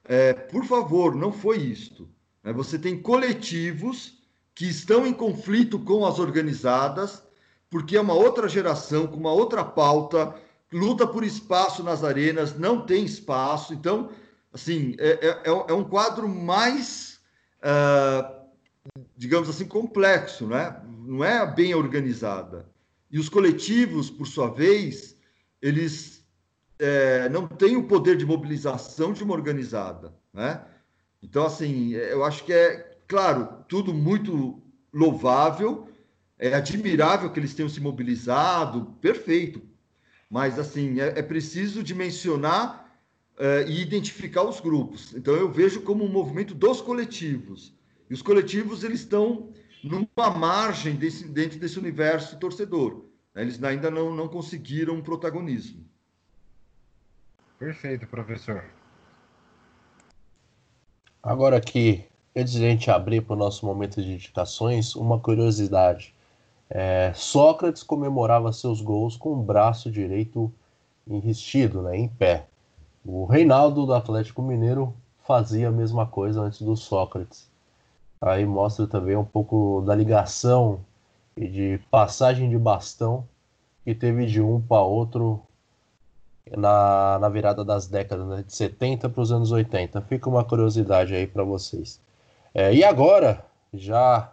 É, 0.05 0.33
por 0.33 0.65
favor, 0.65 1.15
não 1.15 1.33
foi 1.33 1.59
isto. 1.59 2.09
É, 2.43 2.53
você 2.53 2.79
tem 2.79 3.01
coletivos 3.01 4.19
que 4.55 4.67
estão 4.67 5.07
em 5.07 5.13
conflito 5.13 5.79
com 5.79 6.05
as 6.07 6.19
organizadas, 6.19 7.23
porque 7.71 7.97
é 7.97 8.01
uma 8.01 8.15
outra 8.15 8.49
geração, 8.49 9.07
com 9.07 9.17
uma 9.17 9.33
outra 9.33 9.65
pauta, 9.65 10.35
luta 10.73 11.07
por 11.07 11.25
espaço 11.25 11.83
nas 11.83 12.03
arenas, 12.03 12.59
não 12.59 12.85
tem 12.85 13.05
espaço. 13.05 13.75
Então, 13.75 14.11
assim, 14.53 14.97
é, 14.99 15.29
é, 15.29 15.43
é 15.69 15.73
um 15.73 15.85
quadro 15.85 16.29
mais 16.29 17.21
uh, 17.59 18.37
digamos 19.17 19.49
assim, 19.49 19.67
complexo, 19.67 20.47
né? 20.47 20.81
não 21.05 21.25
é 21.25 21.47
bem 21.47 21.75
organizada. 21.75 22.69
E 23.11 23.19
os 23.19 23.29
coletivos, 23.29 24.11
por 24.11 24.27
sua 24.27 24.49
vez, 24.49 25.17
eles 25.63 26.25
é, 26.79 27.29
não 27.29 27.47
têm 27.47 27.77
o 27.77 27.87
poder 27.87 28.17
de 28.17 28.27
mobilização 28.27 29.13
de 29.13 29.23
uma 29.23 29.35
organizada. 29.35 30.15
Né? 30.33 30.65
Então, 31.23 31.47
assim, 31.47 31.93
eu 31.93 32.25
acho 32.25 32.45
que 32.45 32.53
é, 32.53 32.99
claro, 33.07 33.65
tudo 33.69 33.95
muito 33.95 34.63
louvável, 34.93 35.89
é 36.39 36.55
admirável 36.55 37.31
que 37.31 37.41
eles 37.41 37.55
tenham 37.55 37.69
se 37.69 37.81
mobilizado, 37.81 38.97
perfeito. 39.01 39.63
Mas, 40.29 40.59
assim, 40.59 41.01
é, 41.01 41.19
é 41.19 41.23
preciso 41.23 41.83
dimensionar 41.83 42.87
uh, 43.37 43.69
e 43.69 43.81
identificar 43.81 44.43
os 44.43 44.61
grupos. 44.61 45.15
Então 45.15 45.35
eu 45.35 45.51
vejo 45.51 45.83
como 45.83 46.05
um 46.05 46.09
movimento 46.09 46.55
dos 46.55 46.81
coletivos. 46.81 47.75
E 48.09 48.15
os 48.15 48.23
coletivos 48.23 48.85
eles 48.85 49.01
estão 49.01 49.51
numa 49.87 50.31
margem 50.31 50.97
desse, 50.97 51.29
dentro 51.29 51.59
desse 51.59 51.79
universo 51.79 52.39
torcedor. 52.39 53.05
Né? 53.35 53.43
Eles 53.43 53.63
ainda 53.63 53.91
não, 53.91 54.15
não 54.15 54.29
conseguiram 54.29 54.95
um 54.95 55.03
protagonismo. 55.03 55.85
Perfeito, 57.59 58.07
professor. 58.07 58.65
Agora 61.23 61.57
aqui, 61.57 62.05
antes 62.37 62.53
de 62.53 62.65
a 62.65 62.69
gente 62.69 62.91
abrir 62.91 63.23
para 63.23 63.35
o 63.35 63.39
nosso 63.39 63.65
momento 63.65 64.03
de 64.03 64.13
indicações, 64.13 64.95
uma 64.95 65.19
curiosidade. 65.19 66.15
É, 66.69 67.13
Sócrates 67.15 67.83
comemorava 67.83 68.53
seus 68.53 68.81
gols 68.81 69.17
com 69.17 69.33
o 69.33 69.43
braço 69.43 69.91
direito 69.91 70.53
enristido, 71.09 71.83
né, 71.83 71.97
em 71.97 72.09
pé. 72.09 72.47
O 73.05 73.25
Reinaldo 73.25 73.87
do 73.87 73.95
Atlético 73.95 74.43
Mineiro 74.43 74.93
fazia 75.25 75.69
a 75.69 75.73
mesma 75.73 76.07
coisa 76.07 76.43
antes 76.43 76.61
do 76.61 76.77
Sócrates. 76.77 77.49
Aí 78.21 78.45
mostra 78.47 78.87
também 78.87 79.17
um 79.17 79.25
pouco 79.25 79.83
da 79.87 79.95
ligação 79.95 80.85
e 81.37 81.49
de 81.49 81.81
passagem 81.91 82.49
de 82.49 82.59
bastão 82.59 83.29
que 83.85 83.95
teve 83.95 84.27
de 84.27 84.41
um 84.41 84.61
para 84.61 84.83
outro 84.83 85.43
na, 86.57 87.19
na 87.19 87.29
virada 87.29 87.65
das 87.65 87.87
décadas, 87.87 88.27
né, 88.27 88.43
de 88.43 88.53
70 88.53 89.09
para 89.09 89.23
os 89.23 89.33
anos 89.33 89.53
80. 89.53 90.01
Fica 90.03 90.29
uma 90.29 90.45
curiosidade 90.45 91.15
aí 91.15 91.27
para 91.27 91.45
vocês. 91.45 92.01
É, 92.55 92.75
e 92.75 92.85
agora, 92.85 93.45
já 93.73 94.33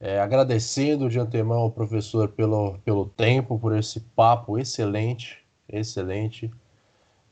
é, 0.00 0.20
agradecendo 0.20 1.08
de 1.08 1.18
antemão 1.18 1.58
ao 1.58 1.70
professor 1.70 2.28
pelo, 2.28 2.78
pelo 2.84 3.06
tempo, 3.06 3.58
por 3.58 3.74
esse 3.76 4.00
papo 4.00 4.58
excelente, 4.58 5.38
excelente 5.68 6.50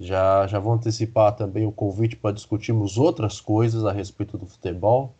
Já, 0.01 0.47
já 0.47 0.59
vou 0.59 0.73
antecipar 0.73 1.37
também 1.37 1.67
o 1.67 1.73
convite 1.73 2.17
para 2.17 2.35
discutirmos 2.35 2.99
outras 2.99 3.41
coisas 3.41 3.85
a 3.85 3.93
respeito 3.93 4.37
do 4.39 4.47
futebol. 4.47 5.15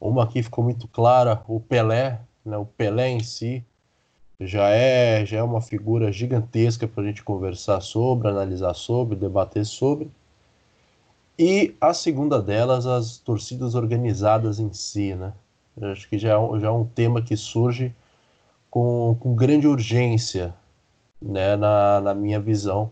Uma 0.00 0.24
aqui 0.24 0.42
ficou 0.42 0.64
muito 0.64 0.88
clara, 0.88 1.42
o 1.46 1.60
Pelé, 1.60 2.20
né, 2.44 2.56
o 2.56 2.64
Pelé 2.64 3.10
em 3.10 3.20
si, 3.20 3.64
já 4.40 4.70
é, 4.70 5.26
já 5.26 5.38
é 5.38 5.42
uma 5.42 5.60
figura 5.60 6.10
gigantesca 6.10 6.88
para 6.88 7.02
a 7.02 7.06
gente 7.06 7.22
conversar 7.22 7.80
sobre, 7.82 8.28
analisar 8.28 8.72
sobre, 8.74 9.14
debater 9.14 9.66
sobre. 9.66 10.10
E 11.38 11.74
a 11.80 11.92
segunda 11.92 12.40
delas, 12.40 12.86
as 12.86 13.18
torcidas 13.18 13.74
organizadas 13.74 14.58
em 14.58 14.72
si, 14.72 15.14
né? 15.14 15.32
Eu 15.76 15.92
acho 15.92 16.08
que 16.08 16.18
já 16.18 16.30
é, 16.30 16.60
já 16.60 16.68
é 16.68 16.70
um 16.70 16.84
tema 16.84 17.22
que 17.22 17.36
surge 17.36 17.94
com, 18.70 19.16
com 19.20 19.34
grande 19.34 19.66
urgência, 19.66 20.54
né, 21.20 21.56
na, 21.56 22.00
na 22.00 22.14
minha 22.14 22.40
visão. 22.40 22.90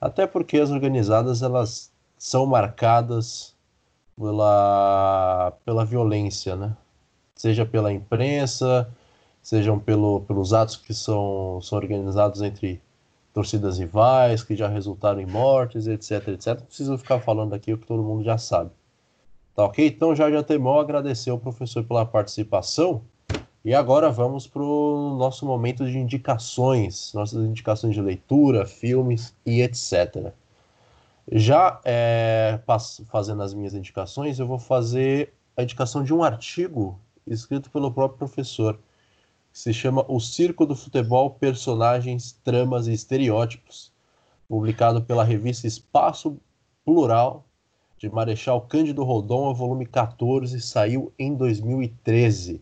Até 0.00 0.26
porque 0.26 0.58
as 0.58 0.70
organizadas, 0.70 1.42
elas 1.42 1.92
são 2.16 2.46
marcadas 2.46 3.54
pela, 4.18 5.52
pela 5.64 5.84
violência, 5.84 6.56
né? 6.56 6.76
Seja 7.34 7.64
pela 7.64 7.92
imprensa, 7.92 8.88
sejam 9.42 9.78
pelo, 9.78 10.20
pelos 10.22 10.52
atos 10.52 10.76
que 10.76 10.92
são, 10.92 11.60
são 11.62 11.78
organizados 11.78 12.42
entre 12.42 12.80
torcidas 13.32 13.78
rivais, 13.78 14.42
que 14.42 14.56
já 14.56 14.68
resultaram 14.68 15.20
em 15.20 15.26
mortes, 15.26 15.86
etc, 15.86 16.28
etc. 16.28 16.46
Não 16.58 16.66
preciso 16.66 16.98
ficar 16.98 17.20
falando 17.20 17.54
aqui 17.54 17.72
o 17.72 17.78
que 17.78 17.86
todo 17.86 18.02
mundo 18.02 18.24
já 18.24 18.36
sabe. 18.36 18.70
Tá 19.54 19.64
ok? 19.64 19.86
Então, 19.86 20.14
já 20.14 20.28
de 20.28 20.36
antemão, 20.36 20.78
agradecer 20.78 21.30
ao 21.30 21.38
professor 21.38 21.84
pela 21.84 22.04
participação. 22.04 23.02
E 23.64 23.74
agora 23.74 24.10
vamos 24.10 24.46
para 24.46 24.62
o 24.62 25.16
nosso 25.18 25.44
momento 25.44 25.84
de 25.84 25.98
indicações, 25.98 27.12
nossas 27.12 27.44
indicações 27.44 27.94
de 27.94 28.00
leitura, 28.00 28.66
filmes 28.66 29.34
e 29.44 29.60
etc. 29.62 30.32
Já 31.30 31.80
é, 31.84 32.58
fazendo 33.06 33.42
as 33.42 33.52
minhas 33.52 33.74
indicações, 33.74 34.38
eu 34.38 34.46
vou 34.46 34.58
fazer 34.58 35.34
a 35.56 35.62
indicação 35.62 36.02
de 36.02 36.14
um 36.14 36.22
artigo 36.22 36.98
escrito 37.26 37.70
pelo 37.70 37.92
próprio 37.92 38.18
professor 38.18 38.78
se 39.58 39.72
chama 39.72 40.04
O 40.08 40.20
Circo 40.20 40.64
do 40.64 40.76
Futebol, 40.76 41.30
Personagens, 41.30 42.32
Tramas 42.44 42.86
e 42.86 42.92
Estereótipos, 42.92 43.92
publicado 44.48 45.02
pela 45.02 45.24
revista 45.24 45.66
Espaço 45.66 46.38
Plural, 46.84 47.44
de 47.96 48.08
Marechal 48.08 48.60
Cândido 48.60 49.02
Rodon, 49.02 49.52
volume 49.52 49.84
14, 49.84 50.60
saiu 50.60 51.12
em 51.18 51.34
2013. 51.34 52.60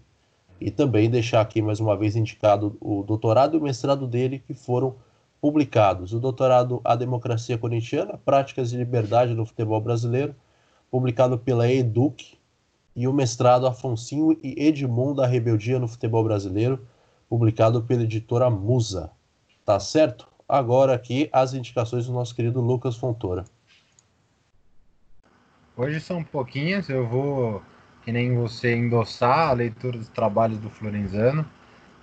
E 0.59 0.71
também 0.71 1.11
deixar 1.11 1.43
aqui 1.43 1.61
mais 1.61 1.81
uma 1.81 1.95
vez 1.95 2.17
indicado 2.17 2.79
o 2.81 3.03
doutorado 3.03 3.57
e 3.57 3.61
o 3.61 3.63
mestrado 3.63 4.07
dele, 4.07 4.39
que 4.39 4.55
foram 4.55 4.95
publicados. 5.41 6.13
O 6.13 6.21
doutorado 6.21 6.81
A 6.85 6.97
Democracia 6.97 7.59
Corintiana, 7.59 8.19
Práticas 8.25 8.71
de 8.71 8.77
Liberdade 8.77 9.35
no 9.35 9.47
Futebol 9.47 9.81
Brasileiro, 9.81 10.35
publicado 10.91 11.39
pela 11.39 11.71
EDUC, 11.71 12.39
e 12.97 13.07
o 13.07 13.13
mestrado 13.13 13.67
Afonsinho 13.67 14.39
e 14.43 14.67
Edmundo 14.67 15.17
da 15.17 15.27
Rebeldia 15.27 15.79
no 15.79 15.87
Futebol 15.87 16.25
Brasileiro, 16.25 16.81
publicado 17.29 17.83
pela 17.83 18.03
editora 18.03 18.49
Musa. 18.49 19.11
Tá 19.67 19.79
certo? 19.79 20.27
Agora 20.49 20.95
aqui 20.95 21.29
as 21.31 21.53
indicações 21.53 22.07
do 22.07 22.13
nosso 22.13 22.35
querido 22.35 22.61
Lucas 22.61 22.97
Fontoura. 22.97 23.45
Hoje 25.77 26.01
são 26.01 26.25
pouquinhas, 26.25 26.89
eu 26.89 27.07
vou, 27.07 27.61
que 28.03 28.11
nem 28.11 28.35
você, 28.35 28.75
endossar 28.75 29.51
a 29.51 29.53
leitura 29.53 29.99
dos 29.99 30.09
trabalhos 30.09 30.59
do 30.59 30.71
Florenzano. 30.71 31.45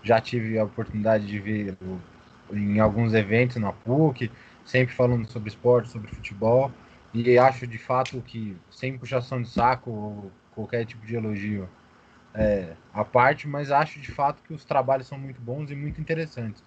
Já 0.04 0.22
tive 0.22 0.60
a 0.60 0.66
oportunidade 0.66 1.26
de 1.26 1.40
ver 1.40 1.76
em 2.56 2.80
alguns 2.80 3.14
eventos 3.14 3.58
na 3.58 3.72
PUC, 3.72 4.32
sempre 4.66 4.94
falando 4.94 5.28
sobre 5.28 5.50
esporte, 5.50 5.90
sobre 5.90 6.08
futebol, 6.10 6.72
e 7.14 7.38
acho 7.38 7.68
de 7.68 7.78
fato 7.78 8.22
que, 8.26 8.58
sem 8.72 8.98
puxação 8.98 9.42
de 9.42 9.50
saco, 9.50 10.32
qualquer 10.56 10.86
tipo 10.86 11.06
de 11.06 11.16
elogio 11.16 11.70
é, 12.34 12.74
à 12.94 13.06
parte, 13.06 13.48
mas 13.48 13.72
acho 13.72 14.00
de 14.00 14.12
fato 14.12 14.42
que 14.44 14.54
os 14.54 14.66
trabalhos 14.66 15.08
são 15.08 15.18
muito 15.18 15.40
bons 15.40 15.70
e 15.70 15.76
muito 15.76 16.02
interessantes. 16.02 16.64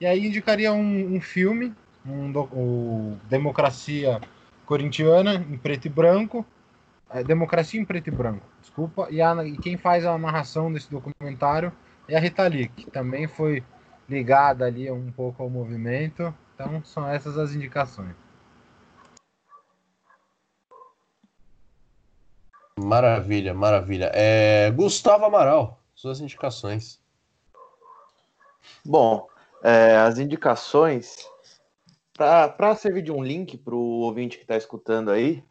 E 0.00 0.06
aí 0.06 0.26
indicaria 0.26 0.72
um, 0.72 1.14
um 1.14 1.20
filme, 1.20 1.72
um 2.04 2.32
o 2.36 3.16
Democracia 3.28 4.20
Corintiana, 4.66 5.34
em 5.34 5.56
preto 5.56 5.86
e 5.86 5.88
branco, 5.88 6.44
é, 7.10 7.22
Democracia 7.22 7.80
em 7.80 7.84
preto 7.84 8.08
e 8.08 8.10
branco, 8.10 8.44
desculpa, 8.60 9.06
e, 9.10 9.22
a, 9.22 9.44
e, 9.46 9.56
quem 9.58 9.76
faz 9.76 10.04
a 10.04 10.18
narração 10.18 10.72
desse 10.72 10.90
documentário 10.90 11.72
é 12.08 12.16
a 12.16 12.20
Rita 12.20 12.46
Lee, 12.46 12.68
que 12.68 12.90
também 12.90 13.28
foi 13.28 13.62
ligada 14.08 14.66
ali 14.66 14.90
um 14.90 15.10
pouco 15.10 15.42
ao 15.42 15.50
movimento, 15.50 16.34
então 16.54 16.82
são 16.84 17.08
essas 17.08 17.38
as 17.38 17.54
indicações. 17.54 18.14
Maravilha, 22.78 23.54
maravilha. 23.54 24.10
É, 24.12 24.70
Gustavo 24.70 25.24
Amaral, 25.24 25.80
suas 25.94 26.20
indicações. 26.20 27.00
Bom, 28.84 29.26
é, 29.62 29.96
as 29.96 30.18
indicações, 30.18 31.26
para 32.12 32.76
servir 32.76 33.02
de 33.02 33.10
um 33.12 33.22
link 33.22 33.56
para 33.56 33.74
o 33.74 34.00
ouvinte 34.00 34.36
que 34.36 34.44
está 34.44 34.56
escutando 34.56 35.10
aí, 35.10 35.42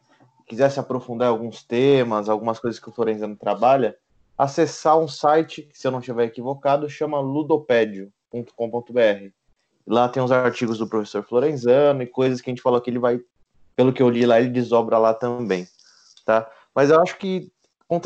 quiser 0.46 0.70
se 0.70 0.78
aprofundar 0.78 1.28
em 1.28 1.32
alguns 1.32 1.62
temas, 1.62 2.28
algumas 2.28 2.60
coisas 2.60 2.78
que 2.78 2.88
o 2.88 2.92
Florenzano 2.92 3.36
trabalha, 3.36 3.96
acessar 4.36 4.98
um 4.98 5.08
site, 5.08 5.62
que 5.62 5.78
se 5.78 5.86
eu 5.86 5.90
não 5.90 6.00
estiver 6.00 6.26
equivocado, 6.26 6.88
chama 6.88 7.18
ludopédio.com.br. 8.34 9.30
Lá 9.86 10.08
tem 10.08 10.22
os 10.22 10.32
artigos 10.32 10.78
do 10.78 10.88
professor 10.88 11.22
Florenzano 11.22 12.02
e 12.02 12.06
coisas 12.06 12.40
que 12.40 12.50
a 12.50 12.52
gente 12.52 12.62
falou 12.62 12.80
que 12.80 12.90
ele 12.90 12.98
vai, 12.98 13.20
pelo 13.76 13.92
que 13.92 14.02
eu 14.02 14.08
li 14.08 14.26
lá, 14.26 14.40
ele 14.40 14.48
desobra 14.48 14.98
lá 14.98 15.12
também, 15.14 15.68
tá? 16.24 16.50
Mas 16.74 16.90
eu 16.90 17.00
acho 17.00 17.16
que 17.18 17.52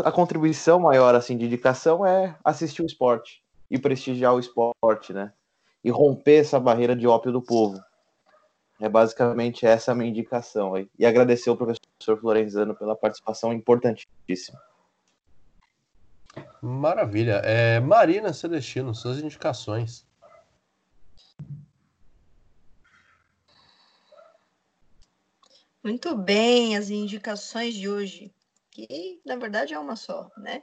a 0.04 0.10
contribuição 0.10 0.80
maior 0.80 1.14
assim 1.14 1.38
de 1.38 1.46
indicação 1.46 2.04
é 2.04 2.36
assistir 2.44 2.82
o 2.82 2.86
esporte 2.86 3.42
e 3.70 3.78
prestigiar 3.78 4.34
o 4.34 4.40
esporte, 4.40 5.12
né? 5.12 5.32
E 5.84 5.90
romper 5.90 6.40
essa 6.40 6.58
barreira 6.58 6.96
de 6.96 7.06
ópio 7.06 7.30
do 7.30 7.40
povo. 7.40 7.80
É 8.80 8.88
basicamente 8.88 9.64
essa 9.64 9.92
a 9.92 9.94
minha 9.94 10.10
indicação 10.10 10.74
aí. 10.74 10.88
E 10.98 11.06
agradecer 11.06 11.48
ao 11.48 11.56
professor 11.56 12.18
Florenzano 12.20 12.74
pela 12.74 12.96
participação 12.96 13.52
importantíssima. 13.52 14.60
Maravilha. 16.60 17.40
É, 17.44 17.80
Marina 17.80 18.32
Celestino, 18.32 18.94
suas 18.94 19.18
indicações. 19.18 20.07
Muito 25.88 26.14
bem, 26.14 26.76
as 26.76 26.90
indicações 26.90 27.72
de 27.72 27.88
hoje 27.88 28.30
que 28.70 29.22
na 29.24 29.36
verdade 29.36 29.72
é 29.72 29.78
uma 29.78 29.96
só, 29.96 30.30
né? 30.36 30.62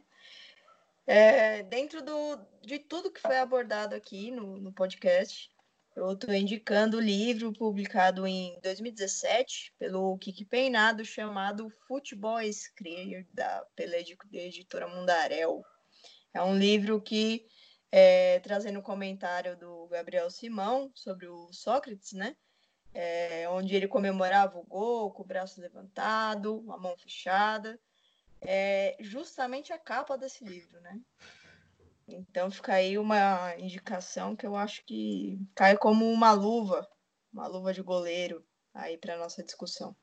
É, 1.07 1.63
dentro 1.63 2.03
do, 2.03 2.37
de 2.61 2.77
tudo 2.77 3.11
que 3.11 3.19
foi 3.19 3.39
abordado 3.39 3.95
aqui 3.95 4.29
no, 4.29 4.55
no 4.57 4.71
podcast, 4.71 5.49
eu 5.95 6.11
estou 6.11 6.31
indicando 6.31 6.97
o 6.97 7.01
livro 7.01 7.51
publicado 7.51 8.27
em 8.27 8.59
2017 8.61 9.73
pelo 9.79 10.15
Kiki 10.19 10.45
Peinado, 10.45 11.03
chamado 11.03 11.71
Futebol 11.87 12.37
da, 13.33 13.65
pela 13.75 13.95
editora 13.97 14.87
Mundarel. 14.87 15.63
É 16.35 16.43
um 16.43 16.55
livro 16.55 17.01
que, 17.01 17.47
é, 17.91 18.39
trazendo 18.41 18.75
o 18.75 18.79
um 18.81 18.83
comentário 18.83 19.57
do 19.57 19.87
Gabriel 19.87 20.29
Simão 20.29 20.91
sobre 20.93 21.27
o 21.27 21.51
Sócrates, 21.51 22.13
né? 22.13 22.35
É, 22.97 23.45
onde 23.49 23.75
ele 23.75 23.89
comemorava 23.89 24.57
o 24.57 24.63
gol 24.63 25.11
com 25.11 25.21
o 25.21 25.25
braço 25.25 25.59
levantado, 25.59 26.63
a 26.69 26.77
mão 26.77 26.95
fechada 26.95 27.77
é 28.39 28.95
justamente 29.01 29.73
a 29.73 29.77
capa 29.77 30.17
desse 30.17 30.45
livro, 30.45 30.79
né? 30.79 31.01
Então 32.07 32.49
fica 32.49 32.75
aí 32.75 32.97
uma 32.97 33.53
indicação 33.57 34.33
que 34.33 34.47
eu 34.47 34.55
acho 34.55 34.81
que 34.85 35.37
cai 35.53 35.75
como 35.75 36.09
uma 36.09 36.31
luva, 36.31 36.87
uma 37.33 37.47
luva 37.47 37.73
de 37.73 37.81
goleiro 37.81 38.41
aí 38.73 38.97
para 38.97 39.17
nossa 39.17 39.43
discussão. 39.43 39.93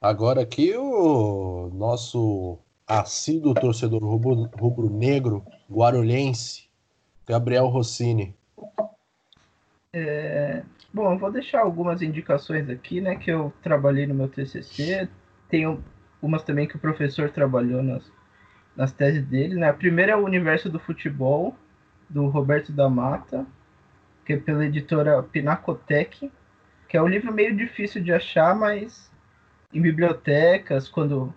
Agora 0.00 0.40
aqui 0.40 0.74
o 0.74 1.68
nosso 1.74 2.58
assíduo 2.86 3.52
torcedor 3.52 4.02
rubro-negro 4.02 5.44
guarulhense, 5.70 6.70
Gabriel 7.26 7.66
Rossini. 7.68 8.34
É, 9.96 10.62
Bom, 10.94 11.12
eu 11.12 11.18
vou 11.18 11.32
deixar 11.32 11.60
algumas 11.60 12.02
indicações 12.02 12.70
aqui, 12.70 13.00
né, 13.00 13.16
que 13.16 13.28
eu 13.28 13.52
trabalhei 13.60 14.06
no 14.06 14.14
meu 14.14 14.28
TCC. 14.28 15.08
Tenho 15.48 15.82
umas 16.22 16.44
também 16.44 16.68
que 16.68 16.76
o 16.76 16.78
professor 16.78 17.30
trabalhou 17.30 17.82
nas, 17.82 18.12
nas 18.76 18.92
teses 18.92 19.26
dele, 19.26 19.56
né? 19.56 19.68
A 19.68 19.74
primeira 19.74 20.12
é 20.12 20.16
o 20.16 20.24
Universo 20.24 20.70
do 20.70 20.78
Futebol, 20.78 21.56
do 22.08 22.28
Roberto 22.28 22.70
da 22.70 22.88
Mata, 22.88 23.44
que 24.24 24.34
é 24.34 24.36
pela 24.36 24.64
editora 24.64 25.20
Pinacotec, 25.20 26.30
que 26.88 26.96
é 26.96 27.02
um 27.02 27.08
livro 27.08 27.34
meio 27.34 27.56
difícil 27.56 28.00
de 28.00 28.12
achar, 28.12 28.54
mas 28.54 29.10
em 29.72 29.80
bibliotecas, 29.80 30.88
quando 30.88 31.34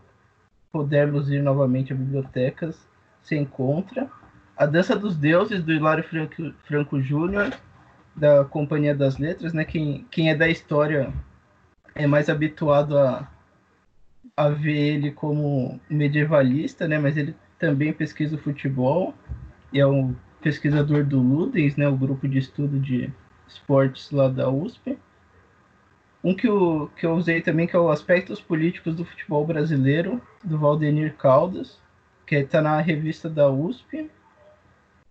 pudermos 0.71 1.31
ir 1.31 1.41
novamente 1.41 1.93
a 1.93 1.95
bibliotecas, 1.95 2.87
se 3.23 3.35
encontra. 3.35 4.07
A 4.55 4.67
Dança 4.67 4.95
dos 4.95 5.15
Deuses, 5.15 5.63
do 5.63 5.73
Hilário 5.73 6.03
Franco, 6.03 6.53
Franco 6.63 7.01
Júnior, 7.01 7.51
da 8.17 8.43
Companhia 8.43 8.95
das 8.95 9.17
Letras, 9.17 9.53
né? 9.53 9.63
Quem, 9.63 10.05
quem 10.09 10.29
é 10.31 10.35
da 10.35 10.49
história 10.49 11.13
é 11.93 12.07
mais 12.07 12.29
habituado 12.29 12.97
a, 12.97 13.29
a 14.35 14.49
ver 14.49 14.75
ele 14.75 15.11
como 15.11 15.79
medievalista, 15.89 16.87
né? 16.87 16.97
Mas 16.97 17.15
ele 17.15 17.35
também 17.59 17.93
pesquisa 17.93 18.37
futebol 18.37 19.13
e 19.71 19.79
é 19.79 19.85
um 19.85 20.15
pesquisador 20.41 21.05
do 21.05 21.19
Ludens, 21.19 21.75
né? 21.75 21.87
O 21.87 21.95
grupo 21.95 22.27
de 22.27 22.39
estudo 22.39 22.79
de 22.79 23.13
esportes 23.47 24.11
lá 24.11 24.27
da 24.27 24.49
USP. 24.49 24.97
Um 26.23 26.33
que 26.33 26.47
eu, 26.47 26.91
que 26.97 27.05
eu 27.05 27.13
usei 27.13 27.41
também, 27.41 27.67
que 27.67 27.75
é 27.75 27.79
o 27.79 27.91
Aspectos 27.91 28.41
Políticos 28.41 28.95
do 28.95 29.05
Futebol 29.05 29.45
Brasileiro, 29.45 30.19
do 30.43 30.57
Valdenir 30.57 31.15
Caldas, 31.15 31.79
que 32.25 32.35
está 32.35 32.61
na 32.61 32.81
revista 32.81 33.29
da 33.29 33.49
USP. 33.49 34.09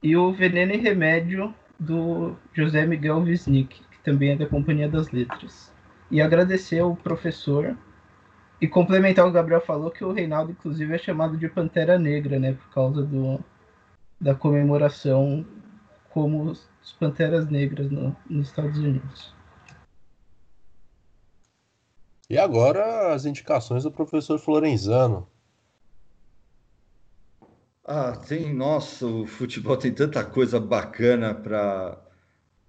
E 0.02 0.16
o 0.16 0.32
Veneno 0.32 0.72
e 0.72 0.76
Remédio, 0.76 1.54
do 1.78 2.36
José 2.52 2.86
Miguel 2.86 3.18
Wisnik, 3.18 3.80
que 3.90 3.98
também 4.02 4.30
é 4.30 4.36
da 4.36 4.46
Companhia 4.46 4.88
das 4.88 5.10
Letras. 5.10 5.72
E 6.10 6.20
agradecer 6.20 6.80
ao 6.80 6.96
professor 6.96 7.76
e 8.60 8.66
complementar 8.66 9.26
o 9.26 9.32
Gabriel 9.32 9.60
falou, 9.60 9.90
que 9.90 10.04
o 10.04 10.12
Reinaldo, 10.12 10.52
inclusive, 10.52 10.94
é 10.94 10.98
chamado 10.98 11.36
de 11.36 11.48
Pantera 11.48 11.98
Negra, 11.98 12.38
né? 12.38 12.54
Por 12.54 12.72
causa 12.72 13.02
do, 13.02 13.38
da 14.20 14.34
comemoração 14.34 15.44
como 16.08 16.44
os 16.44 16.92
Panteras 16.98 17.50
Negras 17.50 17.90
no, 17.90 18.16
nos 18.28 18.48
Estados 18.48 18.78
Unidos. 18.78 19.34
E 22.28 22.38
agora 22.38 23.14
as 23.14 23.26
indicações 23.26 23.84
do 23.84 23.92
professor 23.92 24.38
Florenzano. 24.38 25.28
Ah, 27.88 28.16
tem, 28.16 28.52
nossa, 28.52 29.06
o 29.06 29.26
futebol 29.26 29.76
tem 29.76 29.92
tanta 29.92 30.24
coisa 30.24 30.58
bacana 30.58 31.32
para 31.32 32.02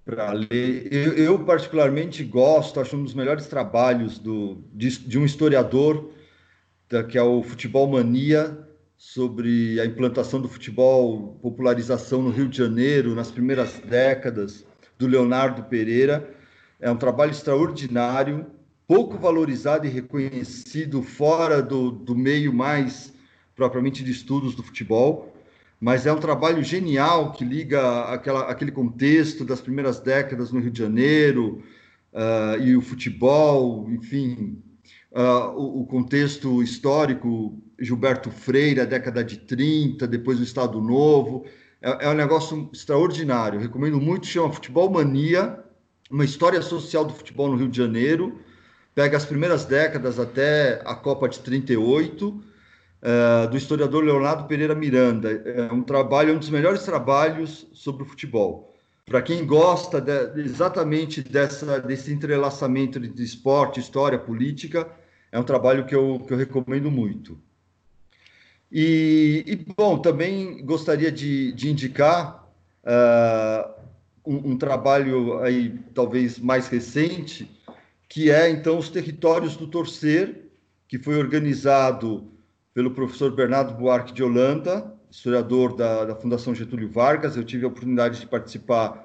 para 0.05 0.31
ler. 0.31 0.87
Eu, 0.89 1.13
eu, 1.15 1.39
particularmente 1.43 2.23
gosto, 2.23 2.79
acho 2.79 2.95
um 2.95 3.03
dos 3.03 3.13
melhores 3.13 3.47
trabalhos 3.47 4.17
do, 4.17 4.63
de, 4.73 4.99
de 4.99 5.19
um 5.19 5.25
historiador, 5.25 6.11
da, 6.87 7.03
que 7.03 7.17
é 7.17 7.21
o 7.21 7.43
Futebol 7.43 7.85
Mania, 7.87 8.57
sobre 8.95 9.81
a 9.81 9.85
implantação 9.85 10.39
do 10.39 10.47
futebol, 10.47 11.37
popularização 11.41 12.21
no 12.21 12.29
Rio 12.29 12.47
de 12.47 12.57
Janeiro 12.57 13.15
nas 13.15 13.29
primeiras 13.31 13.73
décadas, 13.79 14.65
do 14.97 15.07
Leonardo 15.07 15.63
Pereira. 15.63 16.33
É 16.79 16.89
um 16.89 16.95
trabalho 16.95 17.31
extraordinário, 17.31 18.45
pouco 18.87 19.17
valorizado 19.17 19.85
e 19.85 19.89
reconhecido 19.89 21.03
fora 21.03 21.61
do, 21.61 21.91
do 21.91 22.15
meio 22.15 22.53
mais 22.53 23.16
propriamente 23.57 24.03
de 24.03 24.11
estudos 24.11 24.53
do 24.55 24.61
futebol, 24.61 25.35
mas 25.81 26.05
é 26.05 26.13
um 26.13 26.19
trabalho 26.19 26.63
genial 26.63 27.31
que 27.31 27.43
liga 27.43 28.01
aquela, 28.03 28.41
aquele 28.41 28.71
contexto 28.71 29.43
das 29.43 29.59
primeiras 29.59 29.99
décadas 29.99 30.51
no 30.51 30.59
Rio 30.59 30.71
de 30.71 30.79
Janeiro 30.79 31.63
uh, 32.13 32.61
e 32.61 32.77
o 32.77 32.81
futebol, 32.81 33.89
enfim, 33.89 34.61
uh, 35.11 35.49
o, 35.57 35.81
o, 35.81 35.85
contexto 35.87 36.61
histórico, 36.61 37.59
Gilberto 37.79 38.29
Freire, 38.29 38.81
a 38.81 38.85
década 38.85 39.23
de 39.23 39.37
30, 39.37 40.07
depois 40.07 40.39
o 40.39 40.43
Estado 40.43 40.79
Novo. 40.79 41.45
É, 41.81 42.05
é 42.05 42.09
um 42.09 42.15
negócio 42.15 42.69
extraordinário. 42.71 43.59
Recomendo 43.59 43.99
muito, 43.99 44.27
chama 44.27 44.53
Futebol 44.53 44.89
Mania, 44.89 45.59
uma 46.11 46.25
história 46.25 46.61
social 46.61 47.05
do 47.05 47.13
futebol 47.13 47.49
no 47.49 47.57
Rio 47.57 47.69
de 47.69 47.77
Janeiro. 47.77 48.39
Pega 48.95 49.17
as 49.17 49.25
primeiras 49.25 49.65
décadas 49.65 50.19
até 50.19 50.81
a 50.85 50.95
Copa 50.95 51.29
de 51.29 51.39
38, 51.39 52.43
uh, 53.01 53.49
do 53.49 53.57
historiador 53.57 54.03
Leonardo 54.03 54.45
Pereira 54.45 54.75
Miranda. 54.75 55.31
É 55.31 55.71
um 55.71 55.81
trabalho, 55.81 56.35
um 56.35 56.39
dos 56.39 56.49
melhores 56.49 56.83
trabalhos 56.83 57.67
sobre 57.73 58.03
o 58.03 58.05
futebol. 58.05 58.75
Para 59.05 59.21
quem 59.21 59.45
gosta 59.45 60.01
de, 60.01 60.41
exatamente 60.41 61.21
dessa, 61.21 61.79
desse 61.79 62.11
entrelaçamento 62.11 62.99
de 62.99 63.23
esporte, 63.23 63.79
história, 63.79 64.19
política, 64.19 64.89
é 65.31 65.39
um 65.39 65.43
trabalho 65.43 65.85
que 65.85 65.95
eu, 65.95 66.19
que 66.25 66.33
eu 66.33 66.37
recomendo 66.37 66.91
muito. 66.91 67.39
E, 68.71 69.43
e 69.47 69.55
bom, 69.55 69.97
também 69.99 70.65
gostaria 70.65 71.09
de, 71.09 71.53
de 71.53 71.69
indicar 71.69 72.49
uh, 72.83 73.71
um, 74.25 74.51
um, 74.51 74.57
trabalho 74.57 75.39
aí 75.39 75.79
talvez 75.93 76.37
mais 76.37 76.67
recente, 76.67 77.49
que 78.09 78.29
é 78.29 78.49
então 78.49 78.77
os 78.77 78.89
territórios 78.89 79.55
do 79.55 79.67
torcer, 79.67 80.49
que 80.85 80.99
foi 80.99 81.17
organizado 81.17 82.29
pelo 82.77 82.91
professor 82.91 83.31
Bernardo 83.31 83.73
Buarque 83.73 84.13
de 84.13 84.23
Holanda, 84.23 84.93
historiador 85.09 85.75
da, 85.75 86.05
da 86.05 86.15
Fundação 86.15 86.53
Getúlio 86.53 86.87
Vargas. 86.87 87.35
Eu 87.35 87.43
tive 87.43 87.65
a 87.65 87.69
oportunidade 87.69 88.19
de 88.19 88.27
participar 88.27 89.03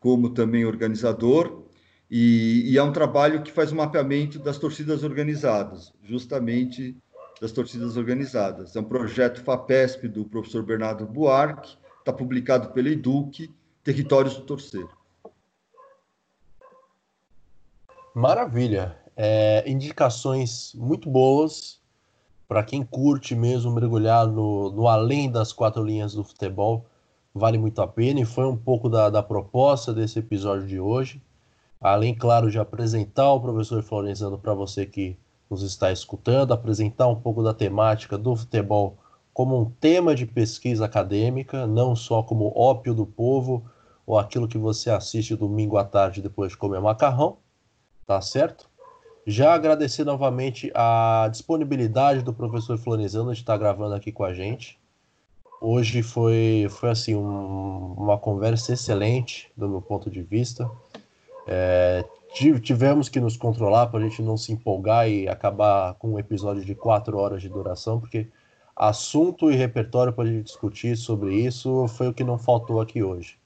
como 0.00 0.30
também 0.30 0.64
organizador. 0.64 1.62
E, 2.10 2.68
e, 2.68 2.76
é 2.76 2.82
um 2.82 2.90
trabalho 2.90 3.40
que 3.44 3.52
faz 3.52 3.70
um 3.70 3.76
mapeamento 3.76 4.40
das 4.40 4.58
torcidas 4.58 5.04
organizadas, 5.04 5.94
justamente 6.02 6.96
das 7.40 7.52
torcidas 7.52 7.96
organizadas. 7.96 8.74
É 8.74 8.80
um 8.80 8.84
projeto 8.84 9.40
FAPESP 9.40 10.08
do 10.08 10.24
professor 10.24 10.64
Bernardo 10.64 11.06
Buarque, 11.06 11.78
está 12.00 12.12
publicado 12.12 12.72
pela 12.72 12.88
Eduque, 12.88 13.54
Territórios 13.84 14.34
do 14.34 14.42
Torcer. 14.42 14.88
Maravilha. 18.16 18.98
É, 19.16 19.62
indicações 19.70 20.74
muito 20.74 21.08
boas 21.08 21.81
para 22.52 22.62
quem 22.62 22.84
curte 22.84 23.34
mesmo 23.34 23.72
mergulhar 23.72 24.26
no, 24.26 24.70
no 24.70 24.86
além 24.86 25.30
das 25.30 25.52
quatro 25.52 25.82
linhas 25.82 26.14
do 26.14 26.22
futebol. 26.22 26.84
Vale 27.34 27.56
muito 27.56 27.80
a 27.80 27.86
pena 27.86 28.20
e 28.20 28.24
foi 28.24 28.44
um 28.46 28.56
pouco 28.56 28.88
da, 28.88 29.08
da 29.08 29.22
proposta 29.22 29.92
desse 29.94 30.18
episódio 30.18 30.66
de 30.66 30.78
hoje 30.78 31.22
Além, 31.82 32.14
claro, 32.14 32.48
de 32.48 32.60
apresentar 32.60 33.32
o 33.32 33.40
professor 33.40 33.82
Florenzano 33.82 34.38
para 34.38 34.54
você 34.54 34.86
que 34.86 35.18
nos 35.50 35.62
está 35.64 35.90
escutando, 35.90 36.54
apresentar 36.54 37.08
um 37.08 37.16
pouco 37.16 37.42
da 37.42 37.52
temática 37.52 38.16
do 38.16 38.36
futebol 38.36 38.98
como 39.34 39.60
um 39.60 39.68
tema 39.68 40.14
de 40.14 40.24
pesquisa 40.24 40.84
acadêmica, 40.84 41.66
não 41.66 41.96
só 41.96 42.22
como 42.22 42.52
ópio 42.56 42.94
do 42.94 43.04
povo 43.04 43.64
ou 44.06 44.16
aquilo 44.16 44.46
que 44.46 44.56
você 44.56 44.90
assiste 44.90 45.34
domingo 45.34 45.76
à 45.76 45.84
tarde 45.84 46.22
depois 46.22 46.52
de 46.52 46.56
comer 46.56 46.80
macarrão, 46.80 47.38
tá 48.06 48.20
certo? 48.20 48.70
Já 49.26 49.54
agradecer 49.54 50.04
novamente 50.04 50.70
a 50.74 51.28
disponibilidade 51.30 52.22
do 52.22 52.32
professor 52.32 52.76
Florenzano 52.76 53.32
de 53.32 53.38
estar 53.38 53.56
gravando 53.56 53.94
aqui 53.94 54.10
com 54.10 54.24
a 54.24 54.34
gente. 54.34 54.80
Hoje 55.60 56.02
foi, 56.02 56.66
foi 56.68 56.90
assim 56.90 57.14
um, 57.14 57.94
uma 57.96 58.18
conversa 58.18 58.72
excelente 58.72 59.52
do 59.56 59.68
meu 59.68 59.80
ponto 59.80 60.10
de 60.10 60.22
vista. 60.22 60.68
É, 61.46 62.04
tivemos 62.60 63.08
que 63.08 63.20
nos 63.20 63.36
controlar 63.36 63.86
para 63.86 64.00
a 64.00 64.02
gente 64.02 64.20
não 64.22 64.36
se 64.36 64.52
empolgar 64.52 65.08
e 65.08 65.28
acabar 65.28 65.94
com 65.94 66.14
um 66.14 66.18
episódio 66.18 66.64
de 66.64 66.74
quatro 66.74 67.16
horas 67.16 67.40
de 67.40 67.48
duração, 67.48 68.00
porque 68.00 68.26
assunto 68.74 69.52
e 69.52 69.54
repertório 69.54 70.12
para 70.12 70.24
a 70.24 70.26
gente 70.26 70.46
discutir 70.46 70.96
sobre 70.96 71.34
isso 71.34 71.86
foi 71.86 72.08
o 72.08 72.14
que 72.14 72.24
não 72.24 72.38
faltou 72.38 72.80
aqui 72.80 73.00
hoje. 73.00 73.38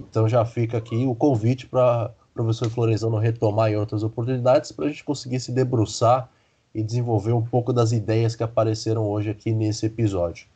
Então 0.00 0.28
já 0.28 0.44
fica 0.44 0.78
aqui 0.78 1.06
o 1.06 1.14
convite 1.14 1.68
para 1.68 2.12
professor 2.34 2.70
Florenzano 2.70 3.18
retomar 3.18 3.70
em 3.70 3.76
outras 3.76 4.02
oportunidades 4.02 4.72
para 4.72 4.86
a 4.86 4.88
gente 4.88 5.04
conseguir 5.04 5.40
se 5.40 5.52
debruçar 5.52 6.30
e 6.74 6.82
desenvolver 6.82 7.32
um 7.32 7.42
pouco 7.42 7.72
das 7.72 7.92
ideias 7.92 8.34
que 8.34 8.42
apareceram 8.42 9.08
hoje 9.08 9.30
aqui 9.30 9.52
nesse 9.52 9.86
episódio. 9.86 10.46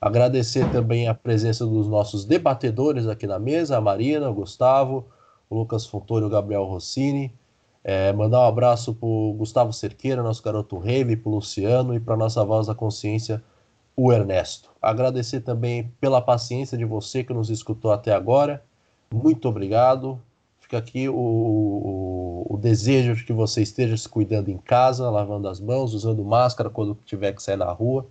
Agradecer 0.00 0.70
também 0.70 1.08
a 1.08 1.14
presença 1.14 1.66
dos 1.66 1.88
nossos 1.88 2.24
debatedores 2.24 3.06
aqui 3.06 3.26
na 3.26 3.38
mesa, 3.38 3.76
a 3.76 3.80
Marina, 3.80 4.30
o 4.30 4.34
Gustavo, 4.34 5.06
o 5.50 5.58
Lucas 5.58 5.86
Fontoura 5.86 6.24
e 6.24 6.28
o 6.28 6.30
Gabriel 6.30 6.64
Rossini. 6.64 7.32
É, 7.82 8.12
mandar 8.12 8.40
um 8.40 8.46
abraço 8.46 8.94
para 8.94 9.08
o 9.08 9.34
Gustavo 9.34 9.72
Cerqueira, 9.72 10.22
nosso 10.22 10.42
garoto 10.42 10.78
Rave, 10.78 11.16
para 11.16 11.30
o 11.30 11.34
Luciano 11.34 11.94
e 11.94 12.00
para 12.00 12.16
nossa 12.16 12.44
voz 12.44 12.66
da 12.66 12.74
consciência, 12.74 13.42
o 13.96 14.12
Ernesto. 14.12 14.70
Agradecer 14.80 15.40
também 15.40 15.92
pela 16.00 16.20
paciência 16.20 16.78
de 16.78 16.84
você 16.84 17.24
que 17.24 17.34
nos 17.34 17.50
escutou 17.50 17.90
até 17.90 18.12
agora. 18.12 18.62
Muito 19.12 19.48
obrigado. 19.48 20.20
Fica 20.68 20.76
aqui 20.76 21.08
o, 21.08 21.14
o, 21.16 22.46
o 22.50 22.58
desejo 22.58 23.14
de 23.14 23.24
que 23.24 23.32
você 23.32 23.62
esteja 23.62 23.96
se 23.96 24.06
cuidando 24.06 24.50
em 24.50 24.58
casa, 24.58 25.08
lavando 25.08 25.48
as 25.48 25.58
mãos, 25.58 25.94
usando 25.94 26.22
máscara 26.22 26.68
quando 26.68 26.94
tiver 27.06 27.32
que 27.32 27.42
sair 27.42 27.56
na 27.56 27.72
rua. 27.72 28.04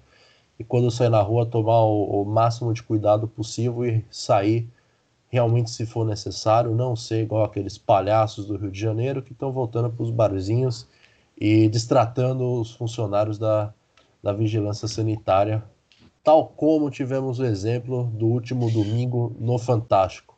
E 0.58 0.64
quando 0.64 0.90
sair 0.90 1.10
na 1.10 1.22
rua, 1.22 1.46
tomar 1.46 1.84
o, 1.84 2.24
o 2.24 2.26
máximo 2.26 2.74
de 2.74 2.82
cuidado 2.82 3.28
possível 3.28 3.86
e 3.86 4.04
sair 4.10 4.68
realmente 5.30 5.70
se 5.70 5.86
for 5.86 6.04
necessário, 6.04 6.74
não 6.74 6.96
ser 6.96 7.22
igual 7.22 7.44
aqueles 7.44 7.78
palhaços 7.78 8.48
do 8.48 8.58
Rio 8.58 8.72
de 8.72 8.80
Janeiro 8.80 9.22
que 9.22 9.34
estão 9.34 9.52
voltando 9.52 9.92
para 9.92 10.02
os 10.02 10.10
barzinhos 10.10 10.88
e 11.40 11.68
distratando 11.68 12.60
os 12.60 12.72
funcionários 12.72 13.38
da, 13.38 13.72
da 14.24 14.34
vigilância 14.34 14.88
sanitária, 14.88 15.64
tal 16.24 16.48
como 16.48 16.90
tivemos 16.90 17.38
o 17.38 17.46
exemplo 17.46 18.06
do 18.06 18.26
último 18.26 18.72
domingo 18.72 19.36
no 19.40 19.60
Fantástico. 19.60 20.37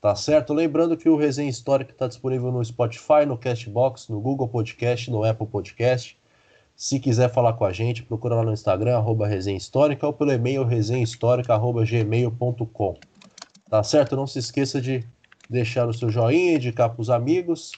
Tá 0.00 0.14
certo? 0.14 0.54
Lembrando 0.54 0.96
que 0.96 1.08
o 1.08 1.16
Resenha 1.16 1.50
Histórica 1.50 1.92
está 1.92 2.06
disponível 2.06 2.52
no 2.52 2.64
Spotify, 2.64 3.26
no 3.26 3.36
Castbox, 3.36 4.08
no 4.08 4.20
Google 4.20 4.48
Podcast, 4.48 5.10
no 5.10 5.24
Apple 5.24 5.46
Podcast. 5.46 6.16
Se 6.76 7.00
quiser 7.00 7.32
falar 7.32 7.54
com 7.54 7.64
a 7.64 7.72
gente, 7.72 8.02
procura 8.02 8.34
lá 8.34 8.42
no 8.42 8.52
Instagram, 8.52 8.96
arroba 8.96 9.26
Resenha 9.26 9.56
Histórica, 9.56 10.06
ou 10.06 10.12
pelo 10.12 10.30
e-mail 10.30 10.62
resenhahistórica.gmail.com. 10.64 12.94
Tá 13.70 13.82
certo? 13.82 14.14
Não 14.14 14.26
se 14.26 14.38
esqueça 14.38 14.78
de 14.80 15.02
deixar 15.48 15.88
o 15.88 15.94
seu 15.94 16.10
joinha, 16.10 16.54
indicar 16.54 16.90
para 16.90 17.00
os 17.00 17.10
amigos. 17.10 17.72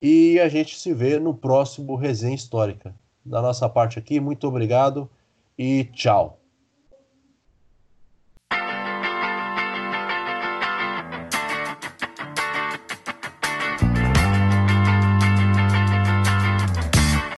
E 0.00 0.40
a 0.40 0.48
gente 0.48 0.78
se 0.78 0.94
vê 0.94 1.18
no 1.18 1.34
próximo 1.34 1.94
Resenha 1.94 2.34
Histórica. 2.34 2.94
Da 3.24 3.40
nossa 3.40 3.68
parte 3.68 3.98
aqui, 3.98 4.18
muito 4.18 4.48
obrigado 4.48 5.08
e 5.56 5.84
tchau. 5.92 6.41